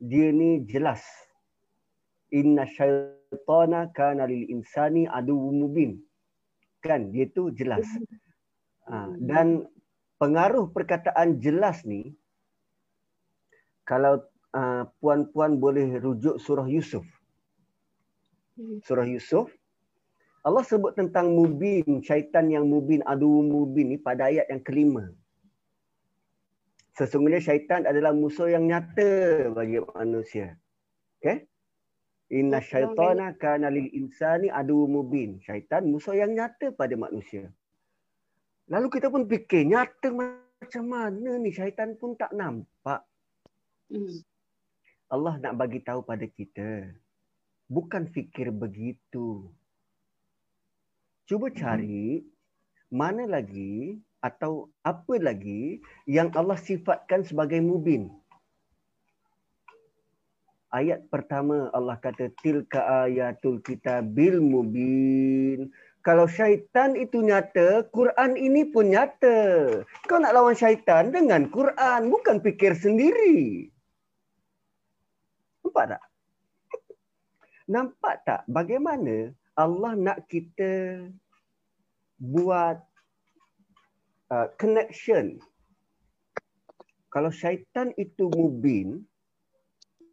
dia 0.02 0.34
ni 0.34 0.66
jelas 0.66 1.04
inna 2.32 2.64
syaitana 2.64 3.92
kana 3.92 4.24
lil 4.26 4.48
insani 4.48 5.04
adu 5.06 5.36
mubin. 5.36 6.00
Kan? 6.82 7.12
Dia 7.12 7.28
tu 7.30 7.52
jelas. 7.54 7.86
Ha, 8.90 9.14
dan 9.22 9.68
pengaruh 10.18 10.72
perkataan 10.74 11.38
jelas 11.38 11.86
ni 11.86 12.10
kalau 13.86 14.18
uh, 14.56 14.82
puan-puan 14.98 15.62
boleh 15.62 16.02
rujuk 16.02 16.42
surah 16.42 16.66
Yusuf. 16.66 17.06
Surah 18.82 19.06
Yusuf 19.06 19.48
Allah 20.42 20.66
sebut 20.66 20.98
tentang 20.98 21.30
mubin 21.38 22.02
syaitan 22.02 22.50
yang 22.50 22.66
mubin 22.66 22.98
adu 23.06 23.46
mubin 23.46 23.94
ni 23.94 23.98
pada 23.98 24.26
ayat 24.26 24.50
yang 24.50 24.58
kelima. 24.66 25.06
Sesungguhnya 26.98 27.38
syaitan 27.38 27.86
adalah 27.86 28.10
musuh 28.10 28.50
yang 28.50 28.66
nyata 28.66 29.48
bagi 29.54 29.78
manusia. 29.94 30.58
Okey 31.22 31.46
Inna 32.32 32.64
syaitana 32.64 33.36
kana 33.36 33.68
lil 33.68 33.92
insani 33.92 34.48
adu 34.48 34.88
mubin. 34.88 35.36
Syaitan 35.44 35.84
musuh 35.84 36.16
yang 36.16 36.32
nyata 36.32 36.72
pada 36.72 36.96
manusia. 36.96 37.52
Lalu 38.72 38.88
kita 38.88 39.12
pun 39.12 39.28
fikir 39.28 39.68
nyata 39.68 40.08
macam 40.16 40.84
mana 40.88 41.36
ni 41.36 41.52
syaitan 41.52 41.92
pun 42.00 42.16
tak 42.16 42.32
nampak. 42.32 43.04
Hmm. 43.92 44.24
Allah 45.12 45.36
nak 45.44 45.60
bagi 45.60 45.84
tahu 45.84 46.00
pada 46.08 46.24
kita 46.24 46.88
bukan 47.72 48.08
fikir 48.08 48.52
begitu. 48.52 49.48
Cuba 51.24 51.48
cari 51.48 52.20
mana 52.92 53.24
lagi 53.24 53.96
atau 54.20 54.68
apa 54.84 55.16
lagi 55.16 55.80
yang 56.04 56.28
Allah 56.36 56.60
sifatkan 56.60 57.24
sebagai 57.24 57.64
mubin. 57.64 58.12
Ayat 60.72 61.04
pertama 61.12 61.68
Allah 61.76 62.00
kata 62.00 62.32
tilka 62.40 63.04
ayatul 63.04 63.60
kitabil 63.60 64.40
mubin. 64.40 65.68
Kalau 66.00 66.24
syaitan 66.24 66.96
itu 66.96 67.20
nyata, 67.20 67.84
Quran 67.92 68.40
ini 68.40 68.64
pun 68.72 68.88
nyata. 68.88 69.38
Kau 70.08 70.16
nak 70.16 70.32
lawan 70.32 70.56
syaitan 70.56 71.12
dengan 71.12 71.46
Quran, 71.52 72.08
bukan 72.08 72.40
fikir 72.40 72.72
sendiri. 72.72 73.68
Nampak 75.60 75.84
tak? 75.92 76.02
Nampak 77.68 78.14
tak 78.24 78.40
bagaimana 78.48 79.30
Allah 79.52 79.92
nak 79.92 80.24
kita 80.26 81.04
buat 82.16 82.80
uh, 84.32 84.48
connection. 84.56 85.36
Kalau 87.12 87.28
syaitan 87.28 87.92
itu 88.00 88.32
mubin, 88.32 89.04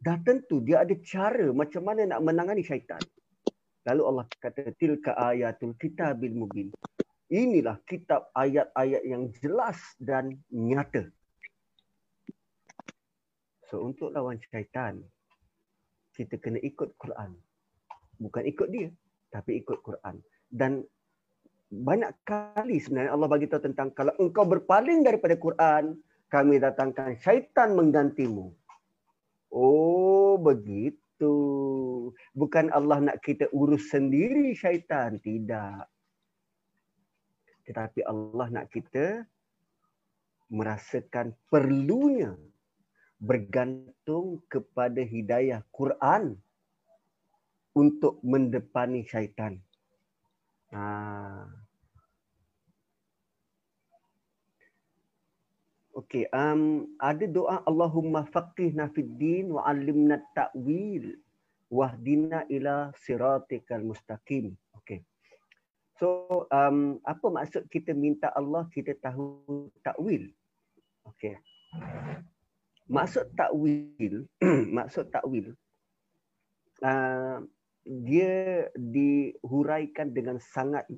dah 0.00 0.16
tentu 0.24 0.64
dia 0.64 0.80
ada 0.80 0.96
cara 1.04 1.52
macam 1.52 1.84
mana 1.84 2.08
nak 2.08 2.20
menangani 2.24 2.64
syaitan. 2.64 3.00
Lalu 3.84 4.02
Allah 4.04 4.24
kata 4.40 4.72
tilka 4.76 5.16
ayatul 5.16 5.76
kitabil 5.76 6.32
mubin. 6.32 6.68
Inilah 7.30 7.78
kitab 7.86 8.28
ayat-ayat 8.34 9.02
yang 9.06 9.30
jelas 9.38 9.78
dan 10.02 10.34
nyata. 10.50 11.06
So 13.70 13.86
untuk 13.86 14.10
lawan 14.10 14.42
syaitan, 14.50 14.98
kita 16.10 16.42
kena 16.42 16.58
ikut 16.58 16.98
Quran. 16.98 17.38
Bukan 18.18 18.44
ikut 18.44 18.68
dia, 18.68 18.90
tapi 19.30 19.62
ikut 19.62 19.78
Quran. 19.80 20.18
Dan 20.50 20.82
banyak 21.70 22.26
kali 22.26 22.82
sebenarnya 22.82 23.14
Allah 23.14 23.30
bagi 23.30 23.46
tahu 23.46 23.62
tentang 23.62 23.94
kalau 23.94 24.10
engkau 24.18 24.42
berpaling 24.42 25.06
daripada 25.06 25.38
Quran, 25.38 25.94
kami 26.26 26.58
datangkan 26.58 27.14
syaitan 27.22 27.78
menggantimu. 27.78 28.50
Oh, 29.50 30.38
begitu 30.38 30.98
itu. 31.20 31.36
Bukan 32.32 32.72
Allah 32.72 33.12
nak 33.12 33.20
kita 33.20 33.52
urus 33.52 33.92
sendiri 33.92 34.56
syaitan. 34.56 35.20
Tidak. 35.20 35.84
Tetapi 37.68 38.00
Allah 38.08 38.48
nak 38.48 38.66
kita 38.72 39.28
merasakan 40.48 41.36
perlunya 41.52 42.34
bergantung 43.20 44.40
kepada 44.48 45.04
hidayah 45.04 45.60
Quran 45.68 46.40
untuk 47.76 48.16
mendepani 48.24 49.04
syaitan. 49.04 49.60
Ha. 50.72 51.44
Okey, 56.00 56.24
um, 56.32 56.88
ada 56.96 57.28
doa 57.28 57.60
Allahumma 57.68 58.24
faqihna 58.24 58.88
fid 58.96 59.20
din 59.20 59.52
wa 59.52 59.68
'allimna 59.68 60.16
ta'wil 60.32 61.12
wahdina 61.68 62.48
ila 62.48 62.88
siratikal 62.96 63.84
mustaqim. 63.84 64.56
Okey. 64.80 65.04
So, 66.00 66.48
um, 66.48 66.96
apa 67.04 67.26
maksud 67.28 67.68
kita 67.68 67.92
minta 67.92 68.32
Allah 68.32 68.64
kita 68.72 68.96
tahu 69.04 69.68
takwil? 69.84 70.32
Okey. 71.04 71.36
Maksud 72.88 73.36
takwil, 73.36 74.24
maksud 74.80 75.12
takwil 75.12 75.52
uh, 76.84 77.38
dia 77.84 78.68
dihuraikan 78.72 80.12
dengan 80.16 80.40
sangat 80.40 80.88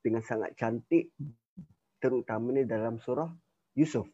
dengan 0.00 0.22
sangat 0.24 0.54
cantik 0.58 1.14
terutamanya 2.00 2.64
dalam 2.66 2.96
surah 2.98 3.28
Yusuf. 3.74 4.06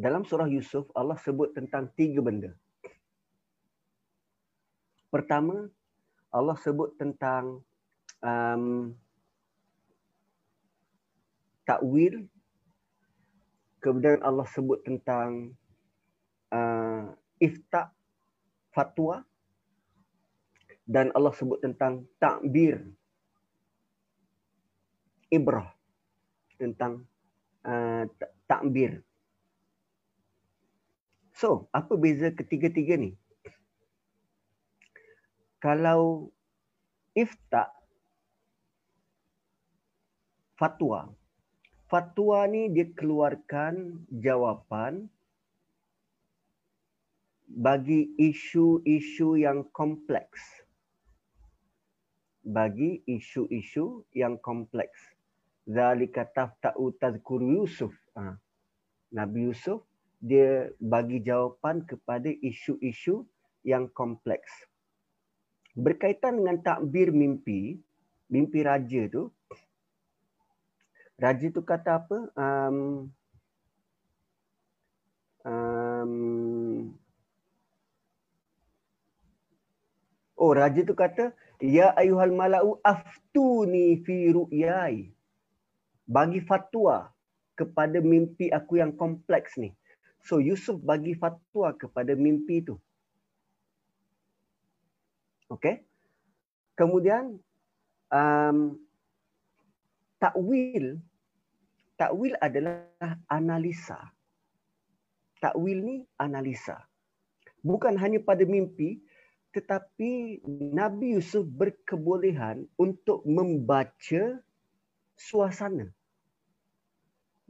Dalam 0.00 0.24
surah 0.24 0.48
Yusuf, 0.48 0.88
Allah 0.96 1.18
sebut 1.20 1.52
tentang 1.52 1.90
tiga 1.92 2.24
benda. 2.24 2.56
Pertama, 5.10 5.66
Allah 6.30 6.56
sebut 6.62 6.94
tentang 6.94 7.60
um, 8.22 8.94
takwil. 11.66 12.30
Kemudian 13.82 14.22
Allah 14.22 14.46
sebut 14.48 14.78
tentang 14.86 15.52
uh, 16.54 17.10
ifta, 17.42 17.90
fatwa. 18.70 19.26
Dan 20.86 21.10
Allah 21.14 21.34
sebut 21.34 21.58
tentang 21.58 22.06
takbir, 22.22 22.82
ibrah. 25.28 25.74
Tentang 26.58 27.09
uh, 27.64 28.04
takbir. 28.48 29.02
So, 31.36 31.72
apa 31.72 31.96
beza 31.96 32.28
ketiga-tiga 32.36 33.00
ni? 33.00 33.16
Kalau 35.60 36.32
ifta 37.16 37.72
fatwa. 40.56 41.12
Fatwa 41.90 42.46
ni 42.46 42.70
dia 42.70 42.86
keluarkan 42.94 44.06
jawapan 44.14 45.10
bagi 47.50 48.14
isu-isu 48.14 49.40
yang 49.40 49.66
kompleks. 49.74 50.38
Bagi 52.46 53.02
isu-isu 53.10 54.06
yang 54.14 54.38
kompleks 54.38 55.09
zalika 55.70 56.26
tafta'u 56.26 56.90
tazkuru 56.98 57.62
Yusuf. 57.62 57.94
Ha. 58.18 58.34
Nabi 59.14 59.46
Yusuf 59.46 59.86
dia 60.18 60.68
bagi 60.82 61.22
jawapan 61.22 61.86
kepada 61.86 62.28
isu-isu 62.28 63.24
yang 63.62 63.86
kompleks. 63.94 64.50
Berkaitan 65.78 66.42
dengan 66.42 66.60
takbir 66.60 67.14
mimpi, 67.14 67.78
mimpi 68.28 68.60
raja 68.66 69.06
tu, 69.06 69.30
raja 71.16 71.46
tu 71.48 71.62
kata 71.62 71.90
apa? 72.04 72.18
Um, 72.34 72.78
um, 75.46 76.14
oh, 80.34 80.52
raja 80.52 80.82
tu 80.82 80.92
kata, 80.92 81.32
Ya 81.60 81.92
ayuhal 81.92 82.32
mala'u 82.32 82.80
aftuni 82.80 84.00
fi 84.00 84.32
ru'yai 84.32 85.12
bagi 86.10 86.42
fatwa 86.42 87.14
kepada 87.54 88.02
mimpi 88.02 88.50
aku 88.50 88.82
yang 88.82 88.90
kompleks 88.98 89.54
ni. 89.54 89.70
So 90.26 90.42
Yusuf 90.42 90.82
bagi 90.82 91.14
fatwa 91.14 91.70
kepada 91.78 92.18
mimpi 92.18 92.66
itu. 92.66 92.74
Okay. 95.46 95.86
Kemudian 96.74 97.38
um, 98.10 98.74
takwil. 100.18 100.98
Takwil 101.94 102.34
adalah 102.42 102.90
analisa. 103.30 104.10
Takwil 105.38 105.78
ni 105.78 105.96
analisa. 106.18 106.82
Bukan 107.62 107.94
hanya 107.94 108.18
pada 108.18 108.42
mimpi 108.42 108.98
tetapi 109.50 110.40
Nabi 110.46 111.18
Yusuf 111.18 111.42
berkebolehan 111.42 112.70
untuk 112.78 113.26
membaca 113.26 114.38
suasana 115.18 115.90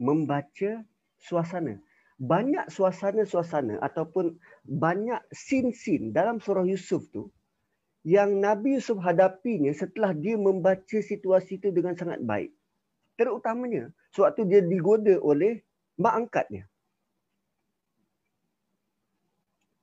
membaca 0.01 0.81
suasana. 1.21 1.77
Banyak 2.17 2.69
suasana-suasana 2.69 3.81
ataupun 3.81 4.37
banyak 4.65 5.21
sin-sin 5.33 6.13
dalam 6.13 6.41
surah 6.41 6.65
Yusuf 6.65 7.05
tu 7.13 7.29
yang 8.01 8.41
Nabi 8.41 8.81
Yusuf 8.81 8.97
hadapinya 8.97 9.69
setelah 9.73 10.13
dia 10.13 10.37
membaca 10.37 10.97
situasi 11.01 11.61
itu 11.61 11.69
dengan 11.69 11.93
sangat 11.93 12.21
baik. 12.25 12.49
Terutamanya 13.17 13.93
sewaktu 14.13 14.49
dia 14.49 14.61
digoda 14.65 15.21
oleh 15.21 15.61
mak 16.01 16.25
angkatnya. 16.25 16.65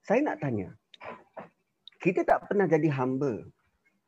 Saya 0.02 0.24
nak 0.24 0.40
tanya, 0.40 0.72
kita 2.02 2.24
tak 2.24 2.48
pernah 2.48 2.66
jadi 2.66 2.88
hamba. 2.90 3.44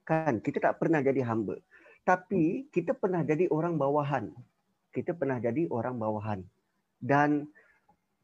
Kan? 0.09 0.41
Kita 0.43 0.59
tak 0.59 0.81
pernah 0.81 1.05
jadi 1.05 1.23
hamba. 1.23 1.61
Tapi 2.03 2.67
kita 2.73 2.97
pernah 2.97 3.21
jadi 3.23 3.47
orang 3.53 3.77
bawahan 3.77 4.33
kita 4.91 5.15
pernah 5.15 5.39
jadi 5.39 5.67
orang 5.71 5.97
bawahan 5.97 6.41
dan 7.01 7.47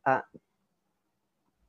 uh, 0.04 0.22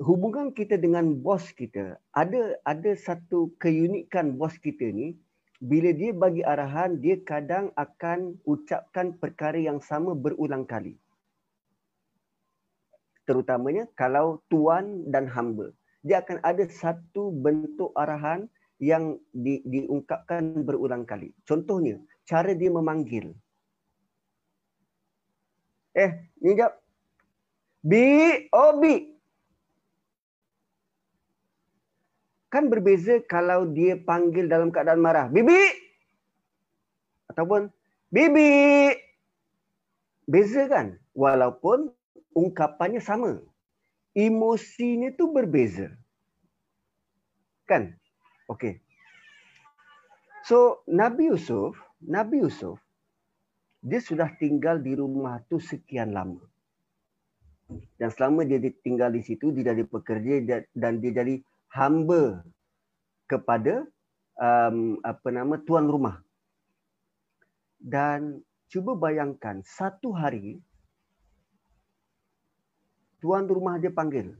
hubungan 0.02 0.54
kita 0.54 0.78
dengan 0.78 1.18
bos 1.18 1.50
kita 1.54 1.98
ada 2.14 2.58
ada 2.66 2.92
satu 2.94 3.54
keunikan 3.58 4.38
bos 4.38 4.58
kita 4.62 4.90
ni 4.94 5.18
bila 5.58 5.90
dia 5.90 6.14
bagi 6.14 6.46
arahan 6.46 7.02
dia 7.02 7.18
kadang 7.26 7.74
akan 7.74 8.38
ucapkan 8.46 9.18
perkara 9.18 9.58
yang 9.58 9.82
sama 9.82 10.14
berulang 10.14 10.70
kali 10.70 10.98
terutamanya 13.26 13.90
kalau 13.98 14.42
tuan 14.54 15.06
dan 15.10 15.26
hamba 15.26 15.74
dia 16.06 16.22
akan 16.22 16.40
ada 16.46 16.64
satu 16.70 17.34
bentuk 17.34 17.92
arahan 17.98 18.46
yang 18.78 19.18
di, 19.34 19.62
diungkapkan 19.66 20.62
berulang 20.62 21.04
kali. 21.04 21.34
Contohnya, 21.44 21.98
cara 22.24 22.54
dia 22.54 22.70
memanggil. 22.70 23.34
Eh, 25.98 26.14
ni 26.46 26.54
jap. 26.54 26.78
Bi, 27.82 28.06
oh 28.54 28.78
bi. 28.78 29.18
Kan 32.54 32.70
berbeza 32.70 33.18
kalau 33.26 33.66
dia 33.74 33.98
panggil 33.98 34.46
dalam 34.46 34.70
keadaan 34.70 35.02
marah. 35.02 35.26
Bibi. 35.26 35.58
Ataupun 37.34 37.74
bibi. 38.14 38.94
Beza 40.30 40.70
kan? 40.70 41.02
Walaupun 41.18 41.90
ungkapannya 42.38 43.02
sama. 43.02 43.42
Emosinya 44.14 45.10
tu 45.18 45.34
berbeza. 45.34 45.90
Kan? 47.66 47.98
Okey. 48.48 48.80
So, 50.48 50.86
Nabi 50.88 51.28
Yusuf, 51.28 51.76
Nabi 52.00 52.40
Yusuf 52.40 52.80
dia 53.82 54.00
sudah 54.02 54.30
tinggal 54.38 54.82
di 54.82 54.98
rumah 54.98 55.42
tu 55.46 55.62
sekian 55.62 56.14
lama. 56.14 56.42
Dan 58.00 58.10
selama 58.16 58.48
dia 58.48 58.64
tinggal 58.82 59.12
di 59.12 59.22
situ, 59.22 59.52
dia 59.52 59.76
jadi 59.76 59.84
pekerja 59.84 60.64
dan 60.72 61.04
dia 61.04 61.12
jadi 61.12 61.44
hamba 61.76 62.42
kepada 63.28 63.84
um, 64.40 64.98
apa 65.04 65.28
nama 65.30 65.60
tuan 65.68 65.86
rumah. 65.86 66.24
Dan 67.78 68.42
cuba 68.72 68.96
bayangkan 68.96 69.62
satu 69.68 70.16
hari 70.16 70.64
tuan 73.20 73.46
rumah 73.46 73.78
dia 73.78 73.92
panggil. 73.92 74.34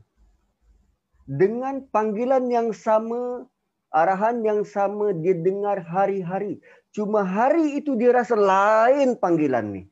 Dengan 1.28 1.84
panggilan 1.92 2.48
yang 2.48 2.72
sama, 2.72 3.44
arahan 3.92 4.40
yang 4.40 4.64
sama 4.64 5.12
dia 5.12 5.36
dengar 5.36 5.84
hari-hari. 5.84 6.64
Cuma 6.98 7.22
hari 7.22 7.78
itu 7.78 7.94
dia 7.94 8.10
rasa 8.10 8.34
lain 8.34 9.14
panggilan 9.22 9.70
ni. 9.70 9.82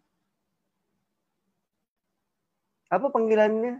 Apa 2.91 3.15
panggilannya? 3.15 3.79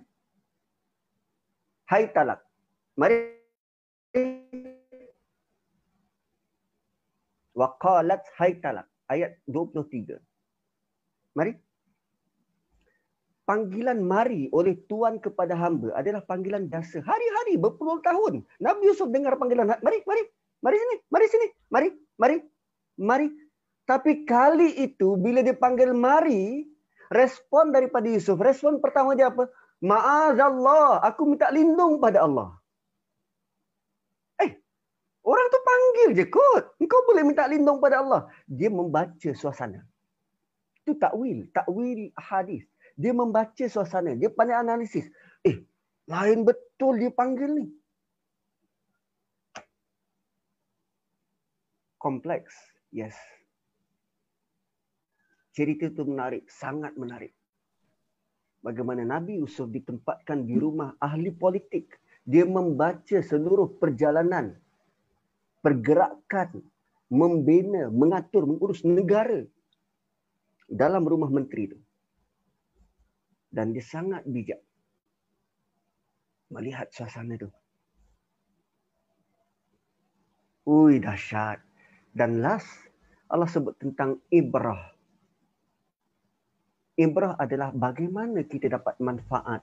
Hai 1.91 2.07
talak. 2.15 2.39
Mari. 2.95 3.35
Waqalat 7.59 8.23
hai 8.39 8.63
talak. 8.63 8.87
Ayat 9.11 9.43
23. 9.51 10.23
Mari. 11.35 11.59
Panggilan 13.43 14.07
mari 14.07 14.47
oleh 14.55 14.79
Tuhan 14.87 15.19
kepada 15.19 15.59
hamba 15.59 15.99
adalah 15.99 16.23
panggilan 16.23 16.71
dasar. 16.71 17.03
Hari-hari 17.03 17.59
berpuluh 17.59 17.99
tahun. 18.07 18.47
Nabi 18.63 18.87
Yusuf 18.87 19.11
dengar 19.11 19.35
panggilan. 19.35 19.67
Mari, 19.83 19.99
mari. 20.07 20.23
Mari 20.63 20.77
sini. 20.79 20.95
Mari 21.11 21.27
sini. 21.27 21.47
Mari, 21.75 21.89
mari 22.23 22.39
mari. 22.99 23.31
Tapi 23.87 24.27
kali 24.27 24.83
itu 24.83 25.15
bila 25.15 25.47
dia 25.47 25.55
panggil 25.55 25.95
mari, 25.95 26.67
respon 27.13 27.71
daripada 27.71 28.11
Yusuf, 28.11 28.35
respon 28.43 28.83
pertama 28.83 29.15
dia 29.15 29.31
apa? 29.31 29.47
Ma'azallah, 29.79 31.05
aku 31.07 31.37
minta 31.37 31.53
lindung 31.55 32.03
pada 32.03 32.27
Allah. 32.27 32.57
Eh, 34.43 34.51
orang 35.23 35.47
tu 35.53 35.61
panggil 35.63 36.09
je 36.19 36.25
kot. 36.27 36.65
Engkau 36.83 37.01
boleh 37.07 37.23
minta 37.23 37.47
lindung 37.47 37.79
pada 37.79 38.03
Allah. 38.03 38.27
Dia 38.51 38.73
membaca 38.73 39.31
suasana. 39.37 39.87
Itu 40.83 40.99
takwil, 40.99 41.47
takwil 41.55 42.11
hadis. 42.19 42.67
Dia 42.97 43.13
membaca 43.13 43.65
suasana, 43.69 44.17
dia 44.17 44.33
pandai 44.33 44.57
analisis. 44.57 45.07
Eh, 45.45 45.63
lain 46.09 46.43
betul 46.43 46.97
dia 46.99 47.13
panggil 47.13 47.53
ni. 47.53 47.67
Kompleks. 52.01 52.76
Yes. 52.95 53.17
Cerita 55.57 55.89
itu 55.89 56.05
menarik, 56.05 56.45
sangat 56.53 56.93
menarik. 57.01 57.33
Bagaimana 58.61 59.07
Nabi 59.07 59.41
Yusuf 59.41 59.71
ditempatkan 59.73 60.45
di 60.45 60.59
rumah 60.59 60.93
ahli 61.01 61.33
politik. 61.33 61.97
Dia 62.27 62.43
membaca 62.43 63.23
seluruh 63.23 63.79
perjalanan, 63.79 64.59
pergerakan, 65.63 66.59
membina, 67.07 67.87
mengatur, 67.87 68.43
mengurus 68.51 68.83
negara 68.83 69.47
dalam 70.67 71.07
rumah 71.07 71.31
menteri 71.31 71.71
itu. 71.71 71.79
Dan 73.55 73.71
dia 73.71 73.87
sangat 73.87 74.27
bijak 74.27 74.59
melihat 76.51 76.91
suasana 76.91 77.35
itu. 77.35 77.51
Ui 80.67 80.99
dahsyat. 80.99 81.66
Dan 82.17 82.41
last 82.41 82.65
Allah 83.29 83.45
sebut 83.45 83.77
tentang 83.77 84.17
ibrah. 84.33 84.97
Ibrah 86.97 87.37
adalah 87.37 87.77
bagaimana 87.77 88.41
kita 88.49 88.73
dapat 88.73 88.97
manfaat. 89.05 89.61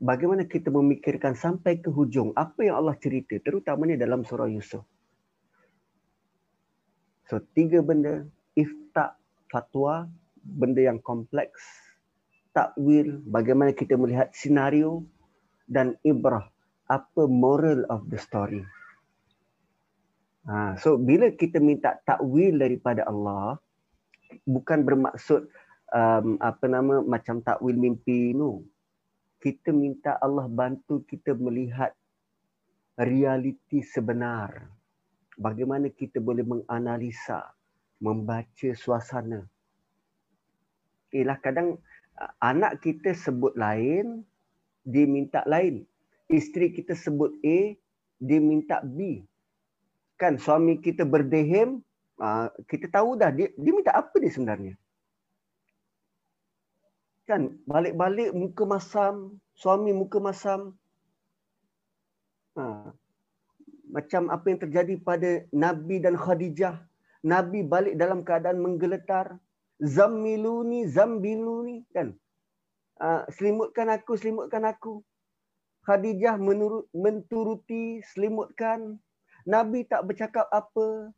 Bagaimana 0.00 0.48
kita 0.48 0.72
memikirkan 0.72 1.36
sampai 1.36 1.84
ke 1.84 1.92
hujung 1.92 2.32
apa 2.32 2.64
yang 2.64 2.80
Allah 2.80 2.96
cerita 2.96 3.36
terutamanya 3.36 4.00
dalam 4.00 4.24
surah 4.24 4.48
Yusuf. 4.48 4.80
So 7.28 7.44
tiga 7.52 7.84
benda 7.84 8.24
iftak 8.56 9.20
fatwa 9.52 10.08
benda 10.40 10.80
yang 10.80 11.04
kompleks 11.04 11.60
takwil 12.56 13.20
bagaimana 13.28 13.76
kita 13.76 14.00
melihat 14.00 14.32
senario 14.32 15.04
dan 15.68 15.94
ibrah 16.02 16.48
apa 16.88 17.28
moral 17.28 17.86
of 17.92 18.08
the 18.08 18.18
story. 18.18 18.64
Ha, 20.48 20.72
so 20.80 20.96
bila 20.96 21.28
kita 21.28 21.60
minta 21.60 22.00
takwil 22.08 22.56
daripada 22.56 23.04
Allah 23.04 23.60
bukan 24.48 24.88
bermaksud 24.88 25.52
um, 25.92 26.40
apa 26.40 26.64
nama 26.64 27.04
macam 27.04 27.44
takwil 27.44 27.76
mimpi 27.76 28.32
no. 28.32 28.64
Kita 29.40 29.72
minta 29.72 30.20
Allah 30.20 30.48
bantu 30.48 31.00
kita 31.04 31.32
melihat 31.36 31.96
realiti 33.00 33.80
sebenar. 33.80 34.68
Bagaimana 35.40 35.88
kita 35.88 36.20
boleh 36.20 36.44
menganalisa, 36.44 37.48
membaca 38.04 38.68
suasana. 38.76 39.48
Ialah 41.08 41.40
kadang 41.40 41.80
anak 42.44 42.84
kita 42.84 43.16
sebut 43.16 43.56
lain, 43.56 44.20
dia 44.84 45.08
minta 45.08 45.40
lain. 45.48 45.88
Isteri 46.28 46.76
kita 46.76 46.92
sebut 46.92 47.32
A, 47.40 47.72
dia 48.20 48.40
minta 48.44 48.84
B 48.84 49.24
kan 50.20 50.36
suami 50.36 50.76
kita 50.76 51.08
berdehem, 51.08 51.80
uh, 52.20 52.52
kita 52.68 52.92
tahu 52.92 53.16
dah 53.16 53.32
dia, 53.32 53.48
dia 53.56 53.72
minta 53.72 53.96
apa 53.96 54.12
dia 54.20 54.28
sebenarnya. 54.28 54.76
Kan 57.24 57.56
balik-balik 57.64 58.36
muka 58.36 58.68
masam, 58.68 59.40
suami 59.56 59.96
muka 59.96 60.20
masam. 60.20 60.76
Uh, 62.52 62.92
macam 63.88 64.28
apa 64.28 64.46
yang 64.52 64.60
terjadi 64.60 64.94
pada 65.00 65.30
Nabi 65.56 66.04
dan 66.04 66.20
Khadijah. 66.20 66.76
Nabi 67.24 67.64
balik 67.64 67.96
dalam 67.96 68.20
keadaan 68.20 68.60
menggeletar. 68.60 69.40
Zammiluni, 69.80 70.84
zambiluni. 70.84 71.88
Kan? 71.96 72.12
Uh, 73.00 73.24
selimutkan 73.32 73.88
aku, 73.88 74.20
selimutkan 74.20 74.68
aku. 74.68 75.00
Khadijah 75.88 76.36
menurut, 76.36 76.84
menturuti, 76.92 78.04
selimutkan. 78.12 79.00
Nabi 79.46 79.86
tak 79.88 80.04
bercakap 80.08 80.46
apa. 80.52 81.12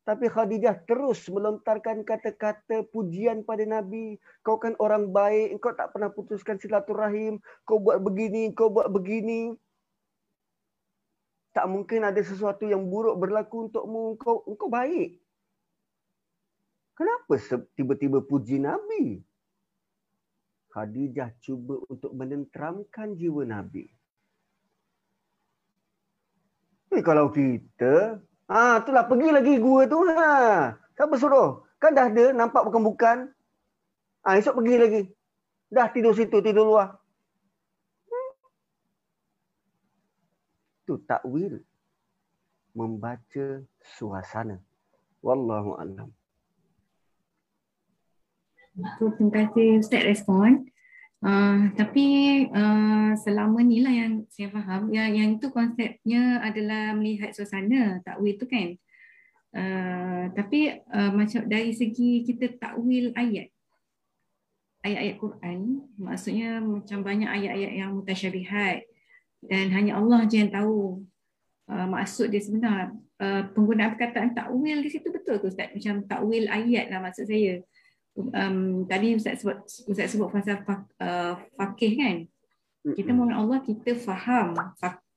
Tapi 0.00 0.26
Khadijah 0.26 0.80
terus 0.88 1.28
melontarkan 1.28 2.02
kata-kata 2.02 2.82
pujian 2.88 3.44
pada 3.46 3.62
Nabi. 3.62 4.16
Kau 4.42 4.56
kan 4.56 4.74
orang 4.80 5.12
baik, 5.12 5.60
kau 5.60 5.76
tak 5.76 5.92
pernah 5.94 6.10
putuskan 6.10 6.56
silaturahim. 6.58 7.38
Kau 7.68 7.78
buat 7.78 8.00
begini, 8.00 8.50
kau 8.56 8.72
buat 8.72 8.90
begini. 8.90 9.54
Tak 11.52 11.66
mungkin 11.68 12.06
ada 12.06 12.18
sesuatu 12.22 12.66
yang 12.66 12.88
buruk 12.88 13.20
berlaku 13.22 13.68
untukmu. 13.68 14.16
Kau, 14.18 14.42
kau 14.42 14.70
baik. 14.72 15.20
Kenapa 16.96 17.34
tiba-tiba 17.76 18.24
puji 18.24 18.60
Nabi? 18.60 19.22
Khadijah 20.70 21.34
cuba 21.42 21.82
untuk 21.90 22.14
menenteramkan 22.14 23.18
jiwa 23.18 23.42
Nabi. 23.42 23.90
Eh 26.90 27.02
kalau 27.06 27.30
kita, 27.30 28.18
ah 28.50 28.82
itulah 28.82 29.06
pergi 29.06 29.28
lagi 29.30 29.54
gua 29.62 29.86
tu 29.86 30.02
ha. 30.10 30.74
Siapa 30.98 31.14
suruh? 31.14 31.62
Kan 31.78 31.94
dah 31.94 32.10
ada 32.10 32.34
nampak 32.34 32.66
bukan-bukan. 32.66 33.30
Ah 34.26 34.36
esok 34.36 34.58
pergi 34.60 34.74
lagi. 34.76 35.02
Dah 35.70 35.86
tidur 35.88 36.12
situ, 36.18 36.42
tidur 36.42 36.66
luar. 36.66 36.98
Itu 40.82 40.98
takwil 41.06 41.62
membaca 42.74 43.62
suasana. 43.82 44.58
Wallahu 45.22 45.78
a'lam. 45.78 46.10
Terima 48.98 49.30
kasih 49.30 49.82
Ustaz 49.82 50.02
respon. 50.06 50.69
Uh, 51.20 51.68
tapi 51.76 52.06
uh, 52.48 53.12
selama 53.12 53.60
ni 53.60 53.84
lah 53.84 53.92
yang 53.92 54.24
saya 54.32 54.48
faham, 54.48 54.88
yang, 54.88 55.12
yang 55.12 55.28
itu 55.36 55.52
konsepnya 55.52 56.40
adalah 56.40 56.96
melihat 56.96 57.36
suasana, 57.36 58.00
takwil 58.00 58.40
tu 58.40 58.48
kan. 58.48 58.72
Uh, 59.52 60.32
tapi 60.32 60.80
uh, 60.88 61.12
macam 61.12 61.44
dari 61.44 61.76
segi 61.76 62.24
kita 62.24 62.56
takwil 62.56 63.12
ayat, 63.12 63.52
ayat-ayat 64.80 65.16
Quran, 65.20 65.84
maksudnya 66.00 66.56
macam 66.64 67.04
banyak 67.04 67.28
ayat-ayat 67.28 67.72
yang 67.84 67.90
mutasyabihat 68.00 68.88
dan 69.44 69.68
hanya 69.76 70.00
Allah 70.00 70.24
je 70.24 70.40
yang 70.40 70.52
tahu 70.52 71.04
uh, 71.68 71.86
maksud 71.88 72.32
dia 72.32 72.40
sebenar. 72.40 72.96
Uh, 73.20 73.44
penggunaan 73.52 73.92
perkataan 73.92 74.32
takwil 74.32 74.80
di 74.80 74.88
situ 74.88 75.12
betul 75.12 75.36
tu 75.44 75.52
Ustaz? 75.52 75.68
Macam 75.76 76.00
takwil 76.08 76.48
ayat 76.48 76.88
lah 76.88 77.04
maksud 77.04 77.28
saya 77.28 77.60
um, 78.16 78.86
tadi 78.86 79.14
Ustaz 79.14 79.42
sebut, 79.42 79.58
Ustaz 79.64 80.12
sebut 80.12 80.28
pasal 80.30 80.62
uh, 80.66 81.34
fakih 81.54 81.92
kan. 81.98 82.16
Kita 82.96 83.12
mohon 83.12 83.36
Allah 83.36 83.60
kita 83.60 83.92
faham 84.00 84.56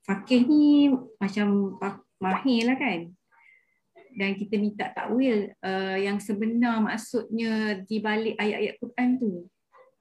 fakih 0.04 0.44
ni 0.46 0.92
macam 1.18 1.80
mahir 2.20 2.70
lah 2.70 2.78
kan. 2.78 3.10
Dan 4.14 4.38
kita 4.38 4.62
minta 4.62 4.94
takwil 4.94 5.50
uh, 5.66 5.98
yang 5.98 6.22
sebenar 6.22 6.78
maksudnya 6.86 7.82
di 7.82 7.98
balik 7.98 8.38
ayat-ayat 8.38 8.76
Quran 8.78 9.10
tu. 9.18 9.32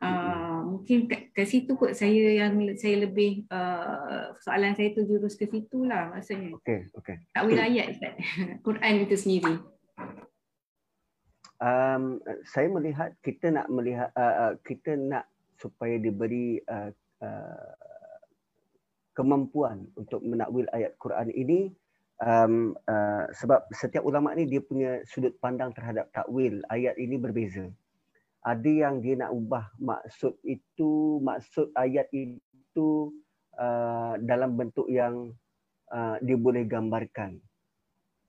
Uh, 0.02 0.66
mungkin 0.66 1.06
ke, 1.06 1.30
ke 1.30 1.46
situ 1.46 1.78
kot 1.78 1.94
saya 1.94 2.34
yang 2.34 2.58
saya 2.74 3.06
lebih 3.06 3.46
uh, 3.54 4.34
soalan 4.42 4.74
saya 4.74 4.90
tu 4.90 5.06
jurus 5.06 5.38
ke 5.38 5.46
situ 5.46 5.86
lah 5.86 6.10
maksudnya. 6.10 6.58
Okey, 6.58 6.90
okey. 6.90 7.16
Takwil 7.30 7.62
ayat 7.62 7.94
Ustaz. 7.94 8.14
Quran 8.66 8.94
itu 9.06 9.14
sendiri 9.14 9.62
um, 11.62 12.18
saya 12.42 12.66
melihat 12.66 13.14
kita 13.22 13.54
nak 13.54 13.70
melihat 13.70 14.10
uh, 14.18 14.50
uh, 14.50 14.54
kita 14.66 14.98
nak 14.98 15.30
supaya 15.62 15.94
diberi 16.02 16.58
uh, 16.66 16.90
uh, 17.22 17.70
kemampuan 19.14 19.86
untuk 19.94 20.20
menakwil 20.26 20.66
ayat 20.74 20.98
Quran 20.98 21.30
ini 21.30 21.70
um, 22.18 22.74
uh, 22.90 23.30
sebab 23.30 23.70
setiap 23.70 24.02
ulama 24.02 24.34
ni 24.34 24.50
dia 24.50 24.58
punya 24.58 24.98
sudut 25.06 25.38
pandang 25.38 25.70
terhadap 25.70 26.10
takwil 26.10 26.60
ayat 26.68 26.98
ini 26.98 27.16
berbeza. 27.16 27.70
Ada 28.42 28.66
yang 28.66 28.98
dia 28.98 29.14
nak 29.22 29.30
ubah 29.30 29.70
maksud 29.78 30.34
itu, 30.42 31.22
maksud 31.22 31.70
ayat 31.78 32.10
itu 32.10 33.14
uh, 33.54 34.18
dalam 34.18 34.58
bentuk 34.58 34.90
yang 34.90 35.30
uh, 35.94 36.18
dia 36.18 36.34
boleh 36.34 36.66
gambarkan. 36.66 37.38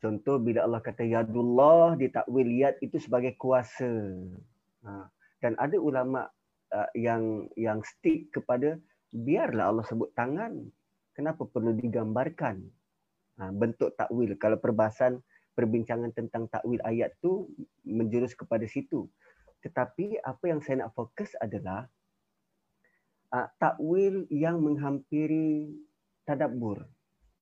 Contoh 0.04 0.36
bila 0.36 0.68
Allah 0.68 0.84
kata 0.84 1.08
yadullah 1.08 1.96
ditakwil 1.96 2.52
yad 2.52 2.76
itu 2.84 3.00
sebagai 3.00 3.40
kuasa. 3.40 3.88
Ha. 4.84 5.08
Dan 5.40 5.56
ada 5.56 5.80
ulama 5.80 6.28
uh, 6.76 6.92
yang 6.92 7.48
yang 7.56 7.80
stick 7.88 8.28
kepada 8.36 8.76
biarlah 9.16 9.72
Allah 9.72 9.88
sebut 9.88 10.12
tangan. 10.12 10.60
Kenapa 11.16 11.48
perlu 11.48 11.72
digambarkan? 11.80 12.68
Ha, 13.40 13.56
bentuk 13.56 13.96
takwil 13.96 14.36
kalau 14.36 14.60
perbahasan 14.60 15.24
perbincangan 15.56 16.12
tentang 16.12 16.52
takwil 16.52 16.84
ayat 16.84 17.16
tu 17.24 17.48
menjurus 17.88 18.36
kepada 18.36 18.68
situ. 18.68 19.08
Tetapi 19.64 20.20
apa 20.20 20.44
yang 20.52 20.60
saya 20.60 20.84
nak 20.84 20.92
fokus 21.00 21.32
adalah 21.40 21.88
uh, 23.32 23.48
takwil 23.56 24.28
yang 24.28 24.60
menghampiri 24.60 25.72
tadabbur. 26.28 26.84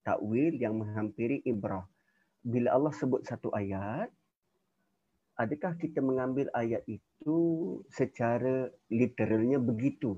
Takwil 0.05 0.61
yang 0.61 0.77
menghampiri 0.77 1.41
ibrah 1.41 1.89
bila 2.41 2.73
Allah 2.73 2.93
sebut 2.93 3.21
satu 3.25 3.53
ayat, 3.53 4.09
adakah 5.37 5.77
kita 5.77 6.01
mengambil 6.01 6.49
ayat 6.57 6.81
itu 6.89 7.37
secara 7.93 8.69
literalnya 8.89 9.61
begitu? 9.61 10.17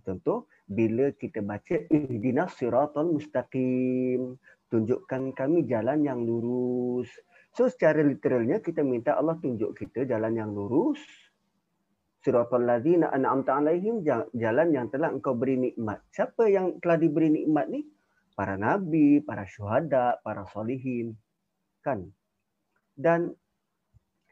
Contoh, 0.00 0.48
bila 0.64 1.12
kita 1.12 1.44
baca 1.44 1.76
ihdinas 1.90 2.56
siratal 2.56 3.10
mustaqim, 3.10 4.38
tunjukkan 4.70 5.34
kami 5.36 5.66
jalan 5.66 6.06
yang 6.06 6.24
lurus. 6.24 7.10
So 7.52 7.66
secara 7.66 8.00
literalnya 8.06 8.62
kita 8.62 8.86
minta 8.86 9.18
Allah 9.18 9.36
tunjuk 9.42 9.74
kita 9.74 10.06
jalan 10.06 10.38
yang 10.38 10.54
lurus. 10.54 11.02
Siratal 12.22 12.64
ladzina 12.64 13.10
an'amta 13.10 13.58
alaihim 13.58 14.06
jalan 14.36 14.68
yang 14.70 14.86
telah 14.92 15.10
engkau 15.10 15.34
beri 15.34 15.58
nikmat. 15.58 16.04
Siapa 16.14 16.46
yang 16.46 16.78
telah 16.78 16.96
diberi 17.00 17.32
nikmat 17.32 17.66
ni? 17.72 17.82
Para 18.40 18.56
nabi, 18.56 19.20
para 19.20 19.44
syuhada, 19.44 20.16
para 20.24 20.48
solihin. 20.48 21.12
Kan? 21.84 22.08
Dan 22.96 23.36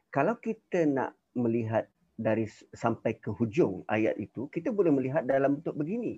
kalau 0.08 0.40
kita 0.40 0.88
nak 0.88 1.12
melihat 1.36 1.92
dari 2.16 2.48
sampai 2.72 3.20
ke 3.20 3.28
hujung 3.36 3.84
ayat 3.84 4.16
itu, 4.16 4.48
kita 4.48 4.72
boleh 4.72 4.88
melihat 4.88 5.28
dalam 5.28 5.60
bentuk 5.60 5.76
begini. 5.76 6.16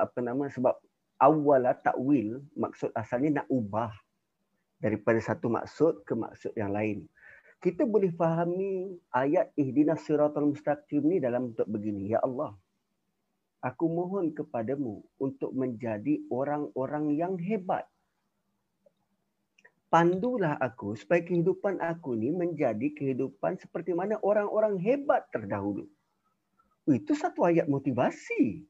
Apa 0.00 0.24
nama 0.24 0.48
sebab 0.48 0.72
awala 1.20 1.76
takwil 1.76 2.40
maksud 2.56 2.88
asalnya 2.96 3.44
nak 3.44 3.46
ubah 3.52 3.92
daripada 4.80 5.20
satu 5.20 5.52
maksud 5.52 6.00
ke 6.08 6.16
maksud 6.16 6.56
yang 6.56 6.72
lain. 6.72 7.04
Kita 7.60 7.84
boleh 7.84 8.08
fahami 8.16 8.88
ayat 9.12 9.52
ihdinas 9.52 10.00
siratal 10.08 10.48
mustaqim 10.48 11.04
ni 11.04 11.20
dalam 11.20 11.52
bentuk 11.52 11.68
begini. 11.68 12.16
Ya 12.16 12.24
Allah, 12.24 12.56
aku 13.64 13.88
mohon 13.88 14.36
kepadamu 14.36 15.00
untuk 15.16 15.56
menjadi 15.56 16.20
orang-orang 16.28 17.16
yang 17.16 17.34
hebat. 17.40 17.88
Pandulah 19.88 20.60
aku 20.60 20.92
supaya 20.98 21.24
kehidupan 21.24 21.80
aku 21.80 22.12
ni 22.12 22.28
menjadi 22.28 22.92
kehidupan 22.92 23.56
seperti 23.56 23.96
mana 23.96 24.20
orang-orang 24.20 24.76
hebat 24.76 25.24
terdahulu. 25.32 25.88
Itu 26.84 27.16
satu 27.16 27.48
ayat 27.48 27.64
motivasi. 27.70 28.60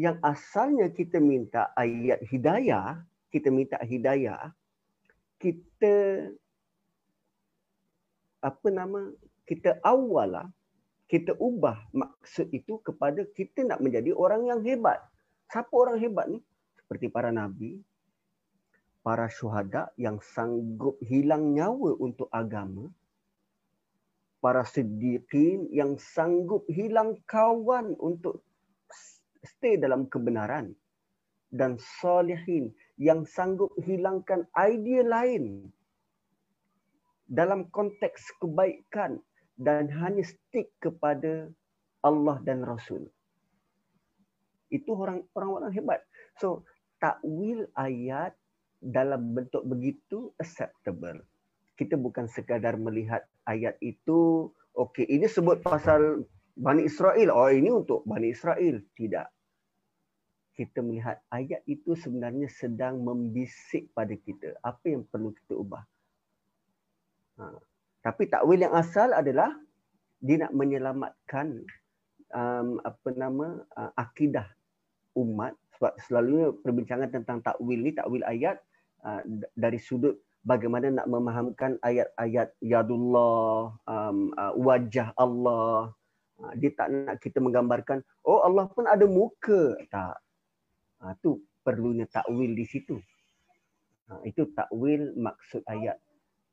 Yang 0.00 0.16
asalnya 0.24 0.88
kita 0.88 1.20
minta 1.20 1.68
ayat 1.76 2.24
hidayah, 2.24 3.04
kita 3.28 3.52
minta 3.52 3.76
hidayah, 3.84 4.54
kita 5.36 5.94
apa 8.40 8.68
nama 8.72 9.12
kita 9.44 9.76
awalah 9.84 10.48
kita 11.10 11.34
ubah 11.42 11.90
maksud 11.90 12.54
itu 12.54 12.78
kepada 12.86 13.26
kita 13.34 13.66
nak 13.66 13.82
menjadi 13.82 14.14
orang 14.14 14.46
yang 14.46 14.62
hebat. 14.62 15.02
Siapa 15.50 15.74
orang 15.74 15.98
hebat 15.98 16.30
ni? 16.30 16.38
Seperti 16.78 17.10
para 17.10 17.34
nabi, 17.34 17.82
para 19.02 19.26
syuhada 19.26 19.90
yang 19.98 20.22
sanggup 20.22 20.94
hilang 21.02 21.50
nyawa 21.50 21.98
untuk 21.98 22.30
agama, 22.30 22.86
para 24.38 24.62
siddiqin 24.62 25.66
yang 25.74 25.98
sanggup 25.98 26.62
hilang 26.70 27.18
kawan 27.26 27.98
untuk 27.98 28.46
stay 29.42 29.74
dalam 29.82 30.06
kebenaran 30.06 30.78
dan 31.50 31.74
salihin 31.98 32.70
yang 33.02 33.26
sanggup 33.26 33.74
hilangkan 33.82 34.46
idea 34.54 35.02
lain 35.02 35.66
dalam 37.26 37.66
konteks 37.74 38.38
kebaikan 38.38 39.18
dan 39.60 39.92
hanya 39.92 40.24
stick 40.24 40.72
kepada 40.80 41.52
Allah 42.00 42.40
dan 42.48 42.64
Rasul. 42.64 43.12
Itu 44.72 44.96
orang 44.96 45.28
orang 45.36 45.76
hebat. 45.76 46.00
So 46.40 46.64
takwil 46.96 47.68
ayat 47.76 48.32
dalam 48.80 49.36
bentuk 49.36 49.60
begitu 49.68 50.32
acceptable. 50.40 51.20
Kita 51.76 52.00
bukan 52.00 52.24
sekadar 52.24 52.80
melihat 52.80 53.28
ayat 53.44 53.76
itu, 53.84 54.48
okey 54.72 55.04
ini 55.04 55.28
sebut 55.28 55.60
pasal 55.60 56.24
Bani 56.56 56.88
Israel. 56.88 57.28
Oh 57.28 57.52
ini 57.52 57.68
untuk 57.68 58.00
Bani 58.08 58.32
Israel. 58.32 58.80
Tidak. 58.96 59.28
Kita 60.56 60.80
melihat 60.84 61.20
ayat 61.32 61.64
itu 61.68 61.96
sebenarnya 61.96 62.48
sedang 62.48 63.00
membisik 63.00 63.92
pada 63.92 64.12
kita. 64.12 64.56
Apa 64.64 64.92
yang 64.92 65.04
perlu 65.08 65.32
kita 65.36 65.56
ubah? 65.56 65.84
Ha. 67.40 67.69
Tapi 68.00 68.32
takwil 68.32 68.64
yang 68.64 68.72
asal 68.72 69.12
adalah 69.12 69.52
dia 70.20 70.40
nak 70.40 70.52
menyelamatkan 70.56 71.64
um, 72.32 72.80
apa 72.80 73.08
nama 73.12 73.60
uh, 73.76 73.92
akidah 73.96 74.48
umat. 75.16 75.52
Sebab 75.76 75.92
selalunya 76.08 76.48
perbincangan 76.60 77.08
tentang 77.12 77.44
takwil 77.44 77.80
ni 77.80 77.92
takwil 77.92 78.24
ayat 78.24 78.60
uh, 79.04 79.20
dari 79.56 79.80
sudut 79.80 80.16
bagaimana 80.44 80.88
nak 80.88 81.08
memahamkan 81.08 81.76
ayat-ayat 81.84 82.56
yadullah 82.64 83.76
um, 83.84 84.32
uh, 84.36 84.52
wajah 84.56 85.12
Allah. 85.16 85.92
Uh, 86.40 86.52
dia 86.56 86.72
tak 86.72 86.88
nak 86.88 87.20
kita 87.20 87.36
menggambarkan 87.40 88.00
oh 88.24 88.40
Allah 88.40 88.64
pun 88.72 88.88
ada 88.88 89.04
muka. 89.04 89.76
Tak. 89.92 90.16
Uh, 91.00 91.12
tu 91.20 91.40
perlunya 91.60 92.08
takwil 92.08 92.56
di 92.56 92.64
situ. 92.64 92.96
Uh, 94.08 94.20
itu 94.24 94.48
takwil 94.56 95.12
maksud 95.20 95.64
ayat 95.68 96.00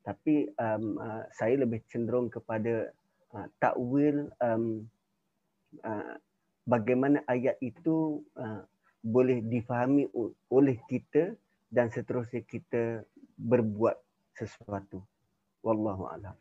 tapi 0.08 0.48
um, 0.56 0.96
uh, 1.04 1.28
saya 1.36 1.60
lebih 1.60 1.84
cenderung 1.92 2.32
kepada 2.32 2.96
uh, 3.36 3.48
takwil 3.60 4.32
um, 4.40 4.88
uh, 5.84 6.16
bagaimana 6.64 7.20
ayat 7.28 7.60
itu 7.60 8.24
uh, 8.40 8.64
boleh 9.04 9.44
difahami 9.44 10.08
oleh 10.48 10.80
kita 10.88 11.36
dan 11.68 11.92
seterusnya 11.92 12.40
kita 12.48 13.04
berbuat 13.36 14.00
sesuatu. 14.40 15.04
Wallahu 15.60 16.08
alam. 16.08 16.36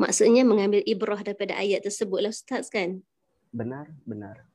Maksudnya 0.00 0.40
mengambil 0.40 0.80
ibrah 0.88 1.20
daripada 1.20 1.60
ayat 1.60 1.84
tersebutlah 1.84 2.32
ustaz 2.32 2.72
kan? 2.72 3.04
Benar, 3.52 3.92
benar. 4.08 4.48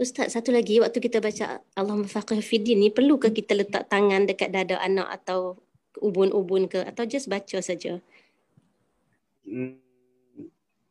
Ustaz, 0.00 0.32
satu 0.32 0.54
lagi 0.54 0.78
waktu 0.80 0.96
kita 1.02 1.18
baca 1.18 1.60
Allah 1.76 1.96
mafaqih 1.98 2.40
fiddin 2.40 2.80
ni 2.80 2.88
perlu 2.88 3.18
ke 3.20 3.34
kita 3.34 3.52
letak 3.52 3.90
tangan 3.90 4.24
dekat 4.24 4.48
dada 4.54 4.78
anak 4.80 5.10
atau 5.20 5.58
ubun-ubun 5.98 6.70
ke 6.70 6.86
atau 6.86 7.04
just 7.04 7.26
baca 7.26 7.58
saja? 7.58 7.98
Hmm, 9.44 9.76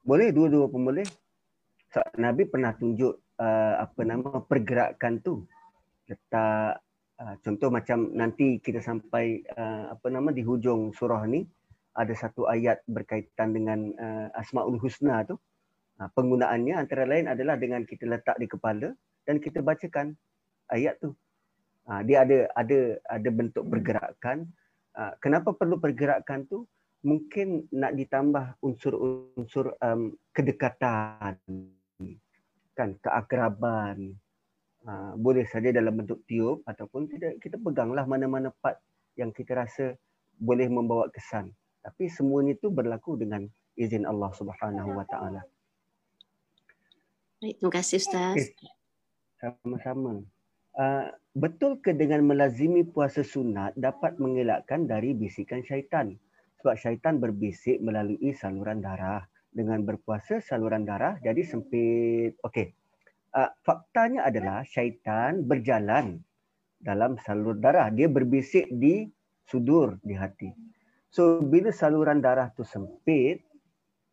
boleh 0.04 0.30
dua-dua 0.36 0.68
pun 0.68 0.84
boleh. 0.86 1.08
Nabi 2.22 2.46
pernah 2.46 2.76
tunjuk 2.78 3.18
uh, 3.40 3.74
apa 3.82 4.02
nama 4.06 4.44
pergerakan 4.46 5.24
tu. 5.24 5.48
Letak 6.06 6.84
uh, 7.18 7.36
contoh 7.42 7.70
macam 7.74 8.14
nanti 8.14 8.62
kita 8.62 8.84
sampai 8.84 9.42
uh, 9.58 9.96
apa 9.96 10.08
nama 10.14 10.30
di 10.30 10.46
hujung 10.46 10.94
surah 10.94 11.26
ni 11.26 11.48
ada 11.98 12.14
satu 12.14 12.46
ayat 12.46 12.86
berkaitan 12.86 13.58
dengan 13.58 13.90
uh, 13.98 14.28
Asmaul 14.38 14.78
Husna 14.78 15.26
tu. 15.26 15.40
Ha, 16.00 16.08
penggunaannya 16.16 16.80
antara 16.80 17.04
lain 17.04 17.28
adalah 17.28 17.60
dengan 17.60 17.84
kita 17.84 18.08
letak 18.08 18.40
di 18.40 18.48
kepala 18.48 18.96
dan 19.28 19.36
kita 19.44 19.60
bacakan 19.60 20.16
ayat 20.72 20.96
tu. 21.04 21.12
Ha, 21.92 22.08
dia 22.08 22.24
ada 22.24 22.48
ada 22.56 22.96
ada 23.04 23.30
bentuk 23.30 23.68
pergerakan. 23.68 24.48
Ha, 24.96 25.20
kenapa 25.20 25.52
perlu 25.52 25.76
pergerakan 25.76 26.48
tu? 26.48 26.64
Mungkin 27.04 27.72
nak 27.76 27.96
ditambah 27.96 28.60
unsur-unsur 28.60 29.72
um, 29.80 30.16
kedekatan, 30.36 31.40
kan, 32.76 32.90
keakraban. 33.00 34.16
Boleh 35.20 35.48
saja 35.48 35.72
dalam 35.72 35.96
bentuk 35.96 36.24
tiup 36.28 36.64
ataupun 36.68 37.08
tidak 37.08 37.40
kita 37.44 37.56
peganglah 37.60 38.04
mana-mana 38.04 38.52
part 38.64 38.80
yang 39.16 39.32
kita 39.32 39.64
rasa 39.64 39.96
boleh 40.40 40.68
membawa 40.72 41.12
kesan. 41.12 41.52
Tapi 41.84 42.12
semuanya 42.12 42.56
itu 42.56 42.72
berlaku 42.72 43.16
dengan 43.20 43.48
izin 43.80 44.04
Allah 44.04 44.32
Subhanahu 44.36 45.00
Wa 45.00 45.06
Taala. 45.08 45.44
Baik, 47.40 47.56
terima 47.56 47.72
kasih 47.72 48.04
Ustaz. 48.04 48.52
Sama-sama. 49.40 50.20
Uh, 50.76 51.08
betul 51.40 51.80
ke 51.80 51.96
dengan 51.96 52.28
melazimi 52.28 52.84
puasa 52.84 53.24
sunat 53.24 53.80
dapat 53.80 54.20
mengelakkan 54.20 54.84
dari 54.84 55.16
bisikan 55.16 55.64
syaitan? 55.64 56.20
Sebab 56.60 56.76
syaitan 56.76 57.16
berbisik 57.16 57.80
melalui 57.80 58.36
saluran 58.36 58.84
darah. 58.84 59.24
Dengan 59.56 59.88
berpuasa 59.88 60.44
saluran 60.44 60.84
darah 60.84 61.16
jadi 61.24 61.40
sempit. 61.48 62.36
Okey. 62.44 62.76
Uh, 63.32 63.48
faktanya 63.64 64.28
adalah 64.28 64.68
syaitan 64.68 65.40
berjalan 65.40 66.20
dalam 66.84 67.16
saluran 67.24 67.64
darah. 67.64 67.88
Dia 67.88 68.12
berbisik 68.12 68.68
di 68.68 69.08
sudur, 69.48 69.96
di 70.04 70.12
hati. 70.12 70.52
So 71.08 71.40
bila 71.40 71.72
saluran 71.72 72.20
darah 72.20 72.52
tu 72.52 72.68
sempit, 72.68 73.48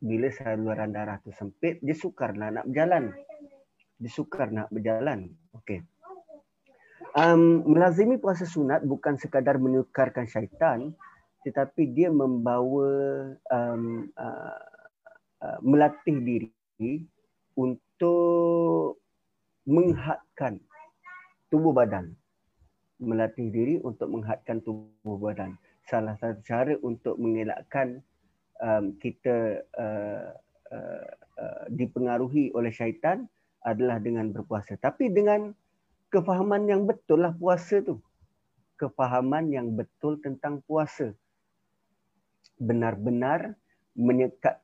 bila 0.07 0.31
saluran 0.31 0.95
darah 0.95 1.19
tu 1.21 1.35
sempit, 1.35 1.83
dia 1.83 1.93
sukarlah 1.99 2.55
nak 2.55 2.65
berjalan. 2.71 3.11
Dia 3.99 4.11
sukar 4.13 4.53
nak 4.53 4.69
berjalan. 4.71 5.33
Okey. 5.57 5.83
Um, 7.17 7.65
melazimi 7.65 8.21
puasa 8.21 8.45
sunat 8.45 8.85
bukan 8.85 9.17
sekadar 9.17 9.57
menyukarkan 9.57 10.29
syaitan, 10.29 10.93
tetapi 11.49 11.97
dia 11.97 12.13
membawa 12.13 12.93
um, 13.49 14.13
uh, 14.21 14.61
uh, 15.41 15.59
melatih 15.65 16.21
diri 16.21 17.09
untuk 17.57 19.01
menghadkan 19.65 20.61
tubuh 21.49 21.73
badan. 21.73 22.13
Melatih 23.01 23.49
diri 23.49 23.75
untuk 23.81 24.13
menghadkan 24.13 24.61
tubuh 24.61 25.17
badan. 25.17 25.57
Salah 25.89 26.21
satu 26.21 26.45
cara 26.45 26.77
untuk 26.85 27.17
mengelakkan 27.17 28.05
um, 28.63 28.97
kita 29.01 29.63
uh, 29.77 30.31
uh, 30.73 31.09
uh, 31.41 31.65
dipengaruhi 31.73 32.53
oleh 32.57 32.73
syaitan 32.73 33.29
adalah 33.67 33.99
dengan 33.99 34.31
berpuasa. 34.31 34.79
Tapi 34.79 35.11
dengan 35.11 35.51
kefahaman 36.15 36.71
yang 36.71 36.87
betul 36.87 37.27
lah 37.27 37.35
puasa 37.35 37.83
tu. 37.83 37.99
Kefahaman 38.77 39.51
yang 39.51 39.73
betul 39.75 40.21
tentang 40.23 40.63
puasa. 40.69 41.11
Benar-benar 42.61 43.57
menyekat, 43.97 44.61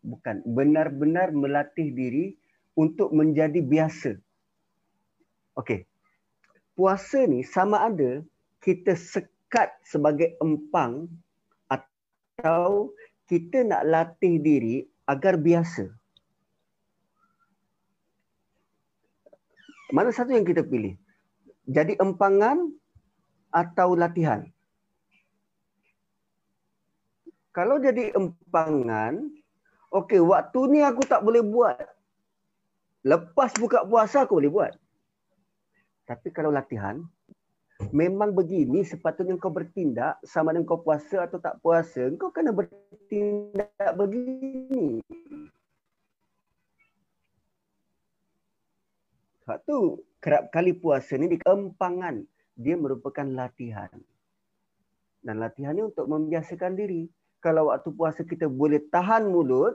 bukan, 0.00 0.42
benar-benar 0.46 1.34
melatih 1.34 1.90
diri 1.92 2.38
untuk 2.78 3.10
menjadi 3.12 3.60
biasa. 3.60 4.16
Okey. 5.58 5.84
Puasa 6.78 7.26
ni 7.28 7.44
sama 7.44 7.84
ada 7.84 8.24
kita 8.64 8.96
sekat 8.96 9.74
sebagai 9.84 10.38
empang 10.40 11.10
atau 11.68 12.94
kita 13.30 13.62
nak 13.62 13.86
latih 13.86 14.42
diri 14.42 14.82
agar 15.06 15.38
biasa. 15.38 15.86
Mana 19.94 20.10
satu 20.10 20.34
yang 20.34 20.42
kita 20.42 20.66
pilih? 20.66 20.98
Jadi 21.70 21.94
empangan 22.02 22.74
atau 23.54 23.94
latihan? 23.94 24.42
Kalau 27.54 27.78
jadi 27.78 28.10
empangan, 28.18 29.30
okey, 29.94 30.22
waktu 30.22 30.60
ni 30.70 30.82
aku 30.82 31.02
tak 31.06 31.22
boleh 31.22 31.42
buat. 31.42 31.78
Lepas 33.06 33.54
buka 33.58 33.86
puasa 33.86 34.26
aku 34.26 34.42
boleh 34.42 34.50
buat. 34.50 34.72
Tapi 36.06 36.34
kalau 36.34 36.50
latihan, 36.50 37.02
memang 37.90 38.34
begini 38.34 38.86
sepatutnya 38.86 39.38
kau 39.38 39.50
bertindak 39.50 40.18
sama 40.22 40.54
dengan 40.54 40.66
kau 40.66 40.82
puasa 40.82 41.26
atau 41.26 41.38
tak 41.42 41.58
puasa. 41.62 42.10
Kau 42.16 42.30
kena 42.30 42.54
bertindak 42.54 43.90
begini. 43.98 45.02
Sebab 49.42 49.58
tu 49.66 49.98
kerap 50.22 50.54
kali 50.54 50.74
puasa 50.78 51.18
ni 51.18 51.26
di 51.26 51.38
keempangan. 51.42 52.22
Dia 52.54 52.78
merupakan 52.78 53.26
latihan. 53.26 53.90
Dan 55.20 55.42
latihan 55.42 55.74
ni 55.74 55.82
untuk 55.84 56.06
membiasakan 56.06 56.78
diri. 56.78 57.10
Kalau 57.40 57.72
waktu 57.72 57.90
puasa 57.96 58.20
kita 58.22 58.46
boleh 58.46 58.84
tahan 58.92 59.26
mulut, 59.32 59.74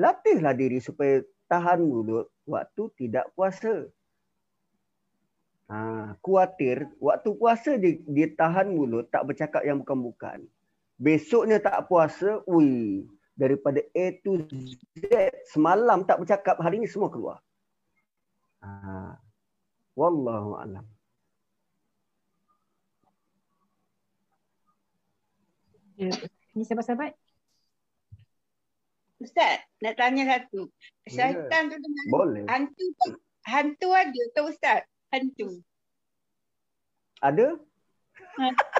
latihlah 0.00 0.56
diri 0.56 0.80
supaya 0.80 1.20
tahan 1.46 1.84
mulut 1.84 2.32
waktu 2.48 2.88
tidak 2.96 3.28
puasa. 3.36 3.84
Ha, 5.72 6.12
kuatir 6.20 6.84
waktu 7.00 7.32
puasa 7.32 7.80
dia, 7.80 7.96
dia 8.04 8.28
tahan 8.36 8.76
mulut 8.76 9.08
tak 9.08 9.24
bercakap 9.24 9.64
yang 9.64 9.80
bukan-bukan. 9.80 10.44
Besoknya 11.00 11.56
tak 11.64 11.88
puasa, 11.88 12.44
ui, 12.44 13.08
daripada 13.32 13.80
A 13.96 14.06
to 14.20 14.44
Z 14.92 15.32
semalam 15.48 16.04
tak 16.04 16.20
bercakap, 16.20 16.60
hari 16.60 16.76
ini 16.76 16.84
semua 16.84 17.08
keluar. 17.08 17.40
Ha. 18.60 19.16
Wallahu 19.96 20.60
alam. 20.60 20.84
Ya, 25.96 26.12
ini 26.52 26.68
sahabat-sahabat. 26.68 27.16
Ustaz, 29.24 29.64
nak 29.80 29.96
tanya 29.96 30.36
satu. 30.36 30.68
Syaitan 31.08 31.72
tu 31.72 31.76
dengan 31.80 32.04
Boleh. 32.12 32.44
hantu 32.44 32.86
hantu 33.48 33.88
ada 33.96 34.22
tu 34.36 34.42
Ustaz? 34.52 34.84
Hantu. 35.12 35.60
Ada? 37.20 37.60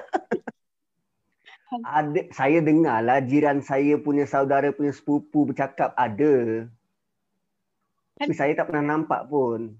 ada 1.97 2.21
saya 2.29 2.61
dengar 2.61 3.01
lah 3.01 3.17
jiran 3.25 3.65
saya 3.65 3.97
punya 3.97 4.29
saudara 4.29 4.69
punya 4.73 4.91
sepupu 4.91 5.53
bercakap 5.53 5.93
ada. 5.93 6.65
Tapi 8.17 8.33
saya 8.33 8.57
tak 8.57 8.69
pernah 8.69 8.97
nampak 8.97 9.29
pun. 9.29 9.77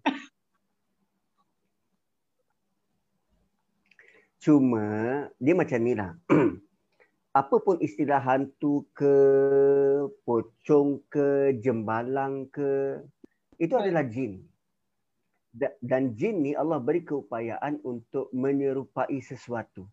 Cuma 4.41 4.85
dia 5.37 5.53
macam 5.53 5.79
ni 5.81 5.93
lah. 5.97 6.13
Apa 7.33 7.65
pun 7.65 7.81
istilah 7.81 8.21
hantu 8.21 8.85
ke, 8.93 9.15
pocong 10.21 11.01
ke, 11.09 11.57
jembalang 11.57 12.45
ke, 12.53 13.01
itu 13.57 13.73
adalah 13.73 14.05
jin 14.05 14.52
dan 15.53 16.17
jin 16.17 16.41
ni 16.41 16.57
Allah 16.57 16.81
beri 16.81 17.05
keupayaan 17.05 17.77
untuk 17.85 18.33
menyerupai 18.33 19.21
sesuatu. 19.21 19.85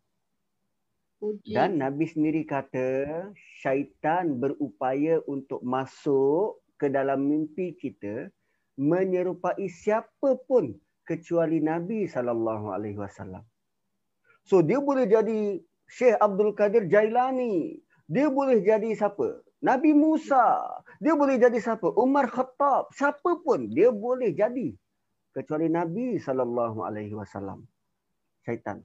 Dan 1.45 1.77
Nabi 1.85 2.09
sendiri 2.09 2.49
kata 2.49 3.13
syaitan 3.61 4.41
berupaya 4.41 5.21
untuk 5.29 5.61
masuk 5.61 6.65
ke 6.81 6.89
dalam 6.89 7.29
mimpi 7.29 7.77
kita 7.77 8.33
menyerupai 8.81 9.69
siapa 9.69 10.41
pun 10.49 10.73
kecuali 11.05 11.61
Nabi 11.61 12.09
sallallahu 12.09 12.73
alaihi 12.73 12.97
wasallam. 12.97 13.45
So 14.49 14.65
dia 14.65 14.81
boleh 14.81 15.05
jadi 15.05 15.61
Syekh 15.85 16.17
Abdul 16.17 16.57
Qadir 16.57 16.89
Jailani. 16.89 17.77
Dia 18.09 18.33
boleh 18.33 18.65
jadi 18.65 18.89
siapa? 18.97 19.45
Nabi 19.61 19.93
Musa. 19.93 20.57
Dia 21.05 21.13
boleh 21.13 21.37
jadi 21.37 21.61
siapa? 21.61 21.93
Umar 22.01 22.33
Khattab. 22.33 22.89
Siapa 22.97 23.45
pun 23.45 23.69
dia 23.69 23.93
boleh 23.93 24.33
jadi 24.33 24.73
kecuali 25.31 25.71
Nabi 25.71 26.19
sallallahu 26.19 26.83
alaihi 26.83 27.15
wasallam. 27.15 27.67
Syaitan. 28.43 28.83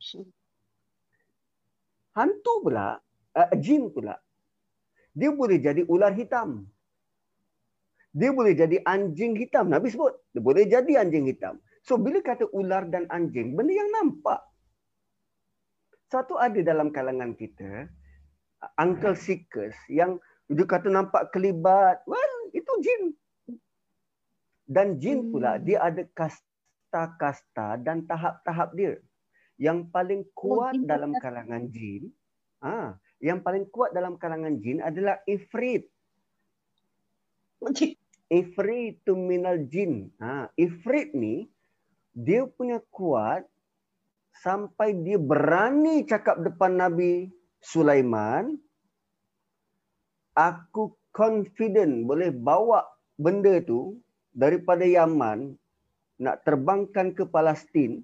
Hantu 2.16 2.54
pula, 2.64 2.96
uh, 3.36 3.52
jin 3.60 3.92
pula. 3.92 4.16
Dia 5.16 5.32
boleh 5.32 5.58
jadi 5.60 5.84
ular 5.88 6.12
hitam. 6.16 6.68
Dia 8.16 8.32
boleh 8.32 8.56
jadi 8.56 8.80
anjing 8.88 9.36
hitam. 9.36 9.68
Nabi 9.68 9.92
sebut. 9.92 10.16
Dia 10.32 10.40
boleh 10.44 10.64
jadi 10.68 11.04
anjing 11.04 11.28
hitam. 11.28 11.60
So 11.84 12.00
bila 12.00 12.24
kata 12.24 12.48
ular 12.56 12.88
dan 12.88 13.06
anjing, 13.12 13.56
benda 13.56 13.76
yang 13.76 13.92
nampak. 13.92 14.40
Satu 16.08 16.40
ada 16.40 16.58
dalam 16.64 16.96
kalangan 16.96 17.36
kita, 17.36 17.92
Uncle 18.80 19.18
Seekers 19.20 19.76
yang 19.92 20.18
dia 20.48 20.66
kata 20.66 20.88
nampak 20.88 21.34
kelibat. 21.34 22.02
Well, 22.08 22.36
itu 22.54 22.72
jin. 22.82 23.14
Dan 24.66 24.98
jin 24.98 25.30
pula, 25.30 25.56
hmm. 25.58 25.64
dia 25.64 25.78
ada 25.82 26.04
kasta-kasta 26.18 27.78
dan 27.86 28.04
tahap-tahap 28.10 28.70
dia. 28.74 28.94
Yang 29.62 29.88
paling 29.94 30.22
oh, 30.26 30.34
kuat 30.34 30.76
oh, 30.76 30.84
dalam 30.84 31.14
kalangan 31.22 31.70
jin, 31.70 32.10
ah, 32.66 32.98
yang 33.22 33.40
paling 33.46 33.70
kuat 33.70 33.94
dalam 33.94 34.18
kalangan 34.20 34.58
jin 34.60 34.82
adalah 34.82 35.22
ifrit. 35.30 35.88
Ifrit 38.26 39.06
tu 39.06 39.14
minal 39.14 39.70
jin. 39.70 40.10
Ha, 40.20 40.50
ifrit 40.58 41.14
ni 41.14 41.46
dia 42.16 42.48
punya 42.48 42.80
kuat 42.90 43.46
sampai 44.40 44.96
dia 45.04 45.20
berani 45.20 46.04
cakap 46.08 46.40
depan 46.40 46.80
Nabi 46.80 47.28
Sulaiman 47.60 48.56
aku 50.36 50.96
confident 51.16 52.04
boleh 52.04 52.32
bawa 52.32 52.84
benda 53.16 53.60
tu 53.64 54.00
daripada 54.36 54.84
Yaman 54.84 55.56
nak 56.20 56.44
terbangkan 56.44 57.16
ke 57.16 57.24
Palestin 57.24 58.04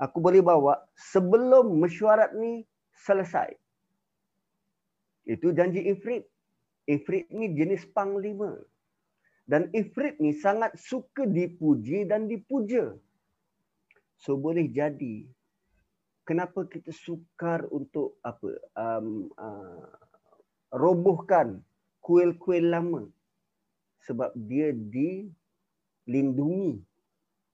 aku 0.00 0.18
boleh 0.18 0.40
bawa 0.40 0.80
sebelum 0.96 1.76
mesyuarat 1.76 2.32
ni 2.34 2.64
selesai. 3.04 3.52
Itu 5.28 5.52
janji 5.52 5.84
Ifrit. 5.84 6.24
Ifrit 6.88 7.28
ni 7.30 7.52
jenis 7.52 7.84
panglima. 7.92 8.56
Dan 9.44 9.68
Ifrit 9.76 10.16
ni 10.18 10.32
sangat 10.34 10.74
suka 10.80 11.28
dipuji 11.28 12.08
dan 12.08 12.26
dipuja. 12.26 12.96
So 14.16 14.40
boleh 14.40 14.66
jadi 14.72 15.28
kenapa 16.24 16.66
kita 16.66 16.90
sukar 16.90 17.68
untuk 17.68 18.16
apa 18.24 18.48
um, 18.74 19.28
uh, 19.36 19.86
robohkan 20.72 21.60
kuil-kuil 22.00 22.72
lama? 22.72 23.02
Sebab 24.08 24.32
dia 24.48 24.72
dilindungi 26.10 26.82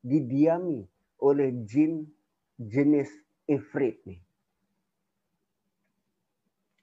didiami 0.00 0.80
oleh 1.20 1.52
jin 1.68 2.08
jenis 2.56 3.12
ifrit 3.44 4.00
ni 4.08 4.16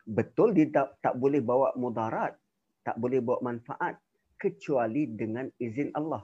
betul 0.06 0.54
dia 0.54 0.70
tak, 0.70 1.02
tak 1.02 1.18
boleh 1.18 1.41
bawa 1.41 1.74
mudarat 1.74 2.38
tak 2.86 3.00
boleh 3.00 3.24
bawa 3.24 3.40
manfaat 3.41 3.98
kecuali 4.36 5.08
dengan 5.08 5.48
izin 5.56 5.95
Allah. 5.95 6.20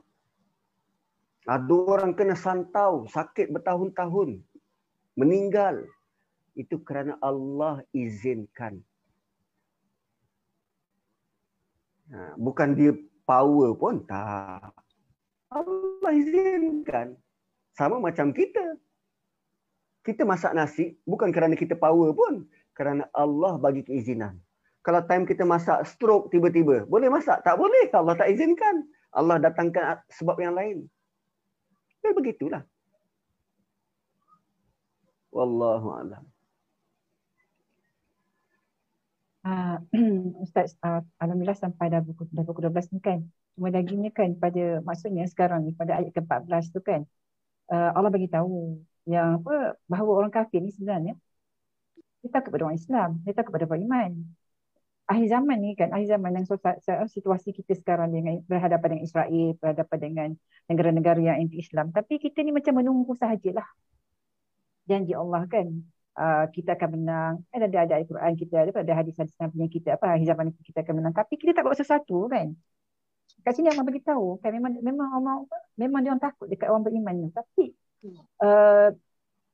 Ada 1.47 1.71
orang 1.71 2.11
kena 2.13 2.35
santau, 2.35 3.07
sakit 3.07 3.47
bertahun-tahun, 3.55 4.43
meninggal. 5.15 5.87
Itu 6.53 6.83
kerana 6.83 7.15
Allah 7.23 7.79
izinkan. 7.95 8.83
Ha, 12.11 12.35
bukan 12.35 12.75
dia 12.75 12.91
power 13.23 13.71
pun, 13.79 14.03
tak. 14.03 14.75
Allah 15.49 16.11
izinkan. 16.13 17.17
Sama 17.73 17.97
macam 17.97 18.33
kita. 18.33 18.77
Kita 20.05 20.23
masak 20.23 20.55
nasi 20.55 20.95
bukan 21.03 21.29
kerana 21.29 21.53
kita 21.53 21.75
power 21.75 22.13
pun. 22.15 22.45
Kerana 22.73 23.05
Allah 23.11 23.59
bagi 23.59 23.83
keizinan 23.83 24.39
kalau 24.79 25.05
time 25.05 25.27
kita 25.27 25.43
masak 25.43 25.83
stroke 25.85 26.31
tiba-tiba, 26.31 26.87
boleh 26.87 27.11
masak? 27.11 27.43
Tak 27.43 27.59
boleh. 27.59 27.91
Allah 27.91 28.15
tak 28.15 28.31
izinkan. 28.31 28.87
Allah 29.11 29.37
datangkan 29.37 29.99
sebab 30.09 30.39
yang 30.39 30.55
lain. 30.55 30.87
Ya 32.01 32.15
begitulah. 32.15 32.63
Wallahu 35.29 35.93
a'lam. 35.93 36.23
Uh, 39.49 39.75
Ustaz, 40.45 40.77
uh, 40.85 41.01
Alhamdulillah 41.21 41.57
sampai 41.57 41.85
dah 41.93 42.01
pukul, 42.05 42.25
dah 42.35 42.43
pukul 42.47 42.69
12 42.69 42.93
ni 42.93 42.99
kan. 43.07 43.19
Cuma 43.55 43.67
laginya 43.75 44.09
kan 44.13 44.29
pada 44.43 44.63
maksudnya 44.87 45.25
sekarang 45.33 45.59
ni 45.65 45.71
pada 45.73 45.91
ayat 45.99 46.11
ke-14 46.17 46.63
tu 46.75 46.79
kan. 46.89 47.01
Uh, 47.73 47.89
Allah 47.97 48.11
bagi 48.15 48.29
tahu 48.29 48.77
yang 49.09 49.41
apa 49.41 49.53
bahawa 49.91 50.11
orang 50.21 50.31
kafir 50.37 50.59
ni 50.61 50.71
sebenarnya 50.75 51.13
dia 52.21 52.29
takut 52.35 52.51
pada 52.53 52.63
orang 52.67 52.79
Islam, 52.83 53.09
dia 53.25 53.33
takut 53.37 53.51
pada 53.55 53.65
orang 53.65 53.83
iman 53.87 54.11
akhir 55.09 55.25
zaman 55.25 55.57
ni 55.57 55.73
kan 55.73 55.89
akhir 55.89 56.07
zaman 56.13 56.31
yang 56.37 56.45
situasi 57.09 57.49
kita 57.49 57.73
sekarang 57.81 58.13
dengan 58.13 58.45
berhadapan 58.45 58.87
dengan 58.93 59.03
Israel 59.09 59.47
berhadapan 59.57 59.97
dengan 59.97 60.29
negara-negara 60.69 61.17
yang 61.17 61.37
anti 61.41 61.57
Islam 61.57 61.89
tapi 61.89 62.21
kita 62.21 62.45
ni 62.45 62.53
macam 62.53 62.77
menunggu 62.77 63.17
sahajalah 63.17 63.65
janji 64.85 65.17
Allah 65.17 65.49
kan 65.49 65.81
uh, 66.17 66.45
kita 66.49 66.73
akan 66.77 66.89
menang. 66.97 67.33
Ada 67.53 67.65
ada 67.69 67.77
ada 67.85 67.93
Al-Quran 68.01 68.33
kita 68.39 68.55
ada 68.65 68.93
hadis-hadis 68.95 69.35
Nabi 69.37 69.69
kita 69.69 69.99
apa 69.99 70.15
ni 70.17 70.25
kita 70.65 70.81
akan 70.81 70.93
menang. 70.97 71.13
Tapi 71.13 71.33
kita 71.37 71.51
tak 71.53 71.63
buat 71.67 71.77
sesuatu 71.77 72.25
kan? 72.31 72.55
Kat 73.45 73.53
sini 73.55 73.69
Allah 73.71 73.85
bagi 73.85 74.01
tahu 74.01 74.41
kan? 74.41 74.51
Memang 74.55 74.71
memang 74.81 75.07
Allah 75.13 75.35
memang 75.77 75.99
dia 76.03 76.09
orang 76.15 76.23
takut 76.23 76.47
dekat 76.49 76.67
orang 76.71 76.83
beriman 76.87 77.15
ni. 77.15 77.27
Tapi 77.29 77.63
uh, 78.41 78.89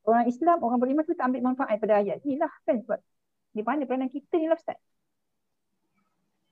orang 0.05 0.25
Islam 0.29 0.57
orang 0.61 0.79
beriman 0.79 1.03
tu 1.03 1.13
tak 1.17 1.27
ambil 1.29 1.41
manfaat 1.53 1.75
pada 1.81 2.01
ayat 2.01 2.21
ni 2.23 2.39
lah 2.39 2.51
kan? 2.63 2.79
Sebab 2.81 2.99
di 3.55 3.61
mana 3.63 3.81
peranan 3.87 4.11
kita 4.11 4.35
ni 4.39 4.47
lah 4.51 4.59
Ustaz? 4.59 4.79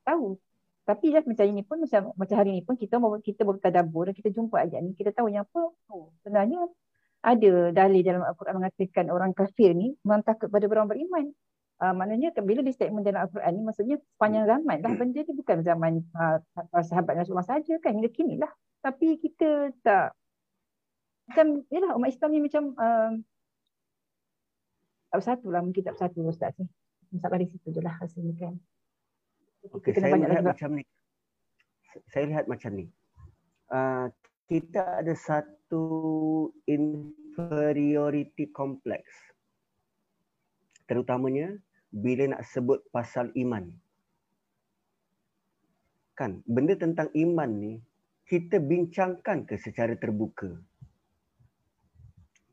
Tahu. 0.04 0.36
Tapi 0.84 1.16
just 1.16 1.28
macam 1.32 1.46
ini 1.48 1.64
pun 1.64 1.80
macam 1.80 2.12
macam 2.12 2.36
hari 2.36 2.60
ini 2.60 2.62
pun 2.68 2.76
kita 2.76 3.00
kita 3.24 3.42
baru 3.48 3.60
tadabbur 3.64 4.12
dan 4.12 4.16
kita 4.20 4.30
jumpa 4.36 4.68
ayat 4.68 4.84
ni 4.84 4.92
kita 5.00 5.16
tahu 5.16 5.32
yang 5.32 5.48
apa? 5.48 5.72
Oh, 5.88 6.12
sebenarnya 6.24 6.68
ada 7.24 7.72
dalil 7.72 8.04
dalam 8.04 8.22
Al-Quran 8.28 8.60
mengatakan 8.60 9.08
orang 9.08 9.32
kafir 9.32 9.72
ni 9.72 9.96
memang 10.04 10.28
takut 10.28 10.52
pada 10.52 10.68
orang 10.68 10.92
beriman. 10.92 11.32
Uh, 11.80 11.96
maknanya 11.96 12.36
bila 12.44 12.60
di 12.60 12.76
statement 12.76 13.08
dalam 13.08 13.24
Al-Quran 13.26 13.52
ni 13.56 13.62
maksudnya 13.64 13.96
sepanjang 13.98 14.46
zaman 14.46 14.78
lah 14.84 14.92
benda 14.94 15.20
ni 15.24 15.34
bukan 15.34 15.58
zaman 15.64 15.94
uh, 16.16 16.38
sahabat 16.84 17.24
Rasulullah 17.24 17.48
saja 17.48 17.80
kan 17.80 17.96
hingga 17.96 18.12
kini 18.12 18.36
lah. 18.36 18.52
Tapi 18.84 19.16
kita 19.24 19.72
tak 19.80 20.12
macam 21.32 21.64
yalah 21.72 21.96
umat 21.96 22.12
Islam 22.12 22.30
ni 22.36 22.40
macam 22.44 22.64
uh, 22.76 23.12
tak 25.08 25.18
bersatu 25.24 25.48
lah 25.48 25.62
mungkin 25.64 25.82
tak 25.88 25.96
bersatu 25.96 26.20
Ustaz 26.28 26.52
ni. 26.60 26.68
Sampai 27.24 27.46
di 27.46 27.48
situ 27.48 27.72
je 27.72 27.80
lah 27.80 27.96
rasanya 28.04 28.34
kan. 28.36 28.54
Okey, 29.72 29.96
saya 29.96 30.20
lihat 30.20 30.44
macam 30.44 30.70
ni. 30.76 30.84
Saya 32.12 32.26
lihat 32.28 32.46
macam 32.52 32.72
ni. 32.76 32.86
Uh, 33.72 34.12
kita 34.48 35.00
ada 35.04 35.14
satu 35.16 35.84
inferiority 36.68 38.52
complex. 38.52 39.08
Terutamanya 40.84 41.56
bila 41.94 42.36
nak 42.36 42.44
sebut 42.52 42.84
pasal 42.92 43.32
iman. 43.40 43.72
Kan, 46.14 46.46
benda 46.46 46.78
tentang 46.78 47.10
iman 47.16 47.50
ni 47.50 47.74
kita 48.30 48.62
bincangkan 48.62 49.48
ke 49.50 49.56
secara 49.58 49.98
terbuka. 49.98 50.52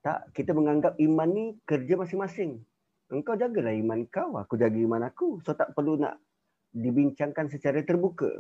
Tak, 0.01 0.33
kita 0.33 0.57
menganggap 0.57 0.97
iman 0.97 1.29
ni 1.29 1.47
kerja 1.69 1.99
masing-masing. 2.01 2.65
Engkau 3.11 3.37
jagalah 3.37 3.75
iman 3.75 4.07
kau, 4.09 4.39
aku 4.39 4.57
jaga 4.57 4.79
iman 4.81 5.05
aku. 5.05 5.43
So 5.45 5.53
tak 5.53 5.77
perlu 5.77 6.01
nak 6.01 6.17
dibincangkan 6.73 7.51
secara 7.53 7.83
terbuka. 7.85 8.31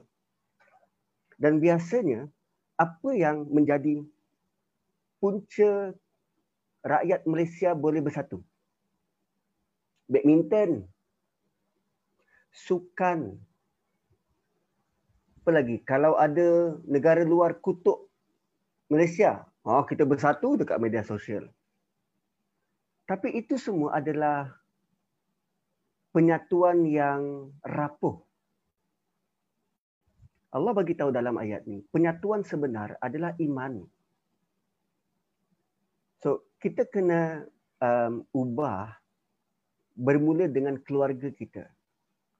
Dan 1.37 1.61
biasanya 1.61 2.31
apa 2.81 3.12
yang 3.12 3.44
menjadi 3.52 4.01
punca 5.20 5.93
rakyat 6.81 7.28
Malaysia 7.28 7.77
boleh 7.77 8.01
bersatu? 8.01 8.40
Badminton, 10.09 10.89
sukan, 12.51 13.36
apa 15.44 15.51
lagi? 15.52 15.77
Kalau 15.85 16.16
ada 16.16 16.74
negara 16.89 17.23
luar 17.23 17.61
kutuk 17.61 18.09
Malaysia, 18.90 19.44
oh, 19.62 19.85
kita 19.85 20.02
bersatu 20.09 20.57
dekat 20.59 20.81
media 20.82 21.05
sosial. 21.05 21.47
Tapi 23.07 23.39
itu 23.39 23.55
semua 23.61 23.98
adalah 24.01 24.51
penyatuan 26.11 26.86
yang 26.86 27.51
rapuh. 27.62 28.19
Allah 30.51 30.73
bagi 30.75 30.99
tahu 30.99 31.15
dalam 31.15 31.39
ayat 31.39 31.63
ni, 31.71 31.79
penyatuan 31.95 32.43
sebenar 32.43 32.99
adalah 32.99 33.39
iman. 33.39 33.87
So, 36.19 36.43
kita 36.59 36.91
kena 36.91 37.47
um, 37.79 38.27
ubah 38.35 38.99
bermula 39.95 40.51
dengan 40.51 40.75
keluarga 40.83 41.31
kita. 41.31 41.71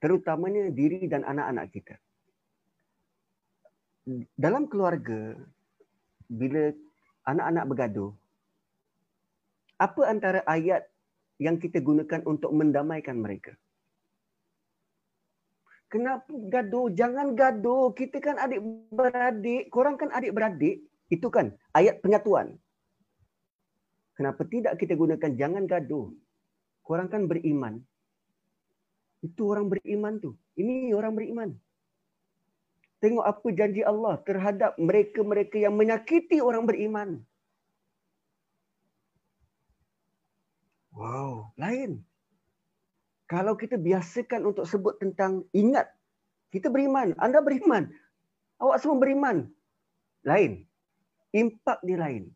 Terutamanya 0.03 0.73
diri 0.75 1.07
dan 1.07 1.23
anak-anak 1.23 1.67
kita. 1.71 1.95
Dalam 4.35 4.67
keluarga, 4.67 5.39
bila 6.27 6.73
anak-anak 7.31 7.65
bergaduh, 7.69 8.13
apa 9.79 10.03
antara 10.09 10.41
ayat 10.51 10.89
yang 11.41 11.57
kita 11.63 11.79
gunakan 11.81 12.21
untuk 12.27 12.51
mendamaikan 12.53 13.17
mereka. 13.17 13.55
Kenapa 15.91 16.31
gaduh? 16.31 16.87
Jangan 16.95 17.35
gaduh. 17.35 17.91
Kita 17.99 18.23
kan 18.23 18.39
adik 18.39 18.63
beradik. 18.95 19.67
Korang 19.75 19.99
kan 19.99 20.15
adik 20.15 20.31
beradik. 20.31 20.87
Itu 21.11 21.27
kan 21.35 21.51
ayat 21.75 21.99
penyatuan. 21.99 22.55
Kenapa 24.15 24.47
tidak 24.47 24.79
kita 24.79 24.95
gunakan 24.95 25.33
jangan 25.35 25.67
gaduh? 25.67 26.15
Korang 26.87 27.11
kan 27.11 27.27
beriman. 27.27 27.83
Itu 29.21 29.51
orang 29.51 29.67
beriman 29.67 30.23
tu. 30.23 30.39
Ini 30.55 30.95
orang 30.95 31.19
beriman. 31.19 31.51
Tengok 33.03 33.27
apa 33.27 33.49
janji 33.57 33.83
Allah 33.83 34.21
terhadap 34.23 34.77
mereka-mereka 34.79 35.57
yang 35.59 35.75
menyakiti 35.75 36.39
orang 36.39 36.69
beriman. 36.69 37.25
Wow, 40.93 41.57
lain. 41.57 42.05
Kalau 43.31 43.55
kita 43.55 43.79
biasakan 43.79 44.51
untuk 44.51 44.67
sebut 44.67 44.99
tentang 44.99 45.47
ingat, 45.55 45.87
kita 46.51 46.67
beriman, 46.67 47.15
anda 47.23 47.39
beriman, 47.39 47.87
awak 48.59 48.83
semua 48.83 48.99
beriman. 48.99 49.47
Lain. 50.27 50.67
Impak 51.31 51.79
dia 51.87 51.95
lain. 51.95 52.27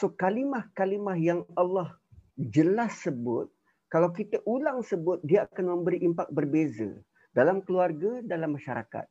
So 0.00 0.08
kalimah-kalimah 0.08 1.20
yang 1.20 1.44
Allah 1.52 2.00
jelas 2.40 2.96
sebut, 3.04 3.52
kalau 3.92 4.08
kita 4.08 4.40
ulang 4.48 4.80
sebut, 4.80 5.20
dia 5.20 5.44
akan 5.44 5.76
memberi 5.76 6.00
impak 6.00 6.32
berbeza. 6.32 6.88
Dalam 7.36 7.60
keluarga, 7.60 8.24
dalam 8.24 8.56
masyarakat. 8.56 9.04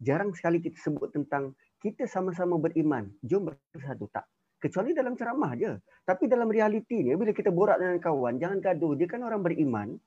Jarang 0.00 0.32
sekali 0.32 0.64
kita 0.64 0.80
sebut 0.80 1.12
tentang 1.12 1.52
kita 1.84 2.08
sama-sama 2.08 2.56
beriman. 2.56 3.12
Jom 3.20 3.52
bersatu. 3.52 4.08
Tak. 4.08 4.24
Kecuali 4.56 4.96
dalam 4.96 5.14
ceramah 5.20 5.52
je. 5.52 5.76
Tapi 6.08 6.32
dalam 6.32 6.48
realiti 6.48 7.04
ni, 7.04 7.12
bila 7.12 7.36
kita 7.36 7.52
borak 7.52 7.76
dengan 7.76 8.00
kawan, 8.00 8.40
jangan 8.40 8.58
gaduh. 8.64 8.96
Dia 8.96 9.04
kan 9.04 9.20
orang 9.20 9.44
beriman. 9.44 10.00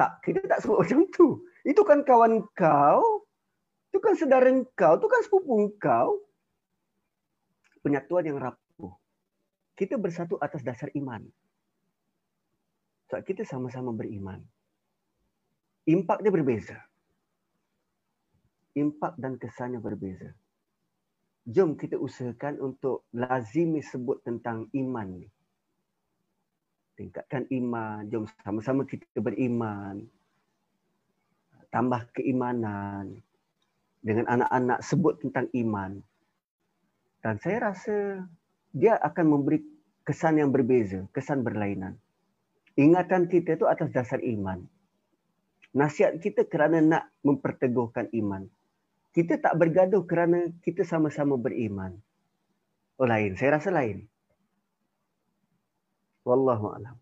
Tak, 0.00 0.24
kita 0.24 0.40
tak 0.48 0.64
sebut 0.64 0.80
macam 0.80 1.04
tu. 1.12 1.44
Itu 1.60 1.84
kan 1.84 2.00
kawan 2.00 2.48
kau. 2.56 3.28
Itu 3.92 4.00
kan 4.00 4.16
saudara 4.16 4.48
kau. 4.72 4.96
Itu 4.96 5.08
kan 5.12 5.20
sepupu 5.20 5.76
kau. 5.76 6.24
Penyatuan 7.84 8.24
yang 8.24 8.40
rapuh. 8.40 8.96
Kita 9.76 10.00
bersatu 10.00 10.40
atas 10.40 10.64
dasar 10.64 10.88
iman. 10.96 11.20
Sebab 13.12 13.28
kita 13.28 13.44
sama-sama 13.44 13.92
beriman. 13.92 14.40
Impak 15.84 16.24
dia 16.24 16.32
berbeza. 16.32 16.80
Impak 18.72 19.20
dan 19.20 19.36
kesannya 19.36 19.84
berbeza. 19.84 20.32
Jom 21.44 21.76
kita 21.76 22.00
usahakan 22.00 22.56
untuk 22.56 23.04
lazimi 23.12 23.84
sebut 23.84 24.24
tentang 24.24 24.64
iman 24.72 25.08
ni 25.20 25.28
tingkatkan 27.00 27.48
iman, 27.48 28.04
jom 28.12 28.28
sama-sama 28.44 28.84
kita 28.84 29.08
beriman. 29.16 30.04
Tambah 31.72 32.12
keimanan 32.12 33.24
dengan 34.04 34.28
anak-anak 34.28 34.84
sebut 34.84 35.16
tentang 35.24 35.48
iman. 35.56 36.04
Dan 37.24 37.40
saya 37.40 37.72
rasa 37.72 38.28
dia 38.76 39.00
akan 39.00 39.26
memberi 39.32 39.64
kesan 40.04 40.44
yang 40.44 40.52
berbeza, 40.52 41.08
kesan 41.16 41.40
berlainan. 41.40 41.96
Ingatan 42.76 43.32
kita 43.32 43.56
itu 43.56 43.64
atas 43.64 43.88
dasar 43.96 44.20
iman. 44.20 44.60
Nasihat 45.72 46.20
kita 46.20 46.44
kerana 46.44 46.84
nak 46.84 47.04
memperteguhkan 47.24 48.12
iman. 48.12 48.44
Kita 49.16 49.40
tak 49.40 49.56
bergaduh 49.56 50.04
kerana 50.04 50.52
kita 50.60 50.84
sama-sama 50.84 51.40
beriman. 51.40 51.96
Oh 53.00 53.08
lain, 53.08 53.34
saya 53.40 53.56
rasa 53.56 53.72
lain. 53.72 54.04
Wallahu 56.24 56.66
a'lam. 56.76 56.99